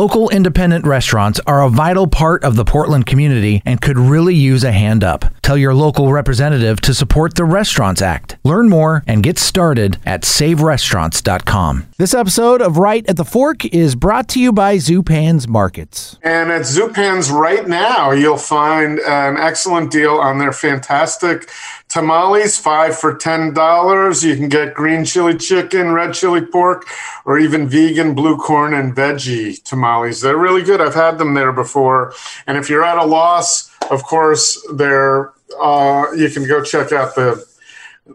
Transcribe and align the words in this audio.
Local 0.00 0.30
independent 0.30 0.86
restaurants 0.86 1.40
are 1.46 1.62
a 1.62 1.68
vital 1.68 2.06
part 2.06 2.42
of 2.42 2.56
the 2.56 2.64
Portland 2.64 3.04
community 3.04 3.60
and 3.66 3.82
could 3.82 3.98
really 3.98 4.34
use 4.34 4.64
a 4.64 4.72
hand 4.72 5.04
up. 5.04 5.26
Tell 5.50 5.58
your 5.58 5.74
local 5.74 6.12
representative 6.12 6.80
to 6.82 6.94
support 6.94 7.34
the 7.34 7.44
Restaurants 7.44 8.00
Act. 8.00 8.36
Learn 8.44 8.68
more 8.68 9.02
and 9.08 9.20
get 9.20 9.36
started 9.36 9.98
at 10.06 10.22
saverestaurants.com. 10.22 11.88
This 11.98 12.14
episode 12.14 12.62
of 12.62 12.78
Right 12.78 13.04
at 13.08 13.16
the 13.16 13.24
Fork 13.24 13.64
is 13.64 13.96
brought 13.96 14.28
to 14.28 14.40
you 14.40 14.52
by 14.52 14.76
Zupan's 14.76 15.48
Markets. 15.48 16.20
And 16.22 16.52
at 16.52 16.62
Zupan's 16.62 17.32
right 17.32 17.66
now, 17.66 18.12
you'll 18.12 18.36
find 18.36 19.00
an 19.00 19.38
excellent 19.38 19.90
deal 19.90 20.18
on 20.18 20.38
their 20.38 20.52
fantastic 20.52 21.50
tamales, 21.88 22.56
five 22.56 22.96
for 22.96 23.16
$10. 23.16 24.22
You 24.22 24.36
can 24.36 24.48
get 24.48 24.72
green 24.72 25.04
chili 25.04 25.36
chicken, 25.36 25.90
red 25.90 26.14
chili 26.14 26.42
pork, 26.42 26.86
or 27.24 27.40
even 27.40 27.68
vegan 27.68 28.14
blue 28.14 28.36
corn 28.36 28.72
and 28.72 28.94
veggie 28.94 29.60
tamales. 29.64 30.20
They're 30.20 30.38
really 30.38 30.62
good. 30.62 30.80
I've 30.80 30.94
had 30.94 31.18
them 31.18 31.34
there 31.34 31.50
before. 31.52 32.14
And 32.46 32.56
if 32.56 32.70
you're 32.70 32.84
at 32.84 32.98
a 32.98 33.04
loss, 33.04 33.68
of 33.90 34.04
course, 34.04 34.64
they're, 34.72 35.32
uh, 35.60 36.06
you 36.16 36.28
can 36.30 36.46
go 36.46 36.62
check 36.62 36.92
out 36.92 37.14
the 37.14 37.48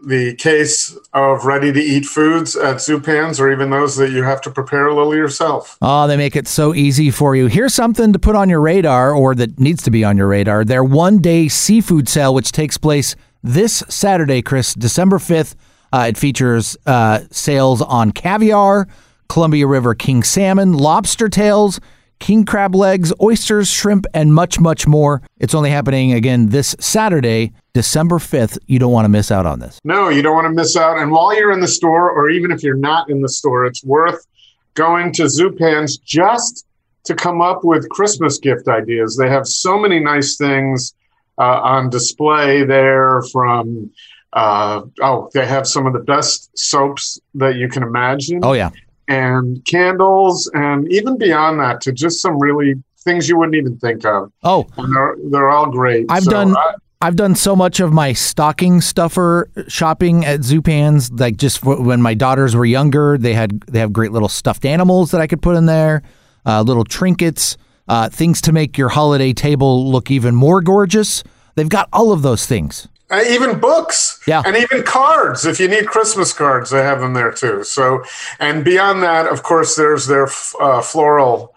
the 0.02 0.34
case 0.34 0.96
of 1.14 1.46
ready 1.46 1.72
to 1.72 1.80
eat 1.80 2.04
foods 2.04 2.54
at 2.56 2.76
Zupan's 2.76 3.40
or 3.40 3.50
even 3.50 3.70
those 3.70 3.96
that 3.96 4.10
you 4.10 4.22
have 4.22 4.40
to 4.42 4.50
prepare 4.50 4.88
a 4.88 4.94
little 4.94 5.14
yourself. 5.14 5.78
Oh, 5.80 6.06
they 6.06 6.16
make 6.16 6.36
it 6.36 6.46
so 6.46 6.74
easy 6.74 7.10
for 7.10 7.34
you. 7.34 7.46
Here's 7.46 7.74
something 7.74 8.12
to 8.12 8.18
put 8.18 8.36
on 8.36 8.50
your 8.50 8.60
radar 8.60 9.12
or 9.12 9.34
that 9.36 9.58
needs 9.58 9.82
to 9.84 9.90
be 9.90 10.04
on 10.04 10.16
your 10.16 10.28
radar. 10.28 10.64
Their 10.64 10.84
one 10.84 11.18
day 11.18 11.48
seafood 11.48 12.08
sale, 12.08 12.34
which 12.34 12.52
takes 12.52 12.76
place 12.76 13.16
this 13.42 13.82
Saturday, 13.88 14.42
Chris, 14.42 14.74
December 14.74 15.18
5th. 15.18 15.54
Uh, 15.92 16.06
it 16.08 16.18
features 16.18 16.76
uh, 16.86 17.20
sales 17.30 17.80
on 17.80 18.10
caviar, 18.10 18.88
Columbia 19.28 19.66
River 19.66 19.94
king 19.94 20.22
salmon, 20.22 20.72
lobster 20.72 21.28
tails, 21.28 21.80
king 22.18 22.44
crab 22.44 22.74
legs, 22.74 23.12
oysters, 23.20 23.68
shrimp, 23.68 24.06
and 24.14 24.34
much, 24.34 24.58
much 24.60 24.86
more. 24.86 25.22
It's 25.38 25.54
only 25.54 25.70
happening 25.70 26.12
again 26.12 26.48
this 26.48 26.74
Saturday, 26.80 27.52
December 27.74 28.16
5th. 28.16 28.58
You 28.66 28.78
don't 28.78 28.92
want 28.92 29.04
to 29.04 29.08
miss 29.08 29.30
out 29.30 29.46
on 29.46 29.60
this. 29.60 29.80
No, 29.84 30.08
you 30.08 30.22
don't 30.22 30.34
want 30.34 30.46
to 30.46 30.52
miss 30.52 30.76
out. 30.76 30.98
And 30.98 31.10
while 31.10 31.36
you're 31.36 31.52
in 31.52 31.60
the 31.60 31.68
store, 31.68 32.10
or 32.10 32.30
even 32.30 32.50
if 32.50 32.62
you're 32.62 32.76
not 32.76 33.10
in 33.10 33.22
the 33.22 33.28
store, 33.28 33.66
it's 33.66 33.84
worth 33.84 34.26
going 34.74 35.12
to 35.12 35.24
Zupan's 35.24 35.98
just 35.98 36.66
to 37.04 37.14
come 37.14 37.40
up 37.40 37.64
with 37.64 37.88
Christmas 37.88 38.38
gift 38.38 38.68
ideas. 38.68 39.16
They 39.16 39.28
have 39.28 39.46
so 39.46 39.78
many 39.78 40.00
nice 40.00 40.36
things 40.36 40.94
uh, 41.38 41.60
on 41.60 41.90
display 41.90 42.64
there 42.64 43.22
from. 43.32 43.90
Uh, 44.32 44.82
oh, 45.00 45.30
they 45.32 45.46
have 45.46 45.66
some 45.66 45.86
of 45.86 45.94
the 45.94 46.00
best 46.00 46.50
soaps 46.58 47.18
that 47.34 47.54
you 47.54 47.68
can 47.68 47.82
imagine. 47.82 48.40
Oh, 48.42 48.52
yeah 48.52 48.70
and 49.08 49.64
candles, 49.66 50.50
and 50.54 50.90
even 50.92 51.16
beyond 51.18 51.60
that, 51.60 51.80
to 51.82 51.92
just 51.92 52.20
some 52.20 52.38
really 52.38 52.74
things 52.98 53.28
you 53.28 53.36
wouldn't 53.38 53.54
even 53.56 53.76
think 53.78 54.04
of. 54.04 54.32
Oh, 54.42 54.66
and 54.76 54.94
they're 54.94 55.16
they're 55.30 55.48
all 55.50 55.70
great. 55.70 56.06
I've 56.08 56.24
So 56.24 56.30
done. 56.30 56.56
I- 56.56 56.74
I've 57.02 57.14
done 57.16 57.34
so 57.34 57.54
much 57.54 57.78
of 57.78 57.92
my 57.92 58.14
stocking 58.14 58.80
stuffer 58.80 59.50
shopping 59.68 60.24
at 60.24 60.40
Zupan's. 60.40 61.12
Like 61.12 61.36
just 61.36 61.60
w- 61.60 61.82
when 61.82 62.00
my 62.00 62.14
daughters 62.14 62.56
were 62.56 62.64
younger, 62.64 63.18
they 63.18 63.34
had 63.34 63.60
they 63.68 63.80
have 63.80 63.92
great 63.92 64.12
little 64.12 64.30
stuffed 64.30 64.64
animals 64.64 65.10
that 65.10 65.20
I 65.20 65.26
could 65.26 65.42
put 65.42 65.56
in 65.56 65.66
there, 65.66 66.02
uh, 66.46 66.62
little 66.62 66.84
trinkets, 66.84 67.58
uh, 67.86 68.08
things 68.08 68.40
to 68.40 68.52
make 68.52 68.78
your 68.78 68.88
holiday 68.88 69.34
table 69.34 69.90
look 69.92 70.10
even 70.10 70.34
more 70.34 70.62
gorgeous. 70.62 71.22
They've 71.54 71.68
got 71.68 71.90
all 71.92 72.12
of 72.12 72.22
those 72.22 72.46
things. 72.46 72.88
Uh, 73.10 73.22
even 73.28 73.60
books 73.60 74.15
Yeah. 74.26 74.42
and 74.44 74.56
even 74.56 74.82
cards 74.82 75.46
if 75.46 75.60
you 75.60 75.68
need 75.68 75.86
christmas 75.86 76.32
cards 76.32 76.70
they 76.70 76.82
have 76.82 77.00
them 77.00 77.14
there 77.14 77.30
too 77.32 77.62
so 77.64 78.02
and 78.40 78.64
beyond 78.64 79.02
that 79.02 79.26
of 79.26 79.42
course 79.42 79.76
there's 79.76 80.06
their 80.06 80.28
uh, 80.60 80.82
floral 80.82 81.54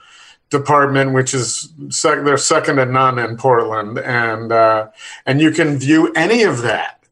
department 0.50 1.14
which 1.14 1.34
is 1.34 1.72
sec- 1.90 2.24
they're 2.24 2.38
second 2.38 2.78
to 2.78 2.86
none 2.86 3.18
in 3.20 3.38
portland 3.38 3.98
and 4.00 4.52
uh, 4.52 4.88
and 5.26 5.42
you 5.42 5.52
can 5.52 5.78
view 5.80 6.12
any 6.16 6.44
of 6.44 6.62
that 6.62 7.04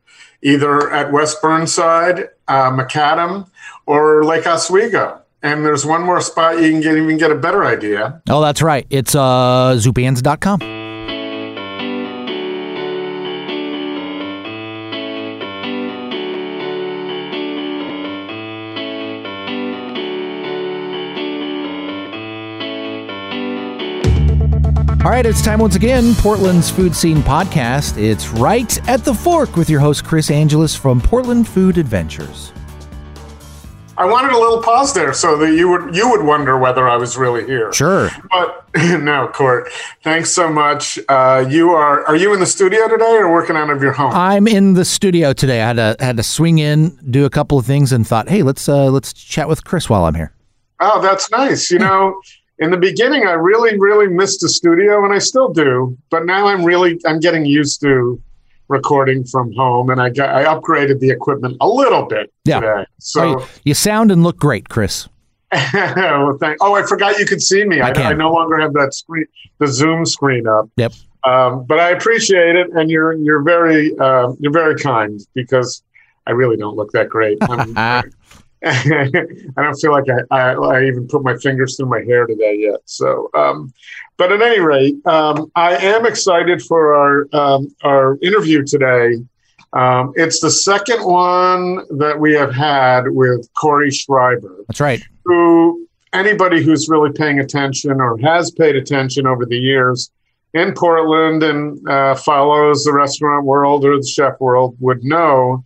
either 0.41 0.91
at 0.91 1.11
west 1.11 1.41
burnside 1.41 2.29
uh, 2.47 2.69
macadam 2.71 3.47
or 3.85 4.23
lake 4.23 4.45
oswego 4.47 5.21
and 5.43 5.63
there's 5.65 5.85
one 5.85 6.01
more 6.03 6.21
spot 6.21 6.59
you 6.61 6.69
can 6.71 6.81
get 6.81 6.97
even 6.97 7.17
get 7.17 7.31
a 7.31 7.35
better 7.35 7.63
idea 7.65 8.21
Oh, 8.29 8.41
that's 8.41 8.61
right. 8.61 8.85
It's 8.89 9.13
uh, 9.15 9.75
Zupans.com. 9.77 10.86
All 25.07 25.13
right, 25.13 25.25
it's 25.25 25.41
time 25.41 25.61
once 25.61 25.77
again. 25.77 26.13
Portland's 26.15 26.69
Food 26.69 26.93
Scene 26.93 27.19
Podcast. 27.19 27.97
It's 27.97 28.27
right 28.27 28.89
at 28.89 29.05
the 29.05 29.13
fork 29.13 29.55
with 29.55 29.69
your 29.69 29.79
host, 29.79 30.03
Chris 30.03 30.29
Angelus 30.29 30.75
from 30.75 30.99
Portland 30.99 31.47
Food 31.47 31.77
Adventures. 31.77 32.51
i 33.97 34.03
wanted 34.03 34.33
a 34.33 34.37
little 34.37 34.61
pause 34.61 34.93
there 34.93 35.13
so 35.13 35.37
that 35.37 35.53
you 35.53 35.69
would 35.69 35.95
you 35.95 36.09
would 36.09 36.25
wonder 36.25 36.57
whether 36.57 36.89
i 36.89 36.97
was 36.97 37.15
really 37.15 37.45
here 37.45 37.71
Sure. 37.71 38.09
But 38.29 38.67
no, 38.75 39.29
Court. 39.29 39.71
Thanks 40.03 40.29
so 40.29 40.51
much. 40.51 40.99
Uh, 41.07 41.45
you 41.49 41.69
are 41.69 42.05
are 42.05 42.17
you 42.17 42.33
in 42.33 42.41
the 42.41 42.45
studio 42.45 42.89
today 42.89 43.15
or 43.15 43.31
working 43.31 43.55
out 43.55 43.69
of 43.69 43.81
your 43.81 43.93
home? 43.93 44.11
I'm 44.11 44.45
in 44.45 44.73
the 44.73 44.83
studio 44.83 45.31
today. 45.31 45.61
I 45.61 45.67
had 45.67 45.77
to 45.77 45.95
had 46.03 46.17
to 46.17 46.23
swing 46.23 46.57
in, 46.57 46.99
do 47.09 47.23
a 47.23 47.29
couple 47.29 47.57
of 47.57 47.65
things, 47.65 47.93
and 47.93 48.05
thought, 48.05 48.27
hey, 48.27 48.43
let's 48.43 48.67
uh, 48.67 48.91
let's 48.91 49.13
chat 49.13 49.47
with 49.47 49.63
Chris 49.63 49.89
while 49.89 50.03
I'm 50.03 50.15
here. 50.15 50.33
oh, 50.81 51.01
that's 51.01 51.31
nice. 51.31 51.71
You 51.71 51.79
know, 51.87 52.19
in 52.59 52.71
the 52.71 52.77
beginning, 52.77 53.27
I 53.27 53.31
really 53.33 53.77
really 53.79 54.07
missed 54.07 54.41
the 54.41 54.49
studio, 54.49 55.03
and 55.05 55.13
I 55.13 55.19
still 55.19 55.49
do. 55.49 55.97
But 56.09 56.25
now 56.25 56.47
I'm 56.47 56.63
really 56.63 56.99
I'm 57.05 57.19
getting 57.19 57.45
used 57.45 57.81
to 57.81 58.21
recording 58.67 59.23
from 59.23 59.53
home, 59.53 59.89
and 59.89 60.01
I 60.01 60.09
got 60.09 60.29
I 60.29 60.43
upgraded 60.45 60.99
the 60.99 61.09
equipment 61.09 61.57
a 61.61 61.67
little 61.67 62.05
bit 62.05 62.31
Yeah. 62.45 62.59
today. 62.59 62.85
So. 62.99 63.39
Oh, 63.41 63.47
you, 63.63 63.73
sound 63.73 64.11
and 64.11 64.23
look 64.23 64.37
great, 64.37 64.69
Chris. 64.69 65.07
well, 65.73 66.37
thank, 66.41 66.57
oh, 66.59 66.75
I 66.75 66.83
forgot 66.83 67.17
you 67.19 67.25
could 67.25 67.41
see 67.41 67.63
me. 67.63 67.79
I 67.79 67.91
I. 67.91 68.03
I 68.09 68.13
no 68.13 68.31
longer 68.31 68.59
have 68.59 68.73
that 68.73 68.93
screen, 68.93 69.25
the 69.59 69.67
Zoom 69.67 70.05
screen 70.05 70.45
up. 70.47 70.69
Yep. 70.75 70.93
Um, 71.23 71.65
but 71.65 71.79
I 71.79 71.91
appreciate 71.91 72.55
it, 72.55 72.67
and 72.73 72.89
you're 72.89 73.13
you're 73.13 73.41
very 73.43 73.97
uh, 73.97 74.33
you're 74.39 74.51
very 74.51 74.75
kind 74.75 75.19
because 75.33 75.83
I 76.25 76.31
really 76.31 76.57
don't 76.57 76.75
look 76.75 76.91
that 76.91 77.07
great. 77.09 77.37
I'm, 78.63 79.11
don't 79.55 79.75
feel 79.75 79.91
like 79.91 80.05
I, 80.09 80.35
I, 80.35 80.53
I 80.53 80.85
even 80.85 81.07
put 81.07 81.23
my 81.23 81.35
fingers 81.37 81.77
through 81.77 81.89
my 81.89 82.01
hair 82.01 82.25
today 82.25 82.57
yet. 82.59 82.81
So, 82.85 83.29
um, 83.35 83.73
but 84.17 84.31
at 84.31 84.41
any 84.41 84.59
rate, 84.59 84.95
um, 85.05 85.51
I 85.55 85.75
am 85.77 86.05
excited 86.05 86.61
for 86.61 86.95
our 86.95 87.27
um, 87.33 87.75
our 87.83 88.17
interview 88.21 88.63
today. 88.63 89.17
Um, 89.73 90.13
it's 90.15 90.39
the 90.39 90.49
second 90.49 91.03
one 91.03 91.83
that 91.97 92.17
we 92.19 92.33
have 92.33 92.53
had 92.53 93.09
with 93.09 93.47
Cory 93.53 93.91
Schreiber 93.91 94.63
That's 94.67 94.79
right. 94.79 95.03
who 95.25 95.87
anybody 96.13 96.63
who's 96.63 96.87
really 96.87 97.11
paying 97.11 97.39
attention 97.39 97.99
or 97.99 98.17
has 98.19 98.49
paid 98.51 98.75
attention 98.75 99.27
over 99.27 99.45
the 99.45 99.57
years 99.57 100.09
in 100.53 100.73
Portland 100.73 101.43
and 101.43 101.87
uh, 101.87 102.15
follows 102.15 102.85
the 102.85 102.93
restaurant 102.93 103.45
world 103.45 103.85
or 103.85 103.97
the 103.97 104.07
chef 104.07 104.39
world 104.39 104.75
would 104.79 105.03
know 105.03 105.63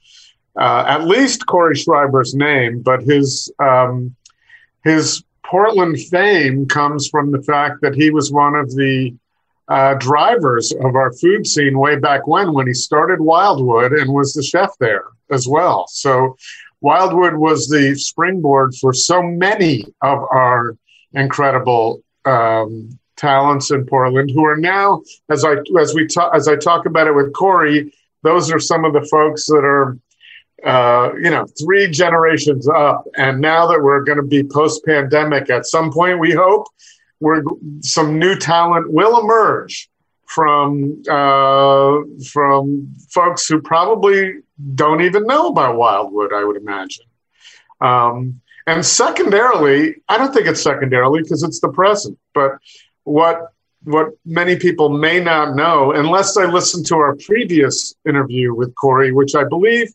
uh, 0.59 0.83
at 0.87 1.05
least 1.05 1.45
Cory 1.45 1.75
Schreiber's 1.75 2.33
name, 2.33 2.81
but 2.81 3.01
his 3.01 3.51
um, 3.59 4.15
his 4.83 5.23
Portland 5.43 5.99
fame 5.99 6.65
comes 6.67 7.07
from 7.07 7.31
the 7.31 7.41
fact 7.43 7.81
that 7.81 7.95
he 7.95 8.09
was 8.09 8.31
one 8.31 8.55
of 8.55 8.69
the 8.75 9.13
uh, 9.67 9.93
drivers 9.95 10.71
of 10.71 10.95
our 10.95 11.13
food 11.13 11.47
scene 11.47 11.77
way 11.77 11.95
back 11.95 12.27
when, 12.27 12.53
when 12.53 12.67
he 12.67 12.73
started 12.73 13.21
Wildwood 13.21 13.93
and 13.93 14.13
was 14.13 14.33
the 14.33 14.43
chef 14.43 14.71
there 14.79 15.05
as 15.29 15.47
well. 15.47 15.85
So 15.87 16.35
Wildwood 16.81 17.35
was 17.35 17.67
the 17.67 17.95
springboard 17.95 18.75
for 18.75 18.93
so 18.93 19.21
many 19.21 19.85
of 20.01 20.19
our 20.31 20.75
incredible 21.13 22.01
um, 22.25 22.97
talents 23.17 23.71
in 23.71 23.85
Portland, 23.85 24.31
who 24.31 24.45
are 24.45 24.57
now, 24.57 25.01
as 25.29 25.45
I 25.45 25.55
as 25.79 25.93
we 25.93 26.07
as 26.33 26.47
I 26.47 26.55
talk 26.55 26.85
about 26.85 27.07
it 27.07 27.15
with 27.15 27.33
Cory, 27.33 27.93
those 28.23 28.51
are 28.51 28.59
some 28.59 28.83
of 28.83 28.93
the 28.93 29.07
folks 29.11 29.45
that 29.45 29.63
are, 29.63 29.97
uh, 30.65 31.11
you 31.15 31.29
know, 31.29 31.45
three 31.61 31.89
generations 31.89 32.67
up, 32.67 33.05
and 33.17 33.41
now 33.41 33.67
that 33.67 33.81
we're 33.81 34.03
going 34.03 34.17
to 34.17 34.23
be 34.23 34.43
post 34.43 34.85
pandemic, 34.85 35.49
at 35.49 35.65
some 35.65 35.91
point 35.91 36.19
we 36.19 36.31
hope, 36.31 36.67
we're 37.19 37.43
some 37.81 38.19
new 38.19 38.35
talent 38.35 38.91
will 38.91 39.19
emerge 39.19 39.89
from 40.25 41.01
uh, 41.09 41.99
from 42.31 42.93
folks 43.09 43.47
who 43.47 43.61
probably 43.61 44.35
don't 44.75 45.01
even 45.01 45.25
know 45.25 45.47
about 45.47 45.77
Wildwood. 45.77 46.33
I 46.33 46.43
would 46.43 46.57
imagine. 46.57 47.05
Um, 47.81 48.41
and 48.67 48.85
secondarily, 48.85 49.95
I 50.07 50.17
don't 50.17 50.33
think 50.33 50.47
it's 50.47 50.61
secondarily 50.61 51.21
because 51.23 51.43
it's 51.43 51.59
the 51.59 51.69
present. 51.69 52.17
But 52.33 52.57
what 53.03 53.53
what 53.83 54.09
many 54.25 54.55
people 54.55 54.89
may 54.89 55.19
not 55.19 55.55
know, 55.55 55.91
unless 55.91 56.37
I 56.37 56.45
listen 56.45 56.83
to 56.85 56.95
our 56.95 57.15
previous 57.15 57.95
interview 58.07 58.53
with 58.53 58.75
Cory, 58.75 59.11
which 59.11 59.33
I 59.33 59.43
believe, 59.43 59.91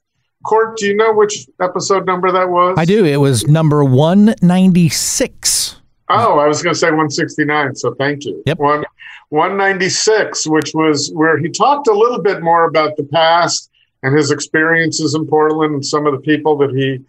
Court, 0.47 0.77
do 0.77 0.87
you 0.87 0.97
know 0.97 1.13
which 1.13 1.47
episode 1.61 2.07
number 2.07 2.31
that 2.31 2.49
was? 2.49 2.79
I 2.79 2.85
do. 2.85 3.05
It 3.05 3.17
was 3.17 3.47
number 3.47 3.85
196. 3.85 5.77
Oh, 6.09 6.39
I 6.39 6.47
was 6.47 6.63
going 6.63 6.73
to 6.73 6.79
say 6.79 6.87
169. 6.87 7.75
So 7.75 7.95
thank 7.95 8.25
you. 8.25 8.43
Yep. 8.47 8.59
One, 8.59 8.85
196, 9.31 10.47
which 10.47 10.73
was 10.73 11.11
where 11.13 11.37
he 11.39 11.49
talked 11.49 11.89
a 11.89 11.93
little 11.93 12.23
bit 12.23 12.43
more 12.43 12.67
about 12.67 12.97
the 12.97 13.05
past 13.05 13.71
and 14.03 14.17
his 14.17 14.31
experiences 14.31 15.15
in 15.15 15.27
Portland 15.27 15.75
and 15.75 15.85
some 15.85 16.07
of 16.07 16.13
the 16.13 16.21
people 16.21 16.57
that 16.59 16.71
he 16.71 17.01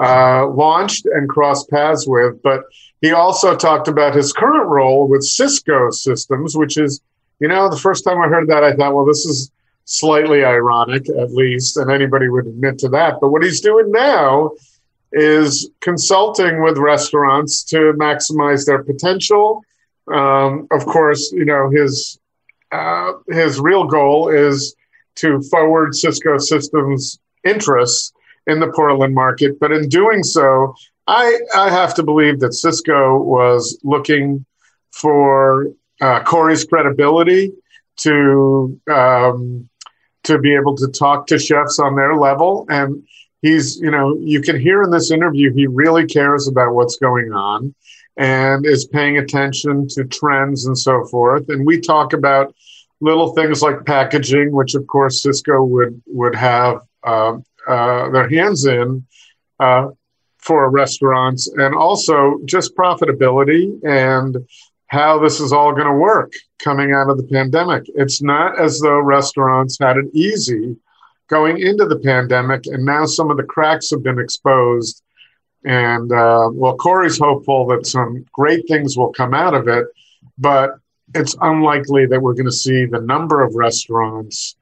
uh, 0.00 0.46
launched 0.48 1.06
and 1.06 1.28
crossed 1.28 1.68
paths 1.70 2.06
with. 2.06 2.40
But 2.42 2.62
he 3.00 3.10
also 3.10 3.56
talked 3.56 3.88
about 3.88 4.14
his 4.14 4.32
current 4.32 4.68
role 4.68 5.08
with 5.08 5.22
Sysco 5.22 5.92
Systems, 5.92 6.56
which 6.56 6.76
is, 6.76 7.00
you 7.40 7.48
know, 7.48 7.68
the 7.68 7.76
first 7.76 8.04
time 8.04 8.20
I 8.20 8.28
heard 8.28 8.48
that, 8.48 8.62
I 8.62 8.74
thought, 8.74 8.94
well, 8.94 9.04
this 9.04 9.26
is 9.26 9.50
slightly 9.84 10.44
ironic, 10.44 11.08
at 11.08 11.32
least, 11.32 11.76
and 11.76 11.90
anybody 11.90 12.28
would 12.28 12.46
admit 12.46 12.78
to 12.78 12.88
that. 12.90 13.18
But 13.20 13.30
what 13.30 13.42
he's 13.42 13.60
doing 13.60 13.90
now 13.90 14.52
is 15.12 15.70
consulting 15.80 16.62
with 16.62 16.76
restaurants 16.76 17.62
to 17.64 17.92
maximize 17.96 18.66
their 18.66 18.82
potential. 18.82 19.62
Um, 20.12 20.66
of 20.70 20.84
course, 20.84 21.32
you 21.32 21.44
know 21.44 21.70
his 21.70 22.18
uh, 22.72 23.12
his 23.28 23.60
real 23.60 23.84
goal 23.84 24.28
is 24.28 24.74
to 25.16 25.40
forward 25.42 25.92
Sysco 25.92 26.40
Systems 26.40 27.18
interests 27.44 28.12
in 28.46 28.58
the 28.60 28.72
Portland 28.72 29.14
market, 29.14 29.58
but 29.60 29.70
in 29.72 29.88
doing 29.88 30.22
so, 30.22 30.74
I 31.06 31.38
I 31.54 31.70
have 31.70 31.94
to 31.94 32.02
believe 32.02 32.40
that 32.40 32.50
Sysco 32.50 33.22
was 33.24 33.78
looking 33.84 34.44
for 34.90 35.68
uh, 36.00 36.22
Cory's 36.24 36.64
credibility 36.64 37.52
to 37.96 38.80
um, 38.90 39.68
to 40.24 40.38
be 40.38 40.54
able 40.54 40.76
to 40.76 40.88
talk 40.88 41.26
to 41.28 41.38
chefs 41.38 41.78
on 41.78 41.96
their 41.96 42.16
level. 42.16 42.66
And 42.68 43.06
he's 43.42 43.78
you 43.78 43.90
know 43.90 44.16
you 44.18 44.40
can 44.40 44.58
hear 44.58 44.82
in 44.82 44.90
this 44.90 45.10
interview 45.10 45.52
he 45.52 45.66
really 45.66 46.06
cares 46.06 46.48
about 46.48 46.74
what's 46.74 46.96
going 46.96 47.32
on 47.32 47.74
and 48.16 48.64
is 48.64 48.86
paying 48.86 49.18
attention 49.18 49.86
to 49.88 50.04
trends 50.04 50.66
and 50.66 50.78
so 50.78 51.04
forth. 51.06 51.48
And 51.48 51.66
we 51.66 51.80
talk 51.80 52.12
about 52.12 52.54
little 53.00 53.34
things 53.34 53.60
like 53.60 53.84
packaging 53.84 54.52
which 54.52 54.74
of 54.74 54.86
course 54.86 55.24
sysco 55.24 55.66
would 55.68 56.00
would 56.06 56.34
have 56.34 56.80
uh, 57.02 57.36
uh, 57.66 58.10
their 58.10 58.28
hands 58.28 58.64
in 58.64 59.04
uh, 59.60 59.88
for 60.38 60.70
restaurants 60.70 61.48
and 61.48 61.74
also 61.74 62.38
just 62.44 62.76
profitability 62.76 63.78
and 63.86 64.36
how 64.88 65.18
this 65.18 65.40
is 65.40 65.52
all 65.52 65.72
going 65.72 65.86
to 65.86 65.94
work 65.94 66.32
coming 66.62 66.92
out 66.92 67.10
of 67.10 67.16
the 67.16 67.28
pandemic. 67.32 67.84
It's 67.94 68.22
not 68.22 68.58
as 68.58 68.80
though 68.80 68.98
restaurants 68.98 69.78
had 69.80 69.96
it 69.96 70.06
easy 70.12 70.76
going 71.28 71.58
into 71.58 71.86
the 71.86 71.98
pandemic, 71.98 72.66
and 72.66 72.84
now 72.84 73.06
some 73.06 73.30
of 73.30 73.36
the 73.36 73.42
cracks 73.42 73.90
have 73.90 74.02
been 74.02 74.18
exposed. 74.18 75.02
And 75.64 76.12
uh, 76.12 76.50
well, 76.52 76.76
Cory's 76.76 77.18
hopeful 77.18 77.66
that 77.68 77.86
some 77.86 78.24
great 78.32 78.68
things 78.68 78.96
will 78.96 79.12
come 79.12 79.32
out 79.32 79.54
of 79.54 79.66
it, 79.66 79.86
but 80.36 80.72
it's 81.14 81.36
unlikely 81.40 82.06
that 82.06 82.20
we're 82.20 82.34
going 82.34 82.44
to 82.44 82.52
see 82.52 82.84
the 82.84 83.00
number 83.00 83.42
of 83.42 83.54
restaurants 83.54 84.56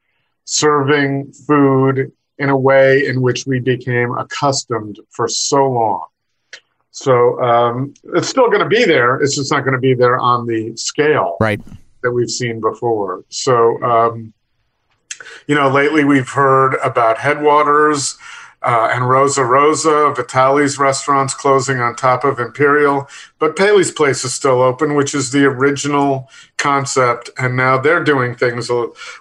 serving 0.44 1.32
food 1.32 2.12
in 2.38 2.48
a 2.48 2.56
way 2.56 3.06
in 3.06 3.22
which 3.22 3.46
we 3.46 3.60
became 3.60 4.12
accustomed 4.16 4.98
for 5.10 5.28
so 5.28 5.68
long. 5.68 6.04
So 6.92 7.42
um, 7.42 7.94
it's 8.14 8.28
still 8.28 8.48
going 8.48 8.60
to 8.60 8.68
be 8.68 8.84
there. 8.84 9.16
It's 9.16 9.34
just 9.34 9.50
not 9.50 9.60
going 9.60 9.72
to 9.72 9.80
be 9.80 9.94
there 9.94 10.18
on 10.18 10.46
the 10.46 10.76
scale 10.76 11.38
right. 11.40 11.60
that 12.02 12.12
we've 12.12 12.30
seen 12.30 12.60
before. 12.60 13.24
So, 13.30 13.82
um, 13.82 14.32
you 15.46 15.54
know, 15.54 15.70
lately 15.70 16.04
we've 16.04 16.28
heard 16.28 16.74
about 16.84 17.16
Headwaters 17.16 18.18
uh, 18.62 18.90
and 18.92 19.08
Rosa 19.08 19.42
Rosa, 19.42 20.12
Vitaly's 20.14 20.78
restaurants 20.78 21.34
closing 21.34 21.80
on 21.80 21.96
top 21.96 22.24
of 22.24 22.38
Imperial, 22.38 23.08
but 23.38 23.56
Paley's 23.56 23.90
Place 23.90 24.22
is 24.24 24.34
still 24.34 24.60
open, 24.60 24.94
which 24.94 25.14
is 25.14 25.32
the 25.32 25.44
original 25.46 26.30
concept. 26.58 27.30
And 27.38 27.56
now 27.56 27.78
they're 27.78 28.04
doing 28.04 28.34
things, 28.34 28.70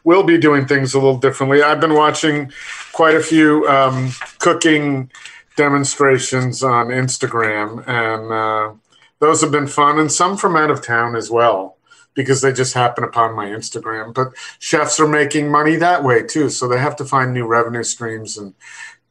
will 0.04 0.24
be 0.24 0.38
doing 0.38 0.68
things 0.68 0.94
a 0.94 1.00
little 1.00 1.18
differently. 1.18 1.64
I've 1.64 1.80
been 1.80 1.96
watching 1.96 2.52
quite 2.92 3.16
a 3.16 3.24
few 3.24 3.68
um, 3.68 4.12
cooking 4.40 5.10
demonstrations 5.56 6.64
on 6.64 6.88
Instagram, 6.88 7.88
and 7.88 8.32
uh, 8.32 8.74
those 9.20 9.42
have 9.42 9.52
been 9.52 9.68
fun, 9.68 10.00
and 10.00 10.12
some 10.12 10.38
from 10.38 10.56
out 10.56 10.72
of 10.72 10.86
town 10.86 11.16
as 11.16 11.30
well 11.30 11.78
because 12.14 12.42
they 12.42 12.52
just 12.52 12.74
happen 12.74 13.04
upon 13.04 13.36
my 13.36 13.46
Instagram. 13.46 14.14
But 14.14 14.34
chefs 14.60 15.00
are 15.00 15.08
making 15.08 15.50
money 15.50 15.76
that 15.78 16.04
way 16.04 16.24
too, 16.24 16.50
so 16.50 16.68
they 16.68 16.80
have 16.80 16.96
to 16.98 17.06
find 17.06 17.34
new 17.34 17.46
revenue 17.46 17.84
streams 17.84 18.38
and 18.38 18.54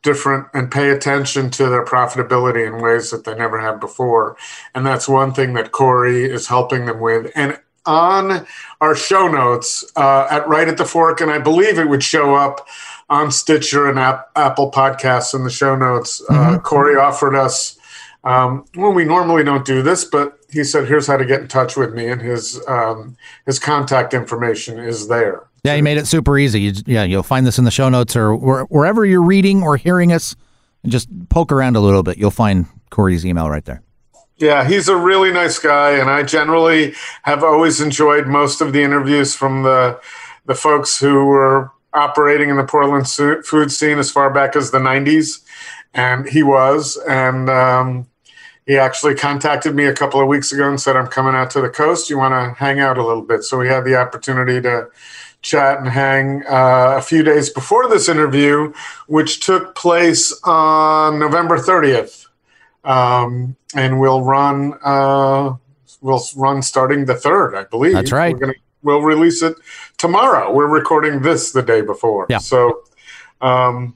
different 0.03 0.47
and 0.55 0.71
pay 0.71 0.91
attention 0.91 1.51
to 1.51 1.69
their 1.69 1.85
profitability 1.85 2.67
in 2.67 2.83
ways 2.83 3.11
that 3.11 3.25
they 3.25 3.35
never 3.35 3.61
have 3.61 3.81
before. 3.81 4.37
And 4.75 4.87
that's 4.87 5.09
one 5.09 5.33
thing 5.35 5.55
that 5.55 5.73
Cory 5.73 6.25
is 6.25 6.47
helping 6.49 6.87
them 6.87 7.01
with. 7.01 7.31
And 7.35 7.59
on 7.87 8.47
our 8.81 8.95
show 8.95 9.29
notes 9.29 9.85
uh, 9.97 10.27
at 10.31 10.47
right 10.49 10.69
at 10.69 10.77
the 10.77 10.85
fork, 10.85 11.21
and 11.21 11.31
I 11.31 11.39
believe 11.39 11.79
it 11.79 11.89
would 11.89 12.03
show 12.03 12.35
up 12.35 12.67
on 13.11 13.31
Stitcher 13.33 13.89
and 13.89 13.99
App, 13.99 14.31
Apple 14.37 14.71
Podcasts 14.71 15.35
in 15.35 15.45
the 15.45 15.51
show 15.51 15.77
notes. 15.77 16.23
Uh, 16.29 16.33
mm-hmm. 16.33 16.55
Uh, 16.55 16.59
Cory 16.61 16.97
offered 16.97 17.35
us. 17.35 17.77
Um, 18.23 18.65
well, 18.77 18.93
we 18.93 19.05
normally 19.05 19.43
don't 19.43 19.67
do 19.67 19.83
this, 19.83 20.05
but 20.05 20.39
he 20.51 20.63
said, 20.65 20.87
"Here's 20.87 21.07
how 21.07 21.17
to 21.17 21.25
get 21.25 21.41
in 21.41 21.49
touch 21.49 21.77
with 21.77 21.93
me," 21.93 22.07
and 22.07 22.23
his 22.23 22.63
um, 22.69 23.17
his 23.47 23.59
contact 23.59 24.15
information 24.15 24.79
is 24.79 25.09
there. 25.09 25.43
Yeah, 25.65 25.75
he 25.77 25.83
made 25.83 25.99
it 25.99 26.07
super 26.07 26.39
easy. 26.39 26.61
You, 26.61 26.73
yeah, 26.87 27.05
you'll 27.05 27.23
find 27.23 27.47
this 27.47 27.59
in 27.59 27.65
the 27.65 27.71
show 27.71 27.89
notes 27.89 28.17
or 28.17 28.35
wherever 28.35 29.05
you're 29.05 29.23
reading 29.23 29.63
or 29.63 29.77
hearing 29.77 30.13
us. 30.13 30.37
And 30.83 30.91
just 30.91 31.11
poke 31.29 31.53
around 31.53 31.77
a 31.77 31.81
little 31.81 32.03
bit. 32.03 32.17
You'll 32.17 32.31
find 32.31 32.65
Cory's 32.89 33.27
email 33.27 33.51
right 33.51 33.65
there. 33.67 33.83
Yeah, 34.39 34.67
he's 34.67 34.89
a 34.89 34.97
really 34.97 35.31
nice 35.31 35.59
guy, 35.59 35.91
and 35.91 36.09
I 36.09 36.23
generally 36.23 36.95
have 37.25 37.45
always 37.45 37.83
enjoyed 37.83 38.27
most 38.27 38.63
of 38.63 38.73
the 38.73 38.83
interviews 38.83 39.35
from 39.35 39.63
the 39.63 40.01
the 40.47 40.55
folks 40.55 40.99
who 40.99 41.27
were 41.27 41.71
operating 41.93 42.51
in 42.51 42.57
the 42.57 42.65
Portland 42.65 43.09
food 43.09 43.73
scene 43.73 43.99
as 43.99 44.11
far 44.11 44.31
back 44.31 44.57
as 44.57 44.71
the 44.71 44.79
'90s, 44.79 45.41
and 45.95 46.29
he 46.29 46.43
was. 46.43 46.97
And 47.09 47.49
um, 47.51 48.07
he 48.67 48.79
actually 48.79 49.15
contacted 49.15 49.75
me 49.75 49.87
a 49.87 49.95
couple 49.95 50.21
of 50.21 50.29
weeks 50.29 50.53
ago 50.53 50.69
and 50.69 50.81
said, 50.81 50.97
"I'm 50.97 51.09
coming 51.09 51.35
out 51.35 51.51
to 51.53 51.61
the 51.61 51.71
coast. 51.71 52.11
You 52.11 52.19
want 52.19 52.33
to 52.33 52.59
hang 52.59 52.81
out 52.81 52.99
a 52.99 53.05
little 53.05 53.23
bit?" 53.23 53.43
So 53.43 53.59
we 53.59 53.69
had 53.69 53.85
the 53.85 53.97
opportunity 53.97 54.61
to 54.63 54.89
chat 55.43 55.79
and 55.79 55.89
hang 55.89 56.45
uh, 56.47 56.97
a 56.99 57.03
few 57.03 57.23
days 57.23 57.51
before 57.51 57.89
this 57.89 58.09
interview, 58.09 58.73
which 59.07 59.41
took 59.41 59.75
place 59.75 60.39
on 60.45 61.19
November 61.19 61.59
30th. 61.59 62.27
Um, 62.85 63.57
and 63.75 64.01
we'll 64.01 64.23
run, 64.23 64.75
uh, 64.83 65.55
we'll 66.01 66.23
run 66.37 66.63
starting 66.63 67.05
the 67.05 67.15
third, 67.15 67.55
I 67.55 67.65
believe. 67.65 67.95
That's 67.95 68.13
right. 68.13 68.35
We're 68.35 68.41
gonna, 68.41 68.55
we'll 68.83 69.03
release 69.03 69.43
it 69.43 69.57
tomorrow. 70.01 70.51
We're 70.53 70.67
recording 70.67 71.21
this 71.21 71.53
the 71.53 71.63
day 71.63 71.83
before. 71.83 72.27
Yeah. 72.31 72.39
So, 72.39 72.83
um, 73.43 73.95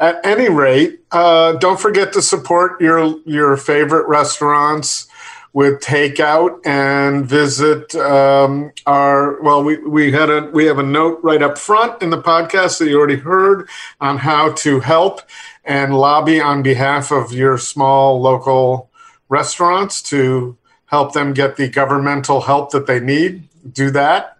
at 0.00 0.18
any 0.26 0.48
rate, 0.48 1.00
uh, 1.12 1.52
don't 1.52 1.78
forget 1.78 2.12
to 2.14 2.22
support 2.22 2.80
your 2.80 3.20
your 3.24 3.56
favorite 3.56 4.08
restaurants 4.08 5.06
with 5.52 5.80
takeout 5.80 6.58
and 6.66 7.24
visit 7.26 7.94
um, 7.94 8.72
our 8.86 9.40
well 9.40 9.62
we, 9.62 9.76
we 9.86 10.10
had 10.10 10.28
a 10.28 10.50
we 10.52 10.64
have 10.64 10.80
a 10.80 10.82
note 10.82 11.20
right 11.22 11.40
up 11.40 11.56
front 11.56 12.02
in 12.02 12.10
the 12.10 12.20
podcast 12.20 12.80
that 12.80 12.88
you 12.88 12.98
already 12.98 13.16
heard 13.16 13.68
on 14.00 14.18
how 14.18 14.50
to 14.52 14.80
help 14.80 15.20
and 15.64 15.96
lobby 15.96 16.40
on 16.40 16.60
behalf 16.60 17.12
of 17.12 17.32
your 17.32 17.56
small 17.56 18.20
local 18.20 18.90
restaurants 19.28 20.02
to 20.02 20.56
help 20.86 21.12
them 21.12 21.32
get 21.32 21.56
the 21.56 21.68
governmental 21.68 22.40
help 22.40 22.72
that 22.72 22.88
they 22.88 22.98
need 22.98 23.48
do 23.72 23.92
that 23.92 24.34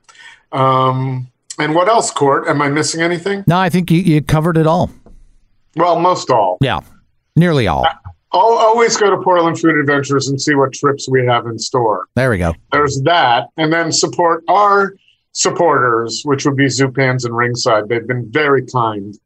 um, 0.55 1.31
and 1.59 1.75
what 1.75 1.89
else 1.89 2.11
court 2.11 2.49
am 2.49 2.63
i 2.63 2.69
missing 2.69 3.01
anything 3.01 3.45
no 3.47 3.59
i 3.59 3.69
think 3.69 3.91
you, 3.91 3.99
you 3.99 4.23
covered 4.23 4.57
it 4.57 4.67
all 4.67 4.91
well 5.77 5.99
most 5.99 6.31
all 6.31 6.59
yeah 6.61 6.81
nearly 7.37 7.67
all 7.67 7.87
I'll 8.33 8.59
always 8.59 8.97
go 8.97 9.11
to 9.11 9.23
Portland 9.23 9.61
Food 9.61 9.79
Adventures 9.79 10.27
and 10.27 10.41
see 10.41 10.57
what 10.57 10.73
trips 10.73 11.09
we 11.09 11.25
have 11.25 11.47
in 11.47 11.57
store. 11.57 12.09
There 12.17 12.31
we 12.31 12.39
go. 12.39 12.53
There's 12.73 13.01
that. 13.03 13.47
And 13.57 13.73
then 13.73 13.93
support 13.93 14.43
our 14.49 14.97
supporters, 15.31 16.23
which 16.25 16.45
would 16.45 16.57
be 16.57 16.67
Zupans 16.67 17.25
and 17.25 17.37
Ringside. 17.37 17.89
They've 17.89 18.07
been 18.07 18.29
very 18.33 18.67
kind 18.67 19.17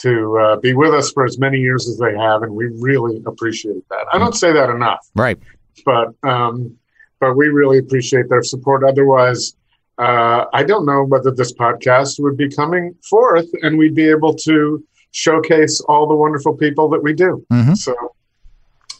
to 0.00 0.38
uh, 0.38 0.56
be 0.56 0.74
with 0.74 0.92
us 0.92 1.10
for 1.12 1.24
as 1.24 1.38
many 1.38 1.58
years 1.58 1.88
as 1.88 1.98
they 1.98 2.16
have, 2.16 2.42
and 2.42 2.54
we 2.54 2.66
really 2.78 3.22
appreciate 3.26 3.86
that. 3.90 4.06
I 4.12 4.18
don't 4.18 4.34
say 4.34 4.52
that 4.52 4.70
enough. 4.70 5.08
Right. 5.14 5.38
But 5.84 6.14
um, 6.22 6.76
but 7.18 7.34
we 7.36 7.48
really 7.48 7.78
appreciate 7.78 8.28
their 8.28 8.42
support. 8.42 8.82
Otherwise, 8.82 9.54
uh, 9.98 10.46
I 10.52 10.62
don't 10.62 10.86
know 10.86 11.04
whether 11.04 11.30
this 11.30 11.52
podcast 11.52 12.20
would 12.20 12.36
be 12.36 12.48
coming 12.48 12.94
forth 13.08 13.48
and 13.62 13.76
we'd 13.76 13.94
be 13.94 14.08
able 14.08 14.34
to 14.34 14.84
showcase 15.12 15.80
all 15.82 16.06
the 16.06 16.14
wonderful 16.14 16.56
people 16.56 16.88
that 16.90 17.02
we 17.02 17.12
do. 17.12 17.44
Mm-hmm. 17.52 17.74
So 17.74 17.94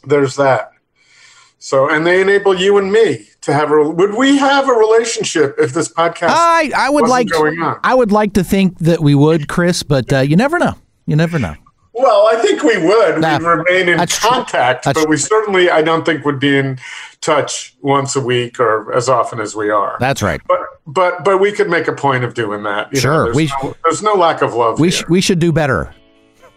there's 0.05 0.37
that. 0.37 0.73
So, 1.63 1.91
and 1.91 2.07
they 2.07 2.23
enable 2.23 2.59
you 2.59 2.79
and 2.79 2.91
me 2.91 3.27
to 3.43 3.53
have 3.53 3.71
a. 3.71 3.91
Would 3.91 4.15
we 4.15 4.39
have 4.39 4.67
a 4.67 4.73
relationship 4.73 5.57
if 5.59 5.75
this 5.75 5.93
podcast? 5.93 6.31
I 6.31 6.73
I 6.75 6.89
would 6.89 7.07
like. 7.07 7.29
Going 7.29 7.61
on? 7.61 7.79
I 7.85 7.95
would 7.95 8.11
like 8.11 8.33
to 8.35 8.45
think 8.45 8.79
that 8.79 9.01
we 9.01 9.15
would, 9.15 9.47
Chris, 9.47 9.83
but 9.83 10.11
uh, 10.11 10.21
you 10.21 10.37
never 10.37 10.59
know. 10.59 10.75
You 11.05 11.17
never 11.17 11.39
know. 11.39 11.55
Well, 11.93 12.29
I 12.29 12.37
think 12.37 12.63
we 12.63 12.79
would. 12.79 13.21
Nah, 13.21 13.39
we 13.39 13.45
remain 13.45 13.89
in 13.89 14.07
contact, 14.07 14.85
but 14.85 15.09
we 15.09 15.17
certainly, 15.17 15.71
I 15.71 15.83
don't 15.83 16.05
think, 16.07 16.25
would 16.25 16.39
be 16.39 16.57
in 16.57 16.79
touch 17.21 17.75
once 17.83 18.15
a 18.17 18.21
week 18.21 18.61
or 18.61 18.93
as 18.95 19.09
often 19.09 19.41
as 19.41 19.57
we 19.57 19.71
are. 19.71 19.97
That's 19.99 20.23
right. 20.23 20.41
But 20.47 20.61
but 20.87 21.25
but 21.25 21.39
we 21.39 21.53
could 21.53 21.69
make 21.69 21.89
a 21.89 21.93
point 21.93 22.23
of 22.25 22.35
doing 22.35 22.63
that. 22.63 22.93
You 22.93 23.01
sure. 23.01 23.13
Know, 23.13 23.25
there's, 23.25 23.37
we, 23.37 23.51
no, 23.63 23.77
there's 23.85 24.03
no 24.03 24.15
lack 24.15 24.41
of 24.41 24.55
love. 24.55 24.79
We 24.79 24.91
sh- 24.91 25.05
we 25.09 25.21
should 25.21 25.41
do 25.41 25.53
better. 25.53 25.93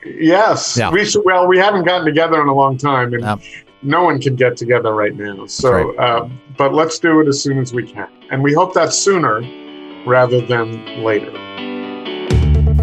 Yes. 0.06 0.78
Yeah. 0.78 0.92
We 0.92 1.04
should. 1.06 1.24
Well, 1.26 1.48
we 1.48 1.58
haven't 1.58 1.86
gotten 1.86 2.06
together 2.06 2.42
in 2.42 2.48
a 2.48 2.54
long 2.54 2.78
time, 2.78 3.14
and 3.14 3.24
Yeah. 3.24 3.38
no 3.82 4.04
one 4.04 4.22
can 4.22 4.36
get 4.36 4.56
together 4.56 4.94
right 4.94 5.16
now. 5.16 5.48
So, 5.48 5.94
right. 5.94 6.00
uh, 6.00 6.30
but 6.58 6.74
let's 6.74 7.00
do 7.00 7.22
it 7.22 7.28
as 7.28 7.42
soon 7.42 7.58
as 7.58 7.74
we 7.74 7.92
can, 7.92 8.08
and 8.30 8.44
we 8.44 8.54
hope 8.54 8.74
that's 8.74 8.98
sooner 8.98 9.42
rather 10.06 10.42
than 10.42 11.04
later. 11.04 11.32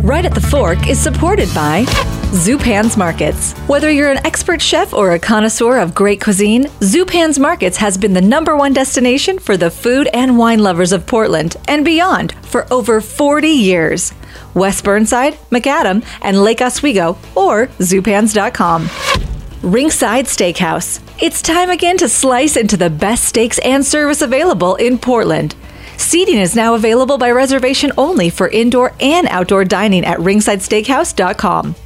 Right 0.02 0.24
at 0.24 0.34
the 0.34 0.40
Fork 0.40 0.88
is 0.88 0.98
supported 0.98 1.52
by 1.54 1.84
Zupan's 2.32 2.96
Markets. 2.96 3.52
Whether 3.68 3.90
you're 3.90 4.10
an 4.10 4.24
expert 4.24 4.62
chef 4.62 4.94
or 4.94 5.12
a 5.12 5.18
connoisseur 5.18 5.78
of 5.78 5.94
great 5.94 6.22
cuisine, 6.22 6.64
Zupan's 6.80 7.38
Markets 7.38 7.76
has 7.76 7.98
been 7.98 8.14
the 8.14 8.20
number 8.22 8.56
one 8.56 8.72
destination 8.72 9.38
for 9.38 9.58
the 9.58 9.70
food 9.70 10.08
and 10.14 10.38
wine 10.38 10.60
lovers 10.60 10.92
of 10.92 11.06
Portland 11.06 11.56
and 11.68 11.84
beyond 11.84 12.32
for 12.46 12.66
over 12.72 13.02
40 13.02 13.48
years. 13.48 14.14
West 14.54 14.84
Burnside, 14.84 15.34
Macadam, 15.50 16.02
and 16.22 16.42
Lake 16.42 16.62
Oswego, 16.62 17.18
or 17.34 17.66
zupans.com. 17.78 18.88
Ringside 19.62 20.24
Steakhouse. 20.24 21.00
It's 21.22 21.42
time 21.42 21.68
again 21.68 21.98
to 21.98 22.08
slice 22.08 22.56
into 22.56 22.78
the 22.78 22.88
best 22.88 23.24
steaks 23.26 23.58
and 23.58 23.84
service 23.84 24.22
available 24.22 24.76
in 24.76 24.98
Portland. 24.98 25.54
Seating 26.00 26.38
is 26.38 26.56
now 26.56 26.74
available 26.74 27.18
by 27.18 27.30
reservation 27.30 27.92
only 27.98 28.30
for 28.30 28.48
indoor 28.48 28.94
and 29.00 29.28
outdoor 29.28 29.66
dining 29.66 30.04
at 30.06 30.18
ringsidesteakhouse.com. 30.18 31.76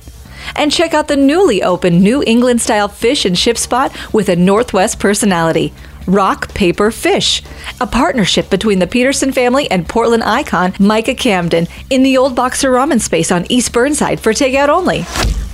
And 0.55 0.71
check 0.71 0.95
out 0.95 1.09
the 1.09 1.17
newly 1.17 1.65
opened 1.65 2.01
New 2.01 2.23
England 2.25 2.63
style 2.63 2.87
fish 2.87 3.25
and 3.25 3.37
chip 3.37 3.59
spot 3.59 3.93
with 4.15 4.29
a 4.29 4.37
Northwest 4.37 5.01
personality. 5.01 5.75
Rock 6.07 6.55
Paper 6.55 6.93
Fish, 6.93 7.43
a 7.81 7.89
partnership 7.89 8.49
between 8.51 8.79
the 8.79 8.87
Peterson 8.87 9.33
family 9.33 9.69
and 9.71 9.89
Portland 9.89 10.23
icon 10.23 10.75
Micah 10.79 11.15
Camden 11.15 11.67
in 11.91 12.05
the 12.05 12.17
old 12.17 12.37
Boxer 12.37 12.71
Ramen 12.71 13.01
space 13.01 13.33
on 13.33 13.51
East 13.51 13.73
Burnside 13.73 14.21
for 14.21 14.33
takeout 14.33 14.69
only. 14.69 15.05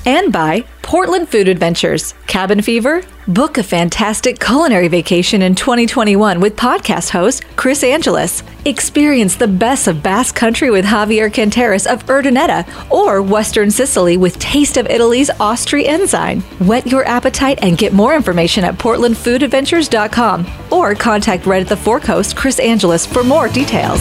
And 0.07 0.33
by 0.33 0.65
Portland 0.83 1.29
Food 1.29 1.47
Adventures, 1.47 2.15
Cabin 2.27 2.63
Fever. 2.63 3.03
Book 3.29 3.59
a 3.59 3.63
fantastic 3.63 4.41
culinary 4.41 4.89
vacation 4.89 5.41
in 5.43 5.55
2021 5.55 6.41
with 6.41 6.57
podcast 6.57 7.11
host 7.11 7.45
Chris 7.55 7.85
Angelus. 7.85 8.43
Experience 8.65 9.37
the 9.37 9.47
best 9.47 9.87
of 9.87 10.03
Basque 10.03 10.35
Country 10.35 10.69
with 10.71 10.85
Javier 10.85 11.33
Canteras 11.33 11.87
of 11.87 12.05
Urdaneta 12.07 12.67
or 12.91 13.23
Western 13.23 13.71
Sicily 13.71 14.17
with 14.17 14.37
Taste 14.41 14.77
of 14.77 14.87
Italy's 14.89 15.31
Austri 15.31 15.87
Ensign. 15.87 16.41
Whet 16.59 16.87
your 16.87 17.05
appetite 17.05 17.61
and 17.63 17.79
get 17.79 17.93
more 17.93 18.17
information 18.17 18.65
at 18.65 18.75
portlandfoodadventures.com 18.77 20.47
or 20.73 20.95
contact 20.97 21.47
right 21.47 21.63
at 21.63 21.69
the 21.69 21.77
Fork 21.77 22.03
Chris 22.35 22.59
Angelus 22.59 23.07
for 23.07 23.23
more 23.23 23.49
details. 23.49 24.01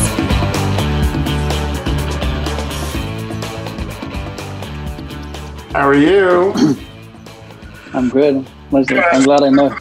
How 5.71 5.87
are 5.87 5.93
you? 5.93 6.51
I'm 7.93 8.09
good. 8.09 8.43
Listen, 8.71 9.03
I'm 9.11 9.23
glad 9.23 9.43
I 9.43 9.49
know. 9.49 9.77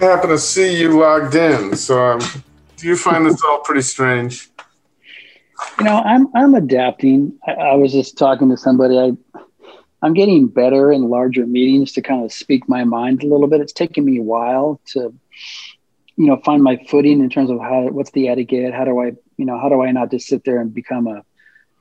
I 0.00 0.04
happen 0.04 0.30
to 0.30 0.38
see 0.38 0.80
you 0.80 0.98
logged 0.98 1.34
in. 1.34 1.76
So, 1.76 2.02
um, 2.02 2.20
do 2.78 2.86
you 2.86 2.96
find 2.96 3.26
this 3.26 3.42
all 3.44 3.60
pretty 3.60 3.82
strange? 3.82 4.48
You 5.78 5.84
know, 5.84 5.98
I'm 5.98 6.28
I'm 6.34 6.54
adapting. 6.54 7.38
I, 7.46 7.52
I 7.52 7.74
was 7.74 7.92
just 7.92 8.16
talking 8.16 8.48
to 8.48 8.56
somebody. 8.56 8.98
I 8.98 9.12
I'm 10.00 10.14
getting 10.14 10.48
better 10.48 10.90
in 10.90 11.10
larger 11.10 11.46
meetings 11.46 11.92
to 11.92 12.02
kind 12.02 12.24
of 12.24 12.32
speak 12.32 12.66
my 12.66 12.84
mind 12.84 13.22
a 13.22 13.26
little 13.26 13.46
bit. 13.46 13.60
It's 13.60 13.74
taken 13.74 14.06
me 14.06 14.18
a 14.18 14.22
while 14.22 14.80
to, 14.92 15.12
you 16.16 16.26
know, 16.26 16.40
find 16.46 16.62
my 16.62 16.78
footing 16.88 17.20
in 17.20 17.28
terms 17.28 17.50
of 17.50 17.60
how 17.60 17.88
what's 17.88 18.12
the 18.12 18.28
etiquette. 18.28 18.72
How 18.72 18.84
do 18.84 19.00
I, 19.00 19.12
you 19.36 19.44
know, 19.44 19.58
how 19.60 19.68
do 19.68 19.82
I 19.82 19.92
not 19.92 20.10
just 20.10 20.28
sit 20.28 20.44
there 20.44 20.60
and 20.60 20.72
become 20.72 21.06
a, 21.06 21.22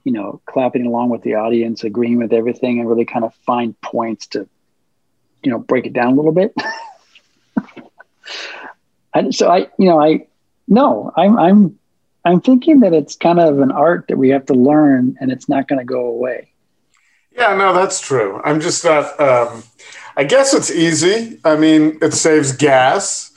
you 0.05 0.11
know, 0.11 0.39
clapping 0.45 0.85
along 0.85 1.09
with 1.09 1.23
the 1.23 1.33
audience, 1.33 1.83
agreeing 1.83 2.19
with 2.19 2.31
everything, 2.31 2.79
and 2.79 2.87
really 2.87 3.05
kind 3.05 3.25
of 3.25 3.33
find 3.45 3.79
points 3.81 4.27
to, 4.27 4.47
you 5.43 5.51
know, 5.51 5.59
break 5.59 5.85
it 5.85 5.93
down 5.93 6.13
a 6.13 6.15
little 6.15 6.31
bit. 6.31 6.55
and 9.13 9.35
so 9.35 9.49
I, 9.49 9.67
you 9.77 9.89
know, 9.89 9.99
I 10.01 10.27
no, 10.67 11.11
I'm 11.17 11.37
I'm 11.37 11.79
I'm 12.23 12.39
thinking 12.39 12.81
that 12.81 12.93
it's 12.93 13.15
kind 13.15 13.39
of 13.39 13.59
an 13.59 13.71
art 13.71 14.05
that 14.07 14.17
we 14.17 14.29
have 14.29 14.45
to 14.45 14.53
learn, 14.53 15.17
and 15.19 15.31
it's 15.31 15.49
not 15.49 15.67
going 15.67 15.79
to 15.79 15.85
go 15.85 16.05
away. 16.05 16.51
Yeah, 17.31 17.55
no, 17.55 17.73
that's 17.73 17.99
true. 17.99 18.39
I'm 18.45 18.61
just 18.61 18.85
not. 18.85 19.19
Um, 19.19 19.63
I 20.15 20.23
guess 20.23 20.53
it's 20.53 20.71
easy. 20.71 21.39
I 21.43 21.57
mean, 21.57 21.97
it 22.01 22.13
saves 22.13 22.53
gas 22.53 23.31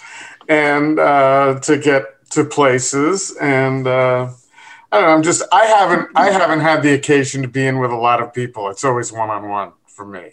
and 0.49 0.99
uh, 0.99 1.61
to 1.63 1.79
get 1.79 2.31
to 2.31 2.45
places, 2.45 3.37
and 3.41 3.87
uh, 3.87 4.31
I 4.91 4.99
don't 4.99 5.07
know. 5.09 5.15
I'm 5.15 5.23
just. 5.23 5.43
I 5.53 5.67
haven't. 5.67 6.09
I 6.15 6.31
haven't 6.31 6.61
had 6.61 6.83
the 6.83 6.95
occasion 6.95 7.43
to 7.43 7.49
be 7.49 7.67
in 7.67 7.79
with 7.79 7.91
a 7.91 7.97
lot 7.97 8.23
of 8.23 8.33
people. 8.33 8.71
It's 8.71 8.85
always 8.85 9.13
one 9.13 9.31
on 9.31 9.49
one 9.49 9.73
for 9.87 10.07
me. 10.07 10.31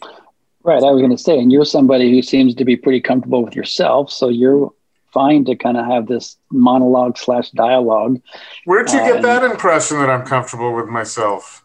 Right. 0.63 0.81
I 0.81 0.91
was 0.91 1.01
going 1.01 1.11
to 1.11 1.17
say, 1.17 1.37
and 1.37 1.51
you're 1.51 1.65
somebody 1.65 2.09
who 2.09 2.21
seems 2.21 2.55
to 2.55 2.65
be 2.65 2.75
pretty 2.75 3.01
comfortable 3.01 3.43
with 3.43 3.55
yourself, 3.55 4.11
so 4.11 4.29
you're 4.29 4.73
fine 5.13 5.45
to 5.45 5.55
kind 5.55 5.77
of 5.77 5.85
have 5.85 6.07
this 6.07 6.37
monologue 6.51 7.17
slash 7.17 7.49
dialogue. 7.51 8.21
Where'd 8.65 8.91
you 8.91 8.99
get 8.99 9.17
Uh, 9.17 9.21
that 9.21 9.43
impression 9.43 9.99
that 9.99 10.09
I'm 10.09 10.25
comfortable 10.25 10.73
with 10.73 10.87
myself? 10.87 11.63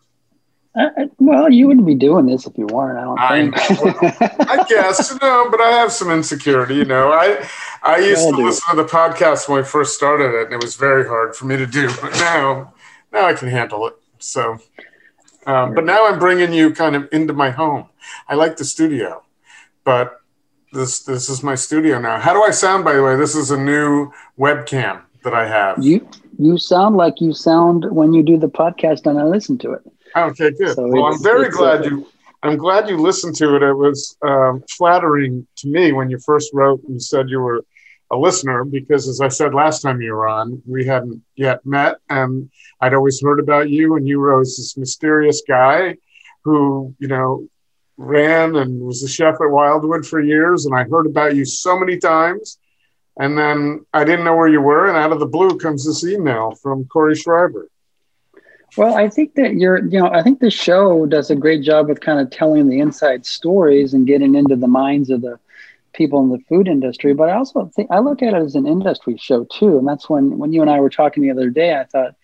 Well, 1.18 1.50
you 1.50 1.66
wouldn't 1.66 1.86
be 1.86 1.96
doing 1.96 2.26
this 2.26 2.46
if 2.46 2.56
you 2.56 2.66
weren't. 2.66 2.98
I 2.98 3.02
don't 3.02 3.18
I, 3.18 3.50
think. 3.50 4.48
I 4.48 4.64
guess 4.68 5.10
no, 5.20 5.48
but 5.50 5.60
I 5.60 5.70
have 5.72 5.90
some 5.90 6.10
insecurity. 6.12 6.76
You 6.76 6.84
know, 6.84 7.10
I 7.10 7.44
I 7.82 7.98
used 7.98 8.22
Yeah, 8.22 8.28
I 8.28 8.36
to 8.36 8.44
listen 8.44 8.76
to 8.76 8.82
the 8.82 8.88
podcast 8.88 9.48
when 9.48 9.58
we 9.58 9.64
first 9.64 9.96
started 9.96 10.32
it, 10.32 10.44
and 10.44 10.54
it 10.54 10.62
was 10.62 10.76
very 10.76 11.06
hard 11.06 11.34
for 11.34 11.46
me 11.46 11.56
to 11.56 11.66
do. 11.66 11.90
But 12.00 12.12
now, 12.12 12.72
now 13.12 13.26
I 13.26 13.34
can 13.34 13.48
handle 13.48 13.86
it. 13.86 13.94
So, 14.18 14.58
um, 15.46 15.74
but 15.74 15.84
now 15.84 16.06
I'm 16.06 16.18
bringing 16.18 16.52
you 16.52 16.72
kind 16.72 16.94
of 16.96 17.08
into 17.12 17.32
my 17.32 17.50
home. 17.50 17.86
I 18.28 18.34
like 18.34 18.56
the 18.56 18.64
studio, 18.64 19.22
but 19.84 20.20
this 20.72 21.00
this 21.02 21.28
is 21.28 21.42
my 21.42 21.54
studio 21.54 22.00
now. 22.00 22.18
How 22.18 22.32
do 22.32 22.42
I 22.42 22.50
sound? 22.50 22.84
By 22.84 22.94
the 22.94 23.02
way, 23.02 23.16
this 23.16 23.34
is 23.34 23.50
a 23.50 23.58
new 23.58 24.12
webcam 24.38 25.02
that 25.24 25.34
I 25.34 25.46
have. 25.46 25.82
you 25.82 26.08
you 26.38 26.56
sound 26.56 26.96
like 26.96 27.20
you 27.20 27.34
sound 27.34 27.84
when 27.90 28.14
you 28.14 28.22
do 28.22 28.38
the 28.38 28.48
podcast 28.48 29.06
and 29.06 29.18
I 29.18 29.24
listen 29.24 29.58
to 29.58 29.72
it. 29.72 29.82
Okay, 30.16 30.50
good. 30.52 30.74
So 30.74 30.86
well, 30.88 31.06
I'm 31.06 31.22
very 31.22 31.50
glad 31.50 31.82
uh, 31.82 31.90
you. 31.90 32.06
I'm 32.42 32.56
glad 32.56 32.88
you 32.88 32.96
listened 32.96 33.36
to 33.36 33.56
it. 33.56 33.62
It 33.62 33.74
was 33.74 34.16
um, 34.26 34.64
flattering 34.70 35.46
to 35.56 35.68
me 35.68 35.92
when 35.92 36.08
you 36.08 36.18
first 36.24 36.50
wrote 36.54 36.82
and 36.84 37.02
said 37.02 37.28
you 37.28 37.40
were 37.40 37.64
a 38.10 38.16
listener 38.16 38.64
because, 38.64 39.08
as 39.08 39.20
I 39.20 39.28
said 39.28 39.54
last 39.54 39.82
time 39.82 40.00
you 40.00 40.12
were 40.12 40.28
on, 40.28 40.62
we 40.66 40.84
hadn't 40.84 41.22
yet 41.36 41.64
met, 41.64 41.96
and 42.08 42.50
I'd 42.80 42.94
always 42.94 43.20
heard 43.22 43.40
about 43.40 43.70
you, 43.70 43.96
and 43.96 44.06
you 44.06 44.20
were 44.20 44.40
this 44.40 44.76
mysterious 44.76 45.42
guy 45.46 45.96
who, 46.42 46.94
you 46.98 47.08
know, 47.08 47.48
ran 47.96 48.56
and 48.56 48.80
was 48.80 49.02
the 49.02 49.08
chef 49.08 49.34
at 49.34 49.50
Wildwood 49.50 50.06
for 50.06 50.20
years, 50.20 50.66
and 50.66 50.74
I 50.74 50.84
heard 50.84 51.06
about 51.06 51.36
you 51.36 51.44
so 51.44 51.78
many 51.78 51.98
times. 51.98 52.58
And 53.18 53.36
then 53.36 53.84
I 53.92 54.04
didn't 54.04 54.24
know 54.24 54.34
where 54.34 54.48
you 54.48 54.62
were, 54.62 54.88
and 54.88 54.96
out 54.96 55.12
of 55.12 55.20
the 55.20 55.26
blue 55.26 55.58
comes 55.58 55.84
this 55.84 56.04
email 56.04 56.54
from 56.62 56.86
Cory 56.86 57.14
Schreiber. 57.14 57.68
Well, 58.76 58.94
I 58.94 59.08
think 59.08 59.34
that 59.34 59.54
you're, 59.54 59.84
you 59.84 59.98
know, 59.98 60.10
I 60.10 60.22
think 60.22 60.38
the 60.38 60.50
show 60.50 61.04
does 61.04 61.30
a 61.30 61.36
great 61.36 61.62
job 61.62 61.88
with 61.88 62.00
kind 62.00 62.20
of 62.20 62.30
telling 62.30 62.68
the 62.68 62.80
inside 62.80 63.26
stories 63.26 63.94
and 63.94 64.06
getting 64.06 64.36
into 64.36 64.56
the 64.56 64.68
minds 64.68 65.10
of 65.10 65.20
the 65.22 65.38
people 65.92 66.22
in 66.22 66.30
the 66.30 66.38
food 66.48 66.68
industry. 66.68 67.12
But 67.14 67.28
I 67.30 67.34
also 67.36 67.70
think 67.74 67.90
I 67.90 67.98
look 68.00 68.22
at 68.22 68.34
it 68.34 68.42
as 68.42 68.54
an 68.54 68.66
industry 68.66 69.16
show 69.18 69.44
too. 69.44 69.78
And 69.78 69.86
that's 69.86 70.08
when, 70.08 70.38
when 70.38 70.52
you 70.52 70.60
and 70.62 70.70
I 70.70 70.80
were 70.80 70.90
talking 70.90 71.22
the 71.22 71.30
other 71.30 71.50
day, 71.50 71.74
I 71.74 71.84
thought, 71.84 72.14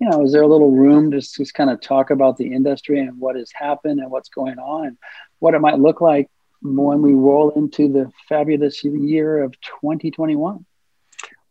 you 0.00 0.08
know, 0.08 0.24
is 0.24 0.32
there 0.32 0.42
a 0.42 0.46
little 0.48 0.70
room 0.70 1.10
to 1.12 1.20
just 1.20 1.54
kind 1.54 1.70
of 1.70 1.80
talk 1.80 2.10
about 2.10 2.36
the 2.36 2.52
industry 2.52 3.00
and 3.00 3.18
what 3.18 3.36
has 3.36 3.50
happened 3.54 4.00
and 4.00 4.10
what's 4.10 4.28
going 4.28 4.58
on 4.58 4.86
and 4.86 4.96
what 5.40 5.54
it 5.54 5.60
might 5.60 5.78
look 5.78 6.00
like 6.00 6.28
when 6.62 7.02
we 7.02 7.12
roll 7.12 7.50
into 7.50 7.90
the 7.92 8.10
fabulous 8.28 8.82
year 8.84 9.42
of 9.42 9.54
2021? 9.80 10.64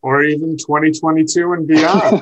or 0.02 0.24
even 0.24 0.56
2022 0.58 1.54
and 1.54 1.68
beyond. 1.68 2.22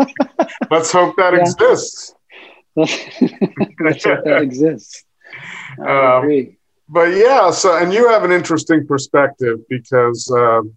Let's 0.70 0.92
hope 0.92 1.16
that 1.16 1.34
Yeah. 1.34 1.40
exists. 1.42 2.14
Let's 2.76 4.04
hope 4.04 4.24
that 4.24 4.42
exists. 4.42 5.04
I 5.84 6.14
Um, 6.18 6.22
agree. 6.22 6.55
But 6.88 7.16
yeah, 7.16 7.50
so 7.50 7.76
and 7.76 7.92
you 7.92 8.08
have 8.08 8.24
an 8.24 8.32
interesting 8.32 8.86
perspective 8.86 9.58
because 9.68 10.30
um 10.30 10.76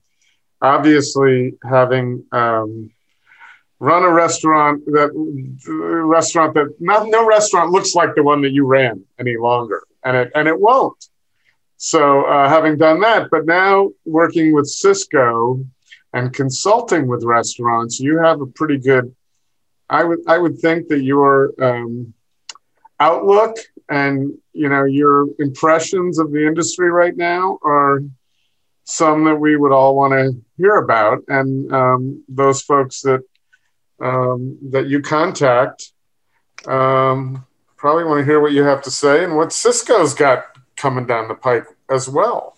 obviously 0.61 1.53
having 1.63 2.25
um, 2.31 2.91
run 3.79 4.03
a 4.03 4.09
restaurant 4.09 4.85
that 4.87 5.11
restaurant 6.05 6.53
that 6.53 6.75
not, 6.79 7.07
no 7.07 7.25
restaurant 7.25 7.71
looks 7.71 7.95
like 7.95 8.15
the 8.15 8.23
one 8.23 8.41
that 8.41 8.51
you 8.51 8.65
ran 8.65 9.03
any 9.19 9.37
longer, 9.37 9.83
and 10.03 10.17
it 10.17 10.31
and 10.35 10.47
it 10.47 10.59
won't. 10.59 11.05
So 11.77 12.25
uh, 12.25 12.49
having 12.49 12.77
done 12.77 12.99
that, 13.01 13.29
but 13.31 13.45
now 13.45 13.91
working 14.05 14.53
with 14.53 14.65
Sysco 14.65 15.65
and 16.11 16.33
consulting 16.33 17.07
with 17.07 17.23
restaurants, 17.23 17.99
you 17.99 18.19
have 18.19 18.41
a 18.41 18.47
pretty 18.47 18.77
good. 18.77 19.15
I 19.89 20.03
would 20.03 20.19
I 20.27 20.37
would 20.37 20.59
think 20.59 20.89
that 20.89 21.01
your 21.01 21.53
um, 21.61 22.13
outlook 22.99 23.57
and 23.89 24.38
you 24.53 24.69
know 24.69 24.84
your 24.84 25.27
impressions 25.39 26.19
of 26.19 26.31
the 26.31 26.46
industry 26.46 26.89
right 26.89 27.15
now 27.15 27.58
are 27.63 28.01
some 28.84 29.24
that 29.25 29.36
we 29.36 29.55
would 29.55 29.72
all 29.72 29.96
want 29.96 30.13
to 30.13 30.41
hear 30.58 30.75
about, 30.75 31.19
and 31.27 31.72
um, 31.72 32.24
those 32.27 32.62
folks 32.62 33.01
that 33.01 33.22
um, 34.01 34.58
that 34.72 34.88
you 34.88 35.01
contact 35.01 35.91
um, 36.67 37.46
probably 37.77 38.03
want 38.03 38.19
to 38.19 38.25
hear 38.25 38.39
what 38.39 38.51
you 38.51 38.63
have 38.63 38.81
to 38.84 38.91
say 38.91 39.24
and 39.24 39.36
what 39.36 39.50
sysco's 39.50 40.13
got 40.13 40.46
coming 40.75 41.05
down 41.05 41.27
the 41.27 41.36
pike 41.36 41.65
as 41.89 42.10
well. 42.10 42.55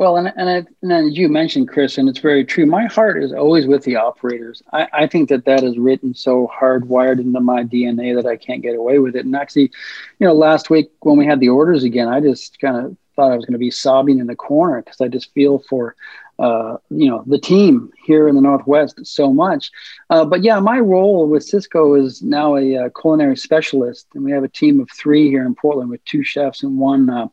Well, 0.00 0.16
and 0.16 0.32
and, 0.34 0.66
and 0.80 0.92
as 0.92 1.18
you 1.18 1.28
mentioned, 1.28 1.68
Chris, 1.68 1.98
and 1.98 2.08
it's 2.08 2.20
very 2.20 2.42
true. 2.42 2.64
My 2.64 2.86
heart 2.86 3.22
is 3.22 3.34
always 3.34 3.66
with 3.66 3.84
the 3.84 3.96
operators. 3.96 4.62
I, 4.72 4.88
I 4.94 5.06
think 5.06 5.28
that 5.28 5.44
that 5.44 5.62
is 5.62 5.76
written 5.76 6.14
so 6.14 6.50
hardwired 6.58 7.20
into 7.20 7.38
my 7.38 7.64
DNA 7.64 8.16
that 8.16 8.24
I 8.26 8.38
can't 8.38 8.62
get 8.62 8.76
away 8.76 8.98
with 8.98 9.14
it. 9.14 9.26
And 9.26 9.36
actually, 9.36 9.70
you 10.18 10.26
know, 10.26 10.32
last 10.32 10.70
week 10.70 10.90
when 11.00 11.18
we 11.18 11.26
had 11.26 11.38
the 11.38 11.50
orders 11.50 11.84
again, 11.84 12.08
I 12.08 12.20
just 12.20 12.58
kind 12.60 12.78
of 12.78 12.96
thought 13.14 13.30
I 13.30 13.36
was 13.36 13.44
going 13.44 13.52
to 13.52 13.58
be 13.58 13.70
sobbing 13.70 14.20
in 14.20 14.26
the 14.26 14.34
corner 14.34 14.80
because 14.80 15.02
I 15.02 15.08
just 15.08 15.34
feel 15.34 15.58
for, 15.68 15.94
uh, 16.38 16.78
you 16.88 17.10
know, 17.10 17.22
the 17.26 17.38
team 17.38 17.92
here 18.02 18.26
in 18.26 18.36
the 18.36 18.40
Northwest 18.40 19.04
so 19.04 19.34
much. 19.34 19.70
Uh, 20.08 20.24
but 20.24 20.42
yeah, 20.42 20.60
my 20.60 20.78
role 20.80 21.28
with 21.28 21.46
Sysco 21.46 22.02
is 22.02 22.22
now 22.22 22.56
a, 22.56 22.72
a, 22.72 22.86
uh, 22.86 22.88
culinary 22.98 23.36
specialist, 23.36 24.06
and 24.14 24.24
we 24.24 24.32
have 24.32 24.44
a 24.44 24.48
team 24.48 24.80
of 24.80 24.88
three 24.90 25.28
here 25.28 25.44
in 25.44 25.54
Portland 25.54 25.90
with 25.90 26.02
two 26.06 26.24
chefs 26.24 26.62
and 26.62 26.78
one 26.78 27.10
uh, 27.10 27.28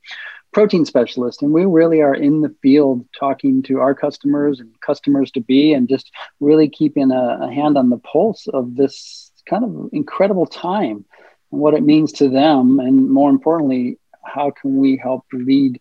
protein 0.58 0.86
specialist 0.86 1.44
and 1.44 1.54
we 1.54 1.66
really 1.66 2.02
are 2.02 2.16
in 2.16 2.42
the 2.42 2.50
field 2.64 3.06
talking 3.16 3.62
to 3.62 3.80
our 3.80 3.94
customers 3.94 4.60
and 4.60 4.72
customers 4.82 5.30
to 5.30 5.40
be 5.40 5.72
and 5.72 5.88
just 5.88 6.10
really 6.40 6.68
keeping 6.68 7.12
a, 7.12 7.38
a, 7.42 7.54
hand 7.54 7.78
on 7.78 7.92
the 7.92 8.00
pulse 8.00 8.48
of 8.56 8.76
this 8.76 9.32
kind 9.48 9.64
of 9.64 9.88
incredible 9.94 10.48
time 10.48 11.06
and 11.52 11.62
what 11.62 11.76
it 11.76 11.84
means 11.84 12.12
to 12.12 12.28
them 12.28 12.80
and 12.80 13.08
more 13.08 13.30
importantly 13.30 14.00
how 14.26 14.50
can 14.50 14.78
we 14.78 14.98
help 14.98 15.24
lead 15.32 15.80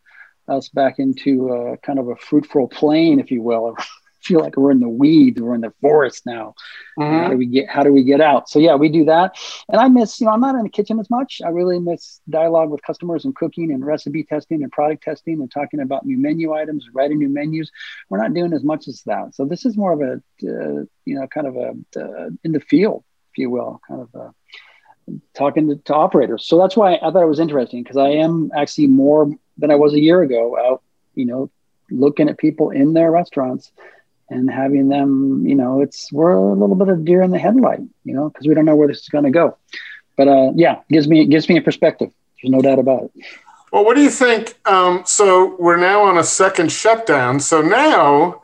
us 0.49 0.69
back 0.69 0.99
into 0.99 1.49
a 1.49 1.79
kind 1.79 1.99
of 1.99 2.09
a 2.09 2.17
fruitful 2.17 2.69
plane 2.69 3.19
if 3.19 3.31
you 3.31 3.41
will 3.41 3.75
feel 4.27 4.41
like 4.41 4.57
we're 4.57 4.71
in 4.71 4.81
the 4.81 4.89
weeds, 4.89 5.41
we're 5.41 5.55
in 5.55 5.61
the 5.61 5.73
forest 5.81 6.27
now. 6.27 6.55
Mm-hmm. 6.99 7.17
How 7.17 7.29
do 7.29 7.37
we 7.37 7.47
get 7.47 7.69
how 7.69 7.83
do 7.83 7.93
we 7.93 8.05
get 8.05 8.21
out? 8.21 8.49
So 8.49 8.59
yeah, 8.59 8.75
we 8.75 8.89
do 8.89 9.05
that. 9.07 9.37
And 9.69 9.81
I 9.81 9.89
miss, 9.89 10.21
you 10.21 10.27
know, 10.27 10.33
I'm 10.33 10.41
not 10.41 10.55
in 10.55 10.63
the 10.63 10.69
kitchen 10.69 10.99
as 10.99 11.11
much. 11.11 11.41
I 11.45 11.49
really 11.49 11.79
miss 11.79 12.21
dialogue 12.29 12.71
with 12.71 12.83
customers 12.83 13.25
and 13.25 13.35
cooking 13.35 13.73
and 13.73 13.85
recipe 13.85 14.25
testing 14.25 14.63
and 14.63 14.73
product 14.73 15.03
testing 15.03 15.41
and 15.41 15.51
talking 15.51 15.81
about 15.81 16.05
new 16.05 16.19
menu 16.19 16.53
items, 16.53 16.87
writing 16.93 17.19
new 17.19 17.29
menus. 17.29 17.71
We're 18.09 18.19
not 18.19 18.35
doing 18.35 18.53
as 18.53 18.65
much 18.65 18.89
as 18.89 19.03
that. 19.03 19.35
So 19.35 19.45
this 19.45 19.65
is 19.65 19.77
more 19.77 19.93
of 19.93 20.01
a 20.01 20.13
uh, 20.49 20.85
you 21.05 21.19
know, 21.19 21.27
kind 21.29 21.47
of 21.47 21.57
a 21.57 21.71
uh, 22.01 22.31
in 22.45 22.53
the 22.53 22.61
field, 22.61 23.05
if 23.33 23.39
you 23.39 23.51
will, 23.51 23.81
kind 23.87 24.01
of 24.03 24.15
a 24.15 24.35
talking 25.35 25.69
to, 25.69 25.77
to 25.77 25.95
operators. 25.95 26.47
So 26.47 26.59
that's 26.59 26.77
why 26.77 26.97
I 26.97 27.11
thought 27.11 27.23
it 27.23 27.29
was 27.29 27.41
interesting 27.41 27.83
because 27.83 27.97
I 27.97 28.11
am 28.11 28.51
actually 28.57 28.89
more 28.89 29.31
than 29.59 29.71
I 29.71 29.77
was 29.77 29.95
a 29.95 30.01
year 30.01 30.23
ago 30.23 30.57
out, 30.59 30.83
you 31.15 31.25
know, 31.25 31.51
looking 31.91 32.29
at 32.29 32.39
people 32.39 32.71
in 32.71 32.93
their 32.93 33.11
restaurants 33.11 33.71
and 34.29 34.51
having 34.51 34.89
them, 34.89 35.47
you 35.47 35.55
know, 35.55 35.81
it's 35.81 36.13
we're 36.13 36.33
a 36.33 36.55
little 36.55 36.75
bit 36.75 36.89
of 36.89 37.05
deer 37.05 37.23
in 37.23 37.31
the 37.31 37.39
headlight, 37.39 37.81
you 38.05 38.15
know, 38.15 38.29
because 38.29 38.47
we 38.47 38.55
don't 38.55 38.65
know 38.65 38.77
where 38.77 38.89
this 38.89 39.01
is 39.01 39.09
going 39.09 39.25
to 39.25 39.31
go. 39.31 39.57
But 40.17 40.29
uh, 40.29 40.53
yeah, 40.55 40.81
gives 40.91 41.09
me 41.09 41.27
gives 41.27 41.49
me 41.49 41.57
a 41.59 41.63
perspective. 41.63 42.11
There's 42.43 42.51
no 42.51 42.61
doubt 42.61 42.79
about 42.79 43.05
it. 43.05 43.25
Well, 43.73 43.85
what 43.85 43.97
do 43.97 44.03
you 44.03 44.11
think? 44.11 44.59
Um, 44.67 45.03
so 45.05 45.57
we're 45.59 45.77
now 45.77 46.03
on 46.03 46.19
a 46.19 46.25
second 46.25 46.73
shutdown. 46.73 47.41
So 47.41 47.61
now, 47.61 48.43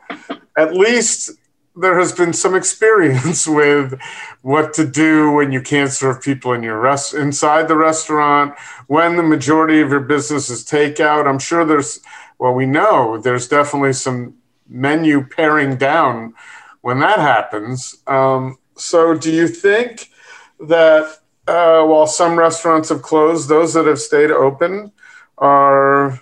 at 0.57 0.75
least 0.75 1.31
there 1.75 1.97
has 1.97 2.11
been 2.11 2.33
some 2.33 2.55
experience 2.55 3.47
with 3.47 3.99
what 4.41 4.73
to 4.75 4.85
do 4.85 5.31
when 5.31 5.51
you 5.51 5.61
can't 5.61 5.91
serve 5.91 6.21
people 6.21 6.53
in 6.53 6.63
your 6.63 6.79
rest 6.79 7.13
inside 7.13 7.67
the 7.67 7.75
restaurant 7.75 8.57
when 8.87 9.15
the 9.15 9.23
majority 9.23 9.81
of 9.81 9.89
your 9.89 9.99
business 9.99 10.49
is 10.49 10.63
takeout 10.63 11.27
i'm 11.27 11.39
sure 11.39 11.65
there's 11.65 11.99
well 12.37 12.53
we 12.53 12.65
know 12.65 13.17
there's 13.17 13.47
definitely 13.47 13.93
some 13.93 14.35
menu 14.67 15.25
paring 15.25 15.77
down 15.77 16.33
when 16.81 16.99
that 16.99 17.19
happens. 17.19 17.97
Um, 18.07 18.57
so, 18.75 19.15
do 19.15 19.31
you 19.31 19.47
think 19.47 20.09
that 20.59 21.19
uh, 21.47 21.83
while 21.83 22.07
some 22.07 22.37
restaurants 22.37 22.89
have 22.89 23.01
closed, 23.01 23.49
those 23.49 23.73
that 23.73 23.85
have 23.85 23.99
stayed 23.99 24.31
open 24.31 24.91
are 25.37 26.21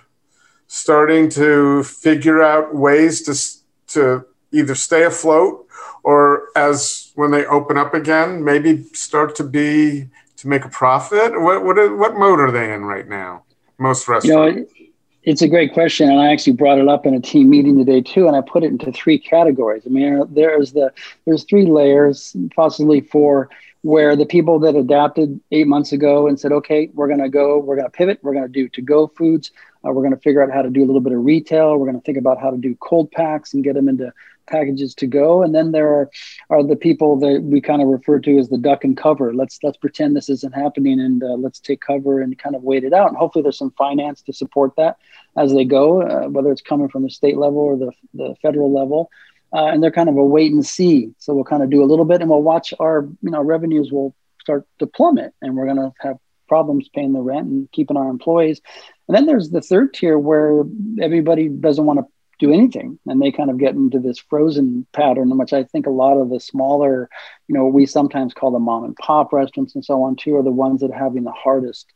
starting 0.66 1.28
to 1.28 1.82
figure 1.84 2.42
out 2.42 2.74
ways 2.74 3.22
to 3.22 3.94
to 3.94 4.24
either 4.52 4.74
stay 4.74 5.04
afloat 5.04 5.66
or 6.02 6.48
as 6.56 7.12
when 7.14 7.30
they 7.30 7.44
open 7.46 7.76
up 7.76 7.94
again, 7.94 8.44
maybe 8.44 8.82
start 8.92 9.36
to 9.36 9.44
be 9.44 10.08
to 10.36 10.48
make 10.48 10.64
a 10.64 10.68
profit? 10.68 11.40
What 11.40 11.64
what 11.64 11.76
what 11.96 12.16
mode 12.16 12.40
are 12.40 12.50
they 12.50 12.72
in 12.72 12.84
right 12.84 13.08
now? 13.08 13.44
Most 13.78 14.08
restaurants. 14.08 14.56
You 14.56 14.62
know, 14.62 14.81
it's 15.24 15.42
a 15.42 15.48
great 15.48 15.72
question, 15.72 16.10
and 16.10 16.20
I 16.20 16.32
actually 16.32 16.54
brought 16.54 16.78
it 16.78 16.88
up 16.88 17.06
in 17.06 17.14
a 17.14 17.20
team 17.20 17.50
meeting 17.50 17.78
today 17.78 18.00
too, 18.00 18.26
and 18.26 18.36
I 18.36 18.40
put 18.40 18.64
it 18.64 18.68
into 18.68 18.90
three 18.90 19.18
categories. 19.18 19.84
I 19.86 19.90
mean, 19.90 20.24
there's 20.30 20.72
the 20.72 20.92
there's 21.26 21.44
three 21.44 21.66
layers, 21.66 22.36
possibly 22.56 23.00
four, 23.00 23.48
where 23.82 24.16
the 24.16 24.26
people 24.26 24.58
that 24.60 24.74
adapted 24.74 25.40
eight 25.52 25.68
months 25.68 25.92
ago 25.92 26.26
and 26.26 26.40
said, 26.40 26.50
"Okay, 26.52 26.90
we're 26.94 27.06
going 27.06 27.20
to 27.20 27.28
go, 27.28 27.58
we're 27.58 27.76
going 27.76 27.86
to 27.86 27.96
pivot, 27.96 28.18
we're 28.22 28.32
going 28.32 28.46
to 28.46 28.48
do 28.48 28.68
to-go 28.68 29.06
foods, 29.08 29.52
uh, 29.84 29.92
we're 29.92 30.02
going 30.02 30.14
to 30.14 30.20
figure 30.20 30.42
out 30.42 30.50
how 30.50 30.62
to 30.62 30.70
do 30.70 30.82
a 30.82 30.86
little 30.86 31.00
bit 31.00 31.12
of 31.12 31.24
retail, 31.24 31.76
we're 31.76 31.86
going 31.86 32.00
to 32.00 32.04
think 32.04 32.18
about 32.18 32.40
how 32.40 32.50
to 32.50 32.56
do 32.56 32.76
cold 32.80 33.10
packs 33.12 33.54
and 33.54 33.62
get 33.62 33.74
them 33.74 33.88
into 33.88 34.12
packages 34.46 34.94
to 34.96 35.06
go. 35.06 35.42
And 35.42 35.54
then 35.54 35.72
there 35.72 35.88
are 35.88 36.10
are 36.50 36.62
the 36.62 36.76
people 36.76 37.18
that 37.20 37.42
we 37.42 37.60
kind 37.60 37.82
of 37.82 37.88
refer 37.88 38.18
to 38.20 38.38
as 38.38 38.48
the 38.48 38.58
duck 38.58 38.84
and 38.84 38.96
cover. 38.96 39.34
Let's 39.34 39.58
let's 39.62 39.76
pretend 39.76 40.16
this 40.16 40.28
isn't 40.28 40.54
happening 40.54 41.00
and 41.00 41.22
uh, 41.22 41.34
let's 41.34 41.60
take 41.60 41.80
cover 41.80 42.20
and 42.20 42.38
kind 42.38 42.56
of 42.56 42.62
wait 42.62 42.84
it 42.84 42.92
out. 42.92 43.08
And 43.08 43.16
hopefully 43.16 43.42
there's 43.42 43.58
some 43.58 43.74
finance 43.78 44.22
to 44.22 44.32
support 44.32 44.72
that 44.76 44.96
as 45.36 45.52
they 45.52 45.64
go 45.64 46.02
uh, 46.02 46.28
whether 46.28 46.50
it's 46.52 46.62
coming 46.62 46.88
from 46.88 47.02
the 47.02 47.10
state 47.10 47.36
level 47.36 47.58
or 47.58 47.76
the, 47.76 47.92
the 48.14 48.34
federal 48.42 48.72
level. 48.72 49.10
Uh, 49.54 49.66
and 49.66 49.82
they're 49.82 49.90
kind 49.90 50.08
of 50.08 50.16
a 50.16 50.24
wait 50.24 50.50
and 50.50 50.64
see. 50.64 51.12
So 51.18 51.34
we'll 51.34 51.44
kind 51.44 51.62
of 51.62 51.68
do 51.68 51.82
a 51.82 51.86
little 51.86 52.06
bit 52.06 52.22
and 52.22 52.30
we'll 52.30 52.42
watch 52.42 52.72
our 52.80 53.08
you 53.22 53.30
know 53.30 53.42
revenues 53.42 53.90
will 53.92 54.14
start 54.40 54.66
to 54.78 54.86
plummet 54.86 55.34
and 55.40 55.56
we're 55.56 55.66
going 55.66 55.76
to 55.76 55.92
have 56.00 56.18
problems 56.48 56.88
paying 56.94 57.14
the 57.14 57.20
rent 57.20 57.46
and 57.46 57.72
keeping 57.72 57.96
our 57.96 58.08
employees. 58.08 58.60
And 59.08 59.16
then 59.16 59.26
there's 59.26 59.50
the 59.50 59.62
third 59.62 59.94
tier 59.94 60.18
where 60.18 60.64
everybody 61.00 61.48
doesn't 61.48 61.86
want 61.86 62.00
to 62.00 62.06
do 62.42 62.52
anything. 62.52 62.98
And 63.06 63.22
they 63.22 63.30
kind 63.30 63.50
of 63.50 63.58
get 63.58 63.74
into 63.74 64.00
this 64.00 64.18
frozen 64.18 64.84
pattern 64.92 65.30
in 65.30 65.38
which 65.38 65.52
i 65.52 65.62
think 65.62 65.86
a 65.86 65.90
lot 65.90 66.16
of 66.18 66.28
the 66.28 66.40
smaller 66.40 67.08
you 67.48 67.54
know 67.54 67.66
we 67.66 67.86
sometimes 67.86 68.34
call 68.34 68.50
the 68.50 68.58
mom 68.58 68.84
and 68.84 68.96
pop 68.96 69.32
restaurants 69.32 69.74
and 69.74 69.84
so 69.84 70.02
on 70.02 70.16
too 70.16 70.36
are 70.36 70.42
the 70.42 70.50
ones 70.50 70.80
that 70.80 70.90
are 70.90 70.98
having 70.98 71.24
the 71.24 71.30
hardest 71.30 71.86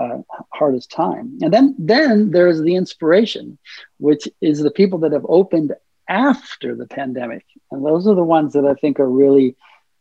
uh, 0.00 0.18
hardest 0.54 0.92
time. 0.92 1.36
And 1.42 1.52
then 1.52 1.74
then 1.78 2.30
there's 2.30 2.60
the 2.62 2.76
inspiration 2.76 3.58
which 3.98 4.28
is 4.40 4.60
the 4.60 4.70
people 4.70 5.00
that 5.00 5.12
have 5.12 5.26
opened 5.28 5.74
after 6.08 6.76
the 6.76 6.86
pandemic. 6.86 7.44
And 7.72 7.84
those 7.84 8.06
are 8.06 8.14
the 8.14 8.22
ones 8.38 8.52
that 8.52 8.64
i 8.64 8.74
think 8.74 9.00
are 9.00 9.10
really 9.10 9.56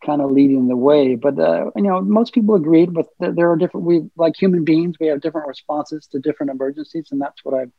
kind 0.06 0.22
of 0.22 0.30
leading 0.30 0.68
the 0.68 0.78
way. 0.78 1.16
But 1.16 1.40
uh, 1.40 1.72
you 1.76 1.82
know 1.88 2.02
most 2.02 2.36
people 2.36 2.54
agreed 2.54 2.94
but 2.94 3.08
there 3.20 3.50
are 3.52 3.58
different 3.58 3.88
we 3.88 3.96
like 4.16 4.36
human 4.36 4.64
beings 4.64 4.98
we 5.00 5.08
have 5.08 5.22
different 5.22 5.48
responses 5.48 6.06
to 6.12 6.20
different 6.20 6.52
emergencies 6.52 7.08
and 7.12 7.20
that's 7.20 7.44
what 7.44 7.56
i've 7.60 7.74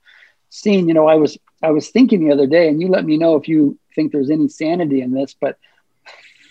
seen, 0.51 0.89
you 0.89 0.95
know, 0.95 1.07
I 1.07 1.17
was 1.17 1.39
I 1.63 1.71
was 1.71 1.91
thinking 1.91 2.25
the 2.25 2.33
other 2.33 2.47
day, 2.47 2.69
and 2.69 2.81
you 2.81 2.89
let 2.89 3.05
me 3.05 3.17
know 3.17 3.37
if 3.37 3.49
you 3.49 3.79
think 3.95 4.13
there's 4.13 4.31
any 4.31 4.49
sanity 4.49 5.01
in 5.01 5.13
this, 5.13 5.35
but 5.39 5.59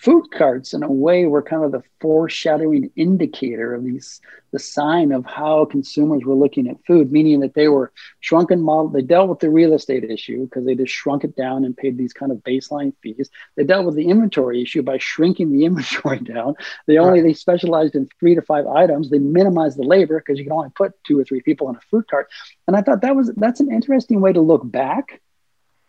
food 0.08 0.30
carts 0.30 0.72
in 0.72 0.82
a 0.82 0.90
way 0.90 1.26
were 1.26 1.42
kind 1.42 1.62
of 1.62 1.70
the 1.70 1.82
foreshadowing 2.00 2.90
indicator 2.96 3.74
of 3.74 3.84
these 3.84 4.22
the 4.52 4.58
sign 4.58 5.12
of 5.12 5.26
how 5.26 5.66
consumers 5.66 6.24
were 6.24 6.34
looking 6.34 6.66
at 6.66 6.82
food 6.86 7.12
meaning 7.12 7.40
that 7.40 7.52
they 7.52 7.68
were 7.68 7.92
shrunken 8.20 8.62
model 8.62 8.88
they 8.88 9.02
dealt 9.02 9.28
with 9.28 9.38
the 9.40 9.50
real 9.50 9.74
estate 9.74 10.04
issue 10.04 10.44
because 10.44 10.64
they 10.64 10.74
just 10.74 10.94
shrunk 10.94 11.24
it 11.24 11.36
down 11.36 11.62
and 11.62 11.76
paid 11.76 11.98
these 11.98 12.14
kind 12.14 12.32
of 12.32 12.38
baseline 12.38 12.94
fees. 13.02 13.28
They 13.54 13.64
dealt 13.64 13.84
with 13.84 13.96
the 13.96 14.08
inventory 14.08 14.62
issue 14.62 14.82
by 14.82 14.96
shrinking 14.96 15.52
the 15.52 15.64
inventory 15.66 16.20
down. 16.20 16.54
They 16.86 16.96
only 16.96 17.20
they 17.20 17.34
specialized 17.34 17.94
in 17.94 18.08
three 18.18 18.34
to 18.34 18.40
five 18.40 18.66
items. 18.66 19.10
They 19.10 19.18
minimized 19.18 19.76
the 19.76 19.82
labor 19.82 20.18
because 20.20 20.38
you 20.38 20.44
can 20.44 20.54
only 20.54 20.70
put 20.74 20.92
two 21.06 21.20
or 21.20 21.24
three 21.24 21.42
people 21.42 21.68
in 21.68 21.76
a 21.76 21.80
food 21.90 22.08
cart. 22.08 22.30
And 22.66 22.76
i 22.76 22.80
thought 22.80 23.02
that 23.02 23.14
was 23.14 23.30
that's 23.36 23.60
an 23.60 23.70
interesting 23.70 24.22
way 24.22 24.32
to 24.32 24.40
look 24.40 24.62
back 24.64 25.20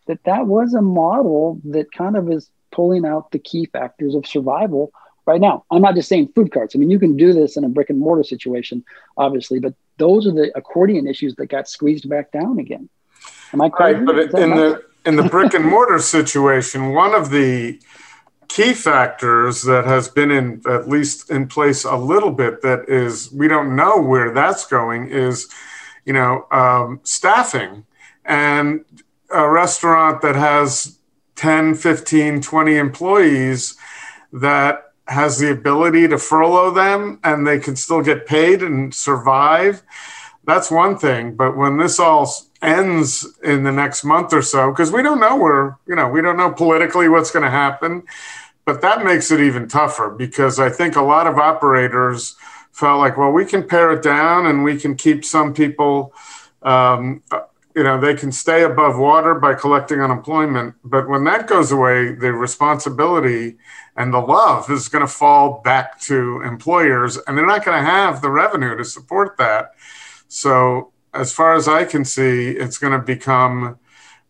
that 0.06 0.24
that 0.24 0.46
was 0.46 0.74
a 0.74 0.82
model 0.82 1.60
that 1.64 1.90
kind 1.92 2.16
of 2.16 2.30
is 2.30 2.50
pulling 2.70 3.04
out 3.04 3.30
the 3.30 3.38
key 3.38 3.66
factors 3.66 4.14
of 4.14 4.26
survival 4.26 4.92
right 5.26 5.40
now. 5.40 5.64
I'm 5.70 5.82
not 5.82 5.94
just 5.94 6.08
saying 6.08 6.32
food 6.34 6.52
carts. 6.52 6.74
I 6.74 6.78
mean, 6.78 6.90
you 6.90 6.98
can 6.98 7.16
do 7.16 7.32
this 7.32 7.56
in 7.56 7.64
a 7.64 7.68
brick 7.68 7.90
and 7.90 7.98
mortar 7.98 8.24
situation, 8.24 8.84
obviously, 9.16 9.60
but 9.60 9.74
those 9.98 10.26
are 10.26 10.32
the 10.32 10.50
accordion 10.56 11.06
issues 11.06 11.34
that 11.36 11.46
got 11.46 11.68
squeezed 11.68 12.08
back 12.08 12.32
down 12.32 12.58
again. 12.58 12.88
Am 13.52 13.60
I 13.60 13.68
correct? 13.68 14.00
Right, 14.00 14.30
but 14.30 14.40
in 14.40 14.50
the 14.50 14.82
in 15.06 15.16
the 15.16 15.24
brick 15.24 15.54
and 15.54 15.64
mortar 15.74 15.98
situation, 15.98 16.92
one 16.92 17.14
of 17.14 17.30
the 17.30 17.80
key 18.48 18.74
factors 18.74 19.62
that 19.62 19.84
has 19.84 20.08
been 20.08 20.30
in 20.30 20.60
at 20.68 20.88
least 20.88 21.30
in 21.30 21.46
place 21.46 21.84
a 21.84 21.94
little 21.94 22.32
bit 22.32 22.62
that 22.62 22.88
is 22.88 23.30
we 23.30 23.46
don't 23.46 23.76
know 23.76 24.00
where 24.00 24.34
that's 24.34 24.66
going 24.66 25.08
is 25.08 25.48
you 26.04 26.12
know 26.12 26.46
um, 26.50 26.98
staffing 27.04 27.86
and 28.24 28.84
a 29.30 29.48
restaurant 29.48 30.20
that 30.22 30.34
has 30.34 30.98
10, 31.40 31.74
15, 31.74 32.42
20 32.42 32.76
employees 32.76 33.74
that 34.30 34.92
has 35.08 35.38
the 35.38 35.50
ability 35.50 36.06
to 36.06 36.18
furlough 36.18 36.70
them 36.70 37.18
and 37.24 37.46
they 37.46 37.58
can 37.58 37.74
still 37.74 38.02
get 38.02 38.26
paid 38.26 38.62
and 38.62 38.94
survive, 38.94 39.82
that's 40.44 40.70
one 40.70 40.98
thing. 40.98 41.34
But 41.34 41.56
when 41.56 41.78
this 41.78 41.98
all 41.98 42.30
ends 42.60 43.26
in 43.42 43.62
the 43.62 43.72
next 43.72 44.04
month 44.04 44.34
or 44.34 44.42
so, 44.42 44.70
because 44.70 44.92
we 44.92 45.02
don't 45.02 45.18
know 45.18 45.34
where, 45.34 45.78
you 45.88 45.94
know, 45.94 46.08
we 46.08 46.20
don't 46.20 46.36
know 46.36 46.52
politically 46.52 47.08
what's 47.08 47.30
going 47.30 47.46
to 47.46 47.50
happen, 47.50 48.02
but 48.66 48.82
that 48.82 49.02
makes 49.02 49.30
it 49.30 49.40
even 49.40 49.66
tougher 49.66 50.10
because 50.10 50.60
I 50.60 50.68
think 50.68 50.94
a 50.94 51.02
lot 51.02 51.26
of 51.26 51.38
operators 51.38 52.36
felt 52.70 53.00
like, 53.00 53.16
well, 53.16 53.32
we 53.32 53.46
can 53.46 53.66
pare 53.66 53.92
it 53.92 54.02
down 54.02 54.44
and 54.44 54.62
we 54.62 54.78
can 54.78 54.94
keep 54.94 55.24
some 55.24 55.54
people. 55.54 56.12
Um, 56.60 57.22
you 57.74 57.82
know 57.84 58.00
they 58.00 58.14
can 58.14 58.32
stay 58.32 58.62
above 58.62 58.98
water 58.98 59.34
by 59.34 59.54
collecting 59.54 60.00
unemployment 60.00 60.74
but 60.84 61.08
when 61.08 61.24
that 61.24 61.46
goes 61.46 61.70
away 61.70 62.12
the 62.14 62.32
responsibility 62.32 63.56
and 63.96 64.12
the 64.12 64.18
love 64.18 64.70
is 64.70 64.88
going 64.88 65.06
to 65.06 65.12
fall 65.12 65.60
back 65.62 66.00
to 66.00 66.40
employers 66.42 67.18
and 67.26 67.36
they're 67.36 67.46
not 67.46 67.64
going 67.64 67.78
to 67.78 67.90
have 67.90 68.22
the 68.22 68.30
revenue 68.30 68.76
to 68.76 68.84
support 68.84 69.36
that. 69.36 69.72
So 70.28 70.92
as 71.12 71.32
far 71.32 71.54
as 71.54 71.66
i 71.66 71.84
can 71.84 72.04
see 72.04 72.50
it's 72.50 72.78
going 72.78 72.92
to 72.92 73.04
become 73.04 73.76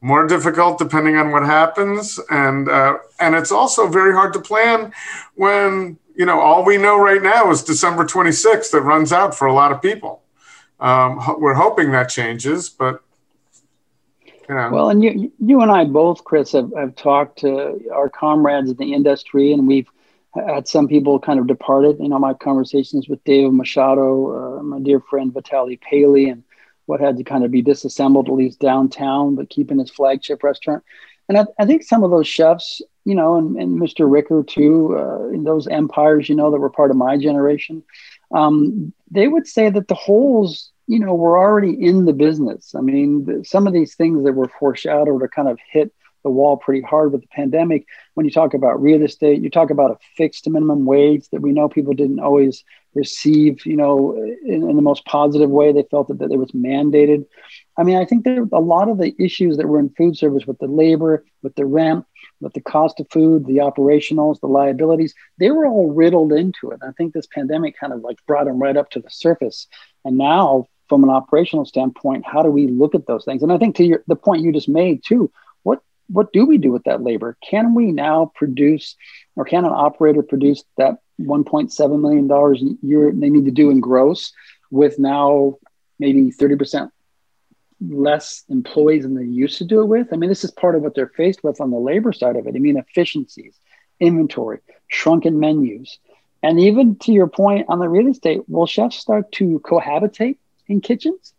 more 0.00 0.26
difficult 0.26 0.78
depending 0.78 1.16
on 1.16 1.30
what 1.30 1.42
happens 1.42 2.18
and 2.30 2.68
uh, 2.68 2.96
and 3.18 3.34
it's 3.34 3.52
also 3.52 3.86
very 3.86 4.14
hard 4.14 4.32
to 4.32 4.40
plan 4.40 4.90
when 5.34 5.98
you 6.16 6.24
know 6.24 6.40
all 6.40 6.64
we 6.64 6.78
know 6.78 6.98
right 6.98 7.22
now 7.22 7.50
is 7.50 7.62
december 7.62 8.04
26th 8.04 8.70
that 8.70 8.80
runs 8.80 9.12
out 9.12 9.34
for 9.34 9.46
a 9.46 9.52
lot 9.52 9.72
of 9.72 9.82
people. 9.82 10.22
Um, 10.80 11.20
we're 11.38 11.54
hoping 11.54 11.92
that 11.92 12.08
changes 12.08 12.70
but 12.70 13.02
Well, 14.70 14.90
and 14.90 15.02
you, 15.02 15.32
you 15.38 15.60
and 15.60 15.70
I 15.70 15.84
both, 15.84 16.24
Chris, 16.24 16.52
have, 16.52 16.72
have 16.76 16.96
talked 16.96 17.38
to 17.40 17.80
our 17.92 18.08
comrades 18.08 18.70
in 18.70 18.76
the 18.76 18.94
industry, 18.94 19.52
and 19.52 19.66
we've 19.66 19.88
had 20.34 20.66
some 20.66 20.88
people 20.88 21.18
kind 21.18 21.38
of 21.38 21.46
departed. 21.46 21.98
You 22.00 22.08
know, 22.08 22.18
my 22.18 22.34
conversations 22.34 23.08
with 23.08 23.22
David 23.24 23.52
Machado, 23.52 24.58
uh, 24.58 24.62
my 24.62 24.80
dear 24.80 25.00
friend 25.00 25.32
Vitaly 25.32 25.80
Paley, 25.80 26.28
and 26.28 26.42
what 26.86 27.00
had 27.00 27.16
to 27.18 27.24
kind 27.24 27.44
of 27.44 27.50
be 27.50 27.62
disassembled, 27.62 28.28
at 28.28 28.34
least 28.34 28.58
downtown, 28.58 29.36
but 29.36 29.50
keeping 29.50 29.78
his 29.78 29.90
flagship 29.90 30.42
restaurant. 30.42 30.82
And 31.28 31.38
I, 31.38 31.46
I 31.60 31.64
think 31.64 31.84
some 31.84 32.02
of 32.02 32.10
those 32.10 32.26
chefs, 32.26 32.82
you 33.04 33.14
know, 33.14 33.36
and, 33.36 33.56
and 33.56 33.80
Mr. 33.80 34.10
Ricker 34.10 34.42
too, 34.42 34.98
uh, 34.98 35.28
in 35.28 35.44
those 35.44 35.68
empires, 35.68 36.28
you 36.28 36.34
know, 36.34 36.50
that 36.50 36.58
were 36.58 36.70
part 36.70 36.90
of 36.90 36.96
my 36.96 37.16
generation, 37.16 37.84
um, 38.32 38.92
they 39.10 39.28
would 39.28 39.46
say 39.46 39.70
that 39.70 39.86
the 39.86 39.94
holes 39.94 40.69
you 40.90 40.98
know, 40.98 41.14
we're 41.14 41.38
already 41.38 41.70
in 41.70 42.04
the 42.04 42.12
business. 42.12 42.74
I 42.74 42.80
mean, 42.80 43.44
some 43.44 43.68
of 43.68 43.72
these 43.72 43.94
things 43.94 44.24
that 44.24 44.32
were 44.32 44.50
foreshadowed 44.58 45.22
are 45.22 45.28
kind 45.28 45.46
of 45.46 45.56
hit 45.70 45.92
the 46.24 46.30
wall 46.30 46.56
pretty 46.56 46.82
hard 46.82 47.12
with 47.12 47.20
the 47.20 47.28
pandemic. 47.28 47.86
When 48.14 48.26
you 48.26 48.32
talk 48.32 48.54
about 48.54 48.82
real 48.82 49.00
estate, 49.02 49.40
you 49.40 49.50
talk 49.50 49.70
about 49.70 49.92
a 49.92 49.98
fixed 50.16 50.50
minimum 50.50 50.84
wage 50.84 51.28
that 51.30 51.42
we 51.42 51.52
know 51.52 51.68
people 51.68 51.94
didn't 51.94 52.18
always 52.18 52.64
receive, 52.94 53.64
you 53.64 53.76
know, 53.76 54.14
in, 54.44 54.68
in 54.68 54.74
the 54.74 54.82
most 54.82 55.04
positive 55.04 55.48
way. 55.48 55.72
They 55.72 55.84
felt 55.92 56.08
that, 56.08 56.18
that 56.18 56.32
it 56.32 56.38
was 56.38 56.50
mandated. 56.50 57.24
I 57.78 57.84
mean, 57.84 57.96
I 57.96 58.04
think 58.04 58.24
there 58.24 58.44
a 58.52 58.58
lot 58.58 58.88
of 58.88 58.98
the 58.98 59.14
issues 59.16 59.58
that 59.58 59.68
were 59.68 59.78
in 59.78 59.90
food 59.90 60.18
service 60.18 60.44
with 60.44 60.58
the 60.58 60.66
labor, 60.66 61.24
with 61.44 61.54
the 61.54 61.66
rent, 61.66 62.04
with 62.40 62.52
the 62.54 62.60
cost 62.60 62.98
of 62.98 63.06
food, 63.12 63.46
the 63.46 63.58
operationals, 63.58 64.40
the 64.40 64.48
liabilities, 64.48 65.14
they 65.38 65.52
were 65.52 65.66
all 65.66 65.92
riddled 65.92 66.32
into 66.32 66.72
it. 66.72 66.80
I 66.82 66.90
think 66.98 67.14
this 67.14 67.28
pandemic 67.32 67.78
kind 67.78 67.92
of 67.92 68.00
like 68.00 68.16
brought 68.26 68.46
them 68.46 68.58
right 68.58 68.76
up 68.76 68.90
to 68.90 69.00
the 69.00 69.10
surface. 69.10 69.68
And 70.04 70.18
now 70.18 70.66
from 70.90 71.04
an 71.04 71.08
operational 71.08 71.64
standpoint, 71.64 72.26
how 72.26 72.42
do 72.42 72.50
we 72.50 72.66
look 72.66 72.96
at 72.96 73.06
those 73.06 73.24
things? 73.24 73.44
And 73.44 73.52
I 73.52 73.58
think 73.58 73.76
to 73.76 73.84
your, 73.84 74.02
the 74.08 74.16
point 74.16 74.42
you 74.42 74.52
just 74.52 74.68
made 74.68 75.02
too, 75.04 75.30
what 75.62 75.82
what 76.08 76.32
do 76.32 76.44
we 76.44 76.58
do 76.58 76.72
with 76.72 76.82
that 76.84 77.00
labor? 77.00 77.38
Can 77.48 77.74
we 77.74 77.92
now 77.92 78.32
produce, 78.34 78.96
or 79.36 79.44
can 79.44 79.64
an 79.64 79.72
operator 79.72 80.22
produce 80.22 80.64
that 80.78 80.98
1.7 81.20 82.00
million 82.00 82.26
dollars 82.26 82.60
a 82.60 82.84
year 82.84 83.12
they 83.14 83.30
need 83.30 83.44
to 83.44 83.52
do 83.52 83.70
in 83.70 83.80
gross 83.80 84.32
with 84.72 84.98
now 84.98 85.58
maybe 86.00 86.32
30 86.32 86.56
percent 86.56 86.90
less 87.80 88.42
employees 88.48 89.04
than 89.04 89.14
they 89.14 89.24
used 89.24 89.58
to 89.58 89.64
do 89.64 89.80
it 89.82 89.86
with? 89.86 90.08
I 90.12 90.16
mean, 90.16 90.28
this 90.28 90.42
is 90.42 90.50
part 90.50 90.74
of 90.74 90.82
what 90.82 90.96
they're 90.96 91.12
faced 91.16 91.44
with 91.44 91.60
on 91.60 91.70
the 91.70 91.78
labor 91.78 92.12
side 92.12 92.34
of 92.34 92.48
it. 92.48 92.56
I 92.56 92.58
mean, 92.58 92.78
efficiencies, 92.78 93.54
inventory, 94.00 94.58
shrunken 94.88 95.38
menus. 95.38 96.00
And 96.42 96.58
even 96.58 96.96
to 96.96 97.12
your 97.12 97.28
point 97.28 97.66
on 97.68 97.78
the 97.78 97.88
real 97.88 98.08
estate, 98.08 98.40
will 98.48 98.66
chefs 98.66 98.96
start 98.96 99.30
to 99.32 99.60
cohabitate 99.60 100.38
in 100.70 100.80
kitchens. 100.80 101.34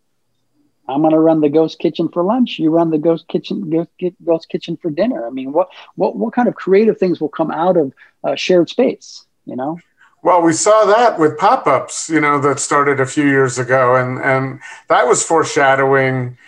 I'm 0.88 1.00
going 1.00 1.12
to 1.12 1.18
run 1.18 1.40
the 1.40 1.48
ghost 1.48 1.78
kitchen 1.78 2.08
for 2.08 2.22
lunch. 2.22 2.58
You 2.58 2.70
run 2.70 2.90
the 2.90 2.98
ghost 2.98 3.26
kitchen, 3.28 3.70
ghost, 3.70 3.90
ghost 4.24 4.48
kitchen 4.48 4.76
for 4.76 4.90
dinner. 4.90 5.26
I 5.26 5.30
mean, 5.30 5.52
what, 5.52 5.68
what, 5.94 6.16
what 6.16 6.34
kind 6.34 6.48
of 6.48 6.54
creative 6.54 6.98
things 6.98 7.20
will 7.20 7.28
come 7.28 7.50
out 7.50 7.76
of 7.76 7.92
uh, 8.24 8.34
shared 8.34 8.68
space? 8.68 9.24
You 9.44 9.56
know. 9.56 9.78
Well, 10.22 10.42
we 10.42 10.52
saw 10.52 10.84
that 10.84 11.18
with 11.18 11.36
pop-ups, 11.36 12.08
you 12.08 12.20
know, 12.20 12.40
that 12.40 12.60
started 12.60 13.00
a 13.00 13.06
few 13.06 13.26
years 13.26 13.58
ago, 13.58 13.96
and 13.96 14.20
and 14.20 14.60
that 14.88 15.06
was 15.06 15.24
foreshadowing 15.24 16.38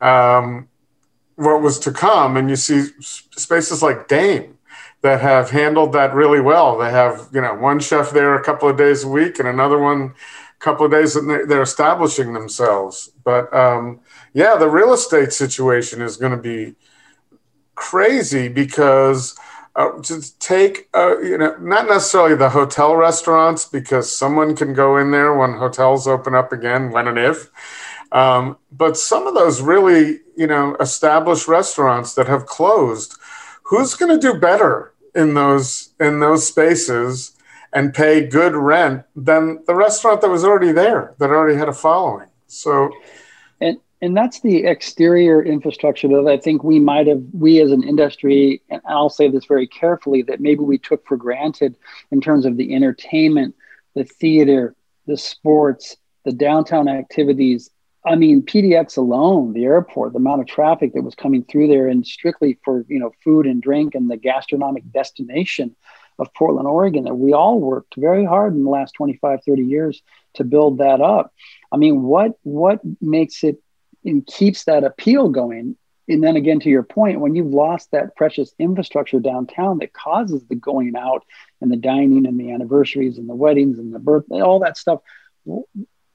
um, 0.00 0.68
what 1.34 1.60
was 1.60 1.80
to 1.80 1.90
come. 1.90 2.36
And 2.36 2.48
you 2.48 2.54
see 2.54 2.86
spaces 3.00 3.82
like 3.82 4.06
Dame 4.06 4.56
that 5.02 5.20
have 5.20 5.50
handled 5.50 5.92
that 5.94 6.14
really 6.14 6.40
well. 6.40 6.78
They 6.78 6.90
have, 6.90 7.28
you 7.32 7.40
know, 7.40 7.54
one 7.54 7.80
chef 7.80 8.10
there 8.10 8.34
a 8.36 8.44
couple 8.44 8.68
of 8.68 8.76
days 8.76 9.02
a 9.02 9.08
week, 9.08 9.40
and 9.40 9.48
another 9.48 9.78
one 9.78 10.14
couple 10.64 10.86
of 10.86 10.92
days 10.92 11.14
and 11.14 11.28
they're 11.28 11.62
establishing 11.62 12.32
themselves. 12.32 13.10
But 13.22 13.52
um, 13.54 14.00
yeah, 14.32 14.56
the 14.56 14.68
real 14.68 14.94
estate 14.94 15.32
situation 15.32 16.00
is 16.00 16.16
going 16.16 16.32
to 16.32 16.38
be 16.38 16.74
crazy 17.74 18.48
because 18.48 19.38
uh, 19.76 19.90
to 20.02 20.38
take 20.38 20.88
uh, 20.94 21.18
you 21.18 21.36
know 21.36 21.56
not 21.60 21.86
necessarily 21.86 22.34
the 22.34 22.48
hotel 22.48 22.96
restaurants 22.96 23.66
because 23.66 24.10
someone 24.10 24.56
can 24.56 24.72
go 24.72 24.96
in 24.96 25.10
there 25.10 25.34
when 25.34 25.52
hotels 25.52 26.08
open 26.08 26.34
up 26.34 26.52
again 26.52 26.90
when 26.90 27.08
and 27.08 27.18
if. 27.18 27.50
Um, 28.10 28.56
but 28.70 28.96
some 28.96 29.26
of 29.26 29.34
those 29.34 29.60
really, 29.60 30.20
you 30.36 30.46
know, 30.46 30.76
established 30.76 31.48
restaurants 31.48 32.14
that 32.14 32.28
have 32.28 32.46
closed, 32.46 33.16
who's 33.64 33.94
going 33.94 34.18
to 34.18 34.32
do 34.32 34.38
better 34.38 34.94
in 35.14 35.34
those 35.34 35.90
in 36.00 36.20
those 36.20 36.46
spaces 36.46 37.33
and 37.74 37.92
pay 37.92 38.24
good 38.26 38.54
rent 38.54 39.02
than 39.16 39.62
the 39.66 39.74
restaurant 39.74 40.20
that 40.20 40.30
was 40.30 40.44
already 40.44 40.72
there 40.72 41.14
that 41.18 41.30
already 41.30 41.58
had 41.58 41.68
a 41.68 41.72
following. 41.72 42.28
So, 42.46 42.90
and 43.60 43.78
and 44.00 44.16
that's 44.16 44.40
the 44.40 44.64
exterior 44.64 45.42
infrastructure 45.42 46.08
that 46.08 46.28
I 46.28 46.38
think 46.38 46.62
we 46.62 46.78
might 46.78 47.08
have 47.08 47.22
we 47.32 47.60
as 47.60 47.72
an 47.72 47.82
industry, 47.82 48.62
and 48.70 48.80
I'll 48.88 49.10
say 49.10 49.28
this 49.28 49.44
very 49.44 49.66
carefully, 49.66 50.22
that 50.22 50.40
maybe 50.40 50.60
we 50.60 50.78
took 50.78 51.06
for 51.06 51.16
granted 51.16 51.76
in 52.12 52.20
terms 52.20 52.46
of 52.46 52.56
the 52.56 52.74
entertainment, 52.74 53.54
the 53.94 54.04
theater, 54.04 54.76
the 55.06 55.16
sports, 55.16 55.96
the 56.24 56.32
downtown 56.32 56.88
activities. 56.88 57.70
I 58.06 58.16
mean, 58.16 58.42
PDX 58.42 58.98
alone, 58.98 59.54
the 59.54 59.64
airport, 59.64 60.12
the 60.12 60.18
amount 60.18 60.42
of 60.42 60.46
traffic 60.46 60.92
that 60.92 61.02
was 61.02 61.14
coming 61.14 61.42
through 61.42 61.68
there, 61.68 61.88
and 61.88 62.06
strictly 62.06 62.58
for 62.64 62.84
you 62.88 63.00
know 63.00 63.12
food 63.24 63.46
and 63.46 63.60
drink 63.60 63.96
and 63.96 64.08
the 64.08 64.16
gastronomic 64.16 64.84
destination 64.92 65.74
of 66.18 66.32
Portland, 66.34 66.68
Oregon, 66.68 67.04
that 67.04 67.14
we 67.14 67.32
all 67.32 67.60
worked 67.60 67.94
very 67.96 68.24
hard 68.24 68.54
in 68.54 68.64
the 68.64 68.70
last 68.70 68.92
25, 68.92 69.40
30 69.44 69.62
years 69.62 70.02
to 70.34 70.44
build 70.44 70.78
that 70.78 71.00
up. 71.00 71.32
I 71.72 71.76
mean, 71.76 72.02
what 72.02 72.32
what 72.42 72.80
makes 73.00 73.44
it 73.44 73.60
and 74.04 74.26
keeps 74.26 74.64
that 74.64 74.84
appeal 74.84 75.28
going? 75.28 75.76
And 76.06 76.22
then 76.22 76.36
again, 76.36 76.60
to 76.60 76.68
your 76.68 76.82
point, 76.82 77.20
when 77.20 77.34
you've 77.34 77.52
lost 77.52 77.90
that 77.92 78.14
precious 78.14 78.52
infrastructure 78.58 79.20
downtown 79.20 79.78
that 79.78 79.94
causes 79.94 80.44
the 80.44 80.54
going 80.54 80.96
out 80.96 81.24
and 81.62 81.72
the 81.72 81.76
dining 81.76 82.26
and 82.26 82.38
the 82.38 82.52
anniversaries 82.52 83.16
and 83.16 83.28
the 83.28 83.34
weddings 83.34 83.78
and 83.78 83.94
the 83.94 83.98
birthday, 83.98 84.40
all 84.40 84.58
that 84.60 84.76
stuff, 84.76 85.00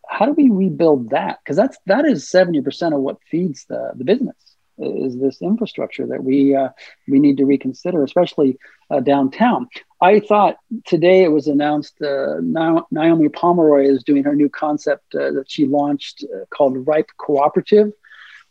how 0.07 0.25
do 0.25 0.33
we 0.33 0.49
rebuild 0.49 1.09
that? 1.09 1.39
Because 1.43 1.57
that's 1.57 1.77
that 1.87 2.05
is 2.05 2.29
70% 2.29 2.93
of 2.93 3.01
what 3.01 3.17
feeds 3.29 3.65
the, 3.65 3.91
the 3.95 4.03
business 4.03 4.35
is 4.79 5.19
this 5.19 5.41
infrastructure 5.41 6.07
that 6.07 6.23
we 6.23 6.55
uh, 6.55 6.69
we 7.07 7.19
need 7.19 7.37
to 7.37 7.45
reconsider, 7.45 8.03
especially 8.03 8.57
uh, 8.89 8.99
downtown. 8.99 9.67
I 10.01 10.21
thought 10.21 10.57
today 10.85 11.23
it 11.23 11.31
was 11.31 11.47
announced 11.47 12.01
uh, 12.01 12.35
Naomi 12.39 13.27
Pomeroy 13.27 13.83
is 13.83 14.03
doing 14.03 14.23
her 14.23 14.33
new 14.33 14.47
concept 14.47 15.13
uh, 15.13 15.31
that 15.31 15.51
she 15.51 15.65
launched 15.65 16.23
uh, 16.23 16.45
called 16.51 16.87
Ripe 16.87 17.09
Cooperative, 17.17 17.91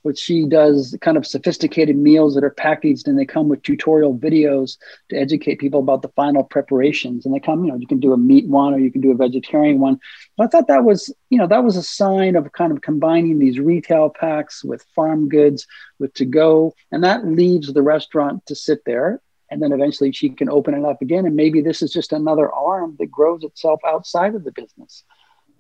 which 0.03 0.19
she 0.19 0.47
does 0.47 0.95
kind 1.01 1.17
of 1.17 1.27
sophisticated 1.27 1.97
meals 1.97 2.35
that 2.35 2.45
are 2.45 2.51
packaged 2.51 3.09
and 3.09 3.19
they 3.19 3.25
come 3.25 3.49
with 3.49 3.63
tutorial 3.63 4.15
videos 4.15 4.77
to 5.09 5.17
educate 5.17 5.59
people 5.59 5.81
about 5.81 6.03
the 6.03 6.11
final 6.11 6.45
preparations. 6.45 7.25
And 7.25 7.35
they 7.35 7.41
come, 7.41 7.65
you 7.65 7.73
know, 7.73 7.79
you 7.79 7.87
can 7.87 7.99
do 7.99 8.13
a 8.13 8.19
meat 8.19 8.47
one 8.47 8.75
or 8.75 8.79
you 8.79 8.93
can 8.93 9.01
do 9.01 9.11
a 9.11 9.17
vegetarian 9.17 9.79
one. 9.79 9.99
But 10.37 10.45
I 10.45 10.47
thought 10.49 10.69
that 10.69 10.85
was, 10.85 11.11
you 11.31 11.39
know, 11.39 11.47
that 11.47 11.65
was 11.65 11.79
a 11.79 11.83
sign 11.83 12.37
of 12.37 12.53
kind 12.53 12.73
of 12.73 12.83
combining 12.83 13.39
these 13.39 13.59
retail 13.59 14.11
packs 14.11 14.63
with 14.63 14.85
farm 14.95 15.31
goods, 15.31 15.67
with 15.99 16.13
to 16.15 16.27
go. 16.27 16.75
And 16.93 17.03
that 17.05 17.27
leaves 17.27 17.73
the 17.73 17.83
restaurant 17.83 18.45
to 18.47 18.55
sit 18.55 18.85
there 18.85 19.23
and 19.51 19.63
then 19.63 19.73
eventually 19.73 20.13
she 20.13 20.29
can 20.31 20.49
open 20.49 20.75
it 20.75 20.85
up 20.85 21.01
again 21.03 21.27
and 21.27 21.37
maybe 21.37 21.61
this 21.61 21.83
is 21.83 21.93
just 21.93 22.13
another 22.13 22.53
arm 22.53 22.97
that 22.99 23.11
grows 23.11 23.45
itself 23.45 23.81
outside 23.87 24.35
of 24.35 24.45
the 24.45 24.53
business 24.53 25.05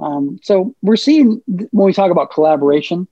um, 0.00 0.38
so 0.42 0.74
we're 0.82 0.96
seeing 0.96 1.42
when 1.46 1.86
we 1.86 1.92
talk 1.92 2.10
about 2.10 2.30
collaboration 2.30 3.08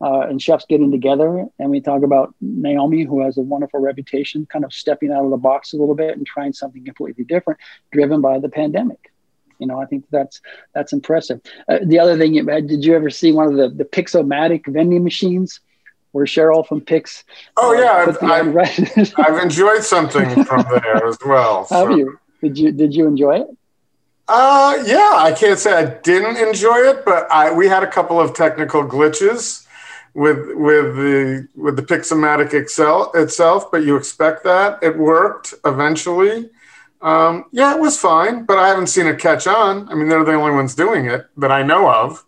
uh, 0.00 0.20
and 0.28 0.40
chefs 0.40 0.66
getting 0.66 0.90
together. 0.90 1.46
And 1.58 1.70
we 1.70 1.80
talk 1.80 2.02
about 2.02 2.34
Naomi, 2.40 3.04
who 3.04 3.22
has 3.22 3.36
a 3.36 3.42
wonderful 3.42 3.80
reputation, 3.80 4.46
kind 4.46 4.64
of 4.64 4.72
stepping 4.72 5.12
out 5.12 5.24
of 5.24 5.30
the 5.30 5.36
box 5.36 5.72
a 5.72 5.76
little 5.76 5.94
bit 5.94 6.16
and 6.16 6.26
trying 6.26 6.52
something 6.52 6.84
completely 6.84 7.24
different, 7.24 7.58
driven 7.92 8.20
by 8.20 8.38
the 8.38 8.48
pandemic. 8.48 9.12
You 9.58 9.66
know, 9.66 9.80
I 9.80 9.86
think 9.86 10.04
that's 10.10 10.40
that's 10.72 10.92
impressive. 10.92 11.40
Uh, 11.68 11.80
the 11.82 11.98
other 11.98 12.16
thing, 12.16 12.34
did 12.34 12.84
you 12.84 12.94
ever 12.94 13.10
see 13.10 13.32
one 13.32 13.48
of 13.48 13.54
the 13.54 13.68
the 13.68 13.84
Pixomatic 13.84 14.66
vending 14.68 15.02
machines? 15.02 15.60
Where 16.12 16.24
Cheryl 16.24 16.66
from 16.66 16.80
Pix. 16.80 17.24
Oh 17.56 17.76
uh, 17.76 17.80
yeah, 17.80 17.92
I've, 17.92 18.56
I've, 18.56 18.56
I've, 19.18 19.42
enjoyed 19.42 19.82
something 19.82 20.44
from 20.44 20.64
there 20.70 21.06
as 21.06 21.18
well. 21.24 21.64
So. 21.68 21.86
Have 21.86 21.98
you? 21.98 22.18
Did 22.42 22.58
you 22.58 22.72
did 22.72 22.94
you 22.94 23.06
enjoy 23.06 23.40
it? 23.40 23.48
Uh, 24.28 24.82
yeah, 24.84 25.12
I 25.16 25.32
can't 25.32 25.58
say 25.58 25.72
I 25.72 25.84
didn't 25.84 26.36
enjoy 26.36 26.76
it, 26.78 27.04
but 27.04 27.30
I 27.30 27.52
we 27.52 27.66
had 27.68 27.82
a 27.82 27.86
couple 27.86 28.20
of 28.20 28.34
technical 28.34 28.84
glitches 28.84 29.66
with 30.14 30.38
with 30.54 30.96
the 30.96 31.48
with 31.54 31.76
the 31.76 31.82
Pixomatic 31.82 32.52
Excel 32.52 33.10
itself, 33.14 33.70
but 33.70 33.84
you 33.84 33.96
expect 33.96 34.44
that 34.44 34.78
it 34.82 34.96
worked 34.98 35.54
eventually. 35.64 36.50
Um, 37.00 37.44
yeah, 37.52 37.74
it 37.74 37.80
was 37.80 37.98
fine, 37.98 38.44
but 38.44 38.58
I 38.58 38.68
haven't 38.68 38.88
seen 38.88 39.06
it 39.06 39.18
catch 39.18 39.46
on. 39.46 39.88
I 39.88 39.94
mean, 39.94 40.08
they're 40.08 40.24
the 40.24 40.32
only 40.32 40.52
ones 40.52 40.74
doing 40.74 41.06
it 41.06 41.26
that 41.36 41.52
I 41.52 41.62
know 41.62 41.90
of. 41.90 42.24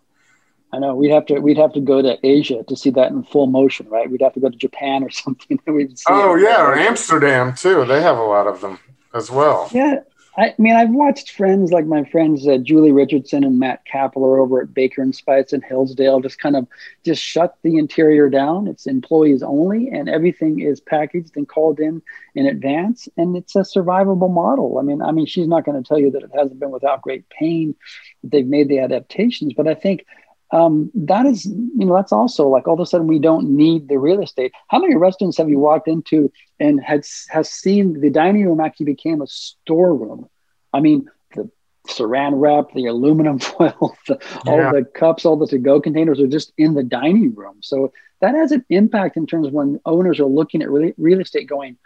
I 0.73 0.79
know 0.79 0.95
we'd 0.95 1.11
have 1.11 1.25
to 1.27 1.39
we'd 1.39 1.57
have 1.57 1.73
to 1.73 1.81
go 1.81 2.01
to 2.01 2.17
Asia 2.23 2.63
to 2.67 2.75
see 2.75 2.91
that 2.91 3.11
in 3.11 3.23
full 3.23 3.47
motion, 3.47 3.87
right? 3.89 4.09
We'd 4.09 4.21
have 4.21 4.33
to 4.33 4.39
go 4.39 4.49
to 4.49 4.57
Japan 4.57 5.03
or 5.03 5.09
something. 5.11 5.59
oh 5.67 6.35
yeah, 6.35 6.61
or 6.61 6.75
Amsterdam 6.75 7.53
too. 7.55 7.85
They 7.85 8.01
have 8.01 8.17
a 8.17 8.23
lot 8.23 8.47
of 8.47 8.61
them 8.61 8.79
as 9.13 9.29
well. 9.29 9.69
Yeah, 9.73 9.99
I 10.37 10.55
mean, 10.57 10.75
I've 10.77 10.91
watched 10.91 11.31
friends 11.31 11.71
like 11.73 11.85
my 11.85 12.05
friends 12.05 12.47
uh, 12.47 12.57
Julie 12.57 12.93
Richardson 12.93 13.43
and 13.43 13.59
Matt 13.59 13.81
Kapler 13.85 14.41
over 14.41 14.61
at 14.61 14.73
Baker 14.73 15.01
and 15.01 15.13
Spice 15.13 15.51
in 15.51 15.61
Hillsdale 15.61 16.21
just 16.21 16.39
kind 16.39 16.55
of 16.55 16.67
just 17.03 17.21
shut 17.21 17.57
the 17.63 17.75
interior 17.75 18.29
down. 18.29 18.67
It's 18.67 18.85
employees 18.85 19.43
only, 19.43 19.89
and 19.89 20.07
everything 20.07 20.61
is 20.61 20.79
packaged 20.79 21.35
and 21.35 21.49
called 21.49 21.81
in 21.81 22.01
in 22.33 22.45
advance, 22.45 23.09
and 23.17 23.35
it's 23.35 23.57
a 23.57 23.59
survivable 23.59 24.33
model. 24.33 24.77
I 24.77 24.83
mean, 24.83 25.01
I 25.01 25.11
mean, 25.11 25.25
she's 25.25 25.47
not 25.47 25.65
going 25.65 25.81
to 25.81 25.87
tell 25.87 25.99
you 25.99 26.11
that 26.11 26.23
it 26.23 26.31
hasn't 26.33 26.61
been 26.61 26.71
without 26.71 27.01
great 27.01 27.27
pain. 27.29 27.75
They've 28.23 28.47
made 28.47 28.69
the 28.69 28.79
adaptations, 28.79 29.53
but 29.53 29.67
I 29.67 29.73
think 29.73 30.05
um, 30.51 30.91
that 30.93 31.25
is, 31.25 31.45
you 31.45 31.85
know, 31.85 31.95
that's 31.95 32.11
also 32.11 32.47
like 32.47 32.67
all 32.67 32.73
of 32.73 32.79
a 32.79 32.85
sudden 32.85 33.07
we 33.07 33.19
don't 33.19 33.49
need 33.49 33.87
the 33.87 33.97
real 33.97 34.21
estate. 34.21 34.51
How 34.67 34.79
many 34.79 34.95
restaurants 34.95 35.37
have 35.37 35.49
you 35.49 35.59
walked 35.59 35.87
into 35.87 36.31
and 36.59 36.81
had 36.83 37.05
has 37.29 37.49
seen 37.49 38.01
the 38.01 38.09
dining 38.09 38.45
room 38.45 38.59
actually 38.59 38.87
became 38.87 39.21
a 39.21 39.27
storeroom? 39.27 40.27
I 40.73 40.81
mean, 40.81 41.09
the 41.35 41.49
saran 41.87 42.33
wrap, 42.35 42.73
the 42.73 42.87
aluminum 42.87 43.39
foil, 43.39 43.95
the, 44.07 44.19
yeah. 44.45 44.51
all 44.51 44.73
the 44.73 44.83
cups, 44.83 45.25
all 45.25 45.37
the 45.37 45.47
to-go 45.47 45.79
containers 45.79 46.19
are 46.19 46.27
just 46.27 46.51
in 46.57 46.73
the 46.73 46.83
dining 46.83 47.33
room. 47.33 47.57
So 47.61 47.93
that 48.19 48.35
has 48.35 48.51
an 48.51 48.65
impact 48.69 49.17
in 49.17 49.25
terms 49.25 49.47
of 49.47 49.53
when 49.53 49.79
owners 49.85 50.19
are 50.19 50.25
looking 50.25 50.61
at 50.61 50.69
real, 50.69 50.91
real 50.97 51.21
estate, 51.21 51.47
going, 51.47 51.77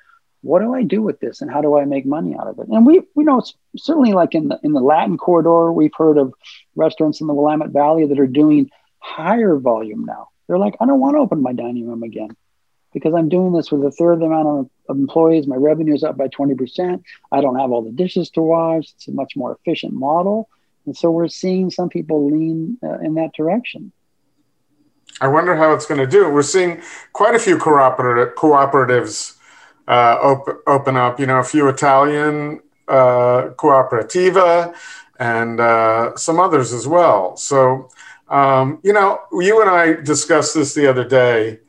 what 0.45 0.61
do 0.61 0.75
I 0.75 0.83
do 0.83 1.01
with 1.01 1.19
this 1.19 1.41
and 1.41 1.49
how 1.49 1.59
do 1.59 1.75
I 1.75 1.85
make 1.85 2.05
money 2.05 2.35
out 2.39 2.47
of 2.47 2.59
it? 2.59 2.67
And 2.67 2.85
we 2.85 3.01
we 3.15 3.23
know 3.23 3.39
it's 3.39 3.55
certainly 3.77 4.13
like 4.13 4.35
in 4.35 4.49
the 4.49 4.59
in 4.63 4.73
the 4.73 4.79
Latin 4.79 5.17
corridor, 5.17 5.71
we've 5.71 5.95
heard 5.97 6.19
of 6.19 6.33
restaurants 6.75 7.19
in 7.19 7.25
the 7.25 7.33
Willamette 7.33 7.71
Valley 7.71 8.05
that 8.05 8.19
are 8.19 8.27
doing 8.27 8.69
higher 8.99 9.57
volume 9.57 10.05
now. 10.05 10.29
They're 10.47 10.59
like, 10.59 10.75
I 10.79 10.85
don't 10.85 10.99
want 10.99 11.15
to 11.15 11.19
open 11.19 11.41
my 11.41 11.51
dining 11.51 11.87
room 11.87 12.03
again 12.03 12.29
because 12.93 13.15
I'm 13.15 13.27
doing 13.27 13.53
this 13.53 13.71
with 13.71 13.83
a 13.83 13.91
third 13.91 14.13
of 14.13 14.19
the 14.19 14.27
amount 14.27 14.47
of, 14.47 14.69
employees. 14.87 15.47
My 15.47 15.55
revenue 15.55 15.95
is 15.95 16.03
up 16.03 16.15
by 16.15 16.27
20%. 16.27 17.01
I 17.31 17.41
don't 17.41 17.57
have 17.57 17.71
all 17.71 17.81
the 17.81 17.91
dishes 17.91 18.29
to 18.31 18.41
wash. 18.41 18.93
It's 18.93 19.07
a 19.07 19.11
much 19.11 19.33
more 19.35 19.51
efficient 19.51 19.93
model. 19.93 20.47
And 20.85 20.95
so 20.95 21.09
we're 21.09 21.27
seeing 21.27 21.71
some 21.71 21.89
people 21.89 22.29
lean 22.29 22.77
uh, 22.83 22.99
in 22.99 23.15
that 23.15 23.33
direction. 23.33 23.91
I 25.19 25.27
wonder 25.27 25.55
how 25.55 25.73
it's 25.73 25.87
going 25.87 26.01
to 26.01 26.05
do. 26.05 26.29
We're 26.29 26.43
seeing 26.43 26.83
quite 27.13 27.33
a 27.33 27.39
few 27.39 27.57
cooperative, 27.57 28.35
cooperatives 28.35 29.37
uh, 29.87 30.17
op- 30.21 30.61
open 30.67 30.95
up. 30.97 31.19
You 31.19 31.27
know, 31.27 31.39
a 31.39 31.43
few 31.43 31.67
Italian 31.67 32.61
uh, 32.87 33.49
cooperativa 33.57 34.75
and 35.19 35.59
uh, 35.59 36.15
some 36.15 36.39
others 36.39 36.73
as 36.73 36.87
well. 36.87 37.35
So, 37.37 37.89
um, 38.29 38.79
you 38.83 38.93
know, 38.93 39.19
you 39.33 39.61
and 39.61 39.69
I 39.69 39.93
discussed 39.93 40.55
this 40.55 40.73
the 40.73 40.87
other 40.89 41.07
day. 41.07 41.59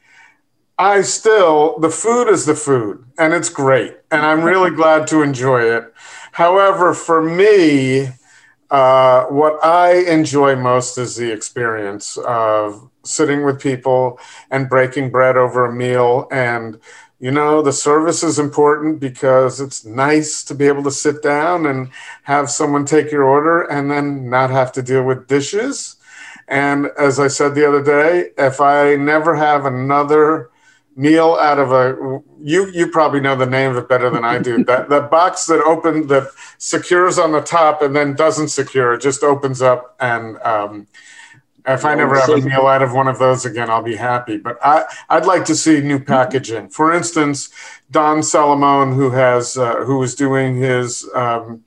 I 0.79 1.03
still, 1.03 1.79
the 1.79 1.91
food 1.91 2.29
is 2.29 2.47
the 2.47 2.55
food 2.55 3.05
and 3.19 3.33
it's 3.33 3.49
great. 3.49 3.97
And 4.11 4.25
I'm 4.25 4.43
really 4.43 4.71
glad 4.77 5.07
to 5.09 5.23
enjoy 5.23 5.63
it. 5.63 5.93
However, 6.33 6.93
for 6.95 7.23
me, 7.23 8.09
uh, 8.71 9.25
what 9.27 9.65
I 9.65 9.95
enjoy 10.09 10.57
most 10.57 10.99
is 10.99 11.17
the 11.17 11.33
experience 11.33 12.17
of 12.19 12.91
sitting 13.05 13.45
with 13.45 13.61
people 13.61 14.19
and 14.51 14.69
breaking 14.69 15.11
bread 15.11 15.37
over 15.37 15.65
a 15.67 15.73
meal 15.73 16.27
and 16.31 16.79
you 17.19 17.31
know 17.31 17.63
the 17.63 17.73
service 17.73 18.23
is 18.23 18.39
important 18.39 19.01
because 19.01 19.61
it's 19.61 19.85
nice 19.85 20.45
to 20.45 20.55
be 20.55 20.67
able 20.67 20.83
to 20.83 20.91
sit 20.91 21.23
down 21.23 21.67
and 21.67 21.91
have 22.25 22.51
someone 22.51 22.85
take 22.85 23.11
your 23.11 23.25
order 23.25 23.63
and 23.63 23.91
then 23.91 24.29
not 24.29 24.51
have 24.51 24.73
to 24.73 24.83
deal 24.83 25.03
with 25.03 25.27
dishes. 25.27 25.97
And 26.49 26.87
as 26.99 27.19
i 27.19 27.27
said 27.27 27.55
the 27.55 27.67
other 27.67 27.83
day 27.83 28.31
if 28.39 28.61
i 28.61 28.95
never 28.95 29.35
have 29.35 29.67
another 29.67 30.51
meal 30.95 31.37
out 31.41 31.59
of 31.59 31.73
a 31.73 32.23
you 32.41 32.71
you 32.71 32.87
probably 32.89 33.21
know 33.21 33.35
the 33.35 33.45
name 33.45 33.73
of 33.73 33.77
it 33.77 33.89
better 33.89 34.11
than 34.11 34.25
i 34.25 34.39
do. 34.39 34.63
That 34.65 34.89
that 34.89 35.11
box 35.11 35.47
that 35.47 35.61
open 35.63 36.07
that 36.07 36.31
secures 36.59 37.19
on 37.19 37.33
the 37.33 37.41
top 37.41 37.83
and 37.83 37.97
then 37.97 38.15
doesn't 38.15 38.49
secure 38.49 38.95
it 38.95 39.01
just 39.01 39.23
opens 39.23 39.61
up 39.61 39.97
and 39.99 40.39
um, 40.43 40.87
if 41.67 41.85
I 41.85 41.95
never 41.95 42.19
have 42.19 42.29
a 42.29 42.41
meal 42.41 42.67
out 42.67 42.83
of 42.83 42.93
one 42.93 43.09
of 43.09 43.19
those 43.19 43.45
again, 43.45 43.71
I'll 43.71 43.83
be 43.83 43.97
happy. 43.97 44.37
But 44.37 44.59
I, 44.63 44.85
I'd 45.09 45.27
like 45.27 45.45
to 45.47 45.57
see 45.57 45.81
new 45.81 45.99
packaging. 45.99 46.69
For 46.69 46.93
instance, 46.93 47.51
Don 47.91 48.19
Salamone, 48.19 48.95
who 48.95 49.11
has 49.11 49.59
uh, 49.59 49.85
who 49.85 49.99
was 49.99 50.15
doing 50.15 50.57
his 50.57 51.09
um, 51.15 51.65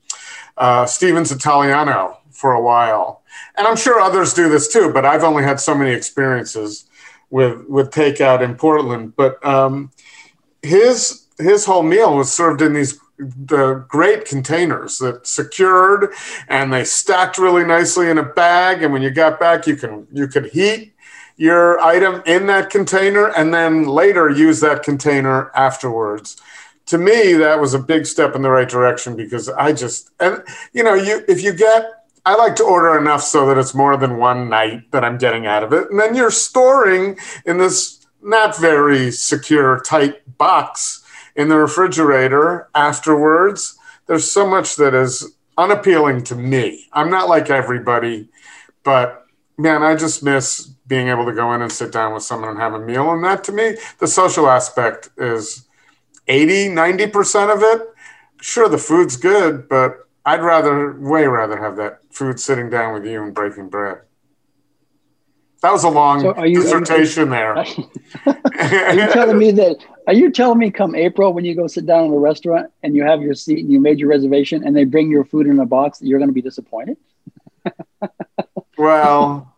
uh, 0.57 0.85
Stevens 0.85 1.31
Italiano 1.31 2.17
for 2.31 2.53
a 2.53 2.62
while, 2.62 3.23
and 3.57 3.67
I'm 3.67 3.75
sure 3.75 3.99
others 3.99 4.33
do 4.33 4.49
this 4.49 4.71
too. 4.71 4.91
But 4.93 5.05
I've 5.05 5.23
only 5.23 5.43
had 5.43 5.59
so 5.59 5.75
many 5.75 5.91
experiences 5.91 6.85
with 7.29 7.65
with 7.67 7.91
takeout 7.91 8.41
in 8.41 8.55
Portland. 8.55 9.15
But 9.15 9.43
um, 9.45 9.91
his 10.62 11.25
his 11.38 11.65
whole 11.65 11.83
meal 11.83 12.15
was 12.15 12.31
served 12.31 12.62
in 12.62 12.73
these 12.73 12.99
the 13.19 13.86
great 13.89 14.25
containers 14.25 14.97
that 14.97 15.27
secured 15.27 16.13
and 16.47 16.71
they 16.71 16.86
stacked 16.86 17.38
really 17.38 17.65
nicely 17.65 18.10
in 18.10 18.17
a 18.17 18.23
bag 18.23 18.82
and 18.82 18.93
when 18.93 19.01
you 19.01 19.10
got 19.10 19.39
back 19.39 19.67
you 19.67 19.75
can 19.75 20.08
you 20.13 20.25
could 20.27 20.45
heat 20.47 20.93
your 21.36 21.79
item 21.79 22.21
in 22.25 22.47
that 22.47 22.69
container 22.69 23.27
and 23.27 23.53
then 23.53 23.86
later 23.86 24.29
use 24.29 24.62
that 24.62 24.84
container 24.84 25.51
afterwards 25.53 26.38
to 26.86 26.97
me 26.97 27.34
that 27.34 27.60
was 27.60 27.73
a 27.73 27.79
big 27.79 28.05
step 28.05 28.36
in 28.36 28.41
the 28.41 28.49
right 28.49 28.69
direction 28.69 29.17
because 29.17 29.49
i 29.49 29.73
just 29.73 30.12
and 30.21 30.41
you 30.71 30.82
know 30.82 30.93
you 30.93 31.21
if 31.27 31.43
you 31.43 31.51
get 31.53 31.91
I 32.25 32.36
like 32.36 32.55
to 32.58 32.63
order 32.63 32.97
enough 32.99 33.23
so 33.23 33.47
that 33.47 33.58
it's 33.58 33.73
more 33.73 33.97
than 33.97 34.17
one 34.17 34.49
night 34.49 34.91
that 34.91 35.03
I'm 35.03 35.17
getting 35.17 35.47
out 35.47 35.63
of 35.63 35.73
it. 35.73 35.89
And 35.89 35.99
then 35.99 36.13
you're 36.13 36.29
storing 36.29 37.17
in 37.45 37.58
this 37.58 38.05
not 38.21 38.58
very 38.58 39.10
secure, 39.12 39.79
tight 39.79 40.38
box 40.38 40.98
in 41.39 41.47
the 41.47 41.56
refrigerator 41.56 42.67
afterwards. 42.75 43.78
There's 44.08 44.30
so 44.30 44.45
much 44.45 44.75
that 44.75 44.93
is 44.93 45.38
unappealing 45.58 46.25
to 46.25 46.36
me. 46.36 46.88
I'm 46.91 47.10
not 47.10 47.30
like 47.30 47.49
everybody, 47.49 48.28
but 48.84 49.25
man, 49.58 49.82
I 49.82 49.95
just 49.95 50.21
miss 50.21 50.67
being 50.86 51.08
able 51.08 51.25
to 51.25 51.32
go 51.32 51.54
in 51.54 51.62
and 51.62 51.71
sit 51.71 51.93
down 51.93 52.13
with 52.13 52.23
someone 52.23 52.49
and 52.49 52.60
have 52.60 52.73
a 52.73 52.80
meal. 52.80 53.10
And 53.12 53.23
that 53.23 53.45
to 53.45 53.54
me, 53.54 53.78
the 53.99 54.08
social 54.08 54.49
aspect 54.49 55.12
is 55.17 55.65
80, 56.28 56.69
90% 56.69 57.56
of 57.56 57.63
it. 57.63 57.88
Sure, 58.41 58.67
the 58.67 58.78
food's 58.78 59.15
good, 59.15 59.69
but 59.69 60.10
I'd 60.25 60.41
rather, 60.41 60.99
way 60.99 61.25
rather 61.25 61.58
have 61.58 61.78
that 61.78 61.99
food 62.12 62.38
sitting 62.38 62.69
down 62.69 62.93
with 62.93 63.06
you 63.06 63.23
and 63.23 63.34
breaking 63.34 63.69
bread. 63.69 63.99
That 65.62 65.71
was 65.71 65.84
a 65.84 65.89
long 65.89 66.21
so 66.21 66.43
you, 66.43 66.62
dissertation 66.62 67.25
you, 67.25 67.30
there. 67.32 67.56
are 67.56 67.65
you 68.93 69.12
telling 69.12 69.38
me 69.38 69.52
that? 69.52 69.78
Are 70.09 70.13
you 70.13 70.31
telling 70.31 70.57
me 70.57 70.71
come 70.71 70.95
April 70.95 71.33
when 71.33 71.45
you 71.45 71.53
go 71.53 71.67
sit 71.67 71.85
down 71.85 72.05
in 72.05 72.11
a 72.11 72.17
restaurant 72.17 72.71
and 72.81 72.95
you 72.95 73.03
have 73.03 73.21
your 73.21 73.35
seat 73.35 73.59
and 73.59 73.71
you 73.71 73.79
made 73.79 73.99
your 73.99 74.09
reservation 74.09 74.65
and 74.65 74.75
they 74.75 74.83
bring 74.83 75.11
your 75.11 75.23
food 75.23 75.45
in 75.45 75.59
a 75.59 75.67
box 75.67 75.99
that 75.99 76.07
you're 76.07 76.17
going 76.17 76.29
to 76.29 76.33
be 76.33 76.41
disappointed? 76.41 76.97
well, 78.79 79.53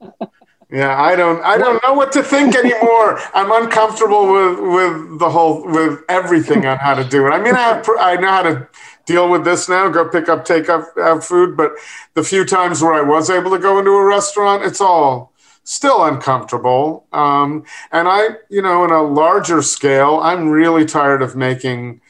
yeah, 0.70 1.02
I 1.02 1.16
don't. 1.16 1.42
I 1.42 1.58
don't 1.58 1.82
know 1.82 1.94
what 1.94 2.12
to 2.12 2.22
think 2.22 2.54
anymore. 2.54 3.18
I'm 3.34 3.50
uncomfortable 3.64 4.30
with 4.30 4.60
with 4.60 5.20
the 5.20 5.30
whole 5.30 5.66
with 5.66 6.02
everything 6.10 6.66
on 6.66 6.80
how 6.80 6.96
to 6.96 7.06
do 7.06 7.26
it. 7.28 7.30
I 7.30 7.42
mean, 7.42 7.56
I 7.56 7.62
have, 7.62 7.90
I 7.98 8.18
know 8.18 8.28
how 8.28 8.44
to 8.44 8.68
deal 9.06 9.30
with 9.30 9.46
this 9.46 9.70
now. 9.70 9.88
Go 9.88 10.10
pick 10.10 10.28
up 10.28 10.44
take 10.44 10.68
up, 10.68 10.84
up 11.02 11.24
food, 11.24 11.56
but 11.56 11.72
the 12.14 12.26
few 12.26 12.44
times 12.44 12.82
where 12.82 12.94
I 12.94 13.04
was 13.04 13.30
able 13.30 13.52
to 13.52 13.58
go 13.58 13.80
into 13.80 13.92
a 13.92 14.04
restaurant, 14.04 14.66
it's 14.66 14.82
all 14.82 15.31
still 15.64 16.04
uncomfortable. 16.04 17.06
Um, 17.12 17.66
and 17.92 18.08
I, 18.08 18.30
you 18.50 18.62
know, 18.62 18.84
in 18.84 18.92
a 18.92 19.02
larger 19.02 19.62
scale, 19.62 20.20
I'm 20.22 20.50
really 20.50 20.86
tired 20.86 21.22
of 21.22 21.36
making 21.36 22.02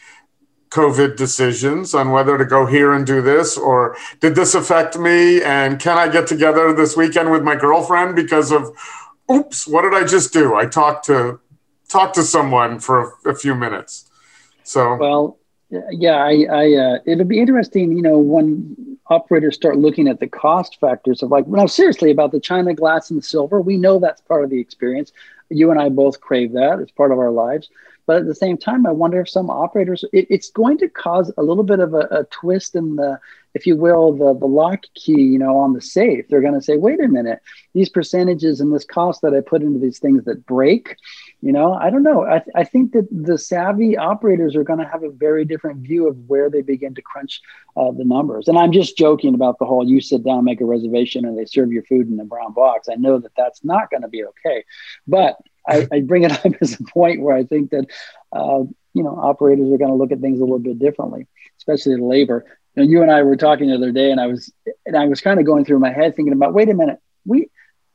COVID 0.71 1.17
decisions 1.17 1.93
on 1.93 2.11
whether 2.11 2.37
to 2.37 2.45
go 2.45 2.65
here 2.65 2.93
and 2.93 3.05
do 3.05 3.21
this 3.21 3.57
or 3.57 3.97
did 4.21 4.35
this 4.35 4.55
affect 4.55 4.97
me? 4.97 5.41
And 5.43 5.79
can 5.79 5.97
I 5.97 6.07
get 6.07 6.27
together 6.27 6.73
this 6.73 6.95
weekend 6.95 7.29
with 7.29 7.43
my 7.43 7.55
girlfriend 7.55 8.15
because 8.15 8.51
of, 8.51 8.75
oops, 9.29 9.67
what 9.67 9.81
did 9.81 9.93
I 9.93 10.05
just 10.07 10.31
do? 10.31 10.55
I 10.55 10.65
talked 10.65 11.05
to 11.07 11.39
talked 11.89 12.15
to 12.15 12.23
someone 12.23 12.79
for 12.79 13.13
a, 13.25 13.31
a 13.31 13.35
few 13.35 13.53
minutes. 13.53 14.09
So 14.63 14.95
well, 14.95 15.37
yeah, 15.91 16.23
I, 16.23 16.45
I 16.49 16.73
uh, 16.73 16.97
it'll 17.05 17.25
be 17.25 17.39
interesting, 17.39 17.91
you 17.91 18.01
know, 18.01 18.17
when 18.17 18.90
operators 19.11 19.55
start 19.55 19.77
looking 19.77 20.07
at 20.07 20.19
the 20.19 20.27
cost 20.27 20.79
factors 20.79 21.21
of 21.21 21.29
like, 21.29 21.47
no, 21.47 21.67
seriously, 21.67 22.11
about 22.11 22.31
the 22.31 22.39
china 22.39 22.73
glass 22.73 23.09
and 23.09 23.19
the 23.19 23.23
silver. 23.23 23.61
We 23.61 23.77
know 23.77 23.99
that's 23.99 24.21
part 24.21 24.43
of 24.43 24.49
the 24.49 24.59
experience. 24.59 25.11
You 25.49 25.69
and 25.69 25.79
I 25.79 25.89
both 25.89 26.21
crave 26.21 26.53
that; 26.53 26.79
it's 26.79 26.91
part 26.91 27.11
of 27.11 27.19
our 27.19 27.31
lives. 27.31 27.69
But 28.07 28.17
at 28.17 28.25
the 28.25 28.35
same 28.35 28.57
time, 28.57 28.85
I 28.85 28.91
wonder 28.91 29.21
if 29.21 29.29
some 29.29 29.49
operators, 29.49 30.03
it, 30.11 30.27
it's 30.29 30.49
going 30.49 30.77
to 30.79 30.89
cause 30.89 31.31
a 31.37 31.43
little 31.43 31.63
bit 31.63 31.79
of 31.79 31.93
a, 31.93 32.07
a, 32.11 32.23
twist 32.25 32.75
in 32.75 32.95
the, 32.95 33.19
if 33.53 33.67
you 33.67 33.75
will, 33.75 34.13
the, 34.13 34.37
the 34.37 34.47
lock 34.47 34.83
key, 34.95 35.21
you 35.21 35.37
know, 35.37 35.57
on 35.57 35.73
the 35.73 35.81
safe. 35.81 36.27
They're 36.27 36.41
going 36.41 36.55
to 36.55 36.61
say, 36.61 36.77
wait 36.77 36.99
a 36.99 37.07
minute, 37.07 37.41
these 37.73 37.89
percentages 37.89 38.59
and 38.59 38.73
this 38.73 38.85
cost 38.85 39.21
that 39.21 39.33
I 39.33 39.41
put 39.41 39.61
into 39.61 39.79
these 39.79 39.99
things 39.99 40.25
that 40.25 40.45
break, 40.45 40.97
you 41.41 41.51
know, 41.51 41.73
I 41.73 41.89
don't 41.89 42.03
know. 42.03 42.23
I, 42.23 42.39
th- 42.39 42.55
I 42.55 42.63
think 42.63 42.91
that 42.91 43.07
the 43.11 43.37
savvy 43.37 43.97
operators 43.97 44.55
are 44.55 44.63
going 44.63 44.77
to 44.77 44.87
have 44.87 45.03
a 45.03 45.09
very 45.09 45.43
different 45.43 45.79
view 45.79 46.07
of 46.07 46.15
where 46.29 46.51
they 46.51 46.61
begin 46.61 46.93
to 46.95 47.01
crunch 47.01 47.41
uh, 47.75 47.91
the 47.91 48.05
numbers. 48.05 48.47
And 48.47 48.59
I'm 48.59 48.71
just 48.71 48.95
joking 48.95 49.33
about 49.33 49.57
the 49.57 49.65
whole 49.65 49.87
you 49.87 50.01
sit 50.01 50.23
down, 50.23 50.45
make 50.45 50.61
a 50.61 50.65
reservation, 50.65 51.25
and 51.25 51.35
they 51.37 51.45
serve 51.45 51.71
your 51.71 51.83
food 51.83 52.07
in 52.09 52.19
a 52.19 52.25
brown 52.25 52.53
box. 52.53 52.89
I 52.91 52.95
know 52.95 53.17
that 53.17 53.31
that's 53.35 53.63
not 53.63 53.89
going 53.89 54.03
to 54.03 54.07
be 54.07 54.23
okay. 54.23 54.63
But 55.07 55.37
I, 55.67 55.87
I, 55.91 56.01
bring 56.01 56.23
it 56.23 56.31
up 56.45 56.53
as 56.61 56.79
a 56.79 56.83
point 56.83 57.21
where 57.21 57.35
I 57.35 57.43
think 57.43 57.71
that, 57.71 57.87
uh, 58.31 58.63
you 58.93 59.03
know, 59.03 59.17
operators 59.19 59.71
are 59.71 59.77
going 59.77 59.91
to 59.91 59.97
look 59.97 60.11
at 60.11 60.19
things 60.19 60.39
a 60.39 60.43
little 60.43 60.59
bit 60.59 60.77
differently, 60.77 61.27
especially 61.57 61.95
the 61.95 62.03
labor. 62.03 62.45
Know, 62.75 62.83
you 62.83 63.01
and 63.01 63.11
I 63.11 63.23
were 63.23 63.35
talking 63.35 63.67
the 63.67 63.75
other 63.75 63.91
day, 63.91 64.11
and 64.11 64.21
I 64.21 64.27
was 64.27 64.53
and 64.85 64.95
I 64.95 65.05
was 65.05 65.21
kind 65.21 65.39
of 65.39 65.45
going 65.45 65.65
through 65.65 65.79
my 65.79 65.91
head 65.91 66.15
thinking 66.15 66.33
about, 66.33 66.53
wait 66.53 66.69
a 66.69 66.73
minute, 66.73 66.99
we 67.25 67.49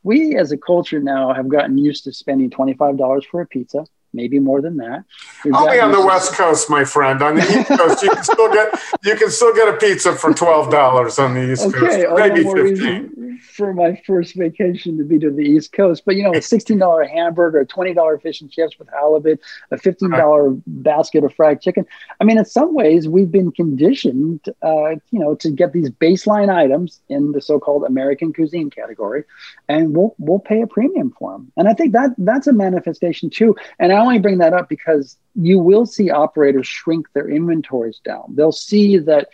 we 0.06 0.36
as 0.36 0.52
a 0.52 0.56
culture 0.56 1.00
now 1.00 1.34
have 1.34 1.48
gotten 1.48 1.76
used 1.76 2.04
to 2.04 2.12
spending 2.12 2.48
twenty 2.48 2.74
five 2.74 2.96
dollars 2.96 3.26
for 3.28 3.40
a 3.40 3.46
pizza 3.46 3.84
maybe 4.16 4.38
more 4.38 4.60
than 4.60 4.78
that. 4.78 5.04
We've 5.44 5.54
Only 5.54 5.78
on 5.78 5.92
the 5.92 6.04
West 6.04 6.32
Coast, 6.32 6.68
my 6.68 6.84
friend. 6.84 7.22
On 7.22 7.36
the 7.36 7.42
East 7.42 7.68
Coast, 7.78 8.02
you 8.02 8.10
can 8.10 8.24
still 8.24 8.52
get 8.52 8.80
you 9.04 9.14
can 9.14 9.30
still 9.30 9.54
get 9.54 9.68
a 9.68 9.76
pizza 9.76 10.16
for 10.16 10.32
twelve 10.32 10.70
dollars 10.70 11.18
on 11.18 11.34
the 11.34 11.52
East 11.52 11.66
okay, 11.66 12.04
Coast, 12.04 12.16
maybe 12.16 12.42
fifteen. 12.42 13.38
For 13.52 13.74
my 13.74 14.00
first 14.06 14.34
vacation 14.34 14.96
to 14.98 15.04
be 15.04 15.18
to 15.18 15.30
the 15.30 15.42
East 15.42 15.72
Coast, 15.72 16.02
but 16.06 16.16
you 16.16 16.22
know, 16.22 16.32
a 16.34 16.42
sixteen 16.54 16.78
dollar 16.78 17.04
hamburger, 17.04 17.60
a 17.60 17.66
twenty 17.66 17.94
dollar 17.94 18.18
fish 18.18 18.40
and 18.40 18.50
chips 18.50 18.78
with 18.78 18.88
halibut, 18.88 19.40
a 19.70 19.78
fifteen 19.78 20.10
dollar 20.10 20.50
right. 20.50 20.62
basket 20.66 21.22
of 21.22 21.34
fried 21.34 21.60
chicken. 21.60 21.86
I 22.20 22.24
mean, 22.24 22.38
in 22.38 22.44
some 22.44 22.74
ways, 22.74 23.08
we've 23.08 23.30
been 23.30 23.52
conditioned, 23.52 24.48
uh, 24.62 24.96
you 25.10 25.20
know, 25.20 25.34
to 25.36 25.50
get 25.50 25.72
these 25.72 25.90
baseline 25.90 26.48
items 26.48 27.00
in 27.08 27.32
the 27.32 27.40
so-called 27.40 27.84
American 27.84 28.32
cuisine 28.32 28.70
category, 28.70 29.24
and 29.68 29.94
we'll 29.94 30.14
we'll 30.18 30.38
pay 30.38 30.62
a 30.62 30.66
premium 30.66 31.14
for 31.18 31.32
them. 31.32 31.52
And 31.56 31.68
I 31.68 31.74
think 31.74 31.92
that 31.92 32.10
that's 32.18 32.46
a 32.46 32.52
manifestation 32.52 33.30
too. 33.30 33.54
And 33.78 33.92
I 33.92 34.02
only 34.06 34.18
bring 34.18 34.38
that 34.38 34.54
up 34.54 34.68
because 34.68 35.16
you 35.34 35.58
will 35.58 35.86
see 35.86 36.10
operators 36.10 36.66
shrink 36.66 37.06
their 37.12 37.28
inventories 37.28 38.00
down. 38.04 38.34
They'll 38.34 38.52
see 38.52 38.98
that, 38.98 39.28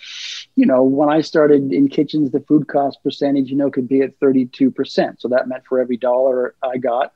you 0.56 0.66
know, 0.66 0.82
when 0.82 1.08
I 1.08 1.20
started 1.20 1.72
in 1.72 1.88
kitchens, 1.88 2.30
the 2.30 2.40
food 2.40 2.68
cost 2.68 3.02
percentage, 3.02 3.50
you 3.50 3.56
know, 3.56 3.70
could 3.70 3.88
be 3.88 4.00
at 4.02 4.18
32%. 4.18 5.20
So 5.20 5.28
that 5.28 5.48
meant 5.48 5.64
for 5.66 5.80
every 5.80 5.96
dollar 5.96 6.54
I 6.62 6.78
got 6.78 7.12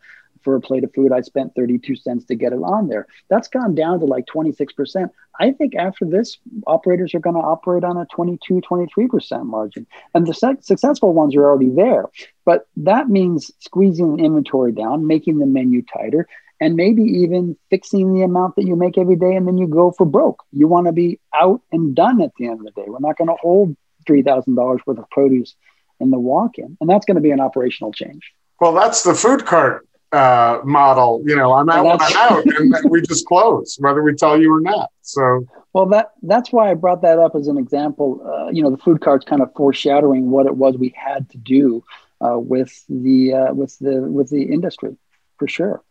for 0.47 0.55
a 0.55 0.61
plate 0.61 0.85
of 0.85 0.95
food, 0.95 1.11
I 1.11 1.23
spent 1.23 1.57
32 1.57 1.97
cents 1.97 2.25
to 2.27 2.37
get 2.37 2.53
it 2.53 2.63
on 2.63 2.87
there. 2.87 3.09
That's 3.29 3.49
gone 3.49 3.75
down 3.75 3.99
to 3.99 4.07
like 4.07 4.27
26%. 4.27 5.11
I 5.41 5.51
think 5.51 5.75
after 5.75 6.05
this, 6.05 6.39
operators 6.69 7.17
are 7.17 7.19
going 7.19 7.35
to 7.35 7.43
operate 7.43 7.83
on 7.83 7.97
a 7.97 8.07
22, 8.15 8.61
23% 8.61 9.45
margin. 9.45 9.89
And 10.15 10.25
the 10.25 10.33
su- 10.33 10.57
successful 10.61 11.13
ones 11.13 11.35
are 11.35 11.45
already 11.45 11.71
there. 11.71 12.05
But 12.45 12.69
that 12.77 13.09
means 13.09 13.51
squeezing 13.59 14.21
inventory 14.21 14.71
down, 14.71 15.09
making 15.09 15.41
the 15.41 15.47
menu 15.47 15.83
tighter, 15.83 16.29
and 16.61 16.75
maybe 16.75 17.03
even 17.03 17.57
fixing 17.71 18.15
the 18.15 18.23
amount 18.23 18.57
that 18.57 18.65
you 18.65 18.77
make 18.77 18.97
every 18.97 19.17
day 19.17 19.35
and 19.35 19.47
then 19.47 19.59
you 19.59 19.67
go 19.67 19.91
for 19.91 20.07
broke. 20.07 20.43
You 20.53 20.69
want 20.69 20.87
to 20.87 20.93
be 20.93 21.21
out 21.35 21.61
and 21.71 21.95
done 21.95 22.21
at 22.23 22.33
the 22.39 22.47
end 22.47 22.61
of 22.61 22.65
the 22.65 22.81
day. 22.81 22.87
We're 22.87 22.99
not 23.01 23.19
going 23.19 23.29
to 23.29 23.37
hold 23.41 23.77
$3,000 24.09 24.79
worth 24.87 24.99
of 24.99 25.11
produce 25.11 25.55
in 26.01 26.11
the 26.11 26.19
walk 26.19 26.59
in. 26.59 26.77
And 26.81 26.89
that's 26.89 27.05
going 27.05 27.17
to 27.17 27.21
be 27.21 27.31
an 27.31 27.41
operational 27.41 27.93
change. 27.93 28.33
Well, 28.61 28.73
that's 28.73 29.03
the 29.03 29.15
food 29.15 29.45
cart 29.45 29.87
uh, 30.13 30.61
model. 30.65 31.23
You 31.27 31.37
know, 31.37 31.53
I'm 31.53 31.69
out 31.69 32.01
I'm 32.01 32.17
out 32.17 32.47
and 32.47 32.75
we 32.91 33.03
just 33.03 33.27
close, 33.27 33.77
whether 33.79 34.03
we 34.03 34.15
tell 34.15 34.41
you 34.41 34.55
or 34.55 34.61
not. 34.61 34.91
So, 35.03 35.47
well, 35.75 35.87
that 35.87 36.13
that's 36.23 36.53
why 36.53 36.71
I 36.71 36.75
brought 36.75 37.03
that 37.03 37.19
up 37.19 37.35
as 37.35 37.49
an 37.49 37.59
example. 37.59 38.23
Uh, 38.25 38.51
you 38.51 38.63
know, 38.63 38.71
the 38.71 38.79
food 38.79 39.03
cart's 39.03 39.27
kind 39.27 39.43
of 39.43 39.53
foreshadowing 39.55 40.31
what 40.31 40.47
it 40.47 40.57
was 40.57 40.79
we 40.79 40.95
had 40.97 41.29
to 41.31 41.39
do 41.39 41.85
uh, 42.23 42.39
with 42.39 42.83
the 42.89 43.35
uh, 43.35 43.55
with 43.55 43.79
the 43.79 44.01
with 44.01 44.31
the 44.31 44.45
industry, 44.45 44.97
for 45.39 45.49
sure 45.49 45.83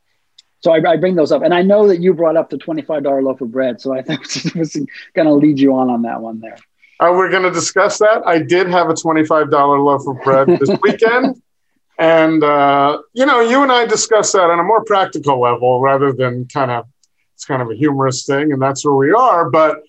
so 0.65 0.73
I, 0.73 0.93
I, 0.93 0.97
bring 0.97 1.13
those 1.13 1.32
up, 1.32 1.43
and 1.43 1.54
I 1.54 1.62
know 1.62 1.88
that 1.88 2.01
you 2.01 2.12
brought 2.12 2.36
up 2.36 2.49
the 2.49 2.58
twenty-five 2.58 3.04
dollar 3.04 3.21
loaf 3.21 3.39
of 3.39 3.51
bread, 3.51 3.80
so 3.80 3.93
I 3.93 4.01
think 4.08 4.21
I 4.56 4.58
was 4.58 4.75
going 5.13 5.28
to 5.28 5.34
lead 5.34 5.60
you 5.60 5.75
on 5.75 5.91
on 5.91 6.01
that 6.01 6.19
one 6.21 6.39
there. 6.39 6.58
Uh, 6.99 7.12
we're 7.13 7.30
going 7.30 7.43
to 7.43 7.51
discuss 7.51 7.99
that. 7.99 8.23
I 8.25 8.39
did 8.39 8.67
have 8.67 8.89
a 8.89 8.95
twenty-five 8.95 9.51
dollar 9.51 9.80
loaf 9.80 10.08
of 10.08 10.19
bread 10.23 10.47
this 10.47 10.75
weekend, 10.82 11.39
and 11.99 12.43
uh, 12.43 12.97
you 13.13 13.28
know, 13.28 13.41
you 13.41 13.62
and 13.62 13.71
I 13.71 13.86
discussed 13.86 14.34
that 14.34 14.49
on 14.49 14.60
a 14.60 14.63
more 14.63 14.84
practical 14.84 15.39
level 15.39 15.82
rather 15.82 16.12
than 16.12 16.47
kind 16.47 16.71
of 16.71 16.88
it's 17.36 17.45
kind 17.45 17.62
of 17.62 17.69
a 17.69 17.75
humorous 17.75 18.25
thing, 18.25 18.51
and 18.51 18.60
that's 18.60 18.84
where 18.84 18.95
we 18.95 19.12
are. 19.12 19.51
But 19.51 19.84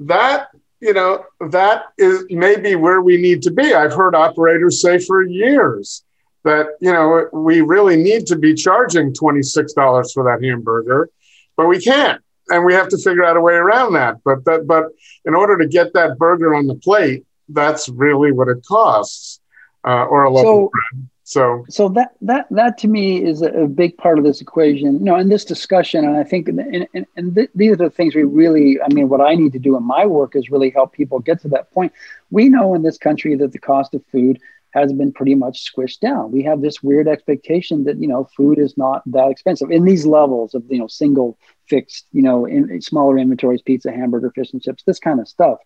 that 0.00 0.48
you 0.80 0.92
know, 0.92 1.24
that 1.48 1.84
is 1.96 2.26
maybe 2.28 2.74
where 2.74 3.00
we 3.00 3.16
need 3.16 3.40
to 3.44 3.50
be. 3.50 3.72
I've 3.72 3.94
heard 3.94 4.14
operators 4.14 4.82
say 4.82 4.98
for 4.98 5.22
years 5.22 6.04
that 6.44 6.66
you 6.80 6.92
know 6.92 7.28
we 7.32 7.60
really 7.60 7.96
need 7.96 8.26
to 8.26 8.36
be 8.36 8.54
charging 8.54 9.12
$26 9.12 10.12
for 10.12 10.24
that 10.24 10.42
hamburger 10.42 11.08
but 11.56 11.66
we 11.66 11.80
can't 11.80 12.22
and 12.50 12.64
we 12.64 12.74
have 12.74 12.88
to 12.88 12.98
figure 12.98 13.24
out 13.24 13.36
a 13.36 13.40
way 13.40 13.54
around 13.54 13.94
that. 13.94 14.16
But 14.24 14.44
that 14.44 14.66
but 14.66 14.86
in 15.24 15.34
order 15.34 15.56
to 15.56 15.66
get 15.66 15.92
that 15.94 16.18
burger 16.18 16.54
on 16.54 16.66
the 16.66 16.74
plate 16.74 17.24
that's 17.52 17.88
really 17.88 18.32
what 18.32 18.48
it 18.48 18.64
costs 18.66 19.40
uh, 19.84 20.04
or 20.04 20.24
a 20.24 20.30
local 20.30 20.66
so, 20.66 20.70
bread 20.70 21.08
so 21.24 21.64
so 21.68 21.88
that 21.88 22.12
that 22.20 22.46
that 22.50 22.78
to 22.78 22.88
me 22.88 23.24
is 23.24 23.42
a, 23.42 23.48
a, 23.48 23.66
big 23.66 23.96
part 23.96 24.18
of 24.18 24.24
this 24.24 24.40
equation. 24.40 24.94
You 24.94 25.04
know 25.04 25.16
in 25.16 25.28
this 25.28 25.44
discussion 25.44 26.04
and 26.04 26.16
i 26.16 26.22
think 26.22 26.48
and, 26.48 26.86
and, 26.94 27.06
and 27.16 27.34
th- 27.34 27.50
these 27.54 27.72
are 27.72 27.76
the 27.76 27.90
things 27.90 28.14
we 28.14 28.22
really 28.22 28.80
i 28.82 28.88
mean 28.88 29.08
what 29.08 29.20
i 29.20 29.34
need 29.34 29.52
to 29.52 29.58
do 29.58 29.76
in 29.76 29.82
my 29.82 30.06
work 30.06 30.36
is 30.36 30.50
really 30.50 30.70
help 30.70 30.92
people 30.92 31.18
get 31.18 31.40
to 31.42 31.48
that 31.48 31.72
point. 31.72 31.92
We 32.30 32.48
know 32.48 32.74
in 32.74 32.82
this 32.82 32.98
country 32.98 33.34
that 33.36 33.52
the 33.52 33.58
cost 33.58 33.94
of 33.94 34.04
food 34.12 34.40
has 34.72 34.92
been 34.92 35.12
pretty 35.12 35.34
much 35.34 35.70
squished 35.70 36.00
down. 36.00 36.30
We 36.30 36.42
have 36.44 36.60
this 36.60 36.82
weird 36.82 37.08
expectation 37.08 37.84
that 37.84 38.00
you 38.00 38.08
know 38.08 38.28
food 38.36 38.58
is 38.58 38.76
not 38.76 39.02
that 39.06 39.30
expensive 39.30 39.70
in 39.70 39.84
these 39.84 40.06
levels 40.06 40.54
of 40.54 40.64
you 40.68 40.78
know 40.78 40.86
single 40.86 41.38
fixed 41.66 42.06
you 42.12 42.22
know 42.22 42.44
in, 42.44 42.80
smaller 42.80 43.18
inventories, 43.18 43.62
pizza, 43.62 43.90
hamburger, 43.90 44.30
fish 44.34 44.52
and 44.52 44.62
chips, 44.62 44.82
this 44.84 44.98
kind 44.98 45.20
of 45.20 45.28
stuff. 45.28 45.58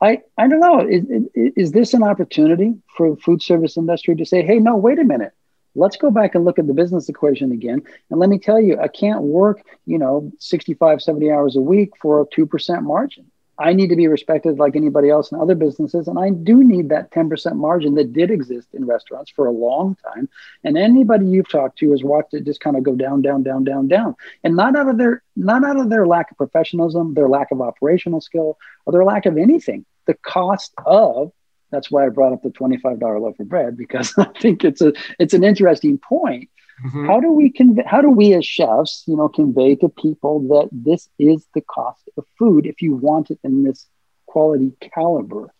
I 0.00 0.22
I 0.38 0.48
don't 0.48 0.60
know. 0.60 0.80
Is, 0.80 1.04
is 1.34 1.72
this 1.72 1.94
an 1.94 2.02
opportunity 2.02 2.74
for 2.96 3.16
food 3.16 3.42
service 3.42 3.76
industry 3.76 4.16
to 4.16 4.24
say, 4.24 4.42
hey, 4.42 4.58
no, 4.58 4.76
wait 4.76 4.98
a 4.98 5.04
minute. 5.04 5.32
Let's 5.76 5.96
go 5.96 6.10
back 6.10 6.34
and 6.34 6.44
look 6.44 6.58
at 6.58 6.66
the 6.66 6.74
business 6.74 7.08
equation 7.08 7.52
again. 7.52 7.82
And 8.10 8.18
let 8.18 8.28
me 8.28 8.38
tell 8.40 8.60
you, 8.60 8.80
I 8.80 8.88
can't 8.88 9.22
work, 9.22 9.62
you 9.86 9.98
know, 9.98 10.32
65, 10.40 11.00
70 11.00 11.30
hours 11.30 11.54
a 11.54 11.60
week 11.60 11.90
for 12.00 12.22
a 12.22 12.26
2% 12.26 12.82
margin. 12.82 13.29
I 13.60 13.74
need 13.74 13.88
to 13.88 13.96
be 13.96 14.08
respected 14.08 14.58
like 14.58 14.74
anybody 14.74 15.10
else 15.10 15.30
in 15.30 15.38
other 15.38 15.54
businesses. 15.54 16.08
And 16.08 16.18
I 16.18 16.30
do 16.30 16.64
need 16.64 16.88
that 16.88 17.10
10% 17.10 17.56
margin 17.56 17.94
that 17.96 18.12
did 18.12 18.30
exist 18.30 18.68
in 18.72 18.86
restaurants 18.86 19.30
for 19.30 19.46
a 19.46 19.52
long 19.52 19.96
time. 19.96 20.30
And 20.64 20.78
anybody 20.78 21.26
you've 21.26 21.48
talked 21.48 21.78
to 21.80 21.90
has 21.90 22.02
watched 22.02 22.32
it 22.32 22.44
just 22.44 22.60
kind 22.60 22.76
of 22.76 22.82
go 22.82 22.96
down, 22.96 23.20
down, 23.20 23.42
down, 23.42 23.64
down, 23.64 23.86
down. 23.86 24.16
And 24.42 24.56
not 24.56 24.76
out 24.76 24.88
of 24.88 24.96
their 24.96 25.22
not 25.36 25.62
out 25.62 25.78
of 25.78 25.90
their 25.90 26.06
lack 26.06 26.30
of 26.30 26.38
professionalism, 26.38 27.12
their 27.12 27.28
lack 27.28 27.50
of 27.50 27.60
operational 27.60 28.22
skill, 28.22 28.56
or 28.86 28.92
their 28.94 29.04
lack 29.04 29.26
of 29.26 29.36
anything. 29.36 29.84
The 30.06 30.14
cost 30.14 30.72
of 30.86 31.30
that's 31.70 31.90
why 31.90 32.04
I 32.04 32.08
brought 32.08 32.32
up 32.32 32.42
the 32.42 32.48
$25 32.48 33.00
loaf 33.20 33.38
of 33.38 33.48
bread 33.48 33.76
because 33.76 34.14
I 34.18 34.26
think 34.40 34.64
it's 34.64 34.80
a 34.80 34.94
it's 35.18 35.34
an 35.34 35.44
interesting 35.44 35.98
point 35.98 36.48
Mm-hmm. 36.84 37.06
How 37.06 37.20
do 37.20 37.32
we 37.32 37.50
convey? 37.50 37.82
How 37.86 38.00
do 38.00 38.10
we 38.10 38.32
as 38.34 38.46
chefs, 38.46 39.04
you 39.06 39.16
know, 39.16 39.28
convey 39.28 39.74
to 39.76 39.88
people 39.88 40.40
that 40.48 40.68
this 40.72 41.08
is 41.18 41.46
the 41.54 41.60
cost 41.60 42.08
of 42.16 42.24
food 42.38 42.66
if 42.66 42.80
you 42.80 42.94
want 42.94 43.30
it 43.30 43.38
in 43.44 43.64
this 43.64 43.86
quality 44.26 44.72
caliber? 44.80 45.52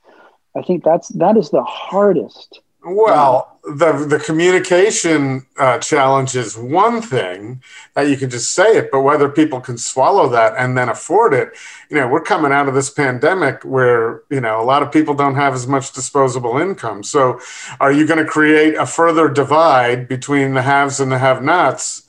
I 0.56 0.62
think 0.62 0.82
that's 0.84 1.08
that 1.10 1.36
is 1.36 1.50
the 1.50 1.62
hardest 1.62 2.60
well, 2.84 3.58
the 3.62 4.06
the 4.08 4.18
communication 4.18 5.46
uh, 5.58 5.78
challenge 5.78 6.34
is 6.34 6.56
one 6.56 7.02
thing 7.02 7.62
that 7.94 8.08
you 8.08 8.16
can 8.16 8.30
just 8.30 8.54
say 8.54 8.78
it, 8.78 8.90
but 8.90 9.02
whether 9.02 9.28
people 9.28 9.60
can 9.60 9.76
swallow 9.76 10.28
that 10.30 10.54
and 10.56 10.78
then 10.78 10.88
afford 10.88 11.34
it, 11.34 11.50
you 11.90 11.96
know, 11.98 12.08
we're 12.08 12.22
coming 12.22 12.52
out 12.52 12.68
of 12.68 12.74
this 12.74 12.88
pandemic 12.88 13.62
where 13.64 14.22
you 14.30 14.40
know 14.40 14.60
a 14.60 14.64
lot 14.64 14.82
of 14.82 14.90
people 14.90 15.14
don't 15.14 15.34
have 15.34 15.52
as 15.52 15.66
much 15.66 15.92
disposable 15.92 16.56
income. 16.56 17.02
So, 17.02 17.38
are 17.80 17.92
you 17.92 18.06
going 18.06 18.24
to 18.24 18.30
create 18.30 18.76
a 18.76 18.86
further 18.86 19.28
divide 19.28 20.08
between 20.08 20.54
the 20.54 20.62
haves 20.62 21.00
and 21.00 21.12
the 21.12 21.18
have-nots, 21.18 22.08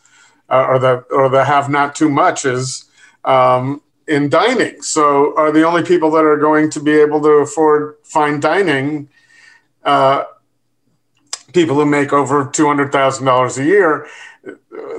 uh, 0.49 0.65
or 0.69 0.79
the 0.79 1.05
or 1.11 1.27
the 1.29 1.45
have-not 1.45 1.95
too 1.95 2.09
muches? 2.09 2.85
Um, 3.25 3.81
in 4.07 4.29
dining, 4.29 4.81
so 4.81 5.37
are 5.37 5.51
the 5.51 5.63
only 5.63 5.83
people 5.83 6.11
that 6.11 6.25
are 6.25 6.37
going 6.37 6.69
to 6.71 6.79
be 6.79 6.91
able 6.91 7.21
to 7.21 7.29
afford 7.29 7.95
fine 8.03 8.39
dining 8.39 9.09
uh, 9.83 10.23
people 11.53 11.75
who 11.75 11.85
make 11.85 12.13
over 12.13 12.45
$200,000 12.45 13.57
a 13.57 13.63
year, 13.63 14.07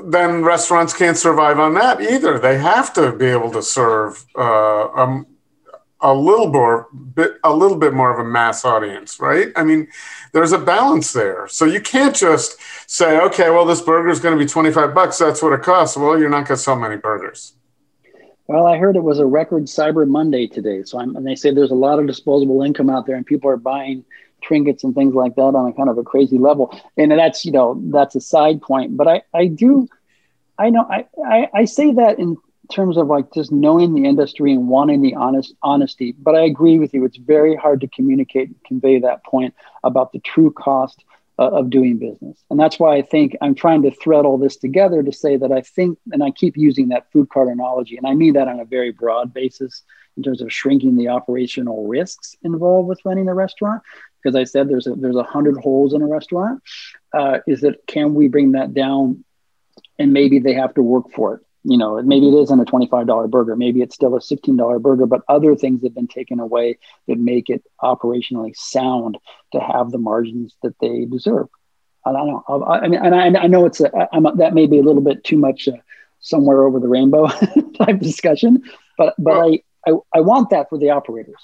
then 0.05 0.42
restaurants 0.42 0.92
can't 0.96 1.16
survive 1.16 1.59
on 1.59 1.74
that 1.74 2.00
either. 2.00 2.38
They 2.38 2.59
have 2.59 2.92
to 2.94 3.12
be 3.12 3.26
able 3.26 3.50
to 3.53 3.62
serve 3.62 4.24
uh, 4.36 4.42
a, 4.42 5.24
a 6.00 6.14
little 6.14 6.48
more, 6.48 6.88
bit, 6.92 7.38
a 7.44 7.53
little 7.53 7.76
bit 7.76 7.92
more 7.92 8.12
of 8.12 8.24
a 8.24 8.28
mass 8.28 8.64
audience, 8.64 9.18
right? 9.20 9.48
I 9.57 9.64
mean, 9.64 9.88
there's 10.32 10.53
a 10.53 10.59
balance 10.59 11.12
there. 11.12 11.48
So 11.48 11.64
you 11.64 11.80
can't 11.80 12.14
just 12.14 12.57
say, 12.86 13.20
okay, 13.20 13.50
well, 13.50 13.64
this 13.64 13.80
burger 13.80 14.09
is 14.09 14.20
going 14.20 14.36
to 14.36 14.44
be 14.44 14.48
25 14.48 14.94
bucks. 14.94 15.18
That's 15.18 15.42
what 15.42 15.53
it 15.53 15.62
costs. 15.62 15.96
Well, 15.96 16.18
you're 16.18 16.28
not 16.28 16.46
going 16.46 16.57
to 16.57 16.62
sell 16.62 16.76
many 16.76 16.96
burgers. 16.96 17.55
Well, 18.48 18.66
I 18.66 18.76
heard 18.76 18.96
it 18.96 19.03
was 19.03 19.18
a 19.18 19.26
record 19.26 19.64
Cyber 19.64 20.07
Monday 20.07 20.46
today. 20.46 20.82
So 20.82 20.98
I'm, 20.98 21.16
and 21.16 21.26
they 21.26 21.36
say 21.36 21.53
there's 21.53 21.70
a 21.70 21.76
lot 21.76 21.98
of 21.98 22.07
disposable 22.07 22.62
income 22.62 22.90
out 22.90 23.07
there 23.07 23.16
and 23.16 23.24
people 23.24 23.48
are 23.48 23.57
buying 23.57 24.05
trinkets 24.43 24.84
and 24.84 24.95
things 24.95 25.14
like 25.14 25.34
that 25.36 25.55
on 25.55 25.70
a 25.70 25.72
kind 25.72 25.88
of 25.88 25.99
a 25.99 26.03
crazy 26.03 26.38
level. 26.38 26.78
And 26.97 27.11
that's, 27.12 27.45
you 27.45 27.53
know, 27.53 27.80
that's 27.86 28.14
a 28.14 28.20
side 28.20 28.61
point. 28.61 28.97
But 28.97 29.09
I, 29.09 29.22
I 29.32 29.47
do, 29.47 29.88
I 30.59 30.70
know, 30.70 30.86
I, 30.88 31.07
I, 31.24 31.49
I 31.55 31.64
say 31.64 31.93
that 31.95 32.18
in 32.18 32.36
terms 32.70 32.97
of 32.97 33.07
like 33.07 33.32
just 33.32 33.53
knowing 33.53 33.95
the 33.95 34.09
industry 34.09 34.53
and 34.53 34.68
wanting 34.68 35.03
the 35.03 35.14
honest 35.14 35.55
honesty. 35.62 36.14
But 36.18 36.34
I 36.34 36.43
agree 36.45 36.78
with 36.78 36.95
you. 36.95 37.05
It's 37.05 37.16
very 37.16 37.57
hard 37.57 37.80
to 37.82 37.88
communicate 37.88 38.49
and 38.49 38.64
convey 38.64 39.01
that 39.01 39.24
point 39.24 39.55
about 39.84 40.12
the 40.12 40.20
true 40.20 40.51
cost 40.51 41.05
uh, 41.38 41.51
of 41.51 41.70
doing 41.70 41.99
business. 41.99 42.38
And 42.51 42.61
that's 42.61 42.78
why 42.78 42.97
I 42.97 43.03
think 43.03 43.36
I'm 43.40 43.55
trying 43.55 43.82
to 43.82 43.90
thread 43.90 44.24
all 44.24 44.38
this 44.38 44.57
together 44.57 45.03
to 45.03 45.12
say 45.12 45.36
that 45.36 45.51
I 45.51 45.62
think, 45.62 45.99
and 46.12 46.22
I 46.22 46.30
keep 46.30 46.57
using 46.57 46.88
that 46.88 47.11
food 47.11 47.30
cart 47.30 47.49
analogy, 47.49 47.97
and 47.97 48.07
I 48.07 48.14
mean 48.14 48.34
that 48.34 48.49
on 48.49 48.61
a 48.61 48.64
very 48.64 48.93
broad 48.93 49.32
basis 49.32 49.82
in 50.16 50.22
terms 50.22 50.43
of 50.43 50.53
shrinking 50.53 50.97
the 50.97 51.09
operational 51.09 51.86
risks 51.86 52.36
involved 52.43 52.88
with 52.88 53.01
running 53.05 53.28
a 53.28 53.34
restaurant 53.34 53.82
because 54.22 54.36
I 54.36 54.44
said 54.44 54.68
there's 54.68 54.86
a 54.86 54.94
there's 54.94 55.16
a 55.16 55.22
hundred 55.22 55.58
holes 55.58 55.94
in 55.94 56.02
a 56.02 56.06
restaurant. 56.06 56.62
Uh, 57.12 57.38
is 57.46 57.62
that 57.62 57.86
can 57.86 58.14
we 58.14 58.28
bring 58.28 58.52
that 58.52 58.74
down, 58.74 59.24
and 59.98 60.12
maybe 60.12 60.38
they 60.38 60.54
have 60.54 60.74
to 60.74 60.82
work 60.82 61.12
for 61.12 61.34
it. 61.34 61.40
You 61.64 61.78
know, 61.78 62.00
maybe 62.02 62.28
it 62.28 62.34
isn't 62.34 62.60
a 62.60 62.64
twenty-five 62.64 63.06
dollar 63.06 63.28
burger. 63.28 63.56
Maybe 63.56 63.82
it's 63.82 63.94
still 63.94 64.16
a 64.16 64.20
sixteen 64.20 64.56
dollar 64.56 64.78
burger, 64.78 65.06
but 65.06 65.22
other 65.28 65.54
things 65.54 65.82
have 65.82 65.94
been 65.94 66.08
taken 66.08 66.40
away 66.40 66.78
that 67.06 67.18
make 67.18 67.50
it 67.50 67.62
operationally 67.82 68.54
sound 68.56 69.18
to 69.52 69.60
have 69.60 69.90
the 69.90 69.98
margins 69.98 70.56
that 70.62 70.78
they 70.80 71.04
deserve. 71.04 71.48
I 72.04 72.12
don't 72.12 72.26
know. 72.26 72.42
I, 72.48 72.80
I 72.80 72.88
mean, 72.88 73.00
and 73.04 73.14
I, 73.14 73.42
I, 73.42 73.46
know 73.46 73.64
it's 73.64 73.80
a, 73.80 74.08
I'm, 74.12 74.26
that 74.38 74.54
may 74.54 74.66
be 74.66 74.78
a 74.78 74.82
little 74.82 75.02
bit 75.02 75.22
too 75.22 75.38
much 75.38 75.68
uh, 75.68 75.76
somewhere 76.18 76.64
over 76.64 76.80
the 76.80 76.88
rainbow 76.88 77.28
type 77.78 78.00
discussion, 78.00 78.64
but 78.98 79.14
but 79.18 79.34
well, 79.34 79.54
I, 79.86 79.90
I 79.90 80.18
I 80.18 80.20
want 80.20 80.50
that 80.50 80.68
for 80.68 80.78
the 80.78 80.90
operators. 80.90 81.40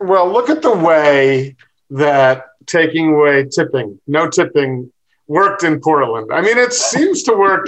Well, 0.00 0.32
look 0.32 0.50
at 0.50 0.62
the 0.62 0.72
way 0.72 1.56
that 1.90 2.46
taking 2.66 3.14
away 3.14 3.44
tipping, 3.44 4.00
no 4.06 4.28
tipping, 4.28 4.92
worked 5.26 5.62
in 5.62 5.80
Portland. 5.80 6.32
I 6.32 6.40
mean, 6.40 6.58
it 6.58 6.72
seems 6.72 7.22
to 7.24 7.34
work. 7.34 7.66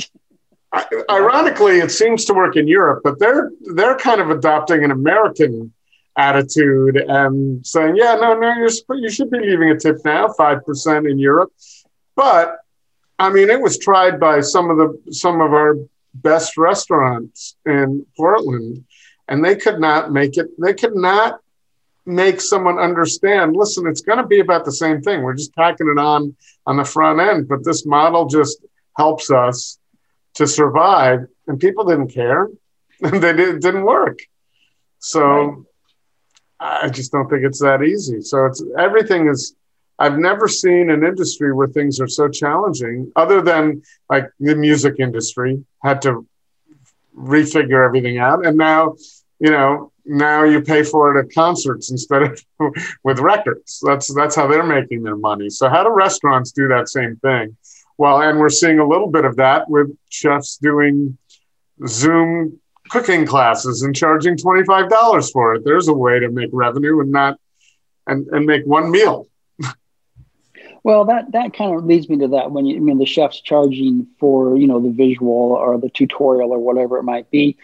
Ironically, 1.11 1.79
it 1.79 1.91
seems 1.91 2.25
to 2.27 2.35
work 2.35 2.57
in 2.57 2.67
Europe, 2.67 3.03
but 3.05 3.19
they're 3.19 3.51
they're 3.75 3.97
kind 3.97 4.21
of 4.21 4.31
adopting 4.31 4.85
an 4.85 4.91
American 4.91 5.73
attitude 6.17 6.97
and 6.97 7.67
saying, 7.67 7.97
"Yeah, 7.97 8.15
no, 8.15 8.35
no, 8.35 8.55
you're 8.55 8.99
you 8.99 9.11
should 9.11 9.31
be 9.31 9.39
leaving 9.39 9.71
a 9.71 9.79
tip 9.79 9.99
now, 10.05 10.29
five 10.33 10.65
percent 10.65 11.07
in 11.07 11.19
Europe." 11.19 11.53
But 12.17 12.57
I 13.19 13.31
mean, 13.31 13.51
it 13.51 13.61
was 13.61 13.79
tried 13.79 14.19
by 14.19 14.41
some 14.41 14.71
of 14.71 14.77
the 14.79 15.13
some 15.13 15.41
of 15.41 15.53
our 15.53 15.77
best 16.15 16.57
restaurants 16.57 17.57
in 17.67 18.07
Portland, 18.17 18.85
and 19.29 19.45
they 19.45 19.57
could 19.57 19.79
not 19.79 20.13
make 20.13 20.37
it. 20.37 20.49
They 20.59 20.75
could 20.75 20.97
not 20.97 21.41
make 22.05 22.41
someone 22.41 22.79
understand 22.79 23.57
listen 23.57 23.87
it's 23.87 24.01
going 24.01 24.19
to 24.19 24.27
be 24.27 24.41
about 24.41 24.65
the 24.65 24.73
same 24.73 25.01
thing. 25.01 25.23
We're 25.23 25.35
just 25.35 25.55
tacking 25.55 25.89
it 25.89 25.99
on 25.99 26.35
on 26.67 26.77
the 26.77 26.85
front 26.85 27.21
end 27.21 27.49
but 27.49 27.65
this 27.65 27.87
model 27.87 28.27
just 28.27 28.65
helps 28.97 29.31
us 29.31 29.79
to 30.35 30.47
survive 30.47 31.27
and 31.47 31.59
people 31.59 31.85
didn't 31.85 32.09
care. 32.09 32.49
And 33.03 33.15
they 33.23 33.33
did, 33.33 33.61
didn't 33.61 33.85
work. 33.85 34.21
So 34.99 35.25
right. 35.25 36.85
i 36.85 36.89
just 36.89 37.13
don't 37.13 37.29
think 37.29 37.45
it's 37.45 37.61
that 37.61 37.83
easy. 37.83 38.21
So 38.21 38.47
it's 38.47 38.63
everything 38.79 39.29
is 39.29 39.55
i've 39.99 40.19
never 40.19 40.49
seen 40.49 40.91
an 40.91 41.05
industry 41.05 41.53
where 41.53 41.69
things 41.69 42.01
are 42.01 42.09
so 42.09 42.29
challenging 42.29 43.13
other 43.15 43.43
than 43.43 43.83
like 44.09 44.31
the 44.41 44.57
music 44.57 44.95
industry 44.99 45.65
had 45.83 46.01
to 46.03 46.27
refigure 47.17 47.85
everything 47.85 48.19
out. 48.19 48.47
And 48.47 48.57
now 48.57 48.95
you 49.39 49.51
know 49.51 49.92
now 50.05 50.45
you 50.45 50.61
pay 50.61 50.83
for 50.83 51.17
it 51.17 51.25
at 51.25 51.33
concerts 51.33 51.91
instead 51.91 52.23
of 52.23 52.45
with 53.05 53.19
records. 53.19 53.81
That's 53.85 54.13
that's 54.15 54.35
how 54.35 54.47
they're 54.47 54.63
making 54.63 55.03
their 55.03 55.17
money. 55.17 55.51
So 55.51 55.69
how 55.69 55.85
do 55.85 55.91
restaurants 55.91 56.53
do 56.53 56.69
that 56.69 56.89
same 56.89 57.17
thing? 57.17 57.57
Well, 57.99 58.21
and 58.21 58.39
we're 58.39 58.49
seeing 58.49 58.79
a 58.79 58.89
little 58.89 59.11
bit 59.11 59.25
of 59.25 59.37
that 59.37 59.69
with 59.69 59.97
chefs 60.09 60.57
doing 60.57 61.19
Zoom 61.87 62.59
cooking 62.89 63.27
classes 63.27 63.83
and 63.83 63.95
charging 63.95 64.37
twenty 64.37 64.65
five 64.65 64.89
dollars 64.89 65.31
for 65.31 65.55
it. 65.55 65.65
There's 65.65 65.89
a 65.89 65.95
way 65.95 66.19
to 66.19 66.31
make 66.31 66.51
revenue 66.53 67.01
and 67.01 67.13
not 67.13 67.39
and 68.07 68.27
and 68.29 68.47
make 68.47 68.65
one 68.67 68.91
meal. 68.91 69.27
Well, 70.85 71.05
that 71.05 71.31
that 71.31 71.55
kind 71.55 71.77
of 71.77 71.85
leads 71.85 72.09
me 72.09 72.19
to 72.19 72.29
that 72.29 72.51
when 72.51 72.67
you 72.67 72.77
I 72.77 72.81
mean 72.81 72.99
the 72.99 73.07
chef's 73.07 73.41
charging 73.41 74.09
for 74.19 74.57
you 74.57 74.67
know 74.67 74.81
the 74.81 74.91
visual 74.91 75.53
or 75.53 75.79
the 75.79 75.89
tutorial 75.89 76.51
or 76.51 76.59
whatever 76.59 76.99
it 76.99 77.05
might 77.05 77.31
be 77.31 77.57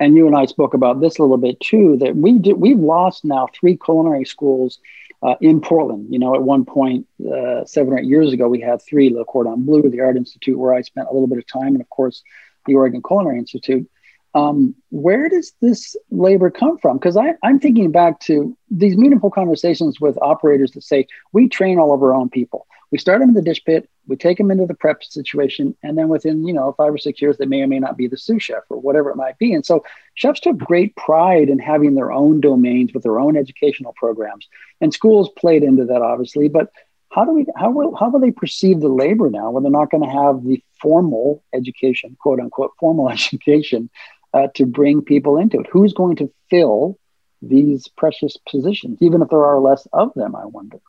and 0.00 0.16
you 0.16 0.26
and 0.26 0.36
I 0.36 0.46
spoke 0.46 0.74
about 0.74 1.00
this 1.00 1.18
a 1.18 1.22
little 1.22 1.36
bit 1.36 1.60
too. 1.60 1.96
That 1.98 2.16
we 2.16 2.38
did, 2.38 2.54
we've 2.54 2.78
lost 2.78 3.24
now 3.24 3.48
three 3.58 3.76
culinary 3.76 4.24
schools 4.24 4.78
uh, 5.22 5.36
in 5.40 5.60
Portland. 5.60 6.06
You 6.10 6.18
know, 6.18 6.34
at 6.34 6.42
one 6.42 6.64
point, 6.64 7.06
uh, 7.20 7.64
seven 7.64 7.92
or 7.92 7.98
eight 7.98 8.06
years 8.06 8.32
ago, 8.32 8.48
we 8.48 8.60
had 8.60 8.82
three: 8.82 9.10
Le 9.10 9.24
Cordon 9.24 9.64
Bleu, 9.64 9.88
the 9.88 10.00
Art 10.00 10.16
Institute, 10.16 10.58
where 10.58 10.74
I 10.74 10.82
spent 10.82 11.08
a 11.08 11.12
little 11.12 11.28
bit 11.28 11.38
of 11.38 11.46
time, 11.46 11.68
and 11.68 11.80
of 11.80 11.88
course, 11.90 12.22
the 12.66 12.74
Oregon 12.74 13.02
Culinary 13.06 13.38
Institute. 13.38 13.88
Um, 14.34 14.74
where 14.90 15.28
does 15.28 15.52
this 15.60 15.94
labor 16.10 16.50
come 16.50 16.76
from? 16.78 16.98
Because 16.98 17.16
I'm 17.16 17.60
thinking 17.60 17.92
back 17.92 18.18
to 18.20 18.56
these 18.68 18.96
meaningful 18.96 19.30
conversations 19.30 20.00
with 20.00 20.18
operators 20.20 20.72
that 20.72 20.82
say 20.82 21.06
we 21.32 21.48
train 21.48 21.78
all 21.78 21.94
of 21.94 22.02
our 22.02 22.12
own 22.12 22.28
people. 22.28 22.66
We 22.90 22.98
start 22.98 23.20
them 23.20 23.30
in 23.30 23.34
the 23.34 23.42
dish 23.42 23.64
pit, 23.64 23.88
we 24.06 24.16
take 24.16 24.38
them 24.38 24.50
into 24.50 24.66
the 24.66 24.74
prep 24.74 25.02
situation, 25.02 25.76
and 25.82 25.96
then 25.96 26.08
within 26.08 26.46
you 26.46 26.52
know 26.52 26.72
five 26.76 26.92
or 26.92 26.98
six 26.98 27.20
years, 27.20 27.36
they 27.38 27.46
may 27.46 27.62
or 27.62 27.66
may 27.66 27.78
not 27.78 27.96
be 27.96 28.06
the 28.06 28.16
sous 28.16 28.42
chef 28.42 28.62
or 28.68 28.78
whatever 28.80 29.10
it 29.10 29.16
might 29.16 29.38
be. 29.38 29.52
And 29.52 29.64
so 29.64 29.84
chefs 30.14 30.40
took 30.40 30.58
great 30.58 30.94
pride 30.96 31.48
in 31.48 31.58
having 31.58 31.94
their 31.94 32.12
own 32.12 32.40
domains 32.40 32.92
with 32.92 33.02
their 33.02 33.18
own 33.18 33.36
educational 33.36 33.94
programs, 33.94 34.46
and 34.80 34.92
schools 34.92 35.30
played 35.36 35.62
into 35.62 35.84
that 35.86 36.02
obviously. 36.02 36.48
But 36.48 36.70
how 37.10 37.24
do 37.24 37.32
we 37.32 37.46
how 37.56 37.70
will 37.70 37.94
how 37.96 38.10
will 38.10 38.20
they 38.20 38.32
perceive 38.32 38.80
the 38.80 38.88
labor 38.88 39.30
now 39.30 39.50
when 39.50 39.62
they're 39.62 39.72
not 39.72 39.90
going 39.90 40.04
to 40.04 40.10
have 40.10 40.44
the 40.44 40.62
formal 40.80 41.42
education, 41.52 42.16
quote 42.20 42.40
unquote, 42.40 42.72
formal 42.78 43.10
education 43.18 43.90
uh, 44.32 44.48
to 44.54 44.66
bring 44.66 45.02
people 45.02 45.38
into 45.38 45.60
it? 45.60 45.66
Who's 45.70 45.92
going 45.92 46.16
to 46.16 46.32
fill 46.50 46.98
these 47.40 47.88
precious 47.88 48.36
positions, 48.48 48.98
even 49.00 49.22
if 49.22 49.28
there 49.28 49.44
are 49.44 49.60
less 49.60 49.86
of 49.92 50.12
them? 50.14 50.34
I 50.34 50.46
wonder 50.46 50.80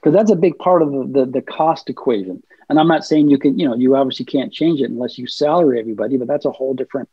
because 0.00 0.14
that's 0.14 0.30
a 0.30 0.36
big 0.36 0.58
part 0.58 0.82
of 0.82 0.92
the, 0.92 1.06
the, 1.06 1.26
the 1.26 1.42
cost 1.42 1.90
equation. 1.90 2.42
And 2.68 2.78
I'm 2.78 2.88
not 2.88 3.04
saying 3.04 3.28
you 3.28 3.38
can, 3.38 3.58
you 3.58 3.68
know, 3.68 3.74
you 3.74 3.96
obviously 3.96 4.26
can't 4.26 4.52
change 4.52 4.80
it 4.80 4.90
unless 4.90 5.18
you 5.18 5.26
salary 5.26 5.80
everybody, 5.80 6.16
but 6.16 6.28
that's 6.28 6.44
a 6.44 6.50
whole 6.50 6.74
different 6.74 7.08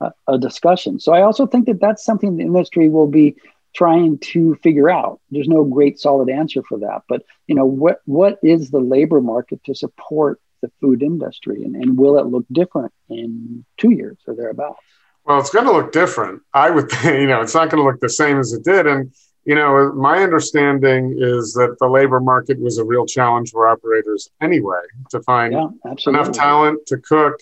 uh, 0.00 0.10
a 0.26 0.38
discussion. 0.38 0.98
So 0.98 1.12
I 1.12 1.22
also 1.22 1.46
think 1.46 1.66
that 1.66 1.80
that's 1.80 2.04
something 2.04 2.36
the 2.36 2.44
industry 2.44 2.88
will 2.88 3.06
be 3.08 3.36
trying 3.74 4.18
to 4.18 4.54
figure 4.56 4.90
out. 4.90 5.20
There's 5.30 5.48
no 5.48 5.64
great 5.64 6.00
solid 6.00 6.30
answer 6.30 6.62
for 6.62 6.78
that, 6.78 7.02
but 7.08 7.22
you 7.46 7.54
know, 7.54 7.66
what 7.66 8.00
what 8.06 8.38
is 8.42 8.70
the 8.70 8.80
labor 8.80 9.20
market 9.20 9.62
to 9.64 9.74
support 9.74 10.40
the 10.62 10.70
food 10.80 11.02
industry, 11.02 11.62
and, 11.64 11.76
and 11.76 11.98
will 11.98 12.18
it 12.18 12.26
look 12.26 12.44
different 12.52 12.92
in 13.08 13.64
two 13.76 13.90
years 13.90 14.18
or 14.26 14.34
thereabouts? 14.34 14.80
Well, 15.24 15.38
it's 15.38 15.50
going 15.50 15.66
to 15.66 15.72
look 15.72 15.92
different. 15.92 16.42
I 16.52 16.70
would, 16.70 16.90
think, 16.90 17.20
you 17.20 17.26
know, 17.26 17.40
it's 17.40 17.54
not 17.54 17.70
going 17.70 17.82
to 17.82 17.88
look 17.88 18.00
the 18.00 18.08
same 18.08 18.38
as 18.38 18.52
it 18.52 18.64
did, 18.64 18.86
and 18.86 19.12
you 19.44 19.54
know, 19.54 19.92
my 19.92 20.22
understanding 20.22 21.16
is 21.18 21.54
that 21.54 21.76
the 21.80 21.88
labor 21.88 22.20
market 22.20 22.60
was 22.60 22.78
a 22.78 22.84
real 22.84 23.06
challenge 23.06 23.50
for 23.50 23.68
operators 23.68 24.28
anyway 24.40 24.82
to 25.10 25.20
find 25.22 25.54
yeah, 25.54 25.94
enough 26.06 26.30
talent 26.32 26.86
to 26.86 26.98
cook. 26.98 27.40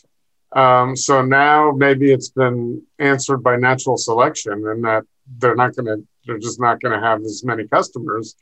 Um, 0.53 0.97
so 0.97 1.23
now 1.23 1.73
maybe 1.73 2.13
it's 2.13 2.31
been 2.31 2.83
answered 2.99 3.39
by 3.39 3.57
natural 3.57 3.97
selection, 3.97 4.53
and 4.67 4.85
that 4.85 5.05
they're 5.39 5.57
not 5.57 5.75
going 5.75 5.87
to, 5.87 6.07
they're 6.25 6.39
just 6.39 6.61
not 6.61 6.81
going 6.81 6.99
to 6.99 7.07
have 7.07 7.21
as 7.23 7.45
many 7.45 7.67
customers, 7.67 8.37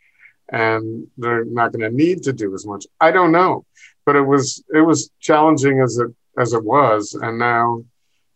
and 0.53 1.07
they're 1.17 1.45
not 1.45 1.73
going 1.73 1.91
to 1.91 1.97
need 1.97 2.23
to 2.25 2.33
do 2.33 2.55
as 2.55 2.67
much. 2.67 2.87
I 3.01 3.11
don't 3.11 3.33
know, 3.33 3.65
but 4.05 4.17
it 4.17 4.23
was 4.23 4.63
it 4.73 4.83
was 4.83 5.11
challenging 5.19 5.81
as 5.81 5.99
it 5.99 6.15
as 6.39 6.53
it 6.53 6.63
was, 6.63 7.15
and 7.15 7.39
now, 7.39 7.83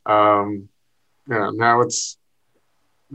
um, 0.06 0.68
yeah, 1.28 1.50
now 1.52 1.82
it's 1.82 2.16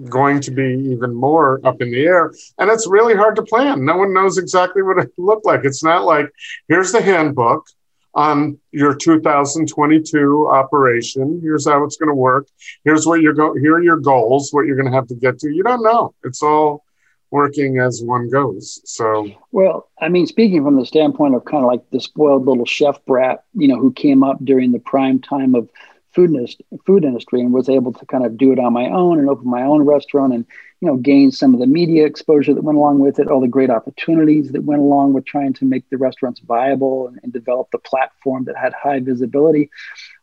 going 0.03 0.41
to 0.41 0.51
be 0.51 0.89
even 0.91 1.13
more 1.13 1.59
up 1.63 1.81
in 1.81 1.91
the 1.91 2.05
air. 2.05 2.33
And 2.57 2.69
it's 2.69 2.87
really 2.87 3.15
hard 3.15 3.35
to 3.37 3.43
plan. 3.43 3.85
No 3.85 3.97
one 3.97 4.13
knows 4.13 4.37
exactly 4.37 4.83
what 4.83 4.99
it 4.99 5.11
looked 5.17 5.45
like. 5.45 5.61
It's 5.63 5.83
not 5.83 6.03
like, 6.03 6.29
here's 6.67 6.91
the 6.91 7.01
handbook 7.01 7.65
on 8.13 8.57
your 8.71 8.95
2022 8.95 10.49
operation. 10.49 11.39
Here's 11.43 11.67
how 11.67 11.83
it's 11.83 11.97
going 11.97 12.09
to 12.09 12.15
work. 12.15 12.47
Here's 12.83 13.05
what 13.05 13.21
you're 13.21 13.33
going, 13.33 13.61
here 13.61 13.75
are 13.75 13.83
your 13.83 13.99
goals, 13.99 14.51
what 14.51 14.65
you're 14.65 14.77
going 14.77 14.91
to 14.91 14.95
have 14.95 15.07
to 15.07 15.15
get 15.15 15.39
to. 15.39 15.49
You 15.49 15.63
don't 15.63 15.83
know. 15.83 16.13
It's 16.23 16.41
all 16.41 16.83
working 17.31 17.79
as 17.79 18.01
one 18.01 18.29
goes. 18.29 18.79
So, 18.85 19.29
well, 19.51 19.89
I 19.99 20.07
mean, 20.07 20.27
speaking 20.27 20.63
from 20.63 20.77
the 20.77 20.85
standpoint 20.85 21.35
of 21.35 21.43
kind 21.43 21.63
of 21.63 21.69
like 21.69 21.89
the 21.91 21.99
spoiled 21.99 22.45
little 22.45 22.65
chef 22.65 23.03
brat, 23.05 23.43
you 23.53 23.67
know, 23.67 23.77
who 23.77 23.91
came 23.91 24.23
up 24.23 24.37
during 24.43 24.71
the 24.71 24.79
prime 24.79 25.19
time 25.19 25.55
of 25.55 25.69
food 26.16 26.34
industry, 26.34 26.66
food 26.86 27.03
industry 27.03 27.41
and 27.41 27.53
was 27.53 27.68
able 27.68 27.91
to 27.91 28.05
kind 28.05 28.26
of 28.26 28.38
do 28.38 28.53
it 28.53 28.59
on 28.59 28.72
my 28.72 28.86
own 28.89 29.20
and 29.20 29.30
open 29.30 29.49
my 29.49 29.61
own 29.61 29.84
restaurant 29.84 30.34
and 30.34 30.45
you 30.80 30.88
know 30.88 30.95
gain 30.95 31.30
some 31.30 31.53
of 31.53 31.59
the 31.59 31.68
media 31.68 32.05
exposure 32.05 32.53
that 32.53 32.63
went 32.63 32.78
along 32.78 32.99
with 32.99 33.20
it 33.20 33.28
all 33.28 33.41
the 33.41 33.47
great 33.47 33.70
opportunities 33.70 34.51
that 34.51 34.63
went 34.63 34.82
along 34.82 35.13
with 35.13 35.26
trying 35.26 35.53
to 35.53 35.66
make 35.66 35.88
the 35.89 35.97
restaurants 35.97 36.39
viable 36.39 37.07
and, 37.07 37.20
and 37.22 37.34
develop 37.34 37.70
the 37.72 37.78
platform 37.78 38.45
that 38.45 38.55
had 38.55 38.74
high 38.74 38.99
visibility. 38.99 39.70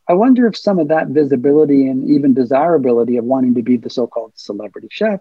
I 0.09 0.14
wonder 0.14 0.47
if 0.47 0.57
some 0.57 0.78
of 0.78 0.88
that 0.88 1.09
visibility 1.09 1.86
and 1.86 2.11
even 2.11 2.34
desirability 2.34 3.18
of 3.18 3.24
wanting 3.24 3.55
to 3.55 3.62
be 3.62 3.76
the 3.76 3.90
so-called 3.90 4.32
celebrity 4.34 4.88
chef 4.90 5.20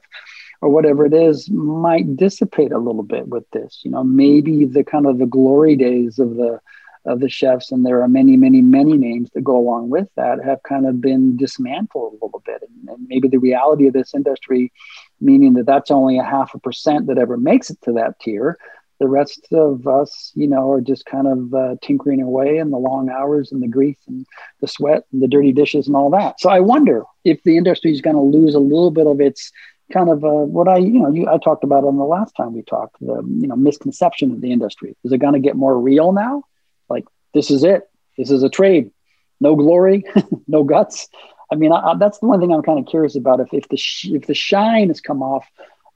or 0.61 0.69
whatever 0.69 1.05
it 1.05 1.13
is 1.13 1.49
might 1.49 2.15
dissipate 2.15 2.71
a 2.71 2.79
little 2.79 3.03
bit 3.03 3.27
with 3.27 3.49
this. 3.51 3.81
You 3.83 3.91
know 3.91 4.03
maybe 4.03 4.65
the 4.65 4.85
kind 4.85 5.05
of 5.05 5.17
the 5.17 5.25
glory 5.25 5.75
days 5.75 6.17
of 6.17 6.35
the 6.35 6.61
of 7.05 7.19
the 7.19 7.29
chefs, 7.29 7.71
and 7.71 7.85
there 7.85 8.01
are 8.01 8.07
many, 8.07 8.37
many, 8.37 8.61
many 8.61 8.95
names 8.97 9.29
that 9.33 9.43
go 9.43 9.57
along 9.57 9.89
with 9.89 10.07
that, 10.15 10.43
have 10.43 10.61
kind 10.63 10.85
of 10.85 11.01
been 11.01 11.35
dismantled 11.35 12.13
a 12.13 12.25
little 12.25 12.43
bit. 12.45 12.61
And, 12.61 12.89
and 12.89 13.07
maybe 13.07 13.27
the 13.27 13.39
reality 13.39 13.87
of 13.87 13.93
this 13.93 14.13
industry, 14.13 14.71
meaning 15.19 15.53
that 15.55 15.65
that's 15.65 15.91
only 15.91 16.19
a 16.19 16.23
half 16.23 16.53
a 16.53 16.59
percent 16.59 17.07
that 17.07 17.17
ever 17.17 17.37
makes 17.37 17.69
it 17.69 17.81
to 17.83 17.93
that 17.93 18.19
tier. 18.19 18.57
The 18.99 19.07
rest 19.07 19.47
of 19.51 19.87
us, 19.87 20.31
you 20.35 20.47
know, 20.47 20.71
are 20.71 20.81
just 20.81 21.07
kind 21.07 21.27
of 21.27 21.53
uh, 21.55 21.75
tinkering 21.81 22.21
away 22.21 22.57
in 22.57 22.69
the 22.69 22.77
long 22.77 23.09
hours 23.09 23.51
and 23.51 23.63
the 23.63 23.67
grease 23.67 23.97
and 24.07 24.27
the 24.59 24.67
sweat 24.67 25.05
and 25.11 25.23
the 25.23 25.27
dirty 25.27 25.51
dishes 25.51 25.87
and 25.87 25.95
all 25.95 26.11
that. 26.11 26.39
So 26.39 26.51
I 26.51 26.59
wonder 26.59 27.03
if 27.23 27.41
the 27.41 27.57
industry 27.57 27.91
is 27.91 28.01
going 28.01 28.15
to 28.15 28.21
lose 28.21 28.53
a 28.53 28.59
little 28.59 28.91
bit 28.91 29.07
of 29.07 29.19
its 29.19 29.51
kind 29.91 30.09
of 30.09 30.23
uh, 30.23 30.29
what 30.29 30.67
I, 30.67 30.77
you 30.77 30.99
know, 30.99 31.11
you, 31.11 31.27
I 31.27 31.39
talked 31.39 31.63
about 31.63 31.83
on 31.83 31.97
the 31.97 32.03
last 32.03 32.33
time 32.33 32.53
we 32.53 32.61
talked, 32.61 32.99
the, 32.99 33.23
you 33.25 33.47
know, 33.47 33.55
misconception 33.55 34.31
of 34.31 34.39
the 34.39 34.51
industry. 34.51 34.95
Is 35.03 35.11
it 35.11 35.17
going 35.17 35.33
to 35.33 35.39
get 35.39 35.55
more 35.55 35.79
real 35.79 36.11
now? 36.11 36.43
Like 36.91 37.05
this 37.33 37.49
is 37.49 37.63
it. 37.63 37.89
This 38.17 38.29
is 38.31 38.43
a 38.43 38.49
trade. 38.49 38.91
No 39.39 39.55
glory 39.55 40.03
no 40.47 40.63
guts. 40.63 41.07
I 41.51 41.55
mean 41.55 41.71
I, 41.71 41.91
I, 41.91 41.97
that's 41.97 42.19
the 42.19 42.27
one 42.27 42.39
thing 42.39 42.51
i'm 42.53 42.61
kind 42.61 42.79
of 42.79 42.85
curious 42.85 43.15
about 43.15 43.39
if, 43.39 43.53
if 43.53 43.67
the 43.69 43.77
sh- 43.77 44.09
if 44.11 44.27
the 44.27 44.33
shine 44.33 44.87
has 44.87 45.01
come 45.01 45.21
off 45.21 45.45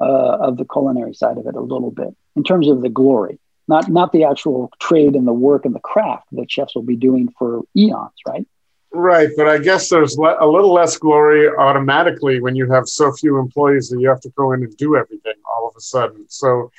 uh, 0.02 0.38
of 0.48 0.58
the 0.58 0.66
culinary 0.66 1.14
side 1.14 1.38
of 1.38 1.48
it 1.48 1.56
a 1.56 1.62
little 1.62 1.92
bit 1.92 2.14
in 2.36 2.44
terms 2.44 2.68
of 2.68 2.82
the 2.82 2.90
glory 2.90 3.40
not 3.68 3.88
not 3.90 4.12
the 4.12 4.26
actual 4.26 4.70
trade 4.80 5.16
and 5.16 5.26
the 5.26 5.34
work 5.34 5.66
and 5.66 5.74
the 5.74 5.80
craft 5.80 6.28
that 6.34 6.52
chefs 6.52 6.76
will 6.76 6.84
be 6.84 6.98
doing 6.98 7.34
for 7.40 7.62
eons 7.76 8.12
right? 8.28 8.46
Right 8.92 9.30
but 9.38 9.48
i 9.48 9.58
guess 9.58 9.90
there's 9.90 10.18
le- 10.18 10.38
a 10.40 10.48
little 10.48 10.74
less 10.74 10.98
glory 10.98 11.48
automatically 11.48 12.42
when 12.42 12.56
you 12.56 12.70
have 12.72 12.88
so 12.88 13.12
few 13.14 13.40
employees 13.40 13.90
that 13.90 14.00
you 14.00 14.10
have 14.10 14.22
to 14.22 14.30
go 14.32 14.52
in 14.54 14.64
and 14.64 14.76
do 14.78 14.96
everything 14.96 15.34
all 15.56 15.68
of 15.68 15.76
a 15.78 15.82
sudden. 15.82 16.26
So 16.30 16.72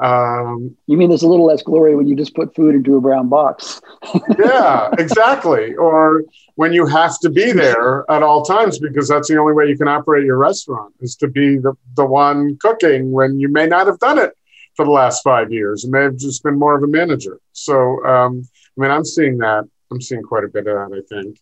um, 0.00 0.74
you 0.86 0.96
mean 0.96 1.10
there's 1.10 1.22
a 1.22 1.28
little 1.28 1.46
less 1.46 1.62
glory 1.62 1.94
when 1.94 2.06
you 2.06 2.16
just 2.16 2.34
put 2.34 2.54
food 2.54 2.74
into 2.74 2.96
a 2.96 3.00
brown 3.00 3.28
box? 3.28 3.82
yeah, 4.38 4.88
exactly. 4.98 5.74
Or 5.74 6.24
when 6.54 6.72
you 6.72 6.86
have 6.86 7.18
to 7.20 7.28
be 7.28 7.52
there 7.52 8.10
at 8.10 8.22
all 8.22 8.42
times 8.42 8.78
because 8.78 9.08
that's 9.08 9.28
the 9.28 9.38
only 9.38 9.52
way 9.52 9.66
you 9.66 9.76
can 9.76 9.88
operate 9.88 10.24
your 10.24 10.38
restaurant 10.38 10.94
is 11.00 11.16
to 11.16 11.28
be 11.28 11.58
the, 11.58 11.74
the 11.96 12.04
one 12.04 12.56
cooking 12.60 13.12
when 13.12 13.38
you 13.38 13.48
may 13.48 13.66
not 13.66 13.86
have 13.86 13.98
done 13.98 14.18
it 14.18 14.32
for 14.74 14.86
the 14.86 14.90
last 14.90 15.22
five 15.22 15.52
years. 15.52 15.84
You 15.84 15.90
may 15.90 16.02
have 16.02 16.16
just 16.16 16.42
been 16.42 16.58
more 16.58 16.74
of 16.74 16.82
a 16.82 16.86
manager. 16.86 17.38
So, 17.52 18.02
um, 18.06 18.42
I 18.78 18.80
mean, 18.80 18.90
I'm 18.90 19.04
seeing 19.04 19.38
that. 19.38 19.64
I'm 19.90 20.00
seeing 20.00 20.22
quite 20.22 20.44
a 20.44 20.48
bit 20.48 20.66
of 20.66 20.90
that, 20.90 20.96
I 20.96 21.02
think. 21.14 21.38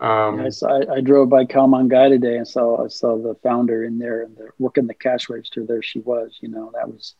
Um, 0.00 0.40
I, 0.40 0.48
saw, 0.48 0.80
I, 0.80 0.96
I, 0.96 1.00
drove 1.00 1.28
by 1.28 1.44
Kalman 1.44 1.86
Guy 1.86 2.08
today 2.08 2.36
and 2.36 2.48
saw 2.48 2.84
I 2.84 2.88
saw 2.88 3.16
the 3.16 3.36
founder 3.44 3.84
in 3.84 3.98
there 3.98 4.22
and 4.22 4.36
the, 4.36 4.48
working 4.58 4.88
the 4.88 4.94
cash 4.94 5.28
register. 5.28 5.64
There 5.64 5.82
she 5.82 6.00
was. 6.00 6.36
You 6.40 6.48
know, 6.48 6.72
that 6.74 6.88
was 6.88 7.14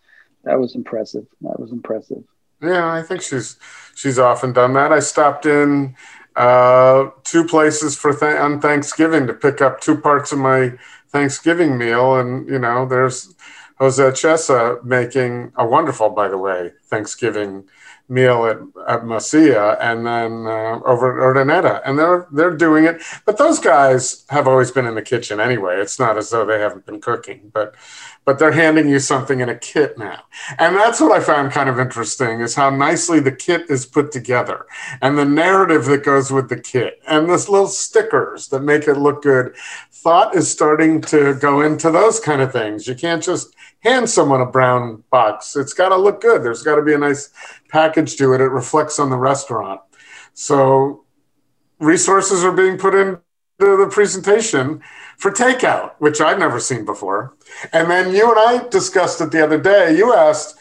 that 0.45 0.61
was 0.61 0.75
impressive. 0.75 1.27
That 1.43 1.59
was 1.59 1.73
impressive. 1.73 2.25
Yeah, 2.63 2.91
I 2.93 3.03
think 3.03 3.23
she's 3.23 3.59
she's 3.95 4.19
often 4.19 4.53
done 4.53 4.73
that. 4.75 4.93
I 4.93 5.01
stopped 5.01 5.47
in 5.47 5.97
uh, 6.37 7.11
two 7.23 7.45
places 7.45 7.97
for 7.97 8.15
th- 8.15 8.37
on 8.37 8.61
Thanksgiving 8.61 9.27
to 9.27 9.35
pick 9.35 9.61
up 9.61 9.81
two 9.81 9.97
parts 9.97 10.33
of 10.33 10.39
my 10.39 10.73
Thanksgiving 11.09 11.79
meal, 11.79 12.17
and 12.17 12.49
you 12.49 12.59
know, 12.59 12.87
there's 12.87 13.35
Jose 13.79 14.03
Chesa 14.03 14.83
making 14.85 15.53
a 15.57 15.67
wonderful, 15.67 16.11
by 16.11 16.29
the 16.29 16.39
way, 16.39 16.73
Thanksgiving 16.85 17.65
meal 18.09 18.45
at, 18.47 18.59
at 18.87 19.03
Masia 19.03 19.77
and 19.81 20.07
then 20.07 20.47
uh, 20.47 20.79
over 20.85 21.11
at 21.13 21.37
Urdaneta. 21.37 21.81
And 21.85 21.99
they're, 21.99 22.29
they're 22.31 22.57
doing 22.57 22.85
it. 22.85 23.03
But 23.25 23.39
those 23.39 23.59
guys 23.59 24.25
have 24.29 24.47
always 24.47 24.71
been 24.71 24.87
in 24.87 24.95
the 24.95 25.03
kitchen 25.03 25.41
anyway. 25.41 25.81
It's 25.81 25.99
not 25.99 26.19
as 26.19 26.31
though 26.31 26.45
they 26.45 26.61
haven't 26.61 26.87
been 26.87 27.01
cooking, 27.01 27.51
but, 27.53 27.75
but 28.25 28.39
they're 28.39 28.53
handing 28.53 28.89
you 28.89 28.99
something 28.99 29.41
in 29.41 29.49
a 29.49 29.59
kit 29.59 29.99
now. 29.99 30.23
And 30.59 30.77
that's 30.77 31.01
what 31.01 31.13
I 31.13 31.23
found 31.23 31.53
kind 31.53 31.69
of 31.69 31.79
interesting 31.79 32.41
is 32.41 32.55
how 32.55 32.71
nicely 32.71 33.21
the 33.21 33.33
kit 33.33 33.69
is 33.69 33.87
put 33.87 34.13
together 34.13 34.67
and 35.03 35.19
the 35.19 35.25
narrative 35.25 35.85
that 35.87 36.05
goes 36.05 36.31
with 36.31 36.49
the 36.49 36.61
kit 36.61 37.01
and 37.07 37.29
this 37.29 37.49
little 37.49 37.67
stickers 37.67 38.49
that 38.49 38.61
make 38.61 38.89
it 38.89 38.95
look 38.95 39.23
good. 39.23 39.55
Thought 39.91 40.35
is 40.35 40.51
starting 40.51 41.01
to 41.03 41.35
go 41.35 41.61
into 41.61 41.91
those 41.91 42.21
kind 42.21 42.41
of 42.41 42.53
things. 42.53 42.87
You 42.87 42.95
can't 42.95 43.23
just 43.23 43.55
hand 43.81 44.09
someone 44.09 44.41
a 44.41 44.47
brown 44.47 45.05
box. 45.11 45.57
It's 45.57 45.75
got 45.75 45.91
to 45.91 45.97
look 45.97 46.21
good. 46.21 46.43
There's 46.43 46.63
got 46.63 46.77
to 46.77 46.83
be 46.83 46.95
a 46.95 46.99
nice 46.99 47.31
package 47.69 48.17
to 48.17 48.33
it. 48.33 48.41
It 48.41 48.49
reflects 48.49 48.99
on 48.99 49.11
the 49.11 49.17
restaurant. 49.19 49.81
So 50.33 51.05
resources 51.79 52.45
are 52.45 52.53
being 52.53 52.79
put 52.79 52.95
into 52.95 53.21
the 53.59 53.89
presentation 53.91 54.83
for 55.19 55.31
takeout, 55.31 55.93
which 55.99 56.21
I've 56.21 56.39
never 56.39 56.61
seen 56.61 56.85
before. 56.85 57.35
And 57.73 57.91
then 57.91 58.15
you 58.15 58.31
and 58.31 58.39
I 58.39 58.69
discussed 58.69 59.21
it 59.21 59.31
the 59.31 59.43
other 59.43 59.59
day. 59.59 59.97
You 59.97 60.15
asked 60.15 60.59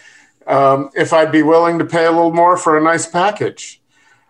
um, 0.47 0.89
if 0.95 1.13
I'd 1.13 1.31
be 1.31 1.43
willing 1.43 1.79
to 1.79 1.85
pay 1.85 2.05
a 2.05 2.11
little 2.11 2.33
more 2.33 2.57
for 2.57 2.77
a 2.77 2.83
nice 2.83 3.07
package. 3.07 3.79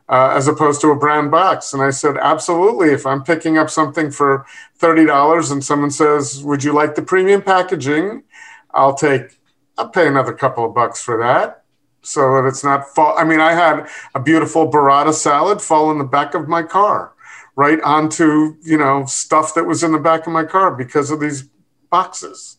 Uh, 0.10 0.34
as 0.36 0.50
opposed 0.50 0.82
to 0.82 0.92
a 0.92 0.96
brown 0.96 1.30
box. 1.30 1.74
And 1.74 1.82
I 1.82 1.90
said, 1.90 2.18
absolutely. 2.18 2.90
If 2.90 3.06
I'm 3.06 3.24
picking 3.24 3.58
up 3.58 3.70
something 3.70 4.12
for 4.12 4.46
$30 4.78 5.50
and 5.50 5.64
someone 5.64 5.92
says, 5.92 6.44
would 6.44 6.62
you 6.62 6.74
like 6.74 6.96
the 6.96 7.02
premium 7.02 7.42
packaging? 7.42 8.24
I'll 8.72 8.96
take, 8.96 9.40
I'll 9.78 9.88
pay 9.88 10.06
another 10.06 10.34
couple 10.34 10.66
of 10.66 10.76
bucks 10.76 11.02
for 11.02 11.18
that 11.20 11.64
so 12.04 12.36
that 12.36 12.48
it's 12.48 12.64
not 12.64 12.94
fall. 12.94 13.18
I 13.18 13.24
mean, 13.24 13.40
I 13.40 13.54
had 13.54 13.88
a 14.14 14.20
beautiful 14.20 14.70
burrata 14.70 15.14
salad 15.14 15.62
fall 15.62 15.90
in 15.90 15.98
the 15.98 16.04
back 16.04 16.34
of 16.36 16.48
my 16.48 16.62
car, 16.62 17.12
right 17.56 17.80
onto, 17.82 18.56
you 18.64 18.78
know, 18.78 19.06
stuff 19.06 19.54
that 19.56 19.66
was 19.66 19.84
in 19.84 19.91
the 19.91 19.99
back 19.99 20.26
of 20.26 20.34
my 20.34 20.43
car 20.43 20.72
because 20.76 21.12
of 21.12 21.20
these 21.20 21.43
boxes. 21.89 22.58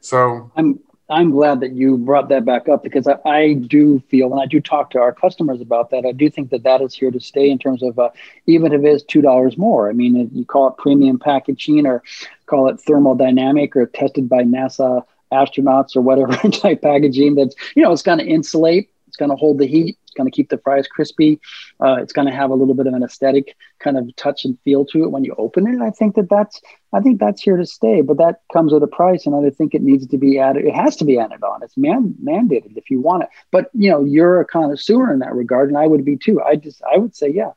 So 0.00 0.50
I'm, 0.56 0.78
I'm 1.10 1.30
glad 1.30 1.60
that 1.60 1.72
you 1.72 1.96
brought 1.96 2.28
that 2.28 2.44
back 2.44 2.68
up 2.68 2.82
because 2.82 3.08
I, 3.08 3.16
I, 3.28 3.52
do 3.54 4.00
feel, 4.08 4.30
and 4.32 4.40
I 4.40 4.46
do 4.46 4.60
talk 4.60 4.90
to 4.90 5.00
our 5.00 5.12
customers 5.12 5.60
about 5.60 5.90
that. 5.90 6.04
I 6.04 6.12
do 6.12 6.30
think 6.30 6.50
that 6.50 6.62
that 6.64 6.82
is 6.82 6.94
here 6.94 7.10
to 7.10 7.18
stay 7.18 7.50
in 7.50 7.58
terms 7.58 7.82
of 7.82 7.98
uh, 7.98 8.10
even 8.46 8.72
if 8.72 8.82
it 8.82 8.86
is 8.86 9.02
two 9.02 9.22
dollars 9.22 9.56
more. 9.56 9.88
I 9.88 9.92
mean, 9.92 10.30
you 10.32 10.44
call 10.44 10.68
it 10.68 10.76
premium 10.76 11.18
packaging 11.18 11.86
or 11.86 12.02
call 12.46 12.68
it 12.68 12.76
thermodynamic 12.76 13.74
or 13.74 13.86
tested 13.86 14.28
by 14.28 14.42
NASA 14.42 15.02
astronauts 15.32 15.96
or 15.96 16.00
whatever 16.00 16.32
type 16.50 16.82
packaging 16.82 17.34
that's 17.34 17.54
you 17.74 17.82
know 17.82 17.92
it's 17.92 18.02
going 18.02 18.18
to 18.18 18.24
insulate 18.24 18.90
it's 19.06 19.16
going 19.16 19.30
to 19.30 19.36
hold 19.36 19.58
the 19.58 19.66
heat 19.66 19.98
going 20.18 20.30
to 20.30 20.36
keep 20.36 20.50
the 20.50 20.58
fries 20.58 20.86
crispy. 20.86 21.40
Uh, 21.80 21.94
it's 21.94 22.12
going 22.12 22.28
to 22.28 22.34
have 22.34 22.50
a 22.50 22.54
little 22.54 22.74
bit 22.74 22.86
of 22.86 22.92
an 22.92 23.02
aesthetic 23.02 23.56
kind 23.78 23.96
of 23.96 24.14
touch 24.16 24.44
and 24.44 24.58
feel 24.64 24.84
to 24.84 25.04
it 25.04 25.10
when 25.10 25.24
you 25.24 25.34
open 25.38 25.66
it. 25.66 25.80
I 25.80 25.90
think 25.90 26.16
that 26.16 26.28
that's 26.28 26.60
i 26.92 27.00
think 27.00 27.20
that's 27.20 27.42
here 27.42 27.56
to 27.56 27.66
stay 27.66 28.00
but 28.00 28.16
that 28.16 28.40
comes 28.52 28.72
at 28.72 28.82
a 28.82 28.86
price 28.86 29.26
and 29.26 29.34
i 29.34 29.50
think 29.50 29.74
it 29.74 29.82
needs 29.82 30.06
to 30.06 30.16
be 30.16 30.38
added 30.38 30.64
it 30.64 30.74
has 30.74 30.96
to 30.96 31.04
be 31.04 31.18
added 31.18 31.42
on. 31.42 31.62
It's 31.62 31.76
man, 31.76 32.14
mandated 32.22 32.76
if 32.76 32.90
you 32.90 33.00
want 33.00 33.24
it. 33.24 33.28
But 33.50 33.70
you 33.74 33.90
know 33.90 34.04
you're 34.04 34.40
a 34.40 34.44
connoisseur 34.44 35.12
in 35.12 35.20
that 35.20 35.34
regard 35.34 35.68
and 35.68 35.78
i 35.78 35.86
would 35.86 36.04
be 36.04 36.16
too. 36.16 36.40
I 36.42 36.56
just 36.56 36.82
i 36.92 36.96
would 36.96 37.14
say 37.14 37.28
yeah 37.28 37.52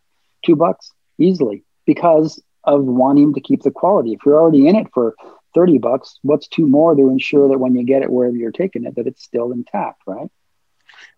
two 0.45 0.55
bucks 0.55 0.91
easily 1.17 1.63
because 1.85 2.41
of 2.63 2.83
wanting 2.83 3.33
to 3.33 3.41
keep 3.41 3.63
the 3.63 3.71
quality. 3.71 4.13
If 4.13 4.19
you're 4.25 4.39
already 4.39 4.67
in 4.67 4.75
it 4.75 4.87
for 4.93 5.15
30 5.55 5.79
bucks 5.79 6.19
what's 6.21 6.47
two 6.47 6.67
more 6.67 6.95
to 6.95 7.09
ensure 7.09 7.49
that 7.49 7.59
when 7.59 7.75
you 7.75 7.83
get 7.83 8.03
it 8.03 8.11
wherever 8.11 8.35
you're 8.35 8.51
taking 8.51 8.85
it 8.85 8.95
that 8.95 9.07
it's 9.07 9.23
still 9.23 9.51
intact 9.51 10.01
right 10.07 10.29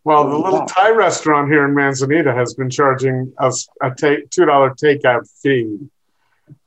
well 0.04 0.30
the 0.30 0.38
little 0.38 0.66
thai 0.66 0.92
restaurant 0.92 1.50
here 1.50 1.66
in 1.66 1.74
manzanita 1.74 2.34
has 2.34 2.54
been 2.54 2.70
charging 2.70 3.34
us 3.40 3.68
a 3.82 3.90
ta- 3.92 4.24
two 4.30 4.46
dollar 4.46 4.72
takeout 4.72 5.28
fee 5.42 5.78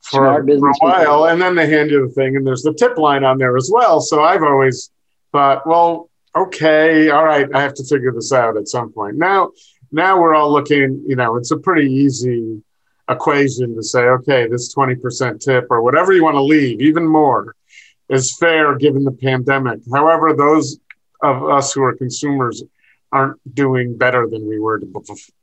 for, 0.01 0.43
for 0.43 0.69
a 0.69 0.73
while 0.79 1.25
and 1.25 1.41
then 1.41 1.55
they 1.55 1.69
hand 1.69 1.91
you 1.91 2.07
the 2.07 2.13
thing 2.13 2.35
and 2.35 2.45
there's 2.45 2.63
the 2.63 2.73
tip 2.73 2.97
line 2.97 3.23
on 3.23 3.37
there 3.37 3.55
as 3.57 3.69
well. 3.71 3.99
So 4.01 4.23
i've 4.23 4.43
always 4.43 4.89
thought 5.31 5.67
well 5.67 6.09
okay 6.35 7.09
all 7.09 7.25
right 7.25 7.47
i 7.53 7.61
have 7.61 7.73
to 7.75 7.83
figure 7.83 8.11
this 8.11 8.31
out 8.31 8.57
at 8.57 8.67
some 8.67 8.91
point. 8.91 9.17
Now 9.17 9.51
now 9.91 10.19
we're 10.19 10.35
all 10.35 10.51
looking 10.51 11.03
you 11.07 11.15
know 11.15 11.35
it's 11.35 11.51
a 11.51 11.57
pretty 11.57 11.91
easy 11.91 12.61
equation 13.09 13.75
to 13.75 13.83
say, 13.83 14.01
okay, 14.01 14.47
this 14.47 14.73
20% 14.73 15.39
tip 15.39 15.67
or 15.69 15.81
whatever 15.81 16.13
you 16.13 16.23
want 16.23 16.35
to 16.35 16.43
leave, 16.43 16.81
even 16.81 17.07
more, 17.07 17.55
is 18.09 18.35
fair 18.37 18.75
given 18.77 19.03
the 19.03 19.11
pandemic. 19.11 19.79
However, 19.93 20.33
those 20.33 20.79
of 21.21 21.43
us 21.49 21.73
who 21.73 21.83
are 21.83 21.95
consumers 21.95 22.63
aren't 23.11 23.39
doing 23.53 23.97
better 23.97 24.27
than 24.27 24.47
we 24.47 24.59
were 24.59 24.81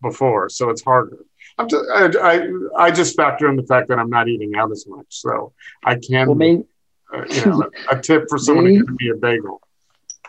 before, 0.02 0.48
so 0.48 0.70
it's 0.70 0.82
harder. 0.82 1.18
I'm 1.58 1.68
just, 1.68 1.84
I, 1.90 2.06
I, 2.06 2.48
I, 2.76 2.90
just 2.90 3.16
factor 3.16 3.48
in 3.48 3.56
the 3.56 3.62
fact 3.62 3.88
that 3.88 3.98
I'm 3.98 4.10
not 4.10 4.28
eating 4.28 4.54
out 4.56 4.72
as 4.72 4.86
much, 4.88 5.06
so 5.08 5.52
I 5.84 5.94
can, 5.94 6.26
well, 6.26 6.34
maybe, 6.34 6.64
uh, 7.12 7.24
you 7.28 7.46
know, 7.46 7.70
a, 7.90 7.96
a, 7.96 8.00
tip 8.00 8.24
for 8.28 8.38
someone 8.38 8.64
maybe, 8.64 8.78
to 8.78 8.84
give 8.84 8.96
me 9.00 9.08
a 9.10 9.14
bagel. 9.14 9.60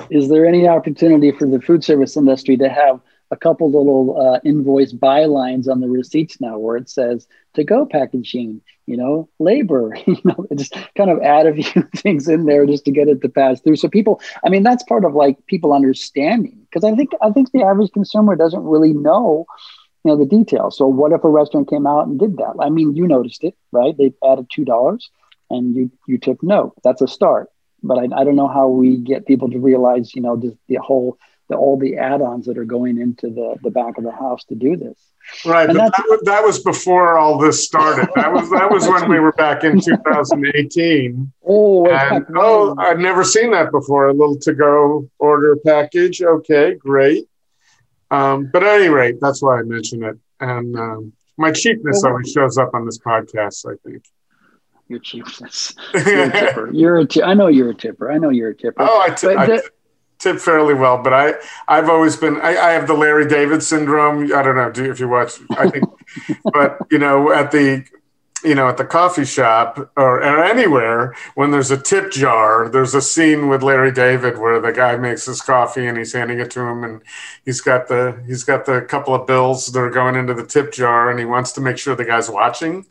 is 0.09 0.29
there 0.29 0.45
any 0.45 0.67
opportunity 0.67 1.31
for 1.31 1.47
the 1.47 1.59
food 1.61 1.83
service 1.83 2.15
industry 2.15 2.57
to 2.57 2.69
have 2.69 2.99
a 3.31 3.35
couple 3.35 3.71
little 3.71 4.19
uh, 4.21 4.39
invoice 4.43 4.93
bylines 4.93 5.67
on 5.67 5.81
the 5.81 5.87
receipts 5.87 6.39
now 6.39 6.59
where 6.59 6.77
it 6.77 6.89
says 6.89 7.27
to 7.55 7.63
go 7.63 7.85
packaging, 7.85 8.61
you 8.85 8.97
know, 8.97 9.29
labor, 9.39 9.95
you 10.07 10.17
know, 10.23 10.45
just 10.55 10.75
kind 10.97 11.09
of 11.09 11.21
add 11.21 11.47
a 11.47 11.53
few 11.53 11.81
things 11.95 12.27
in 12.27 12.45
there 12.45 12.65
just 12.65 12.85
to 12.85 12.91
get 12.91 13.07
it 13.07 13.21
to 13.21 13.29
pass 13.29 13.61
through. 13.61 13.77
So 13.77 13.89
people, 13.89 14.21
I 14.45 14.49
mean, 14.49 14.63
that's 14.63 14.83
part 14.83 15.05
of 15.05 15.13
like 15.13 15.37
people 15.47 15.73
understanding 15.73 16.59
because 16.69 16.83
I 16.83 16.95
think 16.95 17.11
I 17.21 17.31
think 17.31 17.51
the 17.51 17.63
average 17.63 17.91
consumer 17.91 18.35
doesn't 18.35 18.63
really 18.63 18.93
know, 18.93 19.45
you 20.03 20.11
know, 20.11 20.17
the 20.17 20.25
details. 20.25 20.77
So 20.77 20.87
what 20.87 21.11
if 21.11 21.23
a 21.23 21.29
restaurant 21.29 21.69
came 21.69 21.87
out 21.87 22.07
and 22.07 22.19
did 22.19 22.37
that? 22.37 22.55
I 22.59 22.69
mean, 22.69 22.95
you 22.95 23.07
noticed 23.07 23.43
it, 23.43 23.55
right? 23.71 23.97
They 23.97 24.13
added 24.29 24.47
two 24.53 24.65
dollars, 24.65 25.09
and 25.49 25.75
you 25.75 25.91
you 26.07 26.17
took 26.17 26.41
note. 26.43 26.73
That's 26.83 27.01
a 27.01 27.07
start. 27.07 27.49
But 27.83 27.99
I, 27.99 28.21
I 28.21 28.23
don't 28.23 28.35
know 28.35 28.47
how 28.47 28.67
we 28.67 28.97
get 28.97 29.27
people 29.27 29.49
to 29.51 29.59
realize, 29.59 30.15
you 30.15 30.21
know, 30.21 30.35
the, 30.35 30.57
the 30.67 30.75
whole 30.75 31.17
the, 31.49 31.55
all 31.55 31.77
the 31.77 31.97
add-ons 31.97 32.47
that 32.47 32.57
are 32.57 32.65
going 32.65 32.99
into 32.99 33.29
the 33.29 33.55
the 33.61 33.69
back 33.69 33.97
of 33.97 34.03
the 34.03 34.11
house 34.11 34.43
to 34.45 34.55
do 34.55 34.75
this. 34.75 34.97
Right, 35.43 35.67
but 35.67 35.75
that 35.75 35.91
was, 36.07 36.21
that 36.25 36.43
was 36.43 36.59
before 36.59 37.17
all 37.17 37.37
this 37.39 37.63
started. 37.63 38.09
That 38.15 38.31
was 38.31 38.49
that 38.51 38.69
was 38.69 38.87
when 38.87 39.09
we 39.09 39.19
were 39.19 39.31
back 39.33 39.63
in 39.63 39.79
2018. 39.81 41.31
oh, 41.47 41.87
and, 41.87 42.25
oh, 42.35 42.75
I've 42.77 42.99
never 42.99 43.23
seen 43.23 43.51
that 43.51 43.71
before. 43.71 44.07
A 44.07 44.13
little 44.13 44.37
to-go 44.37 45.09
order 45.17 45.55
package. 45.65 46.21
Okay, 46.21 46.75
great. 46.75 47.27
Um, 48.11 48.49
but 48.51 48.63
at 48.63 48.81
any 48.81 48.89
rate, 48.89 49.15
that's 49.19 49.41
why 49.41 49.59
I 49.59 49.63
mention 49.63 50.03
it. 50.03 50.17
And 50.39 50.75
um, 50.77 51.13
my 51.37 51.51
cheapness 51.51 52.03
always 52.03 52.31
shows 52.31 52.57
up 52.57 52.73
on 52.73 52.85
this 52.85 52.99
podcast. 52.99 53.65
I 53.65 53.75
think 53.87 54.05
your 54.87 54.99
cheapness. 54.99 55.73
You're 55.93 56.23
a 56.23 56.31
tipper. 56.31 56.71
You're 56.71 56.97
a 56.97 57.05
t- 57.07 57.23
I 57.23 57.33
know 57.33 57.47
you're 57.47 57.71
a 57.71 57.75
tipper. 57.75 58.11
I 58.11 58.17
know 58.17 58.29
you're 58.29 58.49
a 58.49 58.55
tipper. 58.55 58.83
Oh, 58.83 59.01
I, 59.01 59.09
t- 59.09 59.27
I, 59.35 59.47
t- 59.47 59.61
tip 60.25 60.39
fairly 60.39 60.73
well, 60.73 61.01
but 61.01 61.13
I 61.13 61.33
I've 61.67 61.89
always 61.89 62.15
been 62.17 62.37
I, 62.41 62.57
I 62.57 62.71
have 62.71 62.87
the 62.87 62.93
Larry 62.93 63.27
David 63.27 63.61
syndrome. 63.61 64.33
I 64.33 64.41
don't 64.41 64.55
know 64.55 64.71
do, 64.71 64.89
if 64.89 64.99
you 64.99 65.07
watch. 65.07 65.39
I 65.51 65.69
think, 65.69 65.85
but 66.53 66.77
you 66.89 66.97
know 66.97 67.31
at 67.31 67.51
the 67.51 67.85
you 68.43 68.55
know 68.55 68.67
at 68.67 68.77
the 68.77 68.85
coffee 68.85 69.25
shop 69.25 69.91
or, 69.95 70.17
or 70.23 70.43
anywhere 70.43 71.15
when 71.35 71.51
there's 71.51 71.69
a 71.69 71.77
tip 71.77 72.11
jar, 72.11 72.67
there's 72.67 72.95
a 72.95 73.01
scene 73.01 73.49
with 73.49 73.61
Larry 73.61 73.91
David 73.91 74.39
where 74.39 74.59
the 74.59 74.71
guy 74.71 74.97
makes 74.97 75.25
his 75.25 75.41
coffee 75.41 75.85
and 75.85 75.97
he's 75.97 76.13
handing 76.13 76.39
it 76.39 76.49
to 76.51 76.61
him 76.61 76.83
and 76.83 77.01
he's 77.45 77.61
got 77.61 77.87
the 77.87 78.21
he's 78.25 78.43
got 78.43 78.65
the 78.65 78.81
couple 78.81 79.13
of 79.13 79.27
bills 79.27 79.67
that 79.67 79.79
are 79.79 79.91
going 79.91 80.15
into 80.15 80.33
the 80.33 80.45
tip 80.45 80.73
jar 80.73 81.11
and 81.11 81.19
he 81.19 81.25
wants 81.25 81.51
to 81.53 81.61
make 81.61 81.77
sure 81.77 81.95
the 81.95 82.03
guy's 82.03 82.29
watching 82.29 82.85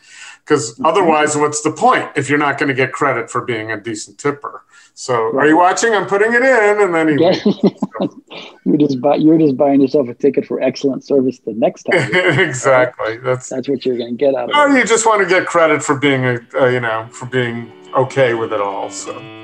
because 0.44 0.80
otherwise 0.84 1.36
what's 1.36 1.62
the 1.62 1.70
point 1.70 2.10
if 2.16 2.28
you're 2.28 2.38
not 2.38 2.58
going 2.58 2.68
to 2.68 2.74
get 2.74 2.92
credit 2.92 3.30
for 3.30 3.44
being 3.44 3.70
a 3.70 3.80
decent 3.80 4.18
tipper 4.18 4.64
so 4.94 5.32
right. 5.32 5.44
are 5.44 5.48
you 5.48 5.56
watching? 5.56 5.92
I'm 5.92 6.06
putting 6.06 6.32
it 6.32 6.42
in, 6.42 6.80
and 6.80 6.94
then 6.94 7.08
he. 7.08 7.14
you're 8.64 8.78
just 8.78 9.00
buy, 9.00 9.16
you're 9.16 9.38
just 9.38 9.56
buying 9.56 9.80
yourself 9.80 10.08
a 10.08 10.14
ticket 10.14 10.46
for 10.46 10.60
excellent 10.60 11.04
service 11.04 11.40
the 11.40 11.52
next 11.52 11.82
time. 11.82 12.14
exactly. 12.14 13.18
That's 13.18 13.48
that's 13.48 13.68
what 13.68 13.84
you're 13.84 13.98
going 13.98 14.16
to 14.16 14.24
get 14.24 14.36
out 14.36 14.50
of 14.50 14.56
or 14.56 14.68
it. 14.68 14.78
you 14.78 14.84
just 14.86 15.04
want 15.04 15.20
to 15.20 15.28
get 15.28 15.46
credit 15.46 15.82
for 15.82 15.98
being 15.98 16.24
a, 16.24 16.38
uh, 16.54 16.66
you 16.66 16.80
know 16.80 17.08
for 17.10 17.26
being 17.26 17.72
okay 17.96 18.34
with 18.34 18.52
it 18.52 18.60
all. 18.60 18.88
So. 18.88 19.43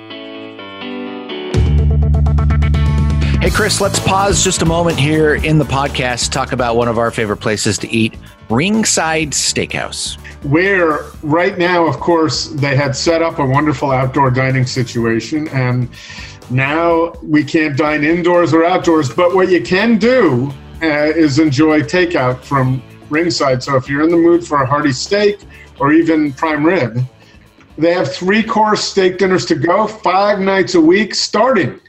Hey, 3.41 3.51
Chris, 3.51 3.81
let's 3.81 3.99
pause 3.99 4.45
just 4.45 4.63
a 4.63 4.67
moment 4.67 4.99
here 4.99 5.35
in 5.35 5.59
the 5.59 5.65
podcast, 5.65 6.31
talk 6.31 6.53
about 6.53 6.77
one 6.77 6.89
of 6.89 6.99
our 6.99 7.11
favorite 7.11 7.39
places 7.39 7.79
to 7.79 7.89
eat 7.89 8.15
Ringside 8.49 9.31
Steakhouse 9.31 10.19
where 10.43 11.05
right 11.23 11.59
now, 11.59 11.87
of 11.87 12.01
course, 12.01 12.47
they 12.49 12.75
had 12.75 12.97
set 12.97 13.23
up 13.23 13.39
a 13.39 13.45
wonderful 13.45 13.91
outdoor 13.91 14.31
dining 14.31 14.65
situation, 14.65 15.49
and 15.49 15.89
now 16.49 17.13
we 17.23 17.45
can't 17.45 17.77
dine 17.77 18.05
indoors 18.05 18.55
or 18.55 18.65
outdoors. 18.65 19.13
But 19.13 19.35
what 19.35 19.51
you 19.51 19.63
can 19.63 19.99
do 19.99 20.51
uh, 20.83 21.13
is 21.15 21.39
enjoy 21.39 21.83
takeout 21.83 22.43
from 22.43 22.83
Ringside. 23.11 23.63
So 23.63 23.77
if 23.77 23.89
you're 23.89 24.03
in 24.03 24.11
the 24.11 24.17
mood 24.17 24.47
for 24.47 24.63
a 24.63 24.67
hearty 24.67 24.93
steak 24.93 25.41
or 25.79 25.93
even 25.93 26.33
prime 26.33 26.65
rib, 26.65 27.05
they 27.77 27.93
have 27.93 28.13
three 28.13 28.43
course 28.43 28.83
steak 28.83 29.19
dinners 29.19 29.45
to 29.47 29.55
go 29.55 29.87
five 29.87 30.41
nights 30.41 30.75
a 30.75 30.81
week, 30.81 31.15
starting 31.15 31.81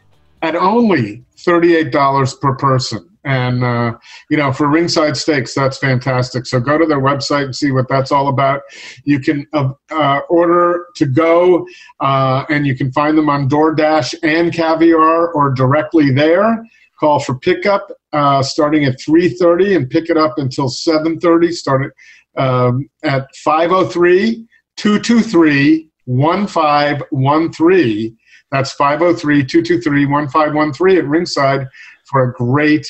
at 0.42 0.56
only 0.56 1.24
$38 1.46 2.42
per 2.42 2.56
person. 2.56 3.08
And, 3.24 3.64
uh, 3.64 3.98
you 4.30 4.38
know, 4.38 4.52
for 4.52 4.68
ringside 4.68 5.16
steaks, 5.16 5.54
that's 5.54 5.78
fantastic. 5.78 6.48
So 6.48 6.60
go 6.60 6.80
to 6.80 6.88
their 6.88 7.00
website 7.00 7.46
and 7.46 7.56
see 7.56 7.72
what 7.72 7.88
that's 7.88 8.12
all 8.12 8.30
about. 8.30 8.62
You 9.04 9.20
can 9.20 9.46
uh, 9.54 9.74
uh, 9.92 10.22
order 10.30 10.88
to 10.96 11.06
go, 11.06 11.68
uh, 12.00 12.46
and 12.50 12.66
you 12.66 12.76
can 12.76 12.92
find 12.92 13.16
them 13.18 13.30
on 13.30 13.48
DoorDash 13.48 14.16
and 14.24 14.52
Caviar 14.52 15.32
or 15.34 15.54
directly 15.54 16.12
there. 16.12 16.66
Call 17.00 17.20
for 17.20 17.38
pickup 17.38 17.92
uh, 18.14 18.42
starting 18.42 18.86
at 18.86 19.00
3.30 19.00 19.76
and 19.76 19.90
pick 19.90 20.10
it 20.10 20.18
up 20.18 20.38
until 20.38 20.68
7.30. 20.68 21.52
Start 21.52 21.94
um, 22.38 22.90
at 23.04 23.28
503 23.36 24.48
223 24.78 25.90
1513. 26.06 28.18
That's 28.52 28.74
503 28.74 29.46
223 29.46 30.06
1513 30.06 30.98
at 30.98 31.06
Ringside 31.06 31.68
for 32.06 32.30
a 32.30 32.34
great 32.34 32.86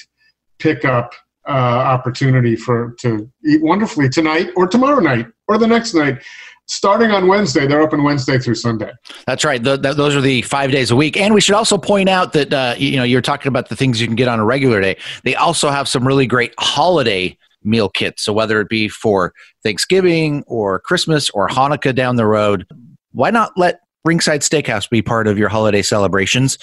pickup 0.59 1.14
uh, 1.47 1.51
opportunity 1.51 2.55
for 2.55 2.95
to 2.99 3.30
eat 3.45 3.62
wonderfully 3.62 4.09
tonight 4.09 4.49
or 4.55 4.68
tomorrow 4.68 4.99
night 4.99 5.28
or 5.47 5.57
the 5.57 5.68
next 5.68 5.93
night. 5.93 6.22
Starting 6.68 7.12
on 7.12 7.28
Wednesday, 7.28 7.68
they're 7.68 7.82
open 7.82 8.01
Wednesday 8.03 8.39
through 8.39 8.55
Sunday. 8.55 8.91
That's 9.28 9.43
right. 9.43 9.62
The, 9.62 9.76
the, 9.76 9.93
those 9.93 10.16
are 10.16 10.22
the 10.22 10.41
five 10.43 10.72
days 10.72 10.89
a 10.89 10.95
week. 10.95 11.18
And 11.18 11.34
we 11.34 11.41
should 11.41 11.55
also 11.55 11.78
point 11.78 12.07
out 12.07 12.32
that 12.34 12.53
uh, 12.53 12.76
you 12.78 12.95
know 12.95 13.03
you're 13.03 13.22
talking 13.22 13.49
about 13.49 13.70
the 13.70 13.76
things 13.76 13.99
you 13.99 14.07
can 14.07 14.16
get 14.16 14.30
on 14.30 14.39
a 14.39 14.45
regular 14.45 14.80
day. 14.80 14.95
They 15.24 15.36
also 15.36 15.70
have 15.70 15.89
some 15.89 16.07
really 16.07 16.28
great 16.28 16.53
holiday 16.59 17.38
meal 17.64 17.89
kits. 17.89 18.24
So 18.24 18.32
whether 18.32 18.62
it 18.62 18.70
be 18.70 18.88
for 18.88 19.34
Thanksgiving 19.64 20.43
or 20.47 20.80
Christmas 20.80 21.30
or 21.32 21.47
Hanukkah 21.49 21.93
down 21.93 22.16
the 22.16 22.26
road, 22.26 22.66
why 23.12 23.32
not 23.32 23.51
let 23.57 23.81
Ringside 24.06 24.41
Steakhouse 24.41 24.89
be 24.89 25.02
part 25.02 25.28
of 25.28 25.38
your 25.38 25.49
holiday 25.49 25.82
celebrations, 25.82 26.58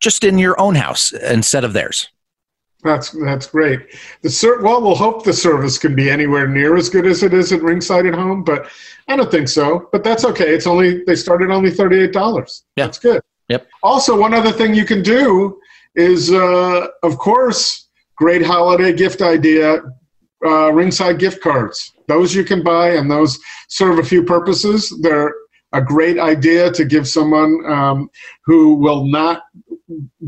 just 0.00 0.24
in 0.24 0.38
your 0.38 0.60
own 0.60 0.74
house 0.74 1.12
instead 1.12 1.64
of 1.64 1.72
theirs? 1.72 2.08
That's 2.84 3.10
that's 3.10 3.48
great. 3.48 3.80
The 4.22 4.30
ser- 4.30 4.62
well, 4.62 4.80
we'll 4.80 4.94
hope 4.94 5.24
the 5.24 5.32
service 5.32 5.78
can 5.78 5.96
be 5.96 6.08
anywhere 6.08 6.46
near 6.46 6.76
as 6.76 6.88
good 6.88 7.06
as 7.06 7.24
it 7.24 7.34
is 7.34 7.52
at 7.52 7.60
Ringside 7.60 8.06
at 8.06 8.14
home, 8.14 8.44
but 8.44 8.68
I 9.08 9.16
don't 9.16 9.30
think 9.30 9.48
so. 9.48 9.88
But 9.90 10.04
that's 10.04 10.24
okay. 10.24 10.54
It's 10.54 10.66
only 10.66 11.02
they 11.04 11.16
started 11.16 11.50
only 11.50 11.72
thirty 11.72 11.98
eight 11.98 12.12
dollars. 12.12 12.64
Yeah. 12.76 12.84
That's 12.84 13.00
good. 13.00 13.20
Yep. 13.48 13.66
Also, 13.82 14.16
one 14.16 14.32
other 14.32 14.52
thing 14.52 14.74
you 14.74 14.84
can 14.84 15.02
do 15.02 15.58
is, 15.96 16.30
uh, 16.30 16.86
of 17.02 17.18
course, 17.18 17.88
great 18.16 18.46
holiday 18.46 18.92
gift 18.92 19.22
idea: 19.22 19.82
uh, 20.46 20.72
Ringside 20.72 21.18
gift 21.18 21.42
cards. 21.42 21.92
Those 22.06 22.32
you 22.32 22.44
can 22.44 22.62
buy, 22.62 22.90
and 22.90 23.10
those 23.10 23.40
serve 23.68 23.98
a 23.98 24.04
few 24.04 24.22
purposes. 24.22 24.96
They're 25.02 25.34
a 25.72 25.82
great 25.82 26.18
idea 26.18 26.70
to 26.72 26.84
give 26.84 27.06
someone 27.06 27.62
um, 27.66 28.10
who 28.44 28.74
will 28.74 29.06
not 29.06 29.42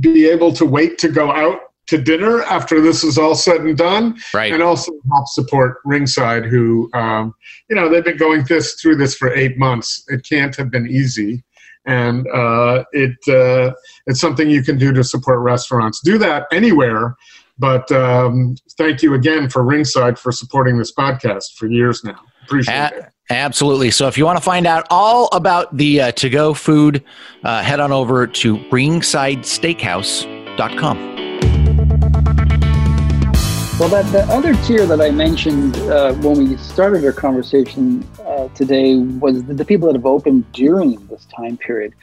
be 0.00 0.28
able 0.28 0.52
to 0.52 0.64
wait 0.64 0.98
to 0.98 1.08
go 1.08 1.30
out 1.32 1.60
to 1.86 1.98
dinner 1.98 2.42
after 2.44 2.80
this 2.80 3.02
is 3.02 3.18
all 3.18 3.34
said 3.34 3.62
and 3.62 3.76
done, 3.76 4.16
right. 4.32 4.52
and 4.52 4.62
also 4.62 4.92
help 5.12 5.26
support 5.26 5.78
Ringside, 5.84 6.44
who 6.44 6.88
um, 6.94 7.34
you 7.68 7.74
know 7.74 7.88
they've 7.88 8.04
been 8.04 8.16
going 8.16 8.44
this 8.44 8.74
through 8.74 8.96
this 8.96 9.16
for 9.16 9.34
eight 9.34 9.58
months. 9.58 10.04
It 10.08 10.24
can't 10.26 10.54
have 10.54 10.70
been 10.70 10.86
easy, 10.86 11.42
and 11.86 12.28
uh, 12.28 12.84
it 12.92 13.16
uh, 13.28 13.72
it's 14.06 14.20
something 14.20 14.48
you 14.48 14.62
can 14.62 14.78
do 14.78 14.92
to 14.92 15.02
support 15.02 15.40
restaurants. 15.40 16.00
Do 16.04 16.16
that 16.18 16.46
anywhere, 16.52 17.16
but 17.58 17.90
um, 17.90 18.54
thank 18.78 19.02
you 19.02 19.14
again 19.14 19.48
for 19.50 19.64
Ringside 19.64 20.16
for 20.16 20.30
supporting 20.30 20.78
this 20.78 20.94
podcast 20.94 21.56
for 21.56 21.66
years 21.66 22.04
now. 22.04 22.20
Appreciate 22.44 22.74
At- 22.74 22.92
it. 22.92 23.09
Absolutely. 23.30 23.90
So 23.92 24.08
if 24.08 24.18
you 24.18 24.24
want 24.24 24.38
to 24.38 24.42
find 24.42 24.66
out 24.66 24.88
all 24.90 25.28
about 25.32 25.76
the 25.76 26.00
uh, 26.00 26.10
to 26.12 26.28
go 26.28 26.52
food, 26.52 27.04
uh, 27.44 27.62
head 27.62 27.78
on 27.78 27.92
over 27.92 28.26
to 28.26 28.56
ringsidesteakhouse.com. 28.56 31.10
Well, 33.78 33.88
that 33.88 34.10
the 34.12 34.24
other 34.24 34.54
tier 34.66 34.84
that 34.84 35.00
I 35.00 35.10
mentioned 35.10 35.76
uh, 35.76 36.12
when 36.14 36.36
we 36.36 36.56
started 36.58 37.04
our 37.04 37.12
conversation 37.12 38.04
uh, 38.26 38.48
today 38.48 38.96
was 38.96 39.44
the, 39.44 39.54
the, 39.54 39.64
people 39.64 39.86
that 39.86 39.94
have 39.94 40.04
opened 40.04 40.50
during 40.52 41.06
this 41.06 41.24
time 41.34 41.56
period. 41.56 41.94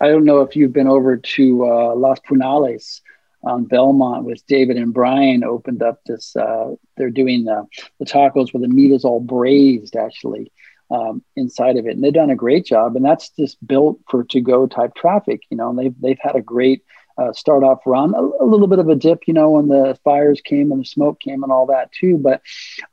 I 0.00 0.08
don't 0.08 0.24
know 0.24 0.40
if 0.42 0.56
you've 0.56 0.74
been 0.74 0.88
over 0.88 1.16
to 1.16 1.64
uh, 1.64 1.94
Las 1.94 2.18
Punales 2.28 3.00
on 3.44 3.64
Belmont 3.64 4.24
with 4.24 4.46
David 4.46 4.76
and 4.76 4.92
Brian. 4.92 5.42
Opened 5.42 5.82
up 5.82 6.04
this. 6.04 6.36
Uh, 6.36 6.74
they're 6.96 7.08
doing 7.08 7.44
the, 7.44 7.66
the 7.98 8.04
tacos 8.04 8.52
where 8.52 8.60
the 8.60 8.68
meat 8.68 8.92
is 8.92 9.02
all 9.04 9.20
braised, 9.20 9.96
actually. 9.96 10.52
Um, 10.92 11.22
inside 11.36 11.78
of 11.78 11.86
it, 11.86 11.94
and 11.94 12.04
they've 12.04 12.12
done 12.12 12.28
a 12.28 12.36
great 12.36 12.66
job. 12.66 12.96
And 12.96 13.04
that's 13.04 13.30
just 13.30 13.56
built 13.66 13.98
for 14.10 14.24
to-go 14.24 14.66
type 14.66 14.94
traffic, 14.94 15.40
you 15.48 15.56
know. 15.56 15.70
And 15.70 15.78
they've 15.78 15.94
they've 15.98 16.18
had 16.20 16.36
a 16.36 16.42
great 16.42 16.84
uh, 17.16 17.32
start 17.32 17.64
off 17.64 17.80
run. 17.86 18.14
A, 18.14 18.20
a, 18.20 18.46
little 18.46 18.66
bit 18.66 18.78
of 18.78 18.88
a 18.88 18.94
dip, 18.94 19.20
you 19.26 19.34
know, 19.34 19.52
when 19.52 19.68
the 19.68 19.98
fires 20.04 20.42
came 20.44 20.70
and 20.70 20.82
the 20.82 20.84
smoke 20.84 21.20
came 21.20 21.42
and 21.42 21.52
all 21.52 21.66
that 21.66 21.92
too. 21.92 22.18
But 22.18 22.42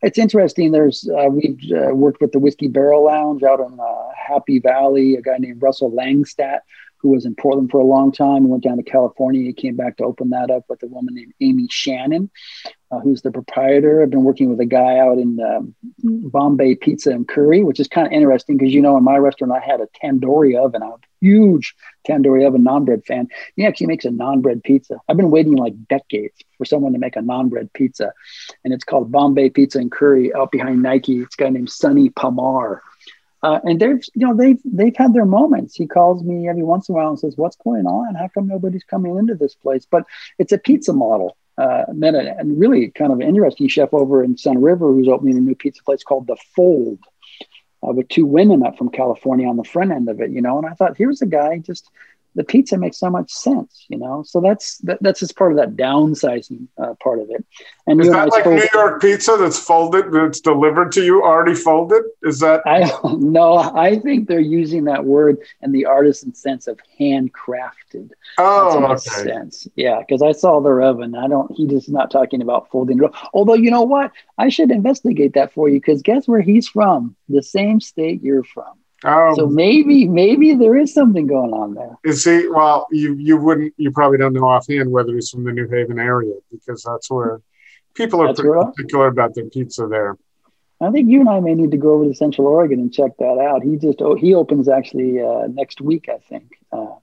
it's 0.02 0.18
interesting. 0.18 0.72
There's 0.72 1.10
uh, 1.10 1.30
we've 1.30 1.60
uh, 1.74 1.94
worked 1.94 2.22
with 2.22 2.32
the 2.32 2.40
Whiskey 2.40 2.68
Barrel 2.68 3.06
Lounge 3.06 3.44
out 3.44 3.60
in 3.60 3.78
uh, 3.80 4.10
Happy 4.16 4.60
Valley. 4.60 5.16
A 5.16 5.22
guy 5.22 5.38
named 5.38 5.62
Russell 5.62 5.92
Langstat 5.92 6.60
who 7.00 7.10
was 7.10 7.26
in 7.26 7.36
Portland 7.36 7.72
for 7.72 7.80
a 7.80 7.86
long 7.86 8.12
time, 8.12 8.50
went 8.50 8.64
down 8.64 8.78
to 8.78 8.84
California. 8.84 9.42
He 9.42 9.54
came 9.54 9.76
back 9.76 9.98
to 9.98 10.04
open 10.04 10.32
that 10.32 10.52
up 10.52 10.66
with 10.68 10.84
a 10.84 10.88
woman 10.88 11.16
named 11.16 11.34
Amy 11.40 11.68
Shannon, 11.70 12.30
uh, 12.92 13.00
who's 13.00 13.22
the 13.22 13.32
proprietor. 13.32 14.02
I've 14.02 14.10
been 14.10 14.24
working 14.24 14.50
with 14.50 14.60
a 14.60 14.66
guy 14.66 14.98
out 14.98 15.18
in 15.18 15.40
um, 15.40 15.76
Bombay 16.04 16.76
Pizza 16.76 17.12
and 17.12 17.28
Curry, 17.28 17.64
which 17.64 17.80
is 17.80 17.88
kind 17.88 18.08
of 18.08 18.14
interesting 18.14 18.58
because 18.58 18.74
you 18.74 18.82
know 18.82 18.98
in 18.98 19.04
my 19.04 19.18
restaurant 19.18 19.54
I 19.54 19.60
had 19.60 19.82
a 19.82 19.88
tandoori 20.02 20.58
oven. 20.58 20.82
I'm 20.82 20.92
a 20.92 20.98
huge 21.22 21.76
tandoori 22.08 22.48
oven 22.48 22.64
naan 22.64 22.86
bread 22.86 23.06
fan. 23.06 23.28
He 23.56 23.66
actually 23.66 23.88
makes 23.88 24.06
a 24.06 24.10
naan 24.10 24.42
bread 24.42 24.64
pizza. 24.64 25.00
I've 25.08 25.18
been 25.18 25.32
waiting 25.32 25.56
like 25.56 25.88
decades 25.88 26.36
for 26.58 26.66
someone 26.66 26.94
to 26.94 27.00
make 27.00 27.16
a 27.16 27.22
naan 27.22 27.50
bread 27.50 27.72
pizza, 27.74 28.14
and 28.64 28.74
it's 28.74 28.84
called 28.84 29.12
Bombay 29.12 29.52
Pizza 29.52 29.80
and 29.80 29.92
Curry 29.92 30.34
out 30.34 30.52
behind 30.52 30.82
Nike. 30.82 31.20
It's 31.20 31.36
a 31.36 31.44
guy 31.44 31.50
named 31.50 31.70
Sunny 31.70 32.10
Pamar. 32.10 32.80
Uh, 33.42 33.60
and 33.64 33.80
they've, 33.80 34.04
you 34.16 34.28
know, 34.28 34.36
they've 34.36 34.60
they've 34.66 34.98
had 34.98 35.14
their 35.14 35.26
moments. 35.26 35.74
He 35.76 35.88
calls 35.88 36.24
me 36.24 36.50
every 36.50 36.64
once 36.64 36.90
in 36.90 36.94
a 36.94 36.98
while 36.98 37.10
and 37.10 37.20
says, 37.20 37.38
"What's 37.38 37.56
going 37.56 37.86
on? 37.86 38.16
How 38.16 38.28
come 38.28 38.48
nobody's 38.48 38.84
coming 38.84 39.18
into 39.18 39.36
this 39.36 39.56
place?" 39.56 39.88
But 39.90 40.04
it's 40.38 40.52
a 40.52 40.58
pizza 40.58 40.92
model. 40.92 41.38
Uh, 41.60 41.84
met 41.94 42.16
a, 42.16 42.40
a 42.40 42.46
really 42.46 42.90
kind 42.90 43.12
of 43.12 43.20
interesting 43.20 43.68
chef 43.68 43.94
over 43.94 44.24
in 44.24 44.36
Sunriver 44.36 44.94
who's 44.94 45.10
opening 45.10 45.38
a 45.38 45.42
new 45.42 45.56
pizza 45.56 45.84
place 45.84 46.04
called 46.04 46.26
The 46.26 46.38
Fold, 46.56 47.00
uh, 47.86 47.92
with 47.92 48.08
two 48.08 48.26
women 48.26 48.64
up 48.66 48.78
from 48.78 48.90
California 48.90 49.46
on 49.46 49.58
the 49.58 49.66
front 49.66 49.92
end 49.92 50.08
of 50.08 50.22
it. 50.22 50.32
You 50.32 50.42
know, 50.42 50.58
and 50.58 50.66
I 50.66 50.74
thought, 50.74 50.96
here's 50.96 51.22
a 51.22 51.26
guy 51.26 51.58
just 51.58 51.90
the 52.36 52.44
pizza 52.44 52.78
makes 52.78 52.98
so 52.98 53.10
much 53.10 53.32
sense, 53.32 53.86
you 53.90 53.98
know. 53.98 54.24
So 54.24 54.40
that's 54.40 54.78
that, 54.80 55.00
that's 55.02 55.20
just 55.20 55.36
part 55.36 55.52
of 55.52 55.58
that 55.58 55.76
downsizing 55.76 56.68
uh, 56.82 56.94
part 57.02 57.20
of 57.20 57.30
it. 57.30 57.44
And 57.88 58.00
is 58.00 58.10
that 58.10 58.30
like 58.30 58.46
New 58.46 58.68
York 58.74 59.02
pizza 59.02 59.36
that's 59.40 59.58
folded, 59.58 60.12
that's 60.12 60.40
delivered 60.40 60.92
to 60.94 61.04
you 61.04 61.24
already 61.24 61.56
folded? 61.56 62.04
Is 62.22 62.40
that? 62.40 62.62
I 62.68 62.88
don't 63.04 63.32
know. 63.32 63.58
I 63.58 64.00
think 64.00 64.28
they're 64.28 64.40
using 64.40 64.84
that 64.86 65.06
word 65.06 65.40
in 65.62 65.72
the 65.72 65.86
artisan 65.86 66.36
sense 66.36 66.68
of 66.68 66.80
handcrafted. 67.00 68.12
Oh, 68.38 68.86
okay. 68.86 68.98
Sense, 68.98 69.68
yeah. 69.76 70.00
Because 70.00 70.22
I 70.22 70.32
saw 70.32 70.60
the 70.62 70.70
oven. 70.70 71.16
I 71.16 71.28
don't. 71.28 71.52
He 71.52 71.68
just 71.68 71.90
not 71.90 72.12
talking 72.12 72.42
about 72.42 72.70
folding. 72.70 73.00
Although 73.34 73.56
you 73.56 73.72
know 73.72 73.84
what, 73.84 74.12
I 74.38 74.50
should 74.50 74.72
investigate 74.72 75.34
that 75.34 75.54
for 75.54 75.68
you. 75.68 75.80
Because 75.80 76.04
guess 76.04 76.28
where 76.28 76.42
he's 76.42 76.68
from? 76.68 77.16
The 77.28 77.42
same 77.42 77.82
state 77.82 78.22
you're 78.22 78.44
from. 78.44 78.78
Um, 79.04 79.34
so 79.36 79.48
maybe 79.48 80.08
maybe 80.08 80.56
there 80.56 80.76
is 80.76 80.94
something 80.94 81.26
going 81.26 81.54
on 81.54 81.74
there. 81.74 81.98
Is 82.04 82.24
he? 82.26 82.48
Well, 82.50 82.88
you 82.92 83.14
you 83.16 83.38
wouldn't 83.38 83.74
you 83.78 83.92
probably 83.92 84.18
don't 84.18 84.34
know 84.34 84.48
offhand 84.48 84.92
whether 84.92 85.14
he's 85.14 85.30
from 85.30 85.46
the 85.46 85.54
New 85.54 85.70
Haven 85.70 86.00
area 86.00 86.34
because 86.52 86.84
that's 86.84 87.10
where 87.10 87.42
people 87.94 88.22
are 88.22 88.34
pretty 88.34 88.50
particular 88.50 89.08
about 89.08 89.36
their 89.36 89.46
pizza 89.46 89.88
there. 89.88 90.18
I 90.82 90.92
think 90.92 91.10
you 91.10 91.20
and 91.22 91.30
I 91.30 91.40
may 91.40 91.56
need 91.56 91.72
to 91.72 91.78
go 91.78 91.94
over 91.94 92.06
to 92.06 92.14
Central 92.14 92.48
Oregon 92.48 92.80
and 92.80 92.94
check 92.94 93.12
that 93.20 93.38
out. 93.38 93.64
He 93.64 93.78
just 93.78 94.02
oh, 94.02 94.16
he 94.16 94.34
opens 94.34 94.68
actually 94.68 95.22
uh, 95.22 95.48
next 95.48 95.82
week, 95.82 96.10
I 96.10 96.18
think. 96.18 96.58
Uh, 96.72 96.96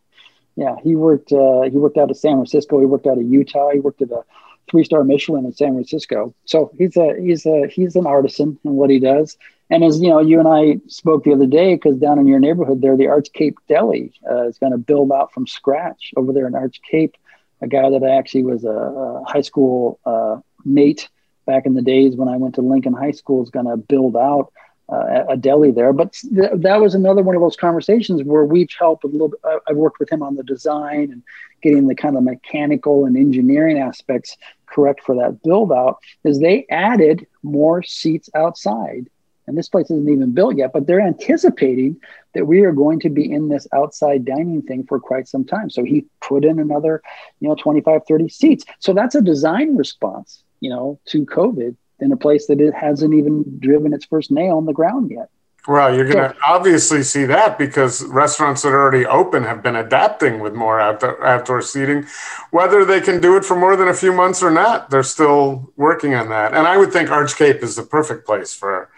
yeah, 0.56 0.76
he 0.82 0.96
worked 0.96 1.32
uh, 1.32 1.62
he 1.62 1.76
worked 1.76 1.98
out 1.98 2.10
of 2.10 2.16
San 2.16 2.36
Francisco. 2.36 2.80
He 2.80 2.86
worked 2.86 3.06
out 3.06 3.18
of 3.18 3.24
Utah. 3.24 3.70
He 3.70 3.80
worked 3.80 4.02
at 4.02 4.10
a 4.10 4.22
three 4.70 4.84
star 4.84 5.04
Michelin 5.04 5.44
in 5.44 5.52
San 5.52 5.72
Francisco. 5.72 6.34
So 6.44 6.72
he's 6.78 6.96
a 6.96 7.14
he's 7.20 7.46
a 7.46 7.66
he's 7.68 7.96
an 7.96 8.06
artisan 8.06 8.58
in 8.64 8.72
what 8.72 8.90
he 8.90 8.98
does. 8.98 9.36
And 9.68 9.82
as 9.82 10.00
you 10.00 10.08
know, 10.08 10.20
you 10.20 10.38
and 10.38 10.48
I 10.48 10.78
spoke 10.88 11.24
the 11.24 11.32
other 11.32 11.46
day 11.46 11.74
because 11.74 11.98
down 11.98 12.18
in 12.18 12.28
your 12.28 12.38
neighborhood 12.38 12.80
there, 12.80 12.96
the 12.96 13.08
Arch 13.08 13.32
Cape 13.32 13.58
Deli 13.68 14.12
uh, 14.30 14.46
is 14.46 14.58
going 14.58 14.72
to 14.72 14.78
build 14.78 15.10
out 15.10 15.32
from 15.32 15.46
scratch 15.46 16.12
over 16.16 16.32
there 16.32 16.46
in 16.46 16.54
Arch 16.54 16.80
Cape. 16.88 17.16
A 17.62 17.66
guy 17.66 17.90
that 17.90 18.04
I 18.04 18.16
actually 18.16 18.44
was 18.44 18.64
a, 18.64 18.68
a 18.68 19.24
high 19.24 19.40
school 19.40 19.98
uh, 20.04 20.38
mate 20.64 21.08
back 21.46 21.66
in 21.66 21.74
the 21.74 21.82
days 21.82 22.14
when 22.14 22.28
I 22.28 22.36
went 22.36 22.56
to 22.56 22.60
Lincoln 22.60 22.92
High 22.92 23.12
School 23.12 23.42
is 23.42 23.50
going 23.50 23.66
to 23.66 23.76
build 23.76 24.16
out 24.16 24.52
uh, 24.88 25.24
a 25.28 25.36
deli 25.36 25.70
there. 25.70 25.92
But 25.92 26.12
th- 26.12 26.52
that 26.54 26.80
was 26.80 26.94
another 26.94 27.22
one 27.22 27.34
of 27.34 27.42
those 27.42 27.56
conversations 27.56 28.22
where 28.22 28.44
we've 28.44 28.70
helped 28.78 29.04
a 29.04 29.08
little. 29.08 29.28
Bit, 29.28 29.40
I've 29.68 29.76
worked 29.76 29.98
with 29.98 30.10
him 30.10 30.22
on 30.22 30.36
the 30.36 30.44
design 30.44 31.10
and 31.12 31.22
getting 31.62 31.86
the 31.86 31.94
kind 31.94 32.16
of 32.16 32.22
mechanical 32.22 33.04
and 33.04 33.16
engineering 33.16 33.78
aspects 33.78 34.36
correct 34.66 35.02
for 35.02 35.16
that 35.16 35.42
build 35.42 35.72
out. 35.72 35.98
Is 36.24 36.40
they 36.40 36.66
added 36.70 37.26
more 37.42 37.82
seats 37.82 38.30
outside 38.34 39.08
and 39.46 39.56
this 39.56 39.68
place 39.68 39.90
isn't 39.90 40.08
even 40.08 40.32
built 40.32 40.56
yet, 40.56 40.72
but 40.72 40.86
they're 40.86 41.00
anticipating 41.00 42.00
that 42.34 42.46
we 42.46 42.62
are 42.62 42.72
going 42.72 43.00
to 43.00 43.08
be 43.08 43.30
in 43.30 43.48
this 43.48 43.66
outside 43.72 44.24
dining 44.24 44.62
thing 44.62 44.84
for 44.84 44.98
quite 44.98 45.28
some 45.28 45.44
time. 45.44 45.70
So 45.70 45.84
he 45.84 46.06
put 46.20 46.44
in 46.44 46.58
another, 46.58 47.02
you 47.40 47.48
know, 47.48 47.54
25, 47.54 48.02
30 48.06 48.28
seats. 48.28 48.64
So 48.80 48.92
that's 48.92 49.14
a 49.14 49.22
design 49.22 49.76
response, 49.76 50.42
you 50.60 50.70
know, 50.70 50.98
to 51.06 51.24
COVID 51.26 51.76
in 52.00 52.12
a 52.12 52.16
place 52.16 52.46
that 52.46 52.60
it 52.60 52.74
hasn't 52.74 53.14
even 53.14 53.58
driven 53.58 53.92
its 53.92 54.04
first 54.04 54.30
nail 54.30 54.56
on 54.56 54.66
the 54.66 54.72
ground 54.72 55.10
yet. 55.10 55.30
Well, 55.68 55.94
you're 55.94 56.06
going 56.06 56.30
to 56.30 56.34
so, 56.34 56.40
obviously 56.46 57.02
see 57.02 57.24
that 57.24 57.58
because 57.58 58.04
restaurants 58.04 58.62
that 58.62 58.68
are 58.68 58.80
already 58.80 59.04
open 59.04 59.42
have 59.42 59.62
been 59.64 59.74
adapting 59.74 60.38
with 60.38 60.54
more 60.54 60.78
outdoor, 60.78 61.24
outdoor 61.26 61.60
seating. 61.60 62.06
Whether 62.52 62.84
they 62.84 63.00
can 63.00 63.20
do 63.20 63.36
it 63.36 63.44
for 63.44 63.56
more 63.56 63.74
than 63.74 63.88
a 63.88 63.94
few 63.94 64.12
months 64.12 64.44
or 64.44 64.50
not, 64.50 64.90
they're 64.90 65.02
still 65.02 65.72
working 65.76 66.14
on 66.14 66.28
that. 66.28 66.54
And 66.54 66.68
I 66.68 66.76
would 66.76 66.92
think 66.92 67.10
Arch 67.10 67.34
Cape 67.34 67.64
is 67.64 67.74
the 67.74 67.82
perfect 67.82 68.26
place 68.26 68.54
for 68.54 68.90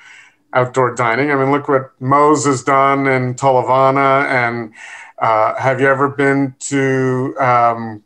outdoor 0.53 0.95
dining. 0.95 1.31
I 1.31 1.37
mean, 1.37 1.51
look 1.51 1.69
what 1.69 1.93
Mo's 2.01 2.45
has 2.45 2.63
done 2.63 3.07
in 3.07 3.35
Tolovana. 3.35 4.27
And 4.27 4.75
uh, 5.19 5.55
have 5.55 5.81
you 5.81 5.87
ever 5.87 6.11
been 6.11 6.55
to 6.61 7.35
um, 7.41 8.05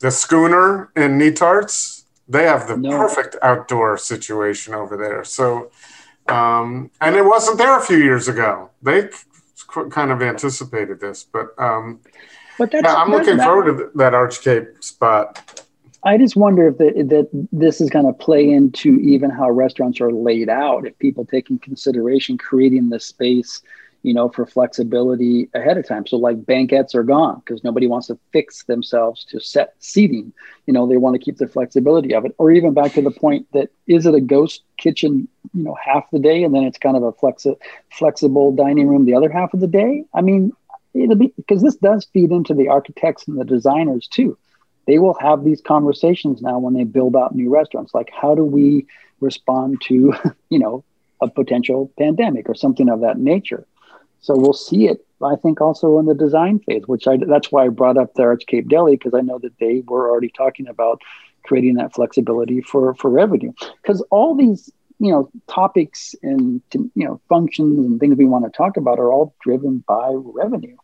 the 0.00 0.10
Schooner 0.10 0.90
in 0.94 1.18
Netarts? 1.18 1.93
They 2.28 2.44
have 2.44 2.68
the 2.68 2.76
no. 2.76 2.90
perfect 2.90 3.36
outdoor 3.42 3.98
situation 3.98 4.74
over 4.74 4.96
there. 4.96 5.24
So, 5.24 5.70
um, 6.28 6.90
and 7.00 7.16
it 7.16 7.24
wasn't 7.24 7.58
there 7.58 7.78
a 7.78 7.82
few 7.82 7.98
years 7.98 8.28
ago. 8.28 8.70
They 8.82 9.10
kind 9.90 10.10
of 10.10 10.22
anticipated 10.22 11.00
this, 11.00 11.24
but 11.24 11.48
um, 11.58 12.00
but 12.58 12.70
that's, 12.70 12.84
yeah, 12.84 12.94
I'm 12.94 13.10
looking 13.10 13.36
that, 13.36 13.44
forward 13.44 13.76
to 13.76 13.90
that 13.96 14.14
Arch 14.14 14.40
Cape 14.40 14.82
spot. 14.82 15.60
I 16.04 16.18
just 16.18 16.36
wonder 16.36 16.68
if 16.68 16.78
the, 16.78 17.02
that 17.08 17.46
this 17.50 17.80
is 17.80 17.90
going 17.90 18.06
to 18.06 18.12
play 18.12 18.50
into 18.50 18.96
even 19.00 19.30
how 19.30 19.50
restaurants 19.50 20.00
are 20.00 20.12
laid 20.12 20.48
out. 20.48 20.86
If 20.86 20.98
people 20.98 21.24
take 21.24 21.50
in 21.50 21.58
consideration 21.58 22.36
creating 22.38 22.90
the 22.90 23.00
space, 23.00 23.62
you 24.04 24.12
know, 24.12 24.28
for 24.28 24.44
flexibility 24.44 25.48
ahead 25.54 25.78
of 25.78 25.88
time. 25.88 26.06
So 26.06 26.18
like 26.18 26.44
banquettes 26.44 26.94
are 26.94 27.02
gone 27.02 27.40
because 27.40 27.64
nobody 27.64 27.86
wants 27.86 28.08
to 28.08 28.18
fix 28.32 28.64
themselves 28.64 29.24
to 29.30 29.40
set 29.40 29.74
seating. 29.78 30.32
You 30.66 30.74
know, 30.74 30.86
they 30.86 30.98
want 30.98 31.14
to 31.14 31.18
keep 31.18 31.38
the 31.38 31.48
flexibility 31.48 32.14
of 32.14 32.26
it. 32.26 32.34
Or 32.36 32.52
even 32.52 32.74
back 32.74 32.92
to 32.92 33.02
the 33.02 33.10
point 33.10 33.48
that 33.54 33.70
is 33.86 34.04
it 34.04 34.14
a 34.14 34.20
ghost 34.20 34.62
kitchen, 34.76 35.26
you 35.54 35.64
know, 35.64 35.74
half 35.82 36.04
the 36.12 36.18
day 36.18 36.44
and 36.44 36.54
then 36.54 36.64
it's 36.64 36.76
kind 36.76 36.98
of 36.98 37.02
a 37.02 37.12
flexi- 37.12 37.56
flexible 37.90 38.54
dining 38.54 38.88
room 38.88 39.06
the 39.06 39.14
other 39.14 39.30
half 39.30 39.54
of 39.54 39.60
the 39.60 39.66
day? 39.66 40.04
I 40.14 40.20
mean, 40.20 40.52
it'll 40.92 41.16
be 41.16 41.32
because 41.36 41.62
this 41.62 41.76
does 41.76 42.06
feed 42.12 42.30
into 42.30 42.52
the 42.52 42.68
architects 42.68 43.26
and 43.26 43.40
the 43.40 43.44
designers 43.44 44.06
too 44.06 44.36
they 44.86 44.98
will 44.98 45.14
have 45.14 45.44
these 45.44 45.62
conversations 45.62 46.42
now 46.42 46.58
when 46.58 46.74
they 46.74 46.84
build 46.84 47.16
out 47.16 47.34
new 47.34 47.50
restaurants 47.50 47.94
like 47.94 48.10
how 48.12 48.34
do 48.34 48.44
we 48.44 48.86
respond 49.20 49.80
to 49.82 50.14
you 50.50 50.58
know 50.58 50.84
a 51.20 51.28
potential 51.28 51.90
pandemic 51.98 52.48
or 52.48 52.54
something 52.54 52.88
of 52.88 53.00
that 53.00 53.18
nature 53.18 53.66
so 54.24 54.34
we'll 54.36 54.52
see 54.52 54.86
it 54.86 55.04
i 55.22 55.36
think 55.36 55.60
also 55.60 55.98
in 55.98 56.06
the 56.06 56.14
design 56.14 56.58
phase 56.60 56.82
which 56.86 57.06
i 57.06 57.16
that's 57.28 57.52
why 57.52 57.64
i 57.64 57.68
brought 57.68 57.96
up 57.96 58.14
the 58.14 58.22
arch 58.22 58.44
cape 58.46 58.68
deli 58.68 58.96
because 58.96 59.14
i 59.14 59.20
know 59.20 59.38
that 59.38 59.56
they 59.58 59.82
were 59.86 60.10
already 60.10 60.30
talking 60.30 60.68
about 60.68 61.00
creating 61.44 61.74
that 61.74 61.94
flexibility 61.94 62.62
for 62.62 62.94
for 62.94 63.10
revenue. 63.10 63.52
Because 63.82 64.02
all 64.10 64.34
these 64.34 64.72
you 64.98 65.12
know 65.12 65.30
topics 65.46 66.14
and 66.22 66.62
you 66.72 66.90
know 67.06 67.20
functions 67.28 67.78
and 67.78 68.00
things 68.00 68.16
we 68.16 68.24
want 68.24 68.44
to 68.46 68.50
talk 68.50 68.76
about 68.78 68.98
are 68.98 69.12
all 69.12 69.34
driven 69.42 69.84
by 69.86 70.10
revenue 70.12 70.76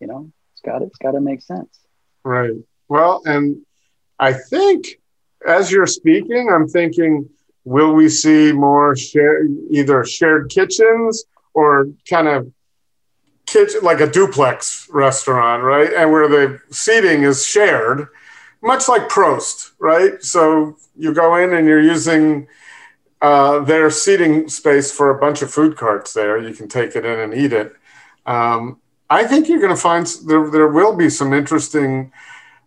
you 0.00 0.06
know? 0.06 0.30
It's 0.52 0.60
got 0.62 0.82
it's 0.82 0.98
got 0.98 1.12
to 1.12 1.20
make 1.20 1.42
sense. 1.42 1.78
Right. 2.24 2.52
Well, 2.88 3.22
and 3.24 3.64
I 4.18 4.32
think 4.32 4.86
as 5.46 5.70
you're 5.70 5.86
speaking, 5.86 6.50
I'm 6.50 6.68
thinking, 6.68 7.28
will 7.64 7.92
we 7.92 8.08
see 8.08 8.52
more 8.52 8.96
share, 8.96 9.44
either 9.70 10.04
shared 10.04 10.50
kitchens 10.50 11.24
or 11.54 11.88
kind 12.08 12.28
of 12.28 12.50
kitchen 13.50 13.80
like 13.82 14.00
a 14.00 14.10
duplex 14.10 14.88
restaurant, 14.90 15.62
right? 15.62 15.92
And 15.92 16.10
where 16.10 16.28
the 16.28 16.60
seating 16.70 17.22
is 17.22 17.44
shared, 17.44 18.08
much 18.62 18.88
like 18.88 19.08
Prost, 19.08 19.72
right? 19.78 20.22
So 20.22 20.76
you 20.96 21.14
go 21.14 21.36
in 21.36 21.52
and 21.54 21.66
you're 21.66 21.82
using 21.82 22.46
uh, 23.20 23.60
their 23.60 23.90
seating 23.90 24.48
space 24.48 24.92
for 24.92 25.10
a 25.10 25.18
bunch 25.18 25.42
of 25.42 25.50
food 25.50 25.76
carts 25.76 26.12
there. 26.12 26.38
You 26.38 26.54
can 26.54 26.68
take 26.68 26.94
it 26.94 27.04
in 27.04 27.18
and 27.18 27.34
eat 27.34 27.52
it. 27.52 27.74
Um, 28.26 28.80
I 29.10 29.24
think 29.24 29.48
you're 29.48 29.60
going 29.60 29.74
to 29.74 29.80
find 29.80 30.06
there, 30.26 30.50
there 30.50 30.68
will 30.68 30.94
be 30.94 31.08
some 31.08 31.32
interesting 31.32 32.12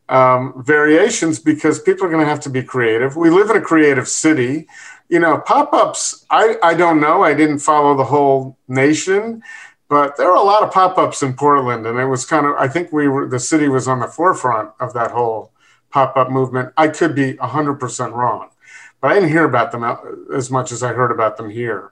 um, 0.10 0.64
variations 0.66 1.40
because 1.40 1.82
people 1.82 2.06
are 2.06 2.10
going 2.10 2.24
to 2.24 2.30
have 2.30 2.42
to 2.42 2.50
be 2.50 2.64
creative. 2.64 3.16
We 3.16 3.30
live 3.30 3.50
in 3.50 3.58
a 3.58 3.62
creative 3.62 4.08
city. 4.08 4.68
You 5.08 5.20
know, 5.20 5.38
pop 5.40 5.74
ups, 5.74 6.26
I, 6.30 6.56
I 6.64 6.74
don't 6.74 7.00
know. 7.00 7.24
I 7.24 7.34
didn't 7.34 7.60
follow 7.60 7.96
the 7.96 8.06
whole 8.06 8.58
nation, 8.68 9.44
but 9.92 10.16
there 10.16 10.30
were 10.30 10.36
a 10.36 10.42
lot 10.42 10.64
of 10.64 10.72
pop 10.72 10.98
ups 10.98 11.22
in 11.22 11.34
Portland. 11.34 11.86
And 11.86 12.00
it 12.00 12.06
was 12.06 12.26
kind 12.26 12.46
of, 12.46 12.56
I 12.56 12.70
think 12.70 12.94
we 12.94 13.10
were, 13.10 13.28
the 13.28 13.42
city 13.42 13.68
was 13.68 13.89
on 13.89 14.00
the 14.00 14.08
forefront 14.08 14.72
of 14.80 14.94
that 14.94 15.12
whole 15.12 15.52
pop 15.89 16.16
up 16.16 16.32
movement. 16.32 16.72
I 16.78 16.88
could 16.88 17.14
be 17.14 17.34
100% 17.34 18.14
wrong, 18.14 18.52
but 19.02 19.12
I 19.12 19.16
didn't 19.16 19.32
hear 19.32 19.44
about 19.44 19.74
them 19.74 19.84
as 20.34 20.50
much 20.50 20.72
as 20.72 20.82
I 20.82 20.94
heard 20.94 21.12
about 21.12 21.36
them 21.36 21.50
here. 21.50 21.92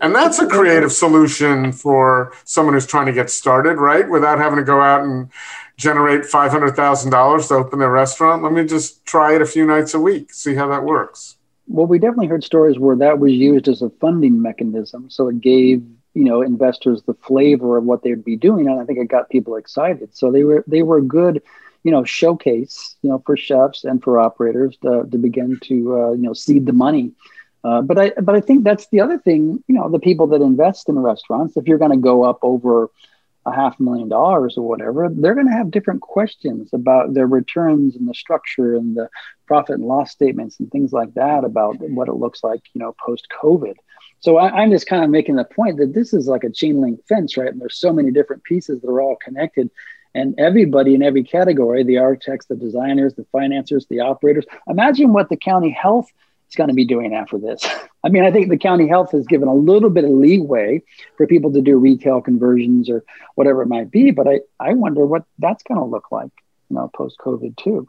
And 0.00 0.14
that's 0.14 0.38
a 0.38 0.46
creative 0.46 0.92
solution 0.92 1.72
for 1.72 2.32
someone 2.44 2.74
who's 2.74 2.86
trying 2.86 3.06
to 3.06 3.12
get 3.12 3.28
started, 3.28 3.74
right? 3.74 4.08
Without 4.08 4.38
having 4.38 4.58
to 4.58 4.64
go 4.64 4.80
out 4.80 5.02
and 5.02 5.28
generate 5.76 6.22
$500,000 6.22 7.48
to 7.48 7.54
open 7.54 7.80
their 7.80 7.90
restaurant. 7.90 8.44
Let 8.44 8.52
me 8.52 8.64
just 8.64 9.04
try 9.04 9.34
it 9.34 9.42
a 9.42 9.46
few 9.46 9.66
nights 9.66 9.94
a 9.94 10.00
week, 10.00 10.32
see 10.32 10.54
how 10.54 10.68
that 10.68 10.84
works. 10.84 11.38
Well, 11.66 11.86
we 11.86 11.98
definitely 11.98 12.28
heard 12.28 12.44
stories 12.44 12.78
where 12.78 12.96
that 12.96 13.18
was 13.18 13.32
used 13.32 13.66
as 13.66 13.82
a 13.82 13.90
funding 14.00 14.40
mechanism. 14.40 15.10
So 15.10 15.26
it 15.26 15.40
gave 15.40 15.84
you 16.14 16.24
know 16.24 16.42
investors 16.42 17.02
the 17.02 17.14
flavor 17.14 17.76
of 17.76 17.84
what 17.84 18.02
they'd 18.02 18.24
be 18.24 18.36
doing 18.36 18.68
and 18.68 18.80
i 18.80 18.84
think 18.84 18.98
it 18.98 19.08
got 19.08 19.30
people 19.30 19.56
excited. 19.56 20.14
So 20.16 20.30
they 20.30 20.44
were 20.44 20.64
they 20.66 20.82
were 20.82 21.00
good 21.00 21.42
you 21.84 21.90
know 21.90 22.04
showcase 22.04 22.96
you 23.02 23.10
know 23.10 23.22
for 23.24 23.36
chefs 23.36 23.84
and 23.84 24.02
for 24.02 24.20
operators 24.20 24.76
to, 24.82 25.06
to 25.10 25.18
begin 25.18 25.58
to 25.64 25.74
uh, 26.00 26.12
you 26.12 26.22
know 26.22 26.32
seed 26.32 26.66
the 26.66 26.72
money. 26.72 27.12
Uh, 27.64 27.80
but 27.80 27.98
i 27.98 28.10
but 28.20 28.34
i 28.34 28.40
think 28.40 28.64
that's 28.64 28.88
the 28.88 29.00
other 29.00 29.18
thing 29.18 29.62
you 29.68 29.74
know 29.74 29.88
the 29.88 30.00
people 30.00 30.26
that 30.26 30.42
invest 30.42 30.88
in 30.88 30.98
restaurants 30.98 31.56
if 31.56 31.66
you're 31.68 31.78
going 31.78 31.92
to 31.92 31.96
go 31.96 32.24
up 32.24 32.38
over 32.42 32.90
a 33.44 33.52
half 33.54 33.78
million 33.80 34.08
dollars 34.08 34.56
or 34.56 34.68
whatever 34.68 35.08
they're 35.10 35.34
going 35.34 35.48
to 35.48 35.52
have 35.52 35.70
different 35.70 36.00
questions 36.00 36.70
about 36.72 37.12
their 37.14 37.26
returns 37.26 37.96
and 37.96 38.08
the 38.08 38.14
structure 38.14 38.76
and 38.76 38.96
the 38.96 39.08
profit 39.46 39.76
and 39.76 39.84
loss 39.84 40.10
statements 40.10 40.60
and 40.60 40.70
things 40.70 40.92
like 40.92 41.12
that 41.14 41.44
about 41.44 41.76
what 41.90 42.08
it 42.08 42.14
looks 42.14 42.44
like 42.44 42.62
you 42.74 42.80
know 42.80 42.94
post 43.04 43.26
covid 43.30 43.74
so 44.22 44.36
I, 44.36 44.62
am 44.62 44.70
just 44.70 44.86
kind 44.86 45.02
of 45.02 45.10
making 45.10 45.34
the 45.34 45.44
point 45.44 45.78
that 45.78 45.94
this 45.94 46.14
is 46.14 46.28
like 46.28 46.44
a 46.44 46.50
chain 46.50 46.80
link 46.80 47.04
fence, 47.08 47.36
right? 47.36 47.48
And 47.48 47.60
there's 47.60 47.76
so 47.76 47.92
many 47.92 48.12
different 48.12 48.44
pieces 48.44 48.80
that 48.80 48.88
are 48.88 49.00
all 49.00 49.16
connected. 49.16 49.68
And 50.14 50.38
everybody 50.38 50.94
in 50.94 51.02
every 51.02 51.24
category, 51.24 51.82
the 51.82 51.98
architects, 51.98 52.46
the 52.46 52.54
designers, 52.54 53.14
the 53.14 53.26
financiers, 53.32 53.86
the 53.86 54.00
operators, 54.00 54.44
imagine 54.68 55.12
what 55.12 55.28
the 55.28 55.36
county 55.36 55.70
health 55.70 56.06
is 56.52 56.56
going 56.56 56.68
to 56.68 56.74
be 56.74 56.84
doing 56.84 57.14
after 57.14 57.38
this. 57.38 57.66
I 58.04 58.08
mean, 58.08 58.24
I 58.24 58.30
think 58.30 58.48
the 58.48 58.58
county 58.58 58.88
health 58.88 59.12
has 59.12 59.26
given 59.26 59.48
a 59.48 59.54
little 59.54 59.90
bit 59.90 60.04
of 60.04 60.10
leeway 60.10 60.82
for 61.16 61.26
people 61.26 61.52
to 61.52 61.60
do 61.60 61.76
retail 61.76 62.20
conversions 62.20 62.90
or 62.90 63.04
whatever 63.36 63.62
it 63.62 63.68
might 63.68 63.90
be, 63.90 64.10
but 64.10 64.26
I, 64.28 64.40
I 64.58 64.74
wonder 64.74 65.06
what 65.06 65.24
that's 65.38 65.62
going 65.62 65.78
to 65.78 65.86
look 65.86 66.10
like, 66.10 66.32
you 66.68 66.76
know, 66.76 66.90
post 66.94 67.16
COVID 67.18 67.56
too. 67.56 67.88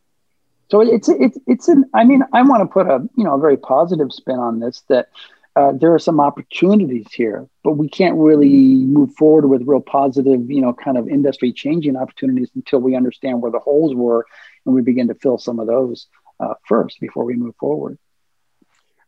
So 0.71 0.81
it's 0.81 1.09
it's 1.09 1.37
it's 1.45 1.67
an. 1.67 1.85
I 1.93 2.03
mean, 2.03 2.23
I 2.31 2.41
want 2.41 2.61
to 2.61 2.65
put 2.65 2.87
a 2.87 3.07
you 3.15 3.23
know 3.23 3.35
a 3.35 3.39
very 3.39 3.57
positive 3.57 4.11
spin 4.11 4.39
on 4.39 4.59
this 4.59 4.81
that 4.87 5.09
uh, 5.55 5.73
there 5.73 5.93
are 5.93 5.99
some 5.99 6.19
opportunities 6.19 7.05
here, 7.11 7.47
but 7.63 7.73
we 7.73 7.87
can't 7.87 8.17
really 8.17 8.47
move 8.49 9.13
forward 9.13 9.47
with 9.47 9.67
real 9.67 9.81
positive, 9.81 10.49
you 10.49 10.61
know, 10.61 10.73
kind 10.73 10.97
of 10.97 11.07
industry 11.07 11.51
changing 11.51 11.95
opportunities 11.95 12.49
until 12.55 12.79
we 12.79 12.95
understand 12.95 13.41
where 13.41 13.51
the 13.51 13.59
holes 13.59 13.93
were 13.93 14.25
and 14.65 14.73
we 14.73 14.81
begin 14.81 15.09
to 15.09 15.15
fill 15.15 15.37
some 15.37 15.59
of 15.59 15.67
those 15.67 16.07
uh, 16.39 16.55
first 16.65 16.99
before 16.99 17.23
we 17.23 17.35
move 17.35 17.55
forward. 17.57 17.99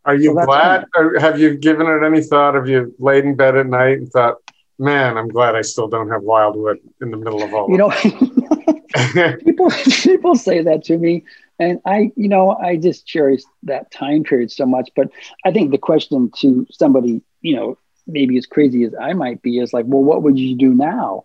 Are 0.06 0.16
you 0.16 0.34
so 0.34 0.46
glad, 0.46 0.86
or 0.96 1.20
have 1.20 1.40
you 1.40 1.58
given 1.58 1.88
it 1.88 2.06
any 2.06 2.22
thought? 2.22 2.54
Have 2.54 2.68
you 2.68 2.94
laid 3.00 3.26
in 3.26 3.36
bed 3.36 3.56
at 3.58 3.68
night 3.68 3.98
and 3.98 4.10
thought, 4.12 4.38
man, 4.78 5.18
I'm 5.18 5.28
glad 5.28 5.56
I 5.56 5.62
still 5.62 5.88
don't 5.88 6.10
have 6.10 6.22
Wildwood 6.22 6.80
in 7.02 7.12
the 7.12 7.18
middle 7.18 7.44
of 7.44 7.54
all 7.54 7.70
you 7.70 7.78
know, 7.78 7.90
people, 9.44 9.72
people 9.72 10.36
say 10.36 10.62
that 10.62 10.84
to 10.86 10.98
me 10.98 11.24
and 11.60 11.80
I, 11.86 12.12
you 12.16 12.28
know, 12.28 12.52
I 12.52 12.76
just 12.76 13.06
cherish 13.06 13.42
that 13.64 13.92
time 13.92 14.24
period 14.24 14.52
so 14.52 14.66
much. 14.66 14.90
But 14.96 15.10
I 15.46 15.52
think 15.52 15.72
the 15.72 15.78
question 15.78 16.32
to 16.40 16.68
somebody, 16.72 17.22
you 17.42 17.56
know, 17.56 17.78
maybe 18.08 18.38
as 18.38 18.46
crazy 18.46 18.84
as 18.84 18.94
I 19.00 19.14
might 19.14 19.42
be 19.42 19.60
is 19.60 19.74
like, 19.74 19.86
well, 19.88 20.04
what 20.04 20.24
would 20.24 20.38
you 20.38 20.56
do 20.56 20.74
now? 20.74 21.24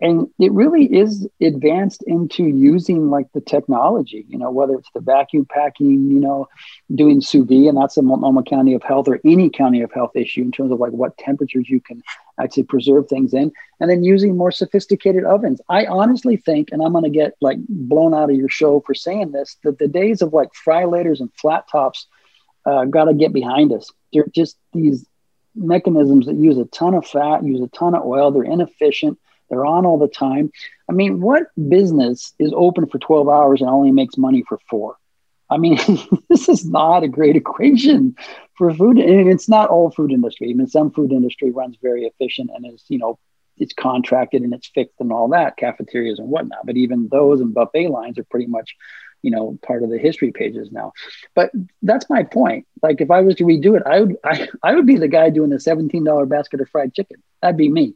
And 0.00 0.28
it 0.38 0.52
really 0.52 0.84
is 0.84 1.26
advanced 1.40 2.02
into 2.06 2.44
using 2.44 3.10
like 3.10 3.26
the 3.32 3.40
technology 3.40 4.24
you 4.28 4.38
know 4.38 4.50
whether 4.50 4.74
it's 4.74 4.90
the 4.94 5.00
vacuum 5.00 5.44
packing 5.44 6.10
you 6.10 6.20
know 6.20 6.48
doing 6.94 7.20
sous 7.20 7.44
vide 7.44 7.66
and 7.66 7.76
that's 7.76 7.96
a 7.96 8.02
multnomah 8.02 8.42
county 8.42 8.74
of 8.74 8.82
health 8.82 9.08
or 9.08 9.20
any 9.24 9.50
county 9.50 9.82
of 9.82 9.92
health 9.92 10.14
issue 10.14 10.42
in 10.42 10.52
terms 10.52 10.70
of 10.70 10.78
like 10.78 10.92
what 10.92 11.16
temperatures 11.18 11.68
you 11.68 11.80
can 11.80 12.02
actually 12.40 12.62
preserve 12.62 13.08
things 13.08 13.34
in 13.34 13.52
and 13.80 13.90
then 13.90 14.04
using 14.04 14.36
more 14.36 14.52
sophisticated 14.52 15.24
ovens. 15.24 15.60
I 15.68 15.86
honestly 15.86 16.36
think 16.36 16.68
and 16.72 16.82
i'm 16.82 16.92
going 16.92 17.04
to 17.04 17.10
get 17.10 17.34
like 17.40 17.58
blown 17.68 18.14
out 18.14 18.30
of 18.30 18.36
your 18.36 18.48
show 18.48 18.80
for 18.86 18.94
saying 18.94 19.32
this 19.32 19.56
that 19.64 19.78
the 19.78 19.88
days 19.88 20.22
of 20.22 20.32
like 20.32 20.54
fry 20.54 20.84
laters 20.84 21.20
and 21.20 21.32
flat 21.34 21.64
tops 21.70 22.06
uh, 22.66 22.84
got 22.84 23.04
to 23.04 23.14
get 23.14 23.32
behind 23.32 23.72
us. 23.72 23.90
They're 24.12 24.26
just 24.34 24.56
these 24.72 25.06
mechanisms 25.54 26.26
that 26.26 26.36
use 26.36 26.58
a 26.58 26.66
ton 26.66 26.94
of 26.94 27.06
fat 27.06 27.44
use 27.44 27.60
a 27.60 27.68
ton 27.76 27.94
of 27.94 28.04
oil 28.04 28.30
they're 28.30 28.44
inefficient 28.44 29.18
they're 29.48 29.66
on 29.66 29.86
all 29.86 29.98
the 29.98 30.08
time. 30.08 30.50
I 30.88 30.92
mean, 30.92 31.20
what 31.20 31.44
business 31.68 32.34
is 32.38 32.52
open 32.54 32.86
for 32.86 32.98
12 32.98 33.28
hours 33.28 33.60
and 33.60 33.70
only 33.70 33.92
makes 33.92 34.16
money 34.16 34.44
for 34.48 34.58
four? 34.68 34.96
I 35.50 35.56
mean, 35.56 35.78
this 36.28 36.48
is 36.48 36.64
not 36.66 37.02
a 37.02 37.08
great 37.08 37.36
equation 37.42 38.16
for 38.54 38.72
food. 38.72 38.98
And 38.98 39.28
it's 39.28 39.48
not 39.48 39.70
all 39.70 39.90
food 39.90 40.12
industry. 40.12 40.50
I 40.50 40.54
mean, 40.54 40.66
some 40.66 40.90
food 40.90 41.12
industry 41.12 41.50
runs 41.50 41.76
very 41.82 42.04
efficient 42.04 42.50
and 42.54 42.72
is, 42.72 42.84
you 42.88 42.98
know, 42.98 43.18
it's 43.56 43.74
contracted 43.74 44.42
and 44.42 44.54
it's 44.54 44.68
fixed 44.68 45.00
and 45.00 45.12
all 45.12 45.28
that, 45.28 45.56
cafeterias 45.56 46.20
and 46.20 46.28
whatnot. 46.28 46.64
But 46.64 46.76
even 46.76 47.08
those 47.10 47.40
and 47.40 47.52
buffet 47.52 47.88
lines 47.88 48.16
are 48.18 48.24
pretty 48.24 48.46
much, 48.46 48.76
you 49.22 49.32
know, 49.32 49.58
part 49.66 49.82
of 49.82 49.90
the 49.90 49.98
history 49.98 50.30
pages 50.30 50.70
now. 50.70 50.92
But 51.34 51.50
that's 51.82 52.08
my 52.08 52.22
point. 52.22 52.66
Like 52.82 53.00
if 53.00 53.10
I 53.10 53.20
was 53.22 53.34
to 53.36 53.44
redo 53.44 53.76
it, 53.76 53.82
I 53.84 54.00
would 54.00 54.16
I, 54.24 54.48
I 54.62 54.74
would 54.76 54.86
be 54.86 54.96
the 54.96 55.08
guy 55.08 55.30
doing 55.30 55.50
the 55.50 55.56
$17 55.56 56.28
basket 56.28 56.60
of 56.60 56.68
fried 56.68 56.94
chicken. 56.94 57.20
That'd 57.42 57.56
be 57.56 57.68
me 57.68 57.94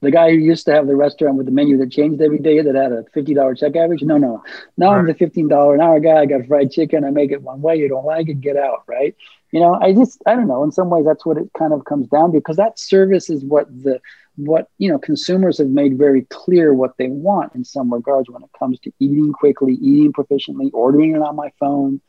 the 0.00 0.10
guy 0.10 0.30
who 0.30 0.36
used 0.36 0.64
to 0.66 0.72
have 0.72 0.86
the 0.86 0.96
restaurant 0.96 1.36
with 1.36 1.46
the 1.46 1.52
menu 1.52 1.76
that 1.78 1.90
changed 1.90 2.22
every 2.22 2.38
day 2.38 2.60
that 2.60 2.74
had 2.74 2.92
a 2.92 3.02
$50 3.16 3.58
check 3.58 3.74
average. 3.74 4.02
No, 4.02 4.16
no. 4.16 4.42
Now 4.76 4.92
right. 4.92 4.98
I'm 4.98 5.06
the 5.06 5.14
$15 5.14 5.74
an 5.74 5.80
hour 5.80 5.98
guy. 5.98 6.20
I 6.20 6.26
got 6.26 6.46
fried 6.46 6.70
chicken. 6.70 7.04
I 7.04 7.10
make 7.10 7.32
it 7.32 7.42
one 7.42 7.60
way. 7.60 7.76
You 7.76 7.88
don't 7.88 8.04
like 8.04 8.28
it, 8.28 8.40
get 8.40 8.56
out. 8.56 8.84
Right. 8.86 9.16
You 9.50 9.60
know, 9.60 9.74
I 9.74 9.92
just, 9.92 10.22
I 10.26 10.34
don't 10.34 10.46
know. 10.46 10.62
In 10.62 10.72
some 10.72 10.90
ways, 10.90 11.04
that's 11.04 11.24
what 11.26 11.38
it 11.38 11.50
kind 11.56 11.72
of 11.72 11.84
comes 11.84 12.06
down 12.08 12.32
to 12.32 12.38
because 12.38 12.56
that 12.56 12.78
service 12.78 13.30
is 13.30 13.44
what 13.44 13.66
the, 13.70 14.00
what, 14.36 14.68
you 14.78 14.88
know, 14.90 14.98
consumers 14.98 15.58
have 15.58 15.68
made 15.68 15.98
very 15.98 16.22
clear 16.30 16.72
what 16.72 16.96
they 16.96 17.08
want 17.08 17.54
in 17.54 17.64
some 17.64 17.92
regards 17.92 18.30
when 18.30 18.42
it 18.42 18.50
comes 18.56 18.78
to 18.80 18.92
eating 19.00 19.32
quickly, 19.32 19.72
eating 19.74 20.12
proficiently, 20.12 20.70
ordering 20.72 21.16
it 21.16 21.22
on 21.22 21.34
my 21.34 21.50
phone. 21.58 22.00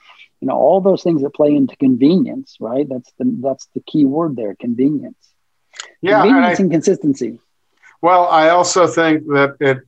You 0.42 0.48
know, 0.48 0.56
all 0.56 0.80
those 0.80 1.02
things 1.02 1.22
that 1.24 1.34
play 1.34 1.56
into 1.56 1.76
convenience, 1.78 2.58
right? 2.60 2.88
That's 2.88 3.12
the, 3.18 3.36
that's 3.42 3.68
the 3.74 3.82
key 3.82 4.06
word 4.06 4.36
there, 4.36 4.56
convenience. 4.56 5.18
Yeah. 6.02 6.22
Convenience 6.22 6.60
and, 6.60 6.66
I, 6.66 6.66
and 6.66 6.72
consistency 6.72 7.40
well, 8.02 8.28
I 8.28 8.50
also 8.50 8.88
think 8.88 9.26
that 9.28 9.58
it 9.60 9.80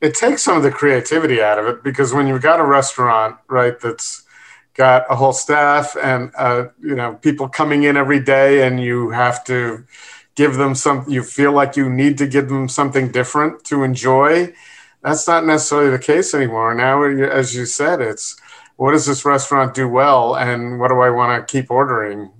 it 0.00 0.14
takes 0.14 0.42
some 0.42 0.56
of 0.56 0.62
the 0.62 0.70
creativity 0.70 1.40
out 1.40 1.58
of 1.58 1.66
it 1.66 1.82
because 1.82 2.12
when 2.12 2.26
you've 2.26 2.42
got 2.42 2.60
a 2.60 2.64
restaurant, 2.64 3.36
right, 3.48 3.78
that's 3.80 4.24
got 4.74 5.06
a 5.10 5.16
whole 5.16 5.32
staff 5.32 5.96
and 5.96 6.30
uh, 6.36 6.66
you 6.82 6.94
know 6.94 7.14
people 7.14 7.48
coming 7.48 7.84
in 7.84 7.96
every 7.96 8.20
day, 8.20 8.66
and 8.66 8.80
you 8.80 9.10
have 9.10 9.44
to 9.44 9.84
give 10.34 10.54
them 10.56 10.74
some. 10.74 11.04
You 11.08 11.22
feel 11.22 11.52
like 11.52 11.76
you 11.76 11.88
need 11.88 12.18
to 12.18 12.26
give 12.26 12.48
them 12.48 12.68
something 12.68 13.10
different 13.10 13.64
to 13.64 13.82
enjoy. 13.82 14.54
That's 15.02 15.26
not 15.28 15.46
necessarily 15.46 15.90
the 15.90 15.98
case 15.98 16.34
anymore. 16.34 16.74
Now, 16.74 17.02
as 17.02 17.54
you 17.54 17.66
said, 17.66 18.00
it's 18.00 18.36
what 18.76 18.92
does 18.92 19.06
this 19.06 19.24
restaurant 19.24 19.74
do 19.74 19.88
well, 19.88 20.36
and 20.36 20.78
what 20.80 20.88
do 20.88 21.00
I 21.00 21.10
want 21.10 21.46
to 21.46 21.50
keep 21.50 21.70
ordering 21.70 22.30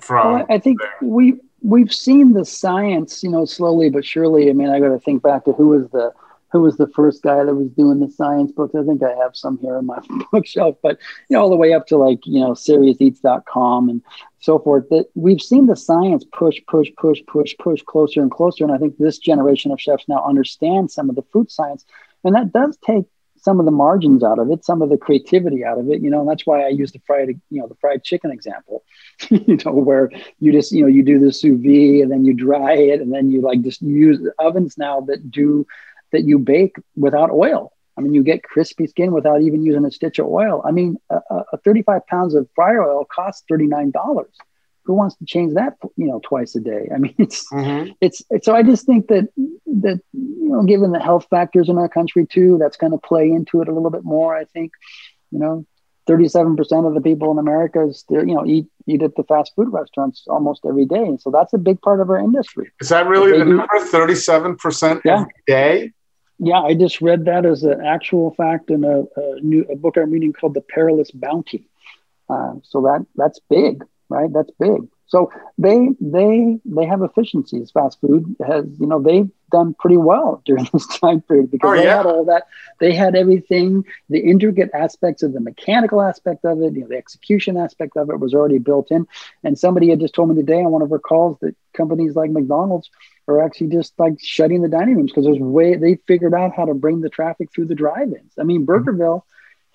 from? 0.00 0.34
Well, 0.34 0.46
I 0.50 0.58
think 0.58 0.80
there? 0.80 1.08
we 1.08 1.38
we've 1.62 1.92
seen 1.92 2.32
the 2.32 2.44
science, 2.44 3.22
you 3.22 3.30
know, 3.30 3.44
slowly 3.44 3.90
but 3.90 4.04
surely. 4.04 4.50
I 4.50 4.52
mean, 4.52 4.68
I 4.68 4.80
got 4.80 4.88
to 4.88 4.98
think 4.98 5.22
back 5.22 5.44
to 5.44 5.52
who 5.52 5.68
was 5.68 5.88
the 5.90 6.12
who 6.50 6.62
was 6.62 6.78
the 6.78 6.86
first 6.88 7.22
guy 7.22 7.44
that 7.44 7.54
was 7.54 7.68
doing 7.68 8.00
the 8.00 8.10
science 8.10 8.52
books. 8.52 8.74
I 8.74 8.82
think 8.82 9.02
I 9.02 9.14
have 9.16 9.36
some 9.36 9.58
here 9.58 9.76
in 9.76 9.84
my 9.84 9.98
bookshelf, 10.32 10.76
but 10.82 10.98
you 11.28 11.36
know, 11.36 11.42
all 11.42 11.50
the 11.50 11.56
way 11.56 11.74
up 11.74 11.86
to 11.88 11.98
like 11.98 12.20
you 12.24 12.40
know, 12.40 12.52
SeriousEats.com 12.52 13.88
and 13.88 14.02
so 14.40 14.58
forth. 14.58 14.88
That 14.90 15.06
we've 15.14 15.42
seen 15.42 15.66
the 15.66 15.76
science 15.76 16.24
push, 16.32 16.56
push, 16.66 16.88
push, 16.96 17.20
push, 17.26 17.54
push 17.58 17.82
closer 17.82 18.22
and 18.22 18.30
closer. 18.30 18.64
And 18.64 18.72
I 18.72 18.78
think 18.78 18.96
this 18.96 19.18
generation 19.18 19.72
of 19.72 19.80
chefs 19.80 20.08
now 20.08 20.24
understand 20.26 20.90
some 20.90 21.10
of 21.10 21.16
the 21.16 21.24
food 21.32 21.50
science, 21.50 21.84
and 22.24 22.34
that 22.34 22.52
does 22.52 22.78
take 22.84 23.04
some 23.40 23.58
of 23.58 23.66
the 23.66 23.72
margins 23.72 24.22
out 24.22 24.38
of 24.38 24.50
it, 24.50 24.64
some 24.64 24.82
of 24.82 24.88
the 24.88 24.96
creativity 24.96 25.64
out 25.64 25.78
of 25.78 25.90
it, 25.90 26.02
you 26.02 26.10
know, 26.10 26.20
and 26.20 26.28
that's 26.28 26.46
why 26.46 26.64
I 26.64 26.68
use 26.68 26.92
the 26.92 27.00
fried, 27.06 27.28
you 27.28 27.60
know, 27.60 27.66
the 27.66 27.74
fried 27.76 28.04
chicken 28.04 28.30
example, 28.30 28.84
you 29.30 29.58
know, 29.64 29.72
where 29.72 30.10
you 30.38 30.52
just, 30.52 30.72
you 30.72 30.82
know, 30.82 30.88
you 30.88 31.02
do 31.02 31.18
the 31.18 31.32
sous 31.32 31.60
vide 31.60 32.02
and 32.02 32.10
then 32.10 32.24
you 32.24 32.34
dry 32.34 32.74
it 32.74 33.00
and 33.00 33.12
then 33.12 33.30
you 33.30 33.40
like 33.40 33.62
just 33.62 33.82
use 33.82 34.20
ovens 34.38 34.76
now 34.78 35.00
that 35.02 35.30
do 35.30 35.66
that 36.12 36.24
you 36.24 36.38
bake 36.38 36.76
without 36.96 37.30
oil. 37.30 37.72
I 37.96 38.00
mean, 38.00 38.14
you 38.14 38.22
get 38.22 38.44
crispy 38.44 38.86
skin 38.86 39.12
without 39.12 39.42
even 39.42 39.64
using 39.64 39.84
a 39.84 39.90
stitch 39.90 40.18
of 40.20 40.26
oil. 40.26 40.62
I 40.64 40.70
mean, 40.70 40.96
a, 41.10 41.20
a 41.52 41.58
35 41.58 42.06
pounds 42.06 42.34
of 42.34 42.48
fryer 42.54 42.82
oil 42.82 43.04
costs 43.04 43.44
$39 43.50 43.92
who 44.88 44.94
wants 44.94 45.14
to 45.16 45.26
change 45.26 45.52
that 45.54 45.74
you 45.96 46.06
know 46.06 46.20
twice 46.24 46.56
a 46.56 46.60
day? 46.60 46.88
I 46.92 46.98
mean 46.98 47.14
it's 47.18 47.46
mm-hmm. 47.52 47.92
it's, 48.00 48.22
it's 48.30 48.46
so 48.46 48.56
i 48.56 48.62
just 48.62 48.86
think 48.86 49.06
that 49.08 49.28
that 49.84 50.00
you 50.12 50.48
know 50.48 50.62
given 50.64 50.90
the 50.90 50.98
health 50.98 51.26
factors 51.30 51.68
in 51.68 51.76
our 51.78 51.88
country 51.88 52.26
too 52.26 52.56
that's 52.58 52.78
going 52.78 52.92
to 52.92 52.98
play 52.98 53.28
into 53.28 53.60
it 53.60 53.68
a 53.68 53.72
little 53.72 53.90
bit 53.90 54.04
more 54.04 54.36
i 54.36 54.44
think. 54.44 54.72
You 55.30 55.38
know 55.38 55.66
37% 56.08 56.88
of 56.88 56.94
the 56.94 57.02
people 57.02 57.30
in 57.30 57.38
america 57.38 57.92
still 57.92 58.26
you 58.26 58.34
know 58.34 58.46
eat 58.46 58.66
eat 58.86 59.02
at 59.02 59.14
the 59.16 59.24
fast 59.24 59.52
food 59.54 59.70
restaurants 59.70 60.24
almost 60.26 60.64
every 60.66 60.86
day. 60.86 61.04
And 61.04 61.20
so 61.20 61.30
that's 61.30 61.52
a 61.52 61.58
big 61.58 61.82
part 61.82 62.00
of 62.00 62.08
our 62.08 62.16
industry. 62.18 62.72
Is 62.80 62.88
that 62.88 63.06
really 63.06 63.38
the 63.38 63.44
number 63.44 63.66
37% 63.74 65.02
yeah. 65.04 65.20
every 65.20 65.32
day? 65.46 65.92
Yeah 66.38 66.62
i 66.62 66.72
just 66.72 67.02
read 67.02 67.26
that 67.26 67.44
as 67.44 67.62
an 67.62 67.84
actual 67.84 68.32
fact 68.34 68.70
in 68.70 68.84
a, 68.84 69.00
a 69.20 69.40
new 69.40 69.66
a 69.70 69.76
book 69.76 69.98
i'm 69.98 70.10
reading 70.10 70.32
called 70.32 70.54
the 70.54 70.62
perilous 70.62 71.10
bounty. 71.10 71.68
Uh, 72.30 72.54
so 72.62 72.80
that 72.82 73.04
that's 73.16 73.40
big 73.50 73.84
right? 74.08 74.32
That's 74.32 74.50
big. 74.58 74.88
So 75.08 75.32
they 75.56 75.88
they 76.00 76.58
they 76.66 76.84
have 76.84 77.02
efficiencies. 77.02 77.70
Fast 77.70 77.98
food 78.00 78.36
has 78.46 78.66
you 78.78 78.86
know 78.86 79.00
they've 79.00 79.30
done 79.50 79.74
pretty 79.78 79.96
well 79.96 80.42
during 80.46 80.68
this 80.72 80.86
time 80.86 81.22
period 81.22 81.50
because 81.50 81.70
oh, 81.70 81.76
they 81.76 81.84
yeah. 81.84 81.96
had 81.96 82.06
all 82.06 82.24
that. 82.26 82.44
They 82.78 82.92
had 82.92 83.16
everything. 83.16 83.84
The 84.10 84.20
intricate 84.20 84.70
aspects 84.74 85.22
of 85.22 85.32
the 85.32 85.40
mechanical 85.40 86.02
aspect 86.02 86.44
of 86.44 86.60
it, 86.60 86.74
you 86.74 86.82
know, 86.82 86.88
the 86.88 86.96
execution 86.96 87.56
aspect 87.56 87.96
of 87.96 88.10
it 88.10 88.20
was 88.20 88.34
already 88.34 88.58
built 88.58 88.90
in. 88.90 89.06
And 89.42 89.58
somebody 89.58 89.88
had 89.88 90.00
just 90.00 90.14
told 90.14 90.28
me 90.28 90.36
today 90.36 90.60
on 90.60 90.70
one 90.70 90.82
of 90.82 90.92
our 90.92 90.98
calls 90.98 91.38
that 91.40 91.56
companies 91.72 92.14
like 92.14 92.30
McDonald's 92.30 92.90
are 93.28 93.42
actually 93.42 93.68
just 93.68 93.92
like 93.98 94.14
shutting 94.20 94.60
the 94.62 94.68
dining 94.68 94.96
rooms 94.96 95.10
because 95.10 95.24
there's 95.24 95.38
way 95.38 95.76
they 95.76 95.96
figured 96.06 96.34
out 96.34 96.54
how 96.54 96.66
to 96.66 96.74
bring 96.74 97.00
the 97.00 97.10
traffic 97.10 97.50
through 97.52 97.66
the 97.66 97.74
drive-ins. 97.74 98.32
I 98.38 98.42
mean, 98.42 98.66
mm-hmm. 98.66 99.20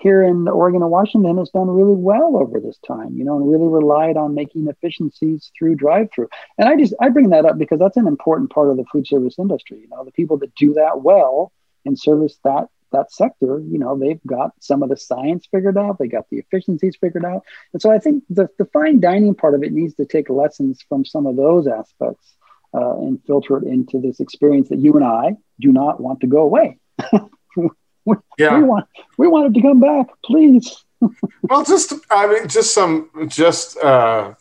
Here 0.03 0.21
in 0.21 0.49
Oregon 0.49 0.81
and 0.81 0.91
Washington 0.91 1.37
has 1.37 1.49
done 1.49 1.69
really 1.69 1.95
well 1.95 2.35
over 2.35 2.59
this 2.59 2.77
time, 2.85 3.15
you 3.15 3.23
know, 3.23 3.37
and 3.37 3.49
really 3.49 3.69
relied 3.69 4.17
on 4.17 4.35
making 4.35 4.67
efficiencies 4.67 5.49
through 5.57 5.75
drive-through. 5.75 6.27
And 6.57 6.67
I 6.67 6.75
just 6.75 6.93
I 6.99 7.07
bring 7.07 7.29
that 7.29 7.45
up 7.45 7.57
because 7.57 7.79
that's 7.79 7.95
an 7.95 8.07
important 8.07 8.49
part 8.49 8.69
of 8.69 8.75
the 8.75 8.83
food 8.91 9.07
service 9.07 9.39
industry. 9.39 9.79
You 9.79 9.87
know, 9.87 10.03
the 10.03 10.11
people 10.11 10.37
that 10.39 10.53
do 10.55 10.73
that 10.73 11.01
well 11.01 11.53
and 11.85 11.97
service 11.97 12.37
that 12.43 12.67
that 12.91 13.13
sector, 13.13 13.61
you 13.65 13.79
know, 13.79 13.97
they've 13.97 14.19
got 14.27 14.51
some 14.59 14.83
of 14.83 14.89
the 14.89 14.97
science 14.97 15.47
figured 15.49 15.77
out, 15.77 15.99
they 15.99 16.07
got 16.09 16.29
the 16.29 16.37
efficiencies 16.37 16.97
figured 16.99 17.25
out. 17.25 17.43
And 17.71 17.81
so 17.81 17.89
I 17.89 17.97
think 17.97 18.25
the, 18.29 18.49
the 18.59 18.65
fine 18.65 18.99
dining 18.99 19.35
part 19.35 19.55
of 19.55 19.63
it 19.63 19.71
needs 19.71 19.95
to 19.95 20.05
take 20.05 20.29
lessons 20.29 20.83
from 20.87 21.05
some 21.05 21.25
of 21.25 21.37
those 21.37 21.65
aspects 21.65 22.35
uh, 22.73 22.97
and 22.99 23.19
filter 23.25 23.57
it 23.57 23.63
into 23.63 23.99
this 23.99 24.19
experience 24.19 24.67
that 24.69 24.79
you 24.79 24.93
and 24.93 25.03
I 25.05 25.37
do 25.59 25.71
not 25.71 25.99
want 25.99 26.19
to 26.21 26.27
go 26.27 26.41
away. 26.41 26.77
we, 28.05 28.15
yeah. 28.37 28.57
we 28.57 28.63
want 28.63 28.87
we 29.17 29.27
want 29.27 29.47
it 29.47 29.59
to 29.59 29.61
come 29.61 29.79
back, 29.79 30.07
please. 30.23 30.83
well, 31.43 31.63
just 31.63 31.93
I 32.09 32.27
mean, 32.27 32.47
just 32.47 32.73
some 32.73 33.09
just 33.27 33.77
uh, 33.77 34.33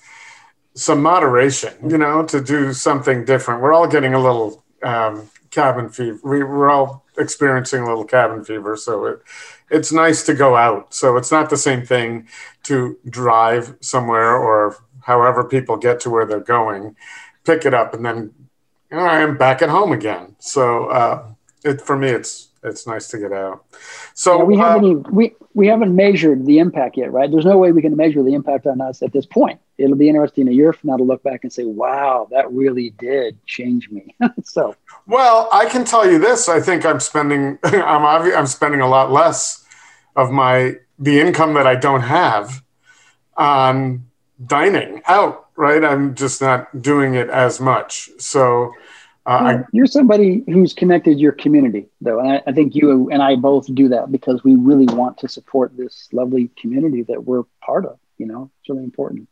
some 0.74 1.02
moderation, 1.02 1.74
you 1.88 1.98
know, 1.98 2.24
to 2.26 2.40
do 2.42 2.72
something 2.72 3.24
different. 3.24 3.62
We're 3.62 3.72
all 3.72 3.88
getting 3.88 4.14
a 4.14 4.20
little 4.20 4.64
um, 4.82 5.30
cabin 5.50 5.88
fever. 5.88 6.18
We, 6.22 6.42
we're 6.42 6.70
all 6.70 7.04
experiencing 7.18 7.82
a 7.82 7.86
little 7.86 8.04
cabin 8.04 8.44
fever, 8.44 8.76
so 8.76 9.06
it 9.06 9.22
it's 9.70 9.92
nice 9.92 10.22
to 10.24 10.34
go 10.34 10.56
out. 10.56 10.94
So 10.94 11.16
it's 11.16 11.30
not 11.30 11.50
the 11.50 11.56
same 11.56 11.84
thing 11.84 12.28
to 12.64 12.98
drive 13.08 13.76
somewhere 13.80 14.36
or 14.36 14.76
however 15.00 15.42
people 15.42 15.76
get 15.76 15.98
to 16.00 16.10
where 16.10 16.26
they're 16.26 16.40
going 16.40 16.94
pick 17.44 17.64
it 17.64 17.74
up, 17.74 17.94
and 17.94 18.04
then 18.04 18.32
you 18.90 18.96
know, 18.96 19.04
I 19.04 19.20
am 19.20 19.36
back 19.36 19.62
at 19.62 19.68
home 19.68 19.92
again. 19.92 20.36
So 20.38 20.86
uh, 20.86 21.26
it, 21.64 21.80
for 21.80 21.96
me, 21.96 22.08
it's 22.08 22.48
it's 22.62 22.86
nice 22.86 23.08
to 23.08 23.18
get 23.18 23.32
out. 23.32 23.64
So 24.14 24.38
yeah, 24.38 24.44
we 24.44 24.56
haven't 24.56 24.84
uh, 24.84 24.88
even, 24.88 25.04
we 25.10 25.34
we 25.54 25.66
haven't 25.66 25.94
measured 25.94 26.46
the 26.46 26.58
impact 26.58 26.96
yet, 26.96 27.12
right? 27.12 27.30
There's 27.30 27.44
no 27.44 27.58
way 27.58 27.72
we 27.72 27.82
can 27.82 27.96
measure 27.96 28.22
the 28.22 28.34
impact 28.34 28.66
on 28.66 28.80
us 28.80 29.02
at 29.02 29.12
this 29.12 29.26
point. 29.26 29.60
It'll 29.78 29.96
be 29.96 30.08
interesting 30.08 30.48
a 30.48 30.52
year 30.52 30.72
from 30.72 30.90
now 30.90 30.96
to 30.96 31.02
look 31.04 31.22
back 31.22 31.40
and 31.42 31.52
say, 31.52 31.64
"Wow, 31.64 32.28
that 32.30 32.50
really 32.52 32.90
did 32.90 33.44
change 33.46 33.90
me." 33.90 34.14
so, 34.44 34.76
well, 35.06 35.48
I 35.52 35.66
can 35.66 35.84
tell 35.84 36.10
you 36.10 36.18
this: 36.18 36.48
I 36.48 36.60
think 36.60 36.86
I'm 36.86 37.00
spending 37.00 37.58
I'm 37.64 38.04
I'm 38.04 38.46
spending 38.46 38.80
a 38.80 38.88
lot 38.88 39.10
less 39.10 39.64
of 40.16 40.30
my 40.30 40.76
the 40.98 41.20
income 41.20 41.54
that 41.54 41.66
I 41.66 41.74
don't 41.74 42.02
have 42.02 42.62
on 43.36 44.06
dining 44.46 45.02
out 45.06 45.42
right? 45.56 45.84
I'm 45.84 46.14
just 46.14 46.40
not 46.40 46.82
doing 46.82 47.14
it 47.14 47.28
as 47.28 47.60
much. 47.60 48.10
So 48.18 48.72
uh, 49.24 49.40
well, 49.42 49.66
you're 49.72 49.86
somebody 49.86 50.42
who's 50.46 50.74
connected 50.74 51.20
your 51.20 51.32
community, 51.32 51.86
though, 52.00 52.18
and 52.18 52.32
I, 52.32 52.42
I, 52.46 52.52
think 52.52 52.74
you 52.74 53.08
and 53.10 53.22
I 53.22 53.36
both 53.36 53.72
do 53.72 53.88
that 53.90 54.10
because 54.10 54.42
we 54.42 54.56
really 54.56 54.92
want 54.92 55.18
to 55.18 55.28
support 55.28 55.76
this 55.76 56.08
lovely 56.12 56.50
community 56.60 57.02
that 57.02 57.24
we're 57.24 57.44
part 57.64 57.86
of. 57.86 57.98
You 58.18 58.26
know, 58.26 58.50
it's 58.60 58.68
really 58.68 58.82
important. 58.82 59.28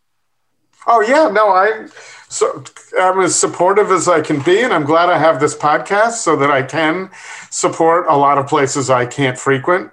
Oh 0.87 1.01
yeah, 1.01 1.29
no, 1.29 1.53
I'm 1.53 1.91
so 2.29 2.63
I'm 2.99 3.21
as 3.21 3.39
supportive 3.39 3.91
as 3.91 4.07
I 4.09 4.21
can 4.21 4.41
be, 4.43 4.63
and 4.63 4.73
I'm 4.73 4.85
glad 4.85 5.11
I 5.11 5.19
have 5.19 5.41
this 5.41 5.57
podcast 5.57 6.13
so 6.13 6.37
that 6.37 6.51
I 6.51 6.63
can 6.63 7.11
support 7.51 8.07
a 8.09 8.17
lot 8.17 8.39
of 8.39 8.47
places 8.47 8.91
I 8.91 9.07
can't 9.07 9.37
frequent. 9.37 9.91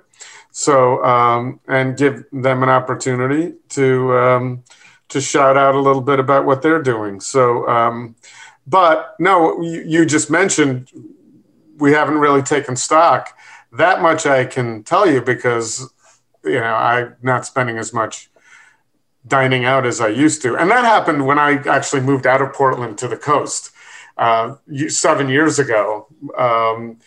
So 0.52 1.04
um, 1.04 1.60
and 1.68 1.98
give 1.98 2.24
them 2.32 2.62
an 2.64 2.70
opportunity 2.70 3.56
to 3.70 4.18
um, 4.18 4.64
to 5.10 5.22
shout 5.22 5.58
out 5.58 5.76
a 5.76 5.80
little 5.80 6.02
bit 6.02 6.20
about 6.20 6.46
what 6.46 6.62
they're 6.62 6.82
doing. 6.82 7.20
So, 7.20 7.68
um, 7.68 8.16
but 8.68 9.16
no, 9.18 9.62
you, 9.62 9.84
you, 9.88 10.06
just 10.06 10.30
mentioned 10.30 10.92
we 11.78 11.94
haven't 11.94 12.18
really 12.18 12.42
taken 12.42 12.76
stock. 12.76 13.38
That 13.72 14.02
much 14.02 14.26
I 14.26 14.46
can 14.46 14.84
tell 14.84 15.10
you 15.10 15.22
because 15.22 15.90
you 16.44 16.60
know 16.60 16.74
I'm 16.76 17.16
not 17.22 17.46
spending 17.46 17.78
as 17.78 17.94
much 17.94 18.30
dining 19.26 19.66
out 19.66 19.86
as 19.86 20.02
I 20.02 20.10
used 20.10 20.42
to, 20.42 20.58
and 20.58 20.70
that 20.70 20.84
happened 20.84 21.26
when 21.26 21.40
I 21.40 21.54
actually 21.68 22.02
moved 22.02 22.28
out 22.28 22.42
of 22.42 22.54
Portland 22.54 22.98
to 23.00 23.08
the 23.08 23.18
coast 23.18 23.72
uh, 24.18 24.56
seven 24.90 25.30
years 25.30 25.60
ago. 25.60 26.08
Um, 26.38 27.00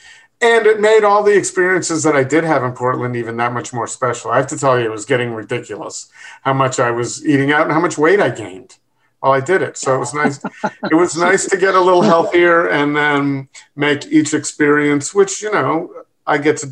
and 0.42 0.64
it 0.64 0.80
made 0.80 1.04
all 1.04 1.22
the 1.22 1.36
experiences 1.36 2.02
that 2.04 2.16
I 2.16 2.24
did 2.24 2.44
have 2.44 2.64
in 2.64 2.72
Portland 2.72 3.14
even 3.14 3.36
that 3.36 3.52
much 3.52 3.74
more 3.74 3.86
special. 3.86 4.30
I 4.30 4.38
have 4.38 4.46
to 4.46 4.58
tell 4.58 4.78
you, 4.78 4.86
it 4.86 4.90
was 4.90 5.04
getting 5.04 5.34
ridiculous 5.34 6.08
how 6.40 6.54
much 6.54 6.80
I 6.80 6.90
was 6.90 7.26
eating 7.26 7.52
out 7.52 7.64
and 7.64 7.72
how 7.72 7.80
much 7.80 7.98
weight 7.98 8.20
I 8.20 8.30
gained 8.30 8.78
while 9.20 9.32
I 9.32 9.40
did 9.40 9.62
it. 9.62 9.76
So 9.76 9.94
it 9.94 9.98
was 9.98 10.12
nice. 10.14 10.42
it 10.64 10.94
was 10.94 11.16
nice 11.16 11.46
to 11.46 11.56
get 11.56 11.74
a 11.74 11.80
little 11.80 12.02
healthier 12.02 12.68
and 12.68 12.96
then 12.96 13.48
make 13.76 14.06
each 14.06 14.34
experience, 14.34 15.14
which 15.14 15.42
you 15.42 15.52
know 15.52 15.92
I 16.26 16.38
get 16.38 16.58
to, 16.58 16.70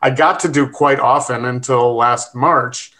I 0.00 0.10
got 0.10 0.40
to 0.40 0.48
do 0.48 0.68
quite 0.68 0.98
often 0.98 1.44
until 1.44 1.94
last 1.94 2.34
March. 2.34 2.92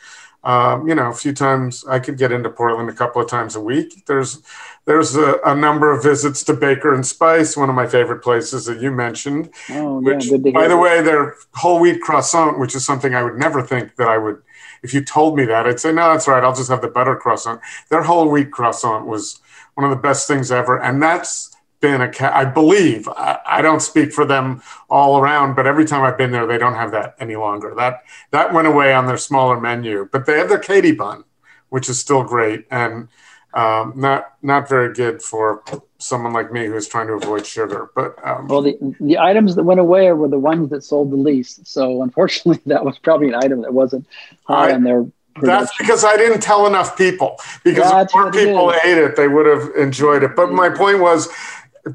Um, 0.45 0.89
you 0.89 0.95
know, 0.97 1.09
a 1.09 1.15
few 1.15 1.33
times 1.33 1.85
I 1.87 2.01
could 2.01 2.19
get 2.19 2.33
into 2.33 2.51
Portland 2.51 2.91
a 2.91 2.93
couple 2.93 3.23
of 3.23 3.29
times 3.29 3.55
a 3.55 3.61
week. 3.61 4.05
There's 4.07 4.43
there's 4.85 5.15
a, 5.15 5.39
a, 5.47 5.55
number 5.55 5.93
of 5.93 6.03
visits 6.03 6.43
to 6.45 6.55
Baker 6.55 6.93
and 6.93 7.07
Spice, 7.07 7.57
one 7.57 7.69
of 7.69 7.77
my 7.77 7.87
favorite 7.87 8.21
places 8.25 8.65
that 8.67 8.81
you 8.81 8.91
mentioned. 8.91 9.51
Oh, 9.71 10.01
which, 10.01 10.27
yeah, 10.27 10.39
by 10.53 10.67
the 10.67 10.77
way, 10.77 11.01
their 11.01 11.37
whole 11.55 11.79
wheat 11.79 12.01
croissant, 12.01 12.59
which 12.59 12.75
is 12.75 12.85
something 12.85 13.15
I 13.15 13.23
would 13.23 13.39
never 13.39 13.63
think 13.63 13.95
that 13.97 14.09
I 14.09 14.19
would. 14.19 14.43
If 14.83 14.93
you 14.93 15.05
told 15.05 15.37
me 15.37 15.45
that, 15.47 15.67
I'd 15.67 15.81
say, 15.81 15.93
no, 15.93 16.13
that's 16.13 16.27
right. 16.27 16.43
I'll 16.43 16.55
just 16.55 16.71
have 16.71 16.83
the 16.83 16.89
butter 16.89 17.17
croissant. 17.17 17.61
Their 17.89 18.03
whole 18.03 18.29
wheat 18.29 18.51
croissant 18.51 19.07
was 19.07 19.41
one 19.75 19.85
of 19.85 19.91
the 19.91 20.03
best 20.03 20.27
things 20.27 20.51
ever, 20.51 20.81
and 20.81 21.03
that's 21.03 21.57
been 21.81 22.01
a. 22.01 22.13
I 22.21 22.45
believe 22.45 23.09
I, 23.09 23.39
I 23.47 23.63
don't 23.63 23.81
speak 23.81 24.13
for 24.13 24.25
them 24.25 24.63
all 24.89 25.19
around, 25.19 25.55
but 25.55 25.67
every 25.67 25.85
time 25.85 26.03
I've 26.03 26.19
been 26.19 26.33
there, 26.33 26.47
they 26.47 26.59
don't 26.59 26.75
have 26.75 26.91
that 26.93 27.17
any 27.19 27.37
longer. 27.37 27.75
That 27.77 28.03
that 28.31 28.53
went 28.53 28.69
away 28.69 28.93
on 28.93 29.07
their 29.07 29.19
smaller 29.19 29.61
menu, 29.61 30.09
but 30.11 30.27
they 30.27 30.39
have 30.39 30.49
their 30.49 30.59
Katie 30.59 30.93
bun, 30.93 31.25
which 31.69 31.89
is 31.89 31.99
still 31.99 32.23
great 32.25 32.67
and 32.71 33.09
um, 33.55 33.93
not 33.97 34.35
not 34.43 34.69
very 34.69 34.93
good 34.95 35.23
for 35.23 35.63
someone 35.99 36.33
like 36.33 36.53
me 36.53 36.67
who's 36.67 36.89
trying 36.89 37.07
to 37.07 37.15
avoid 37.15 37.47
sugar. 37.47 37.91
But 37.95 38.17
um, 38.27 38.49
well, 38.49 38.63
the 38.63 38.77
the 39.01 39.19
items 39.19 39.55
that 39.57 39.65
went 39.65 39.81
away 39.81 40.11
were 40.13 40.29
the 40.29 40.39
ones 40.39 40.71
that 40.71 40.85
sold 40.85 41.11
the 41.11 41.17
least. 41.17 41.67
So 41.67 42.03
unfortunately, 42.03 42.63
that 42.67 42.85
was 42.85 42.99
probably 42.99 43.29
an 43.29 43.35
item 43.35 43.63
that 43.63 43.73
wasn't 43.73 44.07
high 44.45 44.71
I, 44.71 44.75
on 44.75 44.85
their. 44.85 45.07
Production. 45.35 45.65
That's 45.65 45.79
because 45.79 46.05
I 46.05 46.19
didn't 46.19 46.43
tell 46.43 46.67
enough 46.67 46.95
people. 46.95 47.39
Because 47.65 47.91
That's 47.91 48.13
if 48.13 48.21
more 48.21 48.31
people 48.31 48.71
it 48.71 48.81
ate 48.85 48.99
it, 48.99 49.17
they 49.17 49.29
would 49.29 49.47
have 49.47 49.75
enjoyed 49.77 50.23
it. 50.23 50.37
But 50.37 50.53
my 50.53 50.69
point 50.69 51.01
was 51.01 51.27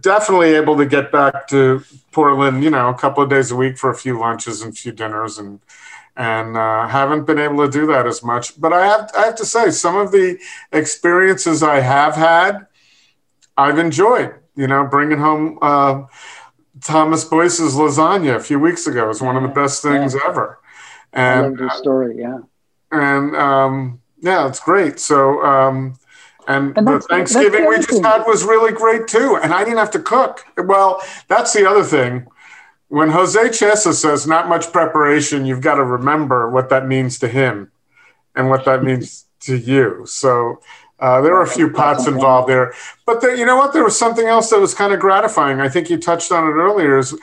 definitely 0.01 0.55
able 0.55 0.75
to 0.77 0.87
get 0.87 1.11
back 1.11 1.47
to 1.49 1.83
Portland, 2.11 2.63
you 2.63 2.71
know, 2.71 2.89
a 2.89 2.97
couple 2.97 3.23
of 3.23 3.29
days 3.29 3.51
a 3.51 3.55
week 3.55 3.77
for 3.77 3.91
a 3.91 3.95
few 3.95 4.19
lunches 4.19 4.63
and 4.63 4.73
a 4.73 4.75
few 4.75 4.91
dinners 4.91 5.37
and 5.37 5.59
and 6.17 6.57
uh, 6.57 6.87
haven't 6.87 7.25
been 7.25 7.37
able 7.37 7.63
to 7.63 7.71
do 7.71 7.85
that 7.87 8.07
as 8.07 8.23
much. 8.23 8.59
But 8.59 8.73
I 8.73 8.85
have, 8.85 9.11
I 9.15 9.25
have 9.25 9.35
to 9.35 9.45
say, 9.45 9.69
some 9.69 9.95
of 9.95 10.11
the 10.11 10.39
experiences 10.71 11.61
I 11.61 11.79
have 11.79 12.15
had, 12.15 12.65
I've 13.55 13.77
enjoyed. 13.77 14.33
You 14.55 14.65
know, 14.65 14.85
bringing 14.85 15.19
home 15.19 15.59
uh, 15.61 16.05
Thomas 16.81 17.23
Boyce's 17.23 17.75
lasagna 17.75 18.35
a 18.35 18.39
few 18.39 18.59
weeks 18.59 18.87
ago 18.87 19.07
was 19.07 19.21
one 19.21 19.37
of 19.37 19.43
the 19.43 19.49
best 19.49 19.83
things 19.83 20.15
yeah. 20.15 20.21
ever. 20.27 20.59
And 21.13 21.59
I 21.59 21.63
love 21.65 21.77
story, 21.77 22.17
yeah. 22.17 22.39
And 22.91 23.35
um, 23.35 24.01
yeah, 24.19 24.47
it's 24.47 24.59
great. 24.59 24.99
So, 24.99 25.43
um, 25.43 25.99
and, 26.47 26.75
and 26.77 26.87
the 26.87 26.99
Thanksgiving 27.01 27.67
we 27.67 27.75
just 27.75 28.03
had 28.03 28.23
was 28.23 28.43
really 28.43 28.71
great 28.71 29.07
too. 29.07 29.37
And 29.41 29.53
I 29.53 29.63
didn't 29.63 29.77
have 29.77 29.91
to 29.91 29.99
cook. 29.99 30.45
Well, 30.57 31.01
that's 31.27 31.53
the 31.53 31.69
other 31.69 31.83
thing 31.83 32.27
when 32.89 33.09
Jose 33.09 33.39
Chesa 33.39 33.93
says 33.93 34.25
not 34.25 34.47
much 34.47 34.71
preparation, 34.71 35.45
you've 35.45 35.61
got 35.61 35.75
to 35.75 35.83
remember 35.83 36.49
what 36.49 36.69
that 36.69 36.87
means 36.87 37.19
to 37.19 37.27
him 37.27 37.71
and 38.35 38.49
what 38.49 38.65
that 38.65 38.83
means 38.83 39.25
to 39.41 39.57
you. 39.57 40.05
So 40.05 40.61
uh, 40.99 41.21
there 41.21 41.33
were 41.33 41.43
a 41.43 41.47
few 41.47 41.69
pots 41.69 42.07
involved 42.07 42.49
there, 42.49 42.73
but 43.05 43.21
there, 43.21 43.35
you 43.35 43.45
know 43.45 43.55
what? 43.55 43.71
There 43.71 43.83
was 43.83 43.97
something 43.97 44.25
else 44.25 44.49
that 44.49 44.59
was 44.59 44.73
kind 44.73 44.93
of 44.93 44.99
gratifying. 44.99 45.61
I 45.61 45.69
think 45.69 45.89
you 45.89 45.97
touched 45.97 46.31
on 46.31 46.45
it 46.45 46.53
earlier. 46.53 46.97
Is 46.97 47.15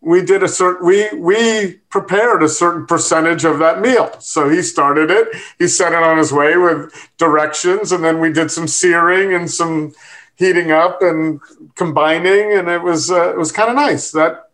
we 0.00 0.22
did 0.22 0.44
a 0.44 0.48
certain 0.48 0.86
we 0.86 1.08
we 1.14 1.80
prepared 1.90 2.44
a 2.44 2.48
certain 2.48 2.86
percentage 2.86 3.44
of 3.44 3.58
that 3.58 3.80
meal. 3.80 4.12
So 4.20 4.48
he 4.48 4.62
started 4.62 5.10
it. 5.10 5.28
He 5.58 5.66
sent 5.66 5.94
it 5.94 6.02
on 6.02 6.16
his 6.18 6.32
way 6.32 6.56
with 6.56 6.92
directions, 7.18 7.90
and 7.90 8.04
then 8.04 8.20
we 8.20 8.32
did 8.32 8.52
some 8.52 8.68
searing 8.68 9.34
and 9.34 9.50
some 9.50 9.94
heating 10.36 10.70
up 10.70 11.02
and 11.02 11.40
combining, 11.74 12.52
and 12.52 12.68
it 12.68 12.82
was 12.82 13.10
uh, 13.10 13.30
it 13.30 13.36
was 13.36 13.50
kind 13.50 13.68
of 13.68 13.74
nice. 13.74 14.12
That 14.12 14.47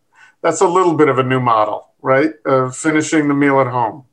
that's 0.44 0.60
a 0.60 0.68
little 0.68 0.92
bit 0.92 1.08
of 1.08 1.18
a 1.18 1.22
new 1.22 1.40
model, 1.40 1.88
right? 2.02 2.32
Of 2.44 2.76
finishing 2.76 3.28
the 3.28 3.34
meal 3.34 3.60
at 3.60 3.66
home. 3.66 4.04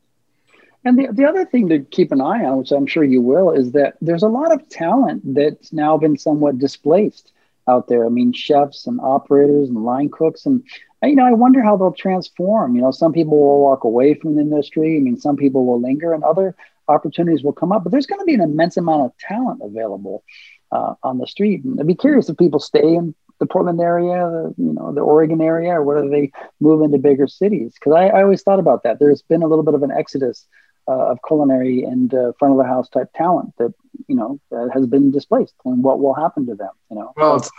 And 0.82 0.98
the, 0.98 1.08
the 1.12 1.26
other 1.26 1.44
thing 1.44 1.68
to 1.68 1.80
keep 1.80 2.10
an 2.10 2.22
eye 2.22 2.42
on, 2.46 2.56
which 2.56 2.72
I'm 2.72 2.86
sure 2.86 3.04
you 3.04 3.20
will, 3.20 3.50
is 3.52 3.72
that 3.72 3.96
there's 4.00 4.22
a 4.22 4.28
lot 4.28 4.50
of 4.50 4.66
talent 4.70 5.34
that's 5.34 5.74
now 5.74 5.98
been 5.98 6.16
somewhat 6.16 6.58
displaced 6.58 7.32
out 7.68 7.88
there. 7.88 8.06
I 8.06 8.08
mean, 8.08 8.32
chefs 8.32 8.86
and 8.86 8.98
operators 9.02 9.68
and 9.68 9.84
line 9.84 10.08
cooks. 10.08 10.46
And, 10.46 10.64
you 11.02 11.14
know, 11.14 11.26
I 11.26 11.32
wonder 11.32 11.62
how 11.62 11.76
they'll 11.76 11.92
transform. 11.92 12.76
You 12.76 12.80
know, 12.80 12.92
some 12.92 13.12
people 13.12 13.38
will 13.38 13.60
walk 13.60 13.84
away 13.84 14.14
from 14.14 14.34
the 14.34 14.40
industry. 14.40 14.96
I 14.96 15.00
mean, 15.00 15.20
some 15.20 15.36
people 15.36 15.66
will 15.66 15.82
linger 15.82 16.14
and 16.14 16.24
other 16.24 16.56
opportunities 16.88 17.44
will 17.44 17.52
come 17.52 17.72
up. 17.72 17.84
But 17.84 17.92
there's 17.92 18.06
going 18.06 18.20
to 18.20 18.24
be 18.24 18.34
an 18.34 18.40
immense 18.40 18.78
amount 18.78 19.02
of 19.02 19.18
talent 19.18 19.60
available 19.62 20.24
uh, 20.72 20.94
on 21.02 21.18
the 21.18 21.26
street. 21.26 21.62
And 21.62 21.78
I'd 21.78 21.86
be 21.86 21.94
curious 21.94 22.30
if 22.30 22.38
people 22.38 22.58
stay 22.58 22.80
in 22.80 23.14
the 23.42 23.46
Portland 23.46 23.80
area, 23.80 24.30
the, 24.30 24.54
you 24.56 24.72
know, 24.72 24.92
the 24.94 25.00
Oregon 25.00 25.40
area, 25.40 25.72
or 25.72 25.82
whether 25.82 26.08
they 26.08 26.30
move 26.60 26.80
into 26.82 26.96
bigger 26.96 27.26
cities. 27.26 27.74
Because 27.74 27.92
I, 27.94 28.06
I 28.06 28.22
always 28.22 28.42
thought 28.42 28.60
about 28.60 28.84
that. 28.84 29.00
There's 29.00 29.22
been 29.22 29.42
a 29.42 29.48
little 29.48 29.64
bit 29.64 29.74
of 29.74 29.82
an 29.82 29.90
exodus 29.90 30.46
uh, 30.86 31.10
of 31.10 31.18
culinary 31.26 31.82
and 31.82 32.14
uh, 32.14 32.32
front 32.38 32.52
of 32.52 32.58
the 32.58 32.64
house 32.64 32.88
type 32.88 33.08
talent 33.16 33.52
that 33.58 33.74
you 34.06 34.14
know 34.14 34.40
has 34.72 34.86
been 34.86 35.10
displaced, 35.10 35.54
and 35.64 35.82
what 35.82 35.98
will 35.98 36.14
happen 36.14 36.46
to 36.46 36.54
them? 36.54 36.70
You 36.88 36.98
know. 36.98 37.12
Well, 37.16 37.36
it's, 37.36 37.50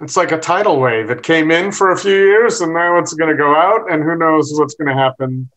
it's 0.00 0.16
like 0.16 0.32
a 0.32 0.38
tidal 0.38 0.80
wave. 0.80 1.10
It 1.10 1.22
came 1.22 1.50
in 1.50 1.72
for 1.72 1.90
a 1.90 1.98
few 1.98 2.16
years, 2.32 2.62
and 2.62 2.72
now 2.72 2.98
it's 2.98 3.12
going 3.12 3.30
to 3.30 3.36
go 3.36 3.54
out, 3.54 3.92
and 3.92 4.02
who 4.02 4.16
knows 4.16 4.50
what's 4.58 4.76
going 4.76 4.88
to 4.88 5.02
happen 5.02 5.50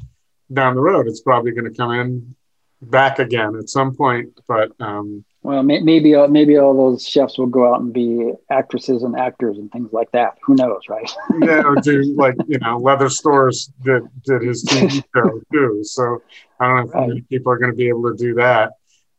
down 0.52 0.76
the 0.76 0.82
road? 0.82 1.08
It's 1.08 1.22
probably 1.22 1.52
going 1.52 1.72
to 1.72 1.78
come 1.78 1.92
in 1.92 2.36
back 2.82 3.20
again 3.20 3.56
at 3.56 3.70
some 3.70 3.96
point, 3.96 4.38
but. 4.50 4.74
Um, 4.82 5.24
well, 5.44 5.64
may, 5.64 5.80
maybe 5.80 6.14
uh, 6.14 6.28
maybe 6.28 6.58
all 6.58 6.76
those 6.76 7.08
chefs 7.08 7.38
will 7.38 7.48
go 7.48 7.74
out 7.74 7.82
and 7.82 7.92
be 7.92 8.32
actresses 8.50 9.02
and 9.04 9.18
actors 9.18 9.58
and 9.58 9.72
things 9.72 9.92
like 9.92 10.12
that. 10.12 10.38
Who 10.44 10.54
knows, 10.54 10.82
right? 10.88 11.10
yeah, 11.42 11.64
or 11.64 11.76
do 11.76 12.14
like 12.16 12.36
you 12.48 12.60
know, 12.60 12.78
Leather 12.78 13.10
Storrs 13.10 13.72
did 13.84 14.04
did 14.24 14.44
his 14.44 14.64
TV 14.64 15.04
show 15.16 15.42
too. 15.52 15.84
So 15.84 16.22
I 16.60 16.68
don't 16.68 16.76
know 16.76 16.82
if 16.84 16.94
right. 16.94 17.08
many 17.08 17.22
people 17.22 17.52
are 17.52 17.58
going 17.58 17.72
to 17.72 17.78
be 17.78 17.88
able 17.88 18.12
to 18.12 18.18
do 18.18 18.36
that, 18.36 18.74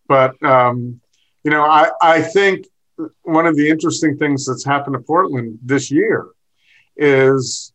but 0.07 0.41
um, 0.45 1.01
you 1.43 1.51
know, 1.51 1.64
I 1.64 1.91
I 2.01 2.23
think 2.23 2.66
one 3.23 3.47
of 3.47 3.57
the 3.57 3.68
interesting 3.68 4.16
things 4.16 4.47
that's 4.47 4.64
happened 4.64 4.95
to 4.95 5.01
Portland 5.01 5.59
this 5.62 5.91
year 5.91 6.29
is 6.97 7.73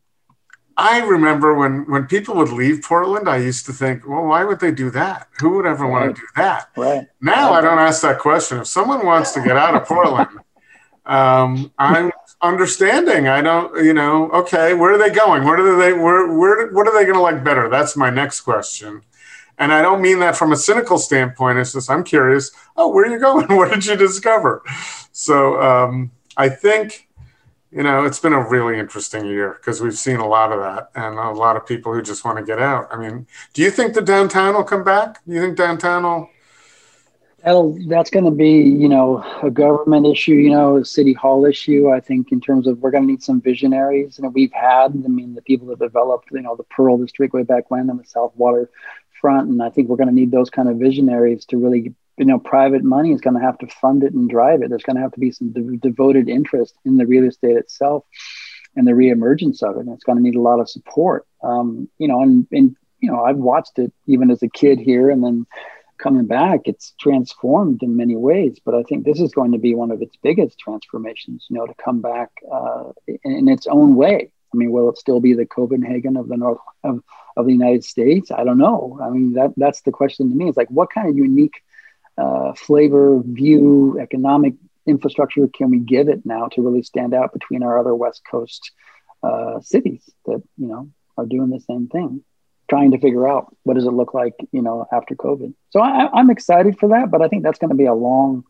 I 0.78 1.00
remember 1.00 1.56
when 1.56 1.90
when 1.90 2.06
people 2.06 2.36
would 2.36 2.52
leave 2.52 2.84
Portland, 2.84 3.28
I 3.28 3.38
used 3.38 3.66
to 3.66 3.74
think, 3.74 4.08
well, 4.08 4.26
why 4.26 4.44
would 4.44 4.60
they 4.60 4.72
do 4.72 4.92
that? 4.92 5.28
Who 5.40 5.50
would 5.56 5.66
ever 5.66 5.86
right. 5.86 5.92
want 5.92 6.16
to 6.16 6.22
do 6.22 6.28
that? 6.36 6.70
Right. 6.78 7.08
Now 7.20 7.50
right. 7.50 7.58
I 7.58 7.62
don't 7.62 7.80
ask 7.80 8.04
that 8.04 8.20
question. 8.20 8.60
If 8.60 8.68
someone 8.68 9.04
wants 9.04 9.32
to 9.32 9.42
get 9.42 9.58
out 9.58 9.74
of 9.74 9.88
Portland, 9.88 10.30
um, 11.08 11.72
I'm 11.80 12.12
understanding. 12.44 13.28
I 13.28 13.42
don't, 13.42 13.84
you 13.84 13.94
know, 13.94 14.30
okay, 14.30 14.76
where 14.76 14.94
are 14.94 14.98
they 15.00 15.10
going? 15.10 15.46
Where 15.46 15.58
do 15.58 15.78
they 15.78 15.94
where 15.94 16.32
where 16.32 16.72
what 16.72 16.88
are 16.88 16.94
they 16.94 17.06
going 17.06 17.18
to 17.18 17.22
like 17.22 17.44
better? 17.44 17.70
That's 17.70 17.98
my 17.98 18.12
next 18.12 18.42
question. 18.42 19.02
And 19.58 19.74
I 19.74 19.82
don't 19.82 20.02
mean 20.02 20.20
that 20.20 20.36
from 20.36 20.52
a 20.52 20.56
cynical 20.56 21.00
standpoint. 21.00 21.58
It's 21.58 21.74
just 21.74 21.90
I'm 21.90 22.04
curious. 22.04 22.52
Oh, 22.76 22.90
where 22.90 23.06
are 23.06 23.12
you 23.12 23.20
going? 23.20 23.48
what 23.56 23.72
did 23.72 23.84
you 23.84 23.96
discover? 23.96 24.62
So 25.12 25.60
um, 25.60 26.12
I 26.38 26.50
think 26.50 27.07
you 27.72 27.84
know, 27.84 28.06
it's 28.06 28.20
been 28.20 28.34
a 28.34 28.48
really 28.48 28.80
interesting 28.80 29.26
year 29.26 29.54
because 29.60 29.82
we've 29.82 29.98
seen 29.98 30.18
a 30.18 30.28
lot 30.28 30.52
of 30.52 30.60
that 30.60 30.90
and 30.96 31.18
a 31.20 31.32
lot 31.32 31.58
of 31.58 31.66
people 31.66 31.94
who 31.94 32.02
just 32.02 32.24
want 32.24 32.38
to 32.38 32.44
get 32.44 32.60
out. 32.60 32.88
I 32.92 32.98
mean, 32.98 33.28
do 33.54 33.62
you 33.62 33.72
think 33.72 33.94
the 33.94 34.02
downtown 34.02 34.54
will 34.56 34.64
come 34.64 34.84
back? 34.84 35.20
Do 35.28 35.34
you 35.34 35.42
think 35.42 35.58
downtown 35.58 36.04
will? 36.04 36.30
That'll, 37.44 37.78
that's 37.88 38.10
going 38.10 38.26
to 38.26 38.32
be, 38.32 38.62
you 38.62 38.90
know, 38.90 39.24
a 39.44 39.52
government 39.52 40.08
issue, 40.08 40.34
you 40.34 40.50
know, 40.50 40.78
a 40.78 40.86
city 40.86 41.14
hall 41.14 41.46
issue. 41.46 41.90
I 41.90 42.00
think 42.00 42.32
in 42.32 42.42
terms 42.42 42.68
of 42.68 42.80
we're 42.80 42.92
going 42.92 43.04
to 43.04 43.08
need 43.08 43.24
some 43.24 43.42
visionaries. 43.42 44.18
And 44.18 44.34
we've 44.34 44.52
had, 44.52 44.92
I 44.92 45.08
mean, 45.08 45.36
the 45.36 45.42
people 45.42 45.68
that 45.68 45.80
developed, 45.80 46.30
you 46.32 46.42
know, 46.42 46.56
the 46.56 46.64
Pearl 46.64 46.98
District 46.98 47.34
way 47.34 47.44
back 47.44 47.70
when 47.70 47.90
on 47.90 47.98
the 47.98 48.06
South 48.06 48.34
Water 48.36 48.70
front. 49.22 49.50
And 49.50 49.62
I 49.62 49.70
think 49.70 49.88
we're 49.88 49.98
going 49.98 50.10
to 50.10 50.16
need 50.16 50.32
those 50.32 50.50
kind 50.50 50.68
of 50.68 50.78
visionaries 50.78 51.46
to 51.46 51.58
really 51.58 51.94
you 52.18 52.26
know 52.26 52.40
private 52.40 52.84
money 52.84 53.14
is 53.14 53.22
going 53.22 53.36
to 53.36 53.42
have 53.42 53.58
to 53.60 53.68
fund 53.68 54.04
it 54.04 54.14
and 54.14 54.30
drive 54.30 54.62
it. 54.62 54.70
There's 54.70 54.84
going 54.84 54.96
to 54.96 55.02
have 55.02 55.14
to 55.14 55.20
be 55.20 55.32
some 55.32 55.52
de- 55.52 55.78
devoted 55.78 56.28
interest 56.28 56.76
in 56.84 56.98
the 56.98 57.06
real 57.06 57.26
estate 57.26 57.58
itself 57.58 58.04
and 58.76 58.88
the 58.88 58.92
reemergence 58.92 59.64
of 59.64 59.78
it. 59.78 59.82
And 59.82 59.90
it's 59.90 60.04
going 60.04 60.18
to 60.18 60.24
need 60.24 60.36
a 60.36 60.42
lot 60.42 60.60
of 60.60 60.70
support. 60.70 61.26
Um, 61.44 61.90
you 61.98 62.08
know 62.08 62.22
and, 62.22 62.48
and 62.52 62.76
you 63.00 63.12
know 63.12 63.24
i've 63.24 63.38
watched 63.38 63.78
it 63.78 63.94
even 64.08 64.32
as 64.32 64.42
a 64.42 64.50
kid 64.50 64.80
here 64.80 65.12
and 65.12 65.24
then 65.24 65.46
coming 66.00 66.26
back 66.26 66.62
it's 66.66 66.94
transformed 67.00 67.84
in 67.84 67.96
many 67.96 68.16
ways. 68.16 68.60
But 68.66 68.74
i 68.76 68.84
think 68.84 69.06
this 69.06 69.20
is 69.20 69.32
going 69.32 69.52
to 69.52 69.60
be 69.60 69.76
one 69.76 69.92
of 69.92 70.02
its 70.02 70.16
biggest 70.24 70.58
transformations 70.58 71.46
you 71.50 71.58
know 71.58 71.68
to 71.68 71.76
come 71.76 72.02
back 72.02 72.32
uh, 72.52 72.92
in, 73.08 73.20
in 73.24 73.48
its 73.48 73.68
own 73.68 73.96
way. 73.96 74.32
I 74.52 74.58
mean 74.58 74.72
will 74.72 74.90
it 74.90 74.98
still 74.98 75.20
be 75.20 75.34
the 75.34 75.46
copenhagen 75.46 76.18
of 76.18 76.28
the 76.28 76.38
north 76.38 76.60
of, 76.84 77.04
of 77.36 77.46
the 77.46 77.54
united 77.54 77.84
states? 77.84 78.32
I 78.32 78.44
don't 78.44 78.58
know. 78.58 79.00
I 79.04 79.12
mean 79.12 79.34
that 79.34 79.54
that's 79.58 79.82
the 79.82 79.92
question 79.92 80.30
to 80.30 80.36
me. 80.36 80.48
It's 80.48 80.58
like 80.58 80.72
what 80.72 80.90
kind 80.92 81.08
of 81.08 81.16
unique 81.16 81.62
uh, 82.18 82.54
flavor, 82.54 83.22
view, 83.24 84.00
economic 84.00 84.56
infrastructure 84.86 85.48
can 85.48 85.70
we 85.70 85.80
give 85.80 86.08
it 86.08 86.26
now 86.26 86.48
to 86.48 86.62
really 86.62 86.82
stand 86.82 87.14
out 87.14 87.34
between 87.34 87.62
our 87.62 87.78
other 87.78 87.94
West 87.94 88.22
Coast 88.30 88.72
uh, 89.24 89.60
cities 89.62 90.10
that 90.26 90.42
you 90.58 90.68
know 90.68 90.90
are 91.18 91.26
doing 91.26 91.50
the 91.50 91.60
same 91.60 91.88
thing, 91.88 92.24
trying 92.70 92.92
to 92.92 93.00
figure 93.00 93.28
out 93.28 93.56
what 93.64 93.76
does 93.76 93.86
it 93.86 93.92
look 93.92 94.14
like, 94.14 94.34
you 94.52 94.62
know, 94.62 94.88
after 94.92 95.16
COVID. 95.16 95.54
So 95.72 95.82
I, 95.82 96.20
am 96.20 96.30
excited 96.30 96.80
for 96.80 96.90
that, 96.90 97.12
but 97.12 97.22
I 97.22 97.28
think 97.28 97.44
that's 97.44 97.60
going 97.60 97.70
to 97.70 97.76
be 97.76 97.86
a 97.86 97.94
long, 97.94 98.44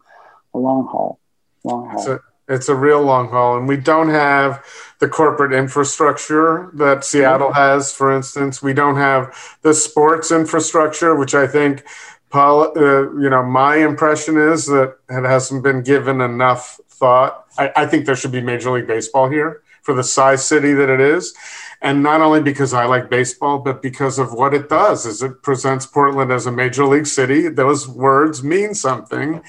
a 0.53 0.57
long 0.57 0.85
haul, 0.87 1.19
long 1.63 1.89
haul. 1.89 1.99
It's 1.99 2.07
a, 2.07 2.19
it's 2.49 2.69
a 2.69 2.75
real 2.75 3.01
long 3.01 3.29
haul, 3.29 3.57
and 3.57 3.67
we 3.67 3.77
don't 3.77 4.09
have 4.09 4.63
the 4.99 5.07
corporate 5.07 5.53
infrastructure 5.53 6.71
that 6.75 7.03
Seattle 7.03 7.53
has, 7.53 7.91
for 7.91 8.11
instance. 8.11 8.61
We 8.61 8.73
don't 8.73 8.95
have 8.95 9.57
the 9.63 9.73
sports 9.73 10.31
infrastructure, 10.31 11.15
which 11.15 11.35
I 11.35 11.47
think 11.47 11.83
Paul, 12.29 12.77
uh, 12.77 13.11
you 13.13 13.29
know, 13.29 13.43
my 13.43 13.77
impression 13.77 14.37
is 14.37 14.65
that 14.67 14.97
it 15.09 15.23
hasn't 15.23 15.63
been 15.63 15.81
given 15.81 16.21
enough 16.21 16.79
thought. 16.89 17.45
I, 17.57 17.71
I, 17.75 17.85
think 17.85 18.05
there 18.05 18.15
should 18.15 18.31
be 18.31 18.41
Major 18.41 18.71
League 18.71 18.87
Baseball 18.87 19.29
here 19.29 19.61
for 19.81 19.93
the 19.93 20.03
size 20.03 20.45
city 20.45 20.73
that 20.73 20.89
it 20.89 20.99
is. 20.99 21.33
And 21.81 22.01
not 22.01 22.21
only 22.21 22.41
because 22.41 22.73
I 22.73 22.85
like 22.85 23.09
baseball, 23.09 23.59
but 23.59 23.81
because 23.81 24.17
of 24.17 24.33
what 24.33 24.53
it 24.53 24.67
does 24.67 25.05
is 25.05 25.21
it 25.21 25.43
presents 25.43 25.85
Portland 25.85 26.31
as 26.31 26.47
a 26.47 26.51
major 26.51 26.85
league 26.85 27.05
city. 27.05 27.49
Those 27.49 27.87
words 27.87 28.43
mean 28.43 28.73
something. 28.73 29.41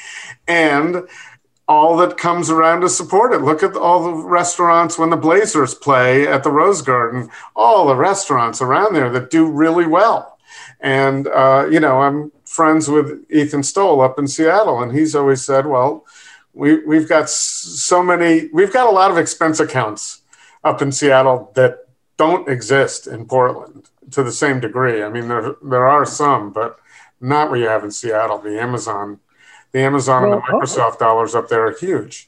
And 0.46 1.08
all 1.66 1.96
that 1.98 2.16
comes 2.16 2.50
around 2.50 2.82
to 2.82 2.88
support 2.88 3.32
it. 3.32 3.42
Look 3.42 3.62
at 3.62 3.76
all 3.76 4.04
the 4.04 4.24
restaurants 4.24 4.98
when 4.98 5.10
the 5.10 5.16
Blazers 5.16 5.74
play 5.74 6.26
at 6.26 6.42
the 6.42 6.50
Rose 6.50 6.82
Garden, 6.82 7.30
all 7.56 7.86
the 7.86 7.96
restaurants 7.96 8.62
around 8.62 8.94
there 8.94 9.10
that 9.10 9.30
do 9.30 9.50
really 9.50 9.86
well. 9.86 10.38
And, 10.80 11.28
uh, 11.28 11.66
you 11.70 11.80
know, 11.80 12.00
I'm 12.00 12.32
friends 12.48 12.88
with 12.88 13.24
Ethan 13.30 13.62
Stowell 13.62 14.00
up 14.00 14.18
in 14.18 14.26
Seattle, 14.26 14.82
and 14.82 14.92
he's 14.92 15.14
always 15.14 15.44
said, 15.44 15.66
"Well, 15.66 16.06
we 16.54 16.84
we've 16.84 17.08
got 17.08 17.28
so 17.28 18.02
many, 18.02 18.48
we've 18.52 18.72
got 18.72 18.88
a 18.88 18.90
lot 18.90 19.10
of 19.10 19.18
expense 19.18 19.60
accounts 19.60 20.22
up 20.64 20.80
in 20.82 20.90
Seattle 20.90 21.52
that 21.54 21.86
don't 22.16 22.48
exist 22.48 23.06
in 23.06 23.26
Portland 23.26 23.90
to 24.10 24.22
the 24.22 24.32
same 24.32 24.58
degree. 24.60 25.02
I 25.02 25.08
mean, 25.10 25.28
there 25.28 25.54
there 25.62 25.86
are 25.86 26.06
some, 26.06 26.50
but 26.50 26.78
not 27.20 27.50
what 27.50 27.60
you 27.60 27.68
have 27.68 27.84
in 27.84 27.90
Seattle. 27.90 28.38
The 28.38 28.60
Amazon, 28.60 29.20
the 29.72 29.80
Amazon 29.80 30.22
well, 30.22 30.32
and 30.32 30.42
the 30.42 30.46
oh. 30.48 30.58
Microsoft 30.58 30.98
dollars 30.98 31.34
up 31.34 31.48
there 31.48 31.66
are 31.66 31.76
huge 31.76 32.27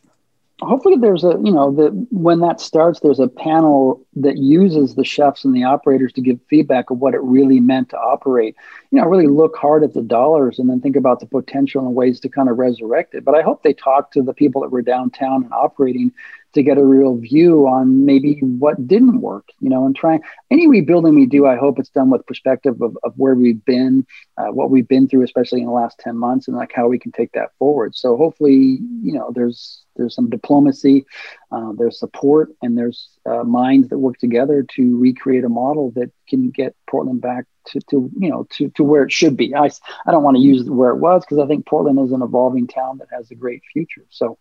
hopefully 0.63 0.97
there's 0.97 1.25
a 1.25 1.39
you 1.43 1.53
know 1.53 1.73
that 1.73 1.91
when 2.11 2.41
that 2.41 2.61
starts 2.61 3.01
there's 3.01 3.21
a 3.21 3.29
panel 3.29 4.05
that 4.15 4.37
uses 4.37 4.95
the 4.95 5.05
chefs 5.05 5.45
and 5.45 5.55
the 5.55 5.65
operators 5.65 6.13
to 6.13 6.21
give 6.21 6.39
feedback 6.49 6.91
of 6.91 6.99
what 6.99 7.15
it 7.15 7.23
really 7.23 7.61
meant 7.61 7.89
to 7.91 7.97
operate. 7.97 8.57
You 8.91 9.01
know 9.01 9.07
really 9.07 9.27
look 9.27 9.57
hard 9.57 9.83
at 9.83 9.95
the 9.95 10.03
dollars 10.03 10.59
and 10.59 10.69
then 10.69 10.81
think 10.81 10.97
about 10.97 11.21
the 11.21 11.27
potential 11.27 11.87
and 11.87 11.95
ways 11.95 12.21
to 12.21 12.29
kind 12.29 12.49
of 12.49 12.59
resurrect 12.59 13.15
it. 13.15 13.25
But 13.25 13.35
i 13.35 13.43
hope 13.43 13.63
they 13.63 13.75
talk 13.75 14.13
to 14.13 14.23
the 14.23 14.35
people 14.35 14.63
that 14.63 14.71
were 14.71 14.83
downtown 14.83 15.45
and 15.45 15.53
operating 15.53 16.13
to 16.55 16.63
get 16.63 16.79
a 16.79 16.85
real 16.85 17.17
view 17.17 17.67
on 17.67 18.05
maybe 18.05 18.39
what 18.41 18.87
didn't 18.87 19.21
work, 19.21 19.49
you 19.61 19.69
know, 19.69 19.87
and 19.87 19.95
trying 19.95 20.21
any 20.51 20.67
rebuilding 20.67 21.15
we 21.15 21.27
do, 21.27 21.47
I 21.47 21.57
hope 21.57 21.79
it's 21.79 21.91
done 21.91 22.11
with 22.11 22.27
perspective 22.27 22.81
of, 22.83 22.99
of 23.03 23.15
where 23.17 23.35
we've 23.35 23.65
been, 23.65 24.07
uh, 24.37 24.47
what 24.47 24.71
we've 24.71 24.89
been 24.89 25.09
through, 25.09 25.23
especially 25.23 25.61
in 25.61 25.67
the 25.67 25.73
last 25.73 25.99
10 26.01 26.17
months 26.17 26.49
and 26.49 26.57
like 26.57 26.73
how 26.75 26.89
we 26.89 26.99
can 26.99 27.13
take 27.13 27.33
that 27.33 27.51
forward. 27.59 27.95
So 27.95 28.17
hopefully, 28.17 28.79
you 29.03 29.13
know, 29.13 29.31
there's, 29.35 29.83
there's 29.97 30.15
some 30.15 30.31
diplomacy, 30.31 31.07
uh, 31.53 31.73
there's 31.77 31.99
support 31.99 32.51
and 32.63 32.79
there's 32.79 33.09
uh, 33.27 33.43
minds 33.43 33.89
that 33.89 33.99
work 33.99 34.19
together 34.19 34.65
to 34.77 34.97
recreate 34.99 35.45
a 35.45 35.49
model 35.49 35.91
that 35.93 36.11
can 36.29 36.51
get 36.51 36.77
Portland 36.89 37.21
back 37.21 37.45
to, 37.67 37.81
to 37.91 38.11
you 38.19 38.31
know 38.31 38.47
to, 38.51 38.71
to 38.71 38.85
where 38.85 39.03
it 39.03 39.13
should 39.13 39.37
be. 39.37 39.55
I, 39.55 39.71
I 40.07 40.11
don't 40.11 40.23
want 40.23 40.37
to 40.37 40.43
use 40.43 40.69
where 40.69 40.91
it 40.91 40.99
was 40.99 41.25
because 41.25 41.43
I 41.43 41.47
think 41.47 41.67
Portland 41.67 41.99
is 42.01 42.13
an 42.13 42.23
evolving 42.23 42.67
town 42.67 42.99
that 42.99 43.09
has 43.13 43.31
a 43.31 43.35
great 43.35 43.63
future. 43.73 44.07
So 44.11 44.39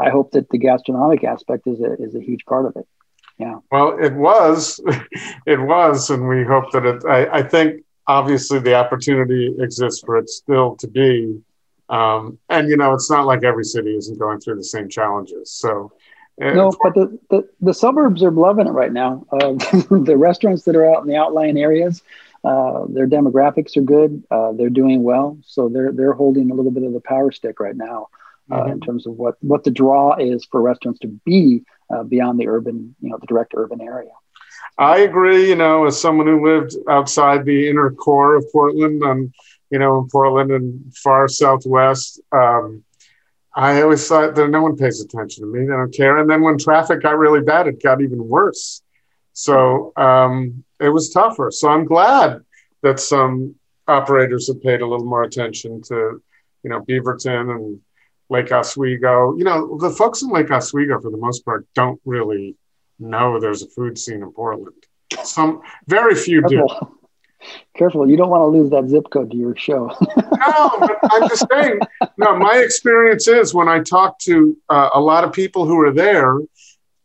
I 0.00 0.10
hope 0.10 0.32
that 0.32 0.48
the 0.50 0.58
gastronomic 0.58 1.24
aspect 1.24 1.66
is 1.66 1.80
a, 1.80 1.94
is 1.94 2.14
a 2.14 2.20
huge 2.20 2.44
part 2.44 2.66
of 2.66 2.76
it. 2.76 2.86
Yeah. 3.38 3.58
Well, 3.70 3.98
it 3.98 4.14
was, 4.14 4.80
it 5.46 5.60
was, 5.60 6.10
and 6.10 6.28
we 6.28 6.44
hope 6.44 6.70
that 6.72 6.84
it. 6.84 7.04
I, 7.04 7.38
I 7.38 7.42
think 7.42 7.82
obviously 8.06 8.60
the 8.60 8.74
opportunity 8.74 9.54
exists 9.58 10.02
for 10.04 10.16
it 10.16 10.28
still 10.28 10.76
to 10.76 10.86
be. 10.86 11.40
Um, 11.88 12.38
and 12.48 12.68
you 12.68 12.76
know, 12.76 12.94
it's 12.94 13.10
not 13.10 13.26
like 13.26 13.42
every 13.42 13.64
city 13.64 13.96
isn't 13.96 14.18
going 14.18 14.40
through 14.40 14.56
the 14.56 14.64
same 14.64 14.88
challenges. 14.88 15.50
So 15.52 15.92
no, 16.38 16.72
but 16.82 16.94
the, 16.94 17.18
the, 17.30 17.48
the, 17.60 17.74
suburbs 17.74 18.22
are 18.22 18.30
loving 18.30 18.66
it 18.66 18.72
right 18.72 18.92
now. 18.92 19.24
Uh, 19.30 19.52
the 19.90 20.16
restaurants 20.16 20.64
that 20.64 20.74
are 20.74 20.90
out 20.90 21.02
in 21.02 21.08
the 21.08 21.16
outlying 21.16 21.58
areas 21.58 22.02
uh, 22.44 22.86
their 22.88 23.06
demographics 23.06 23.76
are 23.76 23.82
good. 23.82 24.22
Uh, 24.30 24.52
they're 24.52 24.70
doing 24.70 25.02
well, 25.02 25.38
so 25.44 25.68
they're 25.68 25.92
they're 25.92 26.12
holding 26.12 26.50
a 26.50 26.54
little 26.54 26.72
bit 26.72 26.82
of 26.82 26.92
the 26.92 27.00
power 27.00 27.30
stick 27.30 27.60
right 27.60 27.76
now 27.76 28.08
uh, 28.50 28.56
mm-hmm. 28.56 28.72
in 28.72 28.80
terms 28.80 29.06
of 29.06 29.12
what 29.12 29.36
what 29.42 29.62
the 29.62 29.70
draw 29.70 30.16
is 30.16 30.44
for 30.50 30.60
restaurants 30.60 30.98
to 31.00 31.08
be 31.24 31.62
uh, 31.90 32.02
beyond 32.02 32.40
the 32.40 32.48
urban, 32.48 32.94
you 33.00 33.10
know, 33.10 33.18
the 33.18 33.26
direct 33.26 33.52
urban 33.56 33.80
area. 33.80 34.10
I 34.76 34.98
agree. 35.00 35.48
You 35.48 35.54
know, 35.54 35.86
as 35.86 36.00
someone 36.00 36.26
who 36.26 36.44
lived 36.44 36.74
outside 36.88 37.44
the 37.44 37.68
inner 37.68 37.90
core 37.90 38.34
of 38.34 38.44
Portland, 38.50 39.02
and 39.02 39.32
you 39.70 39.78
know, 39.78 40.00
in 40.00 40.08
Portland 40.08 40.50
and 40.50 40.96
far 40.96 41.28
southwest. 41.28 42.20
Um, 42.32 42.82
I 43.54 43.82
always 43.82 44.06
thought 44.06 44.34
that 44.34 44.48
no 44.48 44.62
one 44.62 44.76
pays 44.76 45.00
attention 45.00 45.44
to 45.44 45.52
me. 45.52 45.66
They 45.66 45.72
don't 45.72 45.94
care. 45.94 46.16
And 46.18 46.28
then 46.30 46.40
when 46.40 46.56
traffic 46.56 47.02
got 47.02 47.18
really 47.18 47.40
bad, 47.40 47.66
it 47.66 47.82
got 47.82 48.00
even 48.00 48.26
worse. 48.26 48.82
So 49.34 49.92
um, 49.96 50.64
it 50.80 50.88
was 50.88 51.10
tougher. 51.10 51.50
So 51.50 51.68
I'm 51.68 51.84
glad 51.84 52.40
that 52.82 52.98
some 52.98 53.54
operators 53.86 54.48
have 54.48 54.62
paid 54.62 54.80
a 54.80 54.86
little 54.86 55.06
more 55.06 55.22
attention 55.22 55.82
to, 55.82 56.22
you 56.62 56.70
know, 56.70 56.80
Beaverton 56.80 57.54
and 57.54 57.80
Lake 58.30 58.52
Oswego. 58.52 59.36
You 59.36 59.44
know, 59.44 59.78
the 59.78 59.90
folks 59.90 60.22
in 60.22 60.30
Lake 60.30 60.50
Oswego, 60.50 61.00
for 61.00 61.10
the 61.10 61.18
most 61.18 61.44
part, 61.44 61.66
don't 61.74 62.00
really 62.04 62.56
know 62.98 63.38
there's 63.38 63.62
a 63.62 63.68
food 63.68 63.98
scene 63.98 64.22
in 64.22 64.32
Portland. 64.32 64.74
Some 65.24 65.60
very 65.86 66.14
few 66.14 66.42
do. 66.48 66.66
Careful, 67.76 68.08
you 68.08 68.16
don't 68.16 68.30
want 68.30 68.42
to 68.42 68.46
lose 68.46 68.70
that 68.70 68.88
zip 68.88 69.04
code 69.10 69.30
to 69.30 69.36
your 69.36 69.56
show. 69.56 69.86
no, 70.16 70.88
I'm 71.10 71.28
just 71.28 71.46
saying. 71.50 71.80
No, 72.16 72.36
my 72.36 72.58
experience 72.58 73.26
is 73.28 73.54
when 73.54 73.68
I 73.68 73.80
talk 73.80 74.18
to 74.20 74.56
uh, 74.68 74.90
a 74.94 75.00
lot 75.00 75.24
of 75.24 75.32
people 75.32 75.66
who 75.66 75.80
are 75.80 75.92
there, 75.92 76.38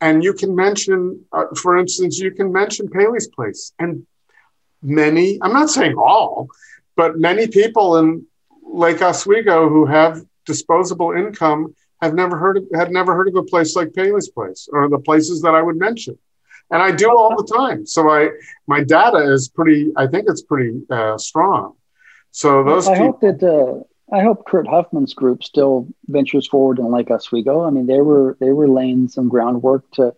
and 0.02 0.24
you 0.24 0.34
can 0.34 0.56
mention, 0.56 1.24
uh, 1.32 1.46
for 1.56 1.78
instance, 1.78 2.20
you 2.20 2.32
can 2.32 2.52
mention 2.52 2.90
Paley's 2.90 3.28
Place, 3.28 3.74
and 3.80 4.06
many, 4.82 5.40
I'm 5.42 5.54
not 5.54 5.70
saying 5.70 5.96
all, 5.98 6.48
but 6.96 7.18
many 7.18 7.48
people 7.48 7.98
in 7.98 8.26
Lake 8.64 9.02
Oswego 9.02 9.70
who 9.70 9.86
have 9.86 10.24
disposable 10.46 11.12
income 11.12 11.76
have 12.02 12.14
never 12.14 12.38
heard 12.38 12.58
of, 12.58 12.66
had 12.74 12.92
never 12.92 13.16
heard 13.16 13.28
of 13.28 13.36
a 13.36 13.44
place 13.44 13.76
like 13.76 13.94
Paley's 13.94 14.30
Place 14.30 14.68
or 14.72 14.90
the 14.90 15.00
places 15.00 15.42
that 15.42 15.56
I 15.56 15.62
would 15.62 15.78
mention. 15.78 16.18
And 16.70 16.82
I 16.82 16.92
do 16.92 17.10
all 17.10 17.36
the 17.36 17.54
time. 17.54 17.86
So 17.86 18.10
I, 18.10 18.30
my 18.68 18.84
data 18.84 19.32
is 19.32 19.48
pretty, 19.48 19.92
I 19.96 20.08
think 20.08 20.26
it's 20.28 20.42
pretty 20.42 20.82
uh, 20.90 21.18
strong. 21.18 21.76
So 22.32 22.64
those. 22.64 22.88
I 22.88 22.98
hope 22.98 23.22
that 23.22 23.42
uh, 23.42 23.84
I 24.16 24.22
hope 24.22 24.46
Kurt 24.46 24.68
Huffman's 24.68 25.14
group 25.14 25.44
still 25.44 25.88
ventures 26.08 26.48
forward 26.48 26.80
in 26.80 26.92
Lake 26.92 27.10
Oswego. 27.10 27.64
I 27.66 27.72
mean, 27.72 27.88
they 27.88 28.02
were 28.02 28.38
they 28.40 28.52
were 28.52 28.68
laying 28.68 29.08
some 29.08 29.28
groundwork 29.28 29.90
to 29.94 30.14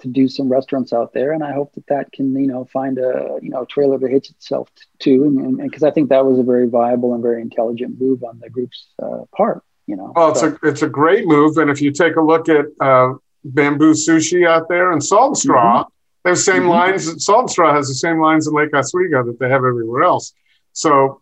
to 0.00 0.08
do 0.08 0.28
some 0.28 0.48
restaurants 0.48 0.92
out 0.92 1.12
there, 1.12 1.32
and 1.32 1.42
I 1.42 1.52
hope 1.52 1.72
that 1.74 1.86
that 1.88 2.12
can 2.12 2.34
you 2.36 2.46
know 2.46 2.64
find 2.72 2.98
a 2.98 3.38
you 3.42 3.50
know 3.50 3.64
trailer 3.64 3.98
to 3.98 4.08
hitch 4.08 4.30
itself 4.30 4.68
to, 5.00 5.24
and 5.24 5.58
because 5.58 5.82
I 5.82 5.90
think 5.90 6.08
that 6.08 6.24
was 6.24 6.38
a 6.38 6.42
very 6.42 6.68
viable 6.68 7.12
and 7.14 7.22
very 7.22 7.42
intelligent 7.42 8.00
move 8.00 8.22
on 8.22 8.38
the 8.40 8.50
group's 8.50 8.86
uh, 9.02 9.24
part. 9.36 9.62
You 9.86 9.96
know, 9.96 10.12
well, 10.16 10.30
it's 10.30 10.40
so. 10.40 10.56
a 10.62 10.68
it's 10.68 10.82
a 10.82 10.88
great 10.88 11.26
move, 11.26 11.58
and 11.58 11.70
if 11.70 11.82
you 11.82 11.92
take 11.92 12.16
a 12.16 12.22
look 12.22 12.48
at 12.48 12.66
uh, 12.80 13.14
Bamboo 13.44 13.92
Sushi 13.92 14.46
out 14.46 14.68
there 14.68 14.92
and 14.92 15.04
Salt 15.04 15.36
Straw, 15.36 15.84
mm-hmm. 15.84 15.93
They 16.24 16.30
have 16.30 16.38
the 16.38 16.42
same 16.42 16.62
mm-hmm. 16.62 16.70
lines. 16.70 17.24
Salt 17.24 17.40
and 17.40 17.50
Straw 17.50 17.74
has 17.74 17.88
the 17.88 17.94
same 17.94 18.20
lines 18.20 18.46
in 18.46 18.54
Lake 18.54 18.74
Oswego 18.74 19.24
that 19.24 19.38
they 19.38 19.48
have 19.48 19.64
everywhere 19.64 20.02
else. 20.02 20.32
So 20.72 21.20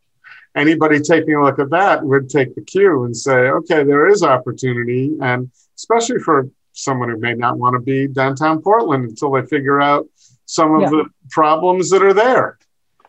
anybody 0.54 1.00
taking 1.00 1.34
a 1.34 1.42
look 1.42 1.58
at 1.58 1.70
that 1.70 2.04
would 2.04 2.28
take 2.28 2.54
the 2.54 2.62
cue 2.62 3.04
and 3.04 3.16
say, 3.16 3.32
okay, 3.32 3.82
there 3.84 4.06
is 4.08 4.22
opportunity. 4.22 5.12
And 5.20 5.50
especially 5.76 6.20
for 6.20 6.48
someone 6.72 7.10
who 7.10 7.18
may 7.18 7.34
not 7.34 7.58
want 7.58 7.74
to 7.74 7.80
be 7.80 8.06
downtown 8.06 8.62
Portland 8.62 9.08
until 9.08 9.32
they 9.32 9.44
figure 9.46 9.80
out 9.80 10.08
some 10.46 10.74
of 10.74 10.82
yeah. 10.82 10.90
the 10.90 11.04
problems 11.30 11.90
that 11.90 12.02
are 12.02 12.14
there. 12.14 12.58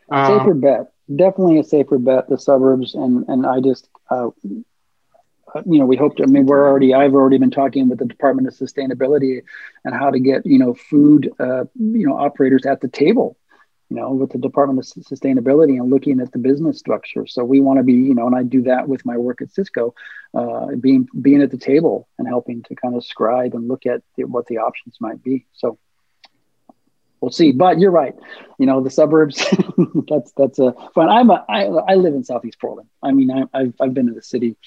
Safer 0.10 0.52
um, 0.52 0.61
bet. 0.61 0.94
Definitely 1.14 1.60
a 1.60 1.64
safer 1.64 1.98
bet, 1.98 2.30
the 2.30 2.38
suburbs. 2.38 2.95
And, 2.95 3.26
and 3.28 3.45
I 3.45 3.60
just, 3.60 3.90
uh, 4.10 4.30
you 5.65 5.80
know, 5.80 5.85
we 5.85 5.95
hope 5.95 6.15
to, 6.17 6.23
I 6.23 6.25
mean, 6.25 6.45
we're 6.45 6.67
already, 6.67 6.93
I've 6.93 7.13
already 7.13 7.38
been 7.38 7.51
talking 7.51 7.89
with 7.89 7.99
the 7.99 8.05
Department 8.05 8.47
of 8.47 8.53
Sustainability 8.53 9.41
and 9.85 9.93
how 9.93 10.09
to 10.09 10.19
get, 10.19 10.45
you 10.45 10.59
know, 10.59 10.73
food, 10.73 11.31
uh, 11.39 11.65
you 11.75 12.07
know, 12.07 12.17
operators 12.17 12.65
at 12.65 12.81
the 12.81 12.88
table 12.88 13.38
you 13.93 13.97
know, 13.97 14.11
with 14.11 14.31
the 14.31 14.39
Department 14.39 14.80
of 14.80 15.03
Sustainability 15.03 15.80
and 15.80 15.91
looking 15.91 16.19
at 16.19 16.31
the 16.31 16.39
business 16.39 16.80
structure. 16.80 17.27
So 17.27 17.43
we 17.43 17.59
want 17.59 17.77
to 17.77 17.84
be, 17.84 17.93
you 17.93 18.15
know, 18.15 18.25
and 18.25 18.35
I 18.35 18.41
do 18.41 18.63
that 18.63 18.88
with 18.88 19.05
my 19.05 19.17
work 19.17 19.39
at 19.41 19.49
Sysco, 19.49 19.93
uh, 20.34 20.75
being 20.80 21.07
being 21.21 21.43
at 21.43 21.51
the 21.51 21.59
table 21.59 22.07
and 22.17 22.27
helping 22.27 22.63
to 22.63 22.75
kind 22.75 22.95
of 22.95 23.05
scribe 23.05 23.53
and 23.53 23.67
look 23.67 23.85
at 23.85 24.01
the, 24.15 24.23
what 24.23 24.47
the 24.47 24.57
options 24.57 24.97
might 24.99 25.21
be. 25.21 25.45
So 25.53 25.77
we'll 27.23 27.31
see. 27.31 27.53
But 27.53 27.79
you're 27.79 27.91
right. 27.91 28.13
You 28.59 28.65
know, 28.65 28.83
the 28.83 28.89
suburbs. 28.89 29.37
that's 30.09 30.33
that's 30.33 30.59
a 30.59 30.73
fun. 30.93 31.09
I'm 31.09 31.29
a 31.29 31.45
I, 31.47 31.63
I 31.63 31.95
live 31.95 32.13
in 32.13 32.23
Southeast 32.23 32.59
Portland. 32.59 32.89
I 33.01 33.11
mean, 33.11 33.31
I, 33.31 33.59
have 33.59 33.73
I've 33.79 33.93
been 33.93 34.07
to 34.07 34.13
the 34.13 34.21
city, 34.21 34.57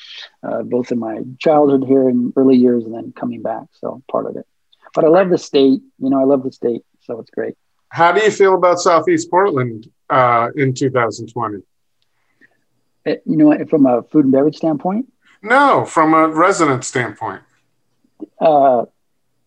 uh, 0.43 0.63
both 0.63 0.91
in 0.91 0.99
my 0.99 1.21
childhood 1.39 1.85
here 1.87 2.09
in 2.09 2.33
early 2.35 2.57
years 2.57 2.85
and 2.85 2.95
then 2.95 3.13
coming 3.13 3.43
back. 3.43 3.65
So 3.73 4.03
part 4.11 4.27
of 4.27 4.37
it. 4.37 4.47
But 4.95 5.05
I 5.05 5.09
love 5.09 5.29
the 5.29 5.39
state. 5.39 5.81
You 5.99 6.11
know, 6.11 6.19
I 6.19 6.25
love 6.25 6.43
the 6.43 6.53
state. 6.53 6.83
So 7.03 7.21
it's 7.21 7.31
great. 7.31 7.57
How 7.91 8.13
do 8.13 8.23
you 8.23 8.31
feel 8.31 8.55
about 8.55 8.81
Southeast 8.81 9.31
Portland 9.31 9.91
uh, 10.09 10.49
in 10.57 10.73
2020? 10.75 11.59
Uh, 13.07 13.11
you 13.25 13.37
know, 13.37 13.65
from 13.67 13.87
a 13.87 14.03
food 14.03 14.25
and 14.25 14.33
beverage 14.33 14.57
standpoint? 14.57 15.13
No, 15.43 15.85
from 15.85 16.15
a 16.15 16.27
resident 16.27 16.85
standpoint. 16.85 17.43
Uh, 18.41 18.87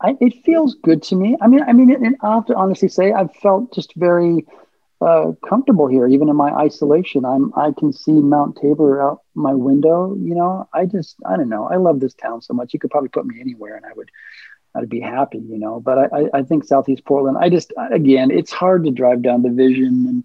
I, 0.02 0.16
it 0.22 0.44
feels 0.46 0.76
good 0.76 1.04
to 1.04 1.16
me. 1.16 1.38
I 1.42 1.48
mean, 1.48 1.62
I 1.64 1.74
mean, 1.74 1.92
and 1.92 2.16
I 2.22 2.36
have 2.36 2.46
to 2.46 2.56
honestly 2.56 2.88
say, 2.88 3.12
I've 3.12 3.36
felt 3.36 3.74
just 3.74 3.94
very 3.96 4.46
uh, 5.02 5.32
comfortable 5.48 5.88
here, 5.88 6.08
even 6.08 6.30
in 6.30 6.36
my 6.36 6.52
isolation. 6.52 7.26
I'm, 7.26 7.54
I 7.56 7.72
can 7.78 7.92
see 7.92 8.12
Mount 8.12 8.58
Tabor 8.62 9.02
out 9.02 9.22
my 9.36 9.54
window. 9.54 10.16
You 10.16 10.36
know, 10.36 10.70
I 10.74 10.86
just, 10.86 11.18
I 11.26 11.36
don't 11.38 11.50
know. 11.50 11.68
I 11.68 11.76
love 11.78 12.00
this 12.00 12.14
town 12.14 12.42
so 12.42 12.54
much. 12.54 12.74
You 12.74 12.80
could 12.80 12.92
probably 12.92 13.10
put 13.10 13.26
me 13.26 13.40
anywhere, 13.42 13.76
and 13.76 13.86
I 13.86 13.94
would 13.96 14.10
I'd 14.76 14.90
be 14.90 15.00
happy, 15.00 15.40
you 15.40 15.58
know. 15.58 15.80
But 15.80 16.14
I, 16.14 16.30
I 16.34 16.44
think 16.44 16.64
Southeast 16.64 17.04
Portland, 17.06 17.38
I 17.40 17.50
just, 17.50 17.74
again, 17.92 18.30
it's 18.32 18.52
hard 18.52 18.86
to 18.86 18.92
drive 18.92 19.22
down 19.22 19.42
the 19.42 19.50
vision 19.50 20.06
and 20.08 20.24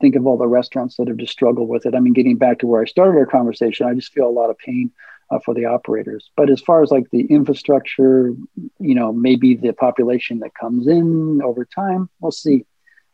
think 0.00 0.16
of 0.16 0.26
all 0.26 0.36
the 0.36 0.46
restaurants 0.48 0.96
that 0.96 1.08
have 1.08 1.16
just 1.16 1.32
struggled 1.32 1.68
with 1.68 1.86
it. 1.86 1.94
I 1.94 2.00
mean, 2.00 2.12
getting 2.12 2.36
back 2.36 2.58
to 2.58 2.66
where 2.66 2.82
I 2.82 2.86
started 2.86 3.16
our 3.18 3.26
conversation, 3.26 3.86
I 3.86 3.94
just 3.94 4.12
feel 4.12 4.28
a 4.28 4.30
lot 4.30 4.50
of 4.50 4.58
pain 4.58 4.90
uh, 5.34 5.38
for 5.40 5.54
the 5.54 5.64
operators. 5.64 6.30
But 6.36 6.50
as 6.50 6.60
far 6.60 6.82
as 6.82 6.90
like 6.90 7.10
the 7.10 7.22
infrastructure, 7.26 8.34
you 8.78 8.94
know, 8.94 9.12
maybe 9.12 9.54
the 9.54 9.72
population 9.72 10.38
that 10.40 10.54
comes 10.54 10.86
in 10.86 11.40
over 11.42 11.64
time, 11.64 12.08
we'll 12.20 12.32
see 12.32 12.64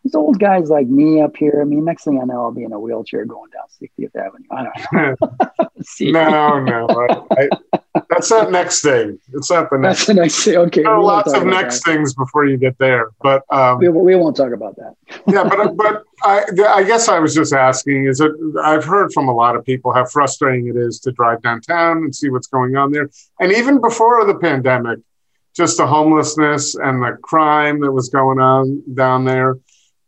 these 0.02 0.14
old 0.14 0.38
guys 0.38 0.70
like 0.70 0.86
me 0.86 1.20
up 1.20 1.36
here. 1.36 1.58
I 1.60 1.64
mean, 1.64 1.84
next 1.84 2.04
thing 2.04 2.20
I 2.20 2.24
know, 2.24 2.42
I'll 2.42 2.52
be 2.52 2.64
in 2.64 2.72
a 2.72 2.80
wheelchair 2.80 3.24
going 3.26 3.50
down 3.50 3.64
60th 3.80 4.16
Avenue. 4.16 4.46
I 4.50 4.64
don't 4.64 5.18
know. 5.18 5.68
no, 6.00 6.60
no, 6.60 6.86
I, 7.30 7.48
I, 7.72 7.80
that's 8.08 8.30
not 8.30 8.50
next 8.50 8.82
thing. 8.82 9.18
It's 9.32 9.50
not 9.50 9.70
the 9.70 9.78
next. 9.78 9.98
That's 9.98 10.06
the 10.06 10.14
next 10.14 10.44
thing. 10.44 10.56
Okay. 10.56 10.82
There 10.82 10.92
are 10.92 11.02
lots 11.02 11.32
of 11.32 11.44
next 11.44 11.84
that. 11.84 11.92
things 11.92 12.14
before 12.14 12.44
you 12.44 12.56
get 12.56 12.78
there, 12.78 13.10
but 13.22 13.42
um, 13.50 13.78
we, 13.78 13.88
we 13.88 14.16
won't 14.16 14.36
talk 14.36 14.52
about 14.52 14.76
that. 14.76 14.94
yeah, 15.26 15.44
but 15.44 15.76
but 15.76 16.04
I, 16.22 16.44
I 16.68 16.84
guess 16.84 17.08
I 17.08 17.18
was 17.18 17.34
just 17.34 17.52
asking. 17.52 18.06
Is 18.06 18.20
it? 18.20 18.32
I've 18.62 18.84
heard 18.84 19.12
from 19.12 19.28
a 19.28 19.34
lot 19.34 19.56
of 19.56 19.64
people 19.64 19.92
how 19.92 20.04
frustrating 20.04 20.68
it 20.68 20.76
is 20.76 21.00
to 21.00 21.12
drive 21.12 21.42
downtown 21.42 21.98
and 21.98 22.14
see 22.14 22.30
what's 22.30 22.46
going 22.46 22.76
on 22.76 22.92
there, 22.92 23.10
and 23.40 23.52
even 23.52 23.80
before 23.80 24.24
the 24.26 24.34
pandemic, 24.34 24.98
just 25.54 25.78
the 25.78 25.86
homelessness 25.86 26.74
and 26.74 27.02
the 27.02 27.16
crime 27.22 27.80
that 27.80 27.92
was 27.92 28.08
going 28.08 28.38
on 28.38 28.82
down 28.94 29.24
there 29.24 29.56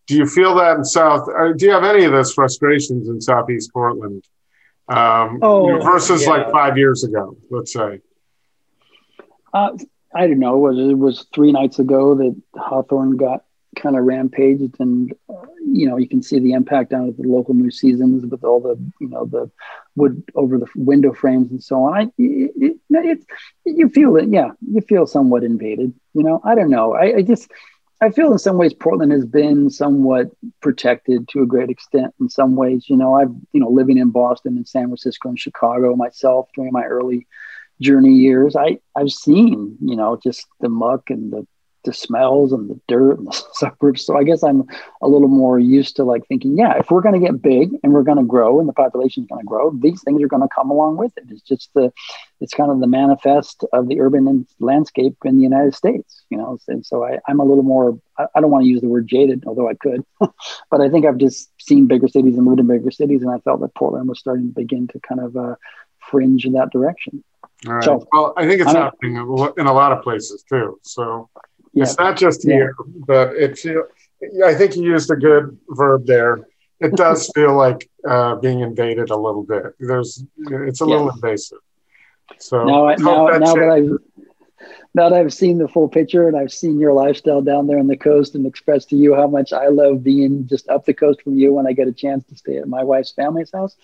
do 0.07 0.16
you 0.16 0.27
feel 0.27 0.55
that 0.57 0.77
in 0.77 0.85
South? 0.85 1.29
Uh, 1.29 1.53
do 1.53 1.66
you 1.66 1.73
have 1.73 1.85
any 1.85 2.05
of 2.05 2.12
those 2.12 2.33
frustrations 2.33 3.09
in 3.09 3.20
Southeast 3.20 3.73
Portland 3.73 4.24
um, 4.89 5.39
oh, 5.43 5.69
you 5.69 5.79
know, 5.79 5.85
versus 5.85 6.23
yeah. 6.23 6.31
like 6.31 6.51
five 6.51 6.77
years 6.77 7.05
ago, 7.05 7.37
let's 7.51 7.73
say? 7.73 8.01
Uh, 9.55 9.70
I 10.15 10.27
don't 10.27 10.39
know. 10.39 10.55
It 10.66 10.74
was, 10.74 10.91
it 10.91 10.99
was 10.99 11.27
three 11.33 11.53
nights 11.53 11.79
ago 11.79 12.15
that 12.16 12.41
Hawthorne 12.57 13.16
got 13.16 13.45
kind 13.77 13.97
of 13.97 14.05
rampaged, 14.05 14.77
and 14.81 15.12
uh, 15.29 15.47
you 15.65 15.89
know 15.89 15.97
you 15.97 16.09
can 16.09 16.23
see 16.23 16.39
the 16.39 16.53
impact 16.53 16.91
down 16.91 17.09
at 17.09 17.16
the 17.16 17.23
local 17.23 17.55
New 17.55 17.70
Seasons 17.70 18.24
with 18.27 18.45
all 18.45 18.61
the 18.61 18.77
you 19.01 19.09
know 19.09 19.24
the 19.24 19.51
wood 19.97 20.23
over 20.35 20.59
the 20.59 20.66
window 20.77 21.12
frames 21.12 21.51
and 21.51 21.62
so 21.62 21.85
on. 21.85 21.95
I 21.95 22.03
it, 22.19 22.53
it, 22.57 22.77
it 22.91 23.27
you 23.65 23.89
feel 23.89 24.16
it, 24.16 24.29
yeah, 24.29 24.51
you 24.61 24.81
feel 24.83 25.07
somewhat 25.07 25.45
invaded. 25.45 25.95
You 26.12 26.23
know, 26.23 26.41
I 26.45 26.55
don't 26.55 26.70
know. 26.70 26.95
I, 26.95 27.16
I 27.16 27.23
just 27.23 27.51
I 28.03 28.11
feel 28.11 28.33
in 28.33 28.39
some 28.39 28.59
ways 28.59 28.74
Portland 28.74 29.12
has 29.12 29.24
been 29.24 29.70
somewhat 29.70 30.27
protected 30.61 31.29
to 31.29 31.43
a 31.43 31.47
great 31.47 31.70
extent. 31.70 32.12
In 32.20 32.29
some 32.29 32.57
ways, 32.57 32.87
you 32.89 32.97
know, 32.97 33.15
I've 33.15 33.33
you 33.53 33.61
know 33.61 33.70
living 33.70 33.97
in 33.97 34.11
Boston 34.11 34.57
and 34.57 34.66
San 34.66 34.87
Francisco 34.87 35.29
and 35.29 35.39
Chicago 35.39 35.95
myself 35.95 36.49
during 36.57 36.73
my 36.73 36.83
early 36.83 37.29
journey 37.81 38.12
years. 38.12 38.57
I 38.57 38.79
I've 38.97 39.12
seen 39.12 39.79
you 39.81 39.95
know 39.95 40.19
just 40.20 40.49
the 40.61 40.69
muck 40.69 41.11
and 41.11 41.33
the 41.33 41.47
the 41.85 41.93
smells 41.93 42.53
and 42.53 42.71
the 42.71 42.81
dirt 42.89 43.19
and 43.19 43.27
the 43.27 43.45
suburbs. 43.55 44.05
So 44.05 44.17
I 44.17 44.25
guess 44.25 44.43
I'm 44.43 44.65
a 45.01 45.09
little 45.09 45.29
more 45.29 45.59
used 45.59 45.97
to 45.97 46.05
like 46.05 46.27
thinking, 46.27 46.57
yeah, 46.57 46.79
if 46.79 46.91
we're 46.91 47.01
going 47.01 47.21
to 47.21 47.27
get 47.27 47.43
big 47.43 47.71
and 47.83 47.93
we're 47.93 48.03
going 48.03 48.19
to 48.19 48.25
grow 48.25 48.61
and 48.61 48.69
the 48.69 48.73
population 48.73 49.25
is 49.25 49.29
going 49.29 49.41
to 49.41 49.47
grow, 49.47 49.71
these 49.71 50.03
things 50.03 50.23
are 50.23 50.29
going 50.29 50.43
to 50.43 50.49
come 50.55 50.71
along 50.71 50.97
with 50.97 51.13
it. 51.17 51.25
It's 51.29 51.43
just 51.43 51.71
the, 51.75 51.93
it's 52.41 52.55
kind 52.55 52.71
of 52.71 52.81
the 52.81 52.87
manifest 52.87 53.65
of 53.73 53.89
the 53.89 54.01
urban 54.01 54.47
landscape 54.61 55.17
in 55.25 55.37
the 55.37 55.43
United 55.43 55.75
States, 55.75 56.23
you 56.31 56.37
know. 56.37 56.59
And 56.69 56.85
so 56.85 57.05
I, 57.05 57.19
I'm 57.29 57.41
a 57.41 57.45
little 57.45 57.65
more, 57.65 57.99
I, 58.19 58.27
I 58.35 58.41
don't 58.41 58.51
want 58.51 58.65
to 58.65 58.69
use 58.71 58.81
the 58.81 58.89
word 58.89 59.09
jaded, 59.09 59.45
although 59.47 59.69
I 59.69 59.75
could, 59.75 60.05
but 60.21 60.81
I 60.81 60.89
think 60.89 61.07
I've 61.07 61.19
just 61.19 61.51
seen 61.61 61.87
bigger 61.87 62.09
cities 62.09 62.37
and 62.37 62.45
moved 62.45 62.61
in 62.61 62.67
bigger 62.67 62.91
cities, 62.91 63.23
and 63.23 63.31
I 63.31 63.39
felt 63.39 63.61
that 63.61 63.75
Portland 63.75 64.09
was 64.09 64.19
starting 64.19 64.49
to 64.49 64.55
begin 64.55 64.89
to 64.89 65.01
kind 65.01 65.21
of 65.21 65.37
uh, 65.37 65.55
fringe 65.99 66.45
in 66.45 66.53
that 66.53 66.71
direction. 66.71 67.23
All 67.67 67.75
right. 67.75 67.85
So, 67.85 68.07
well, 68.13 68.35
I 68.37 68.47
think 68.47 68.61
it's 68.61 68.73
happening 68.73 69.17
in 69.17 69.67
a 69.67 69.73
lot 69.73 69.93
of 69.93 70.03
places 70.03 70.43
too. 70.49 70.81
So 70.83 71.29
yeah. 71.73 71.85
it's 71.85 71.99
not 71.99 72.16
just 72.16 72.43
here, 72.43 72.74
yeah. 72.78 73.03
but 73.07 73.36
it's. 73.36 73.66
I 74.44 74.55
think 74.55 74.77
you 74.77 74.85
used 74.85 75.11
a 75.11 75.16
good 75.16 75.59
verb 75.69 76.07
there. 76.07 76.47
It 76.81 76.94
does 76.94 77.31
feel 77.35 77.55
like 77.55 77.89
uh, 78.09 78.36
being 78.36 78.61
invaded 78.61 79.11
a 79.11 79.16
little 79.16 79.43
bit. 79.43 79.74
There's, 79.81 80.24
it's 80.39 80.81
a 80.81 80.85
little 80.85 81.11
invasive. 81.11 81.59
So 82.39 82.65
now, 82.65 82.94
now, 82.99 83.27
now 83.39 83.55
that 83.55 83.69
I 83.69 83.81
now 84.94 85.09
that 85.09 85.19
I've 85.19 85.32
seen 85.32 85.59
the 85.59 85.69
full 85.69 85.89
picture 85.89 86.28
and 86.28 86.36
I've 86.36 86.52
seen 86.52 86.78
your 86.78 86.93
lifestyle 86.93 87.43
down 87.43 87.66
there 87.66 87.78
on 87.78 87.86
the 87.86 87.97
coast 87.97 88.35
and 88.35 88.47
expressed 88.47 88.90
to 88.90 88.97
you 88.97 89.14
how 89.14 89.27
much 89.27 89.52
I 89.52 89.69
love 89.69 90.05
being 90.05 90.47
just 90.47 90.69
up 90.69 90.85
the 90.85 90.94
coast 90.94 91.23
from 91.23 91.39
you 91.39 91.52
when 91.52 91.66
I 91.66 91.73
get 91.73 91.89
a 91.89 91.93
chance 91.93 92.24
to 92.27 92.36
stay 92.36 92.59
at 92.59 92.69
my 92.69 92.85
wife's 92.85 93.12
family's 93.12 93.51
house. 93.52 93.77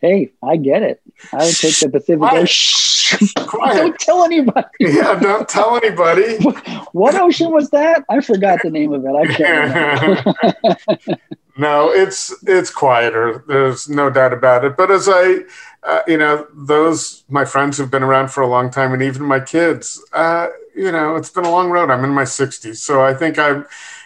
Hey, 0.00 0.32
I 0.42 0.56
get 0.56 0.82
it. 0.82 1.00
I 1.32 1.44
would 1.44 1.56
take 1.56 1.78
the 1.80 1.88
Pacific 1.88 2.32
Ocean 2.32 2.82
don't 3.52 3.98
tell 3.98 4.24
anybody. 4.24 4.68
Yeah, 4.80 5.18
don't 5.18 5.48
tell 5.48 5.76
anybody. 5.76 6.38
what 6.92 7.14
ocean 7.14 7.50
was 7.50 7.70
that? 7.70 8.04
I 8.08 8.20
forgot 8.20 8.60
the 8.62 8.70
name 8.70 8.92
of 8.92 9.04
it. 9.04 9.14
I 9.14 9.26
can't. 9.34 11.20
no, 11.56 11.90
it's 11.90 12.34
it's 12.46 12.70
quieter. 12.70 13.44
There's 13.46 13.88
no 13.88 14.10
doubt 14.10 14.32
about 14.32 14.64
it. 14.64 14.76
But 14.76 14.90
as 14.90 15.08
I, 15.10 15.40
uh, 15.82 16.00
you 16.06 16.16
know, 16.16 16.46
those 16.54 17.24
my 17.28 17.44
friends 17.44 17.76
who've 17.76 17.90
been 17.90 18.02
around 18.02 18.30
for 18.30 18.42
a 18.42 18.46
long 18.46 18.70
time, 18.70 18.92
and 18.92 19.02
even 19.02 19.22
my 19.24 19.40
kids, 19.40 20.02
uh, 20.12 20.48
you 20.74 20.90
know, 20.90 21.16
it's 21.16 21.30
been 21.30 21.44
a 21.44 21.50
long 21.50 21.70
road. 21.70 21.90
I'm 21.90 22.04
in 22.04 22.10
my 22.10 22.24
60s, 22.24 22.76
so 22.76 23.02
I 23.02 23.14
think 23.14 23.38
I, 23.38 23.62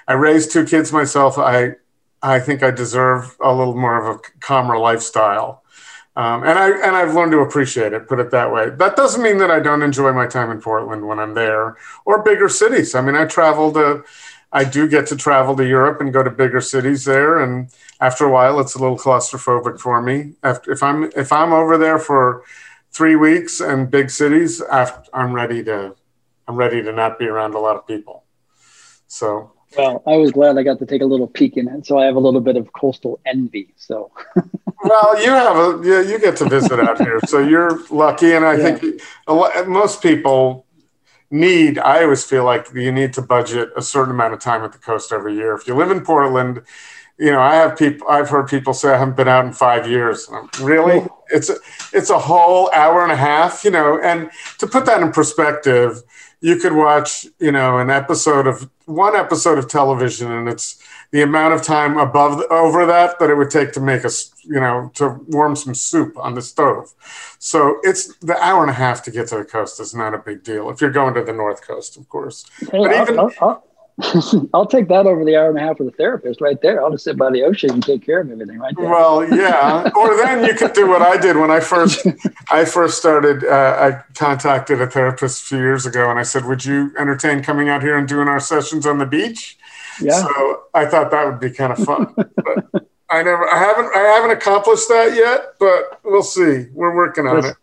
I 0.09 0.15
raised 0.15 0.51
two 0.51 0.65
kids 0.65 0.93
myself. 0.93 1.39
I, 1.39 1.77
I 2.23 2.41
think 2.41 2.63
I 2.63 2.71
deserve 2.71 3.37
a 3.41 3.53
little 3.53 3.77
more 3.77 4.01
of 4.01 4.17
a 4.17 4.21
calmer 4.41 4.79
lifestyle. 4.79 5.63
Um, 6.17 6.45
and 6.45 6.59
I 6.59 6.71
and 6.71 6.97
I've 6.97 7.15
learned 7.15 7.33
to 7.33 7.41
appreciate 7.41 7.93
it. 7.93 8.09
Put 8.09 8.21
it 8.21 8.31
that 8.31 8.51
way. 8.51 8.71
That 8.71 8.97
doesn't 8.97 9.23
mean 9.23 9.37
that 9.39 9.51
I 9.51 9.61
don't 9.61 9.83
enjoy 9.83 10.13
my 10.13 10.27
time 10.27 10.51
in 10.51 10.63
Portland 10.63 11.07
when 11.07 11.19
I'm 11.19 11.35
there 11.35 11.77
or 12.07 12.23
bigger 12.23 12.49
cities. 12.49 12.95
I 12.95 13.03
mean, 13.03 13.15
I 13.15 13.27
travel 13.27 13.71
to, 13.75 14.03
I 14.53 14.65
do 14.65 14.89
get 14.89 15.07
to 15.09 15.17
travel 15.17 15.57
to 15.57 15.67
Europe 15.67 16.01
and 16.01 16.13
go 16.13 16.23
to 16.23 16.31
bigger 16.31 16.61
cities 16.61 17.05
there. 17.05 17.41
And 17.41 17.69
after 18.01 18.25
a 18.25 18.31
while, 18.31 18.61
it's 18.61 18.75
a 18.75 18.79
little 18.79 18.99
claustrophobic 18.99 19.81
for 19.81 20.01
me. 20.01 20.35
After, 20.43 20.73
if 20.73 20.83
I'm 20.83 21.05
if 21.17 21.33
I'm 21.33 21.53
over 21.53 21.77
there 21.77 21.99
for 21.99 22.43
three 22.93 23.17
weeks 23.17 23.61
and 23.61 23.91
big 23.91 24.11
cities, 24.11 24.63
after, 24.63 25.11
I'm 25.13 25.33
ready 25.33 25.63
to 25.65 25.95
I'm 26.49 26.57
ready 26.57 26.83
to 26.83 26.93
not 26.93 27.19
be 27.19 27.27
around 27.27 27.55
a 27.55 27.59
lot 27.59 27.77
of 27.77 27.87
people. 27.87 28.25
So 29.09 29.53
well, 29.77 30.03
I 30.07 30.17
was 30.17 30.31
glad 30.31 30.57
I 30.57 30.63
got 30.63 30.79
to 30.79 30.87
take 30.87 31.03
a 31.03 31.07
little 31.07 31.27
peek 31.27 31.57
in 31.57 31.69
it, 31.69 31.87
so 31.87 31.99
I 31.99 32.07
have 32.07 32.17
a 32.17 32.21
little 32.21 32.41
bit 32.41 32.57
of 32.57 32.73
coastal 32.73 33.21
envy. 33.27 33.75
So, 33.77 34.11
well, 34.85 35.23
you 35.23 35.31
have 35.31 35.57
a 35.57 35.81
yeah, 35.87 36.01
you 36.01 36.19
get 36.19 36.37
to 36.37 36.49
visit 36.49 36.81
out 36.81 36.99
here, 37.01 37.21
so 37.27 37.41
you're 37.41 37.85
lucky, 37.91 38.33
and 38.33 38.45
I 38.45 38.55
yeah. 38.55 38.77
think 38.77 39.03
lot, 39.27 39.69
most 39.69 40.03
people 40.03 40.66
need. 41.31 41.79
I 41.79 42.05
always 42.05 42.25
feel 42.25 42.45
like 42.45 42.73
you 42.75 42.93
need 42.93 43.13
to 43.15 43.23
budget 43.23 43.71
a 43.77 43.83
certain 43.83 44.13
amount 44.13 44.35
of 44.35 44.41
time 44.41 44.63
at 44.63 44.73
the 44.73 44.79
coast 44.79 45.13
every 45.13 45.35
year. 45.35 45.55
If 45.55 45.67
you 45.67 45.75
live 45.75 45.91
in 45.91 46.03
Portland, 46.03 46.63
you 47.19 47.31
know 47.31 47.41
I 47.41 47.55
have 47.55 47.79
people. 47.79 48.07
I've 48.09 48.29
heard 48.29 48.49
people 48.49 48.75
say 48.75 48.93
I 48.93 48.99
haven't 48.99 49.17
been 49.17 49.29
out 49.29 49.45
in 49.45 49.53
five 49.53 49.89
years. 49.89 50.29
really, 50.61 51.07
it's 51.29 51.49
a, 51.51 51.57
it's 51.93 52.11
a 52.11 52.19
whole 52.19 52.71
hour 52.73 53.03
and 53.03 53.13
a 53.13 53.17
half. 53.17 53.65
You 53.65 53.71
know, 53.71 54.01
and 54.01 54.31
to 54.59 54.67
put 54.67 54.87
that 54.87 55.03
in 55.03 55.13
perspective 55.13 56.03
you 56.41 56.57
could 56.57 56.75
watch, 56.75 57.27
you 57.39 57.51
know, 57.51 57.79
an 57.79 57.91
episode 57.91 58.47
of 58.47 58.71
one 58.85 59.17
episode 59.17 59.59
of 59.59 59.69
television, 59.69 60.31
and 60.31 60.49
it's 60.49 60.83
the 61.11 61.23
amount 61.23 61.55
of 61.55 61.63
time 61.63 61.99
above 61.99 62.41
over 62.51 62.85
that 62.87 63.19
that 63.19 63.31
it 63.31 63.35
would 63.35 63.51
take 63.51 63.73
to 63.73 63.81
make 63.81 64.05
us, 64.05 64.33
you 64.45 64.61
know, 64.61 64.91
to 64.95 65.21
warm 65.29 65.57
some 65.57 65.75
soup 65.75 66.17
on 66.19 66.35
the 66.35 66.43
stove. 66.43 66.93
So 67.39 67.79
it's 67.83 68.17
the 68.19 68.37
hour 68.43 68.63
and 68.63 68.71
a 68.71 68.75
half 68.75 69.03
to 69.05 69.11
get 69.11 69.29
to 69.29 69.39
the 69.39 69.45
coast 69.45 69.81
is 69.81 69.95
not 69.95 70.15
a 70.15 70.19
big 70.19 70.45
deal 70.45 70.71
if 70.71 70.81
you're 70.81 70.91
going 70.91 71.15
to 71.15 71.25
the 71.25 71.33
north 71.33 71.67
coast, 71.67 71.97
of 71.97 72.09
course. 72.09 72.45
Hey, 72.61 72.79
but 72.79 72.93
even 72.93 73.19
I'll, 73.19 73.33
I'll, 73.41 73.66
I'll 74.53 74.67
take 74.67 74.89
that 74.89 75.07
over 75.07 75.25
the 75.25 75.37
hour 75.37 75.49
and 75.49 75.57
a 75.57 75.61
half 75.63 75.79
with 75.79 75.91
the 75.91 75.97
therapist 75.97 76.43
right 76.43 76.61
there. 76.61 76.83
I'll 76.83 76.91
just 76.91 77.05
sit 77.05 77.17
by 77.17 77.31
the 77.31 77.43
ocean 77.45 77.71
and 77.71 77.83
take 77.83 78.05
care 78.05 78.21
of 78.21 78.31
everything 78.31 78.59
right 78.59 78.75
there. 78.77 78.91
Well, 78.91 79.27
yeah. 79.35 79.91
or 79.97 80.15
then 80.19 80.45
you 80.45 80.55
could 80.55 80.75
do 80.75 80.87
what 80.87 81.01
I 81.01 81.17
did 81.17 81.37
when 81.37 81.51
I 81.51 81.61
first 81.61 82.07
I 82.51 82.67
first 82.67 82.99
started. 82.99 83.43
Uh, 83.45 83.77
I 83.79 84.13
contacted 84.13 84.83
a 84.83 84.87
therapist 84.87 85.45
a 85.45 85.47
few 85.47 85.59
years 85.59 85.87
ago, 85.87 86.11
and 86.11 86.19
I 86.19 86.25
said, 86.25 86.45
"Would 86.45 86.63
you 86.67 86.93
entertain 86.99 87.43
coming 87.43 87.71
out 87.71 87.83
here 87.83 87.97
and 87.97 88.07
doing 88.07 88.29
our 88.29 88.41
sessions 88.41 88.85
on 88.85 88.99
the 88.99 89.07
beach?" 89.07 89.57
Yeah. 90.03 90.21
So 90.21 90.65
I 90.75 90.85
thought 90.85 91.11
that 91.11 91.25
would 91.25 91.41
be 91.41 91.51
kind 91.51 91.73
of 91.73 91.79
fun. 91.79 92.13
but 92.17 92.87
I 93.09 93.23
never, 93.23 93.49
I 93.49 93.59
haven't, 93.59 93.97
I 93.97 94.01
haven't 94.01 94.33
accomplished 94.33 94.89
that 94.89 95.15
yet, 95.15 95.55
but 95.59 96.01
we'll 96.05 96.23
see. 96.23 96.67
We're 96.75 96.95
working 96.95 97.27
on 97.27 97.47
it. 97.47 97.57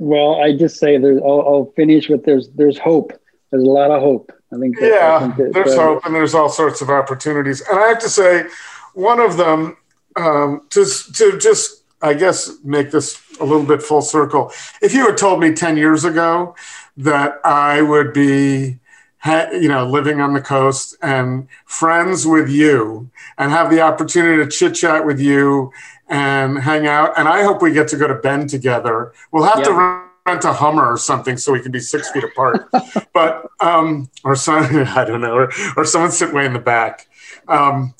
Well, 0.00 0.42
I 0.42 0.56
just 0.56 0.80
say 0.80 0.98
there's. 0.98 1.22
I'll, 1.22 1.42
I'll 1.42 1.72
finish 1.76 2.08
with 2.08 2.24
there's 2.24 2.48
there's 2.56 2.76
hope. 2.76 3.12
There's 3.52 3.62
a 3.62 3.70
lot 3.70 3.92
of 3.92 4.02
hope 4.02 4.32
I 4.52 4.58
think. 4.58 4.78
That, 4.78 4.86
yeah, 4.86 5.16
I 5.16 5.20
think 5.20 5.36
that, 5.36 5.52
there's 5.52 5.74
uh, 5.74 5.82
hope 5.82 6.06
and 6.06 6.14
there's 6.14 6.34
all 6.34 6.48
sorts 6.48 6.80
of 6.80 6.90
opportunities. 6.90 7.60
And 7.68 7.78
I 7.78 7.88
have 7.88 7.98
to 8.00 8.08
say, 8.08 8.46
one 8.94 9.20
of 9.20 9.36
them 9.36 9.76
um, 10.16 10.62
to 10.70 10.84
to 11.14 11.38
just 11.38 11.82
I 12.02 12.14
guess 12.14 12.50
make 12.64 12.90
this 12.90 13.20
a 13.40 13.44
little 13.44 13.64
bit 13.64 13.82
full 13.82 14.02
circle. 14.02 14.52
If 14.82 14.94
you 14.94 15.06
had 15.06 15.16
told 15.16 15.40
me 15.40 15.52
ten 15.52 15.76
years 15.76 16.04
ago 16.04 16.54
that 16.96 17.40
I 17.44 17.82
would 17.82 18.12
be 18.12 18.80
you 19.26 19.68
know, 19.68 19.86
living 19.86 20.20
on 20.20 20.32
the 20.32 20.40
coast 20.40 20.96
and 21.02 21.46
friends 21.66 22.26
with 22.26 22.48
you 22.48 23.10
and 23.38 23.50
have 23.50 23.70
the 23.70 23.80
opportunity 23.80 24.42
to 24.42 24.50
chit 24.50 24.74
chat 24.74 25.04
with 25.04 25.20
you 25.20 25.72
and 26.08 26.58
hang 26.58 26.86
out. 26.86 27.18
And 27.18 27.28
I 27.28 27.42
hope 27.42 27.62
we 27.62 27.72
get 27.72 27.88
to 27.88 27.96
go 27.96 28.06
to 28.06 28.14
Bend 28.14 28.48
together. 28.48 29.12
We'll 29.30 29.44
have 29.44 29.62
to 29.64 30.09
rent 30.30 30.44
a 30.44 30.52
Hummer 30.52 30.92
or 30.92 30.96
something 30.96 31.36
so 31.36 31.52
we 31.52 31.60
can 31.60 31.72
be 31.72 31.80
six 31.80 32.10
feet 32.10 32.24
apart. 32.24 32.68
but 33.12 33.48
um, 33.60 34.10
or 34.24 34.36
some 34.36 34.64
I 35.00 35.04
don't 35.04 35.20
know, 35.20 35.34
or, 35.34 35.52
or 35.76 35.84
someone 35.84 36.10
sit 36.10 36.32
way 36.32 36.46
in 36.46 36.52
the 36.52 36.60
back. 36.60 37.08
Um, 37.48 37.94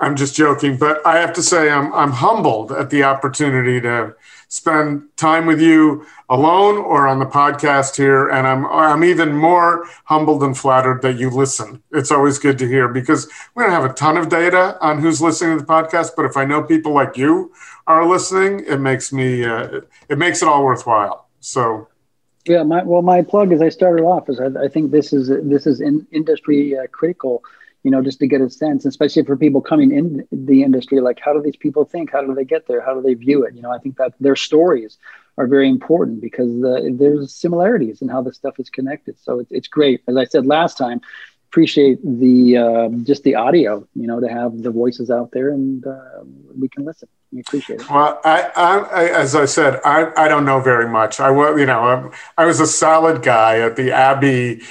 I'm 0.00 0.16
just 0.16 0.34
joking, 0.34 0.76
but 0.76 1.06
I 1.06 1.18
have 1.18 1.32
to 1.34 1.42
say 1.42 1.70
I'm 1.70 1.92
I'm 1.92 2.10
humbled 2.10 2.72
at 2.72 2.90
the 2.90 3.04
opportunity 3.04 3.80
to 3.80 4.14
spend 4.48 5.02
time 5.16 5.46
with 5.46 5.60
you 5.60 6.06
alone 6.28 6.76
or 6.76 7.08
on 7.08 7.18
the 7.18 7.26
podcast 7.26 7.96
here, 7.96 8.28
and 8.28 8.46
I'm 8.46 8.66
I'm 8.66 9.04
even 9.04 9.36
more 9.36 9.86
humbled 10.04 10.42
and 10.42 10.56
flattered 10.56 11.02
that 11.02 11.18
you 11.18 11.30
listen. 11.30 11.82
It's 11.92 12.10
always 12.10 12.38
good 12.38 12.58
to 12.58 12.66
hear 12.66 12.88
because 12.88 13.28
we 13.54 13.62
don't 13.62 13.72
have 13.72 13.84
a 13.84 13.94
ton 13.94 14.16
of 14.16 14.28
data 14.28 14.76
on 14.80 15.00
who's 15.00 15.22
listening 15.22 15.58
to 15.58 15.64
the 15.64 15.72
podcast, 15.72 16.10
but 16.16 16.24
if 16.24 16.36
I 16.36 16.44
know 16.44 16.62
people 16.62 16.92
like 16.92 17.16
you 17.16 17.52
are 17.86 18.06
listening, 18.06 18.64
it 18.66 18.80
makes 18.80 19.12
me 19.12 19.44
uh, 19.44 19.80
it 20.08 20.18
makes 20.18 20.42
it 20.42 20.48
all 20.48 20.64
worthwhile. 20.64 21.23
So, 21.44 21.88
yeah, 22.46 22.62
my 22.62 22.82
well, 22.82 23.02
my 23.02 23.20
plug 23.20 23.52
as 23.52 23.60
I 23.60 23.68
started 23.68 24.02
off 24.02 24.30
is 24.30 24.40
I, 24.40 24.46
I 24.64 24.68
think 24.68 24.90
this 24.90 25.12
is 25.12 25.28
this 25.28 25.66
is 25.66 25.80
in 25.80 26.06
industry 26.10 26.76
uh, 26.76 26.86
critical. 26.90 27.42
You 27.82 27.90
know, 27.90 28.02
just 28.02 28.18
to 28.20 28.26
get 28.26 28.40
a 28.40 28.48
sense, 28.48 28.86
especially 28.86 29.24
for 29.24 29.36
people 29.36 29.60
coming 29.60 29.92
in 29.92 30.26
the 30.32 30.62
industry, 30.62 31.00
like 31.00 31.20
how 31.20 31.34
do 31.34 31.42
these 31.42 31.56
people 31.56 31.84
think? 31.84 32.10
How 32.10 32.22
do 32.22 32.34
they 32.34 32.46
get 32.46 32.66
there? 32.66 32.80
How 32.80 32.94
do 32.94 33.02
they 33.02 33.12
view 33.12 33.44
it? 33.44 33.54
You 33.54 33.60
know, 33.60 33.70
I 33.70 33.76
think 33.76 33.98
that 33.98 34.14
their 34.20 34.36
stories 34.36 34.96
are 35.36 35.46
very 35.46 35.68
important 35.68 36.22
because 36.22 36.64
uh, 36.64 36.80
there's 36.92 37.34
similarities 37.34 38.00
in 38.00 38.08
how 38.08 38.22
this 38.22 38.36
stuff 38.36 38.58
is 38.58 38.70
connected. 38.70 39.20
So 39.20 39.40
it's, 39.40 39.52
it's 39.52 39.68
great. 39.68 40.00
As 40.08 40.16
I 40.16 40.24
said 40.24 40.46
last 40.46 40.78
time, 40.78 41.02
appreciate 41.50 41.98
the 42.02 42.56
uh, 42.56 42.88
just 43.02 43.22
the 43.22 43.34
audio, 43.34 43.86
you 43.94 44.06
know, 44.06 44.18
to 44.18 44.28
have 44.28 44.62
the 44.62 44.70
voices 44.70 45.10
out 45.10 45.32
there 45.32 45.50
and 45.50 45.86
uh, 45.86 46.24
we 46.58 46.70
can 46.70 46.86
listen. 46.86 47.08
We 47.34 47.40
appreciate 47.40 47.80
it. 47.80 47.90
Well, 47.90 48.20
I, 48.24 48.52
I, 48.54 49.08
as 49.08 49.34
I 49.34 49.44
said, 49.44 49.80
I, 49.84 50.12
I 50.16 50.28
don't 50.28 50.44
know 50.44 50.60
very 50.60 50.88
much. 50.88 51.18
I 51.18 51.32
was, 51.32 51.58
you 51.58 51.66
know, 51.66 51.80
I, 52.36 52.42
I 52.42 52.44
was 52.46 52.60
a 52.60 52.66
salad 52.66 53.22
guy 53.22 53.58
at 53.58 53.74
the 53.74 53.90
Abbey 53.90 54.62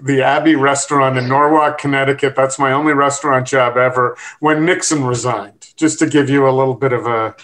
the 0.00 0.22
Abbey 0.22 0.54
restaurant 0.54 1.16
in 1.16 1.28
Norwalk, 1.28 1.78
Connecticut. 1.78 2.34
That's 2.36 2.58
my 2.58 2.72
only 2.72 2.92
restaurant 2.92 3.46
job 3.46 3.76
ever 3.76 4.16
when 4.38 4.64
Nixon 4.64 5.04
resigned, 5.04 5.72
just 5.76 5.98
to 6.00 6.06
give 6.06 6.28
you 6.28 6.48
a 6.48 6.50
little 6.50 6.74
bit 6.74 6.92
of 6.92 7.06
a, 7.06 7.34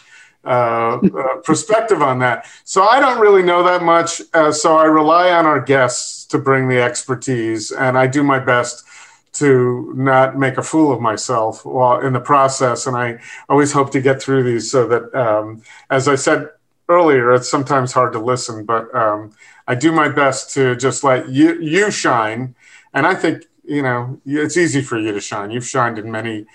uh, 0.45 0.99
uh, 0.99 1.37
perspective 1.43 2.03
on 2.03 2.19
that. 2.21 2.47
So 2.65 2.83
I 2.83 3.01
don't 3.01 3.21
really 3.21 3.43
know 3.43 3.63
that 3.63 3.83
much. 3.83 4.23
Uh, 4.35 4.53
so 4.53 4.77
I 4.77 4.85
rely 4.85 5.31
on 5.31 5.47
our 5.47 5.61
guests 5.61 6.25
to 6.27 6.39
bring 6.39 6.69
the 6.69 6.81
expertise, 6.81 7.73
and 7.73 7.99
I 7.99 8.07
do 8.07 8.23
my 8.23 8.39
best 8.39 8.85
to 9.32 9.93
not 9.97 10.36
make 10.36 10.59
a 10.59 10.62
fool 10.62 10.93
of 10.93 11.01
myself 11.01 11.65
while 11.65 12.01
in 12.01 12.12
the 12.12 12.20
process. 12.20 12.86
And 12.86 12.97
I 12.97 13.19
always 13.48 13.73
hope 13.73 13.90
to 13.93 14.01
get 14.01 14.20
through 14.20 14.43
these 14.43 14.70
so 14.70 14.89
that, 14.89 15.15
um, 15.15 15.62
as 15.89 16.09
I 16.09 16.16
said 16.16 16.48
earlier, 16.89 17.32
it's 17.32 17.48
sometimes 17.48 17.93
hard 17.93 18.12
to 18.15 18.19
listen, 18.19 18.65
but 18.65 18.93
um, 18.94 19.32
I 19.69 19.77
do 19.77 19.93
my 19.93 20.09
best 20.09 20.52
to 20.55 20.74
just 20.74 21.05
let 21.05 21.28
you 21.28 21.61
you 21.61 21.90
shine. 21.90 22.55
And 22.93 23.07
I 23.07 23.15
think 23.15 23.44
you 23.70 23.82
know, 23.82 24.20
it's 24.27 24.57
easy 24.57 24.82
for 24.82 24.98
you 24.98 25.12
to 25.12 25.20
shine. 25.20 25.52
You've 25.52 25.66
shined 25.66 25.97
in 25.97 26.11
many, 26.11 26.47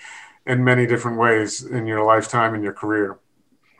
in 0.46 0.62
many 0.62 0.86
different 0.86 1.18
ways 1.18 1.64
in 1.64 1.86
your 1.86 2.04
lifetime 2.04 2.52
and 2.52 2.62
your 2.62 2.74
career. 2.74 3.18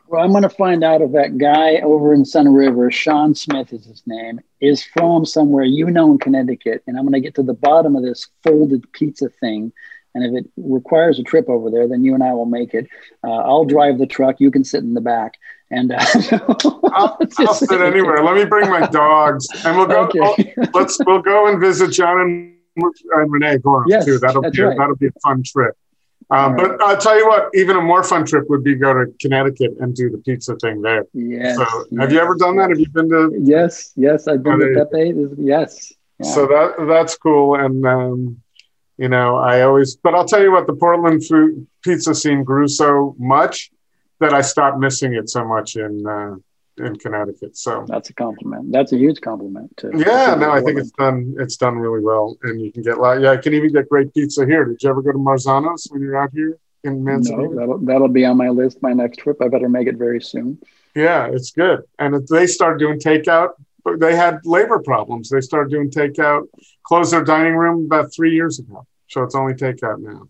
Well, 0.08 0.22
I'm 0.22 0.30
going 0.30 0.42
to 0.42 0.48
find 0.48 0.84
out 0.84 1.00
if 1.00 1.12
that 1.12 1.38
guy 1.38 1.76
over 1.76 2.14
in 2.14 2.22
Sunriver, 2.22 2.92
Sean 2.92 3.34
Smith 3.34 3.72
is 3.72 3.86
his 3.86 4.02
name, 4.06 4.40
is 4.60 4.84
from 4.84 5.24
somewhere 5.24 5.64
you 5.64 5.90
know 5.90 6.12
in 6.12 6.18
Connecticut. 6.18 6.82
And 6.86 6.96
I'm 6.96 7.04
going 7.04 7.14
to 7.14 7.20
get 7.20 7.34
to 7.36 7.42
the 7.42 7.54
bottom 7.54 7.96
of 7.96 8.02
this 8.02 8.28
folded 8.42 8.90
pizza 8.92 9.28
thing. 9.28 9.72
And 10.14 10.24
if 10.24 10.44
it 10.44 10.50
requires 10.56 11.18
a 11.18 11.22
trip 11.22 11.48
over 11.48 11.70
there, 11.70 11.88
then 11.88 12.02
you 12.04 12.14
and 12.14 12.22
I 12.22 12.32
will 12.32 12.46
make 12.46 12.72
it. 12.72 12.88
Uh, 13.22 13.32
I'll 13.32 13.64
drive 13.64 13.98
the 13.98 14.06
truck. 14.06 14.40
You 14.40 14.50
can 14.50 14.64
sit 14.64 14.82
in 14.82 14.94
the 14.94 15.00
back. 15.00 15.34
And 15.70 15.92
uh, 15.92 15.98
I'll, 16.92 17.18
I'll 17.38 17.54
sit 17.54 17.80
anywhere. 17.80 18.22
Let 18.22 18.36
me 18.36 18.44
bring 18.44 18.70
my 18.70 18.86
dogs, 18.86 19.46
and 19.64 19.76
we'll 19.76 19.86
go. 19.86 20.04
Okay. 20.04 20.54
We'll, 20.56 20.68
let's 20.72 20.98
we'll 21.04 21.22
go 21.22 21.48
and 21.48 21.60
visit 21.60 21.90
John 21.90 22.20
and, 22.20 22.56
and 22.76 23.32
Renee 23.32 23.58
Gorham 23.58 23.88
yes, 23.88 24.04
too. 24.04 24.18
That'll 24.18 24.48
be 24.48 24.62
right. 24.62 24.78
that'll 24.78 24.96
be 24.96 25.08
a 25.08 25.20
fun 25.22 25.42
trip. 25.42 25.76
Um, 26.28 26.56
but 26.56 26.82
I'll 26.82 26.96
tell 26.96 27.16
you 27.16 27.28
what, 27.28 27.50
even 27.54 27.76
a 27.76 27.80
more 27.80 28.02
fun 28.02 28.24
trip 28.26 28.50
would 28.50 28.64
be 28.64 28.74
go 28.74 28.92
to 28.92 29.12
Connecticut 29.20 29.76
and 29.78 29.94
do 29.94 30.10
the 30.10 30.18
pizza 30.18 30.56
thing 30.56 30.82
there. 30.82 31.04
Yes. 31.12 31.56
So 31.56 31.62
yes, 31.90 32.00
have 32.00 32.12
you 32.12 32.18
ever 32.18 32.34
done 32.34 32.56
that? 32.56 32.70
Have 32.70 32.80
you 32.80 32.88
been 32.88 33.08
to? 33.10 33.32
Yes, 33.40 33.92
yes, 33.96 34.26
I've 34.26 34.42
been 34.42 34.58
to 34.58 34.86
Pepe. 34.90 35.14
Yes. 35.38 35.92
Yeah. 36.18 36.30
So 36.30 36.46
that 36.46 36.86
that's 36.88 37.16
cool, 37.16 37.54
and 37.54 37.86
um, 37.86 38.42
you 38.96 39.08
know, 39.08 39.36
I 39.36 39.62
always. 39.62 39.96
But 39.96 40.14
I'll 40.14 40.24
tell 40.26 40.42
you 40.42 40.50
what, 40.50 40.66
the 40.66 40.74
Portland 40.74 41.24
food 41.24 41.66
pizza 41.82 42.14
scene 42.14 42.42
grew 42.42 42.66
so 42.66 43.14
much 43.18 43.70
that 44.18 44.32
I 44.32 44.40
stopped 44.40 44.78
missing 44.78 45.14
it 45.14 45.28
so 45.28 45.44
much 45.44 45.76
in 45.76 46.06
uh, 46.06 46.36
in 46.78 46.96
Connecticut. 46.96 47.56
So 47.56 47.84
that's 47.88 48.10
a 48.10 48.14
compliment. 48.14 48.72
That's 48.72 48.92
a 48.92 48.96
huge 48.96 49.20
compliment. 49.20 49.76
To, 49.78 49.90
yeah, 49.94 50.34
to 50.34 50.40
no, 50.40 50.50
I 50.50 50.60
think 50.60 50.78
it's 50.78 50.90
done. 50.92 51.34
It's 51.38 51.56
done 51.56 51.76
really 51.76 52.02
well, 52.02 52.36
and 52.42 52.60
you 52.60 52.72
can 52.72 52.82
get 52.82 52.98
like 52.98 53.20
yeah, 53.20 53.30
I 53.30 53.36
can 53.36 53.54
even 53.54 53.72
get 53.72 53.88
great 53.88 54.12
pizza 54.14 54.46
here. 54.46 54.64
Did 54.64 54.82
you 54.82 54.90
ever 54.90 55.02
go 55.02 55.12
to 55.12 55.18
Marzano's 55.18 55.86
when 55.90 56.02
you're 56.02 56.16
out 56.16 56.30
here 56.32 56.58
in 56.84 57.02
Manzanita? 57.02 57.48
No, 57.48 57.54
that'll 57.54 57.78
that'll 57.78 58.08
be 58.08 58.24
on 58.24 58.36
my 58.36 58.48
list. 58.48 58.82
My 58.82 58.92
next 58.92 59.18
trip. 59.18 59.36
I 59.42 59.48
better 59.48 59.68
make 59.68 59.88
it 59.88 59.96
very 59.96 60.20
soon. 60.20 60.58
Yeah, 60.94 61.26
it's 61.26 61.50
good. 61.50 61.82
And 61.98 62.26
they 62.28 62.46
start 62.46 62.78
doing 62.78 62.98
takeout, 62.98 63.50
they 63.94 64.16
had 64.16 64.40
labor 64.44 64.80
problems. 64.80 65.28
They 65.28 65.40
started 65.40 65.70
doing 65.70 65.90
takeout, 65.90 66.48
closed 66.82 67.12
their 67.12 67.24
dining 67.24 67.54
room 67.54 67.84
about 67.84 68.12
three 68.12 68.34
years 68.34 68.58
ago. 68.58 68.86
So 69.08 69.22
it's 69.22 69.34
only 69.34 69.54
takeout 69.54 70.00
now. 70.00 70.28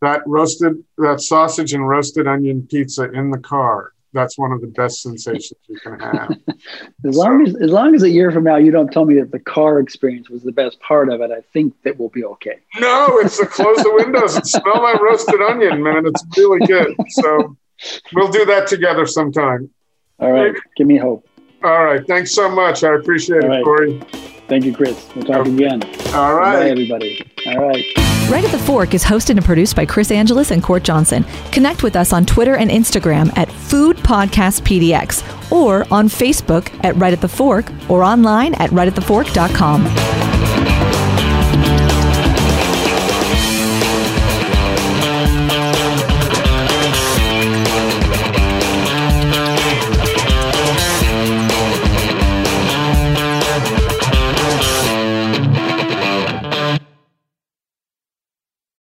That 0.00 0.22
roasted, 0.26 0.82
that 0.98 1.20
sausage 1.20 1.74
and 1.74 1.86
roasted 1.86 2.26
onion 2.26 2.66
pizza 2.70 3.10
in 3.10 3.30
the 3.30 3.38
car 3.38 3.92
that's 4.14 4.38
one 4.38 4.52
of 4.52 4.60
the 4.60 4.68
best 4.68 5.02
sensations 5.02 5.60
you 5.68 5.78
can 5.78 5.98
have. 6.00 6.38
as 7.06 7.16
long 7.16 7.46
as 7.46 7.54
as 7.56 7.70
long 7.70 7.94
as 7.94 8.02
a 8.02 8.08
year 8.08 8.30
from 8.30 8.44
now 8.44 8.56
you 8.56 8.70
don't 8.70 8.90
tell 8.90 9.04
me 9.04 9.16
that 9.16 9.30
the 9.32 9.38
car 9.38 9.80
experience 9.80 10.30
was 10.30 10.42
the 10.42 10.52
best 10.52 10.80
part 10.80 11.12
of 11.12 11.20
it, 11.20 11.30
I 11.30 11.42
think 11.52 11.74
that 11.82 11.98
we'll 11.98 12.08
be 12.08 12.24
okay. 12.24 12.60
No, 12.78 13.18
it's 13.18 13.38
to 13.38 13.46
close 13.46 13.76
the 13.78 13.92
windows 13.92 14.36
and 14.36 14.46
smell 14.46 14.82
that 14.82 15.00
roasted 15.02 15.42
onion, 15.42 15.82
man. 15.82 16.06
It's 16.06 16.24
really 16.38 16.66
good. 16.66 16.96
So 17.10 17.56
we'll 18.14 18.30
do 18.30 18.46
that 18.46 18.66
together 18.66 19.06
sometime. 19.06 19.68
All 20.20 20.32
right, 20.32 20.52
Maybe. 20.52 20.60
give 20.76 20.86
me 20.86 20.96
hope. 20.96 21.28
All 21.62 21.84
right, 21.84 22.06
thanks 22.06 22.32
so 22.32 22.48
much. 22.48 22.84
I 22.84 22.94
appreciate 22.94 23.44
All 23.44 23.52
it, 23.52 23.56
right. 23.56 23.64
Cory. 23.64 24.30
Thank 24.48 24.64
you, 24.64 24.74
Chris. 24.74 25.08
We'll 25.14 25.24
talk 25.24 25.38
okay. 25.38 25.52
again. 25.52 25.82
All 26.14 26.34
right, 26.34 26.60
Bye, 26.60 26.70
everybody. 26.70 27.20
All 27.46 27.68
right. 27.68 27.84
Right 28.28 28.44
at 28.44 28.50
the 28.50 28.58
Fork 28.58 28.94
is 28.94 29.04
hosted 29.04 29.36
and 29.36 29.44
produced 29.44 29.76
by 29.76 29.84
Chris 29.84 30.10
Angelus 30.10 30.50
and 30.50 30.62
Court 30.62 30.82
Johnson. 30.82 31.24
Connect 31.52 31.82
with 31.82 31.94
us 31.94 32.12
on 32.12 32.24
Twitter 32.24 32.56
and 32.56 32.70
Instagram 32.70 33.36
at 33.36 33.52
Food 33.52 33.96
Podcast 33.98 34.62
PDX 34.62 35.52
or 35.52 35.86
on 35.90 36.08
Facebook 36.08 36.72
at 36.84 36.96
Right 36.96 37.12
at 37.12 37.20
the 37.20 37.28
Fork 37.28 37.66
or 37.90 38.02
online 38.02 38.54
at 38.54 38.70
rightatthefork.com. 38.70 40.33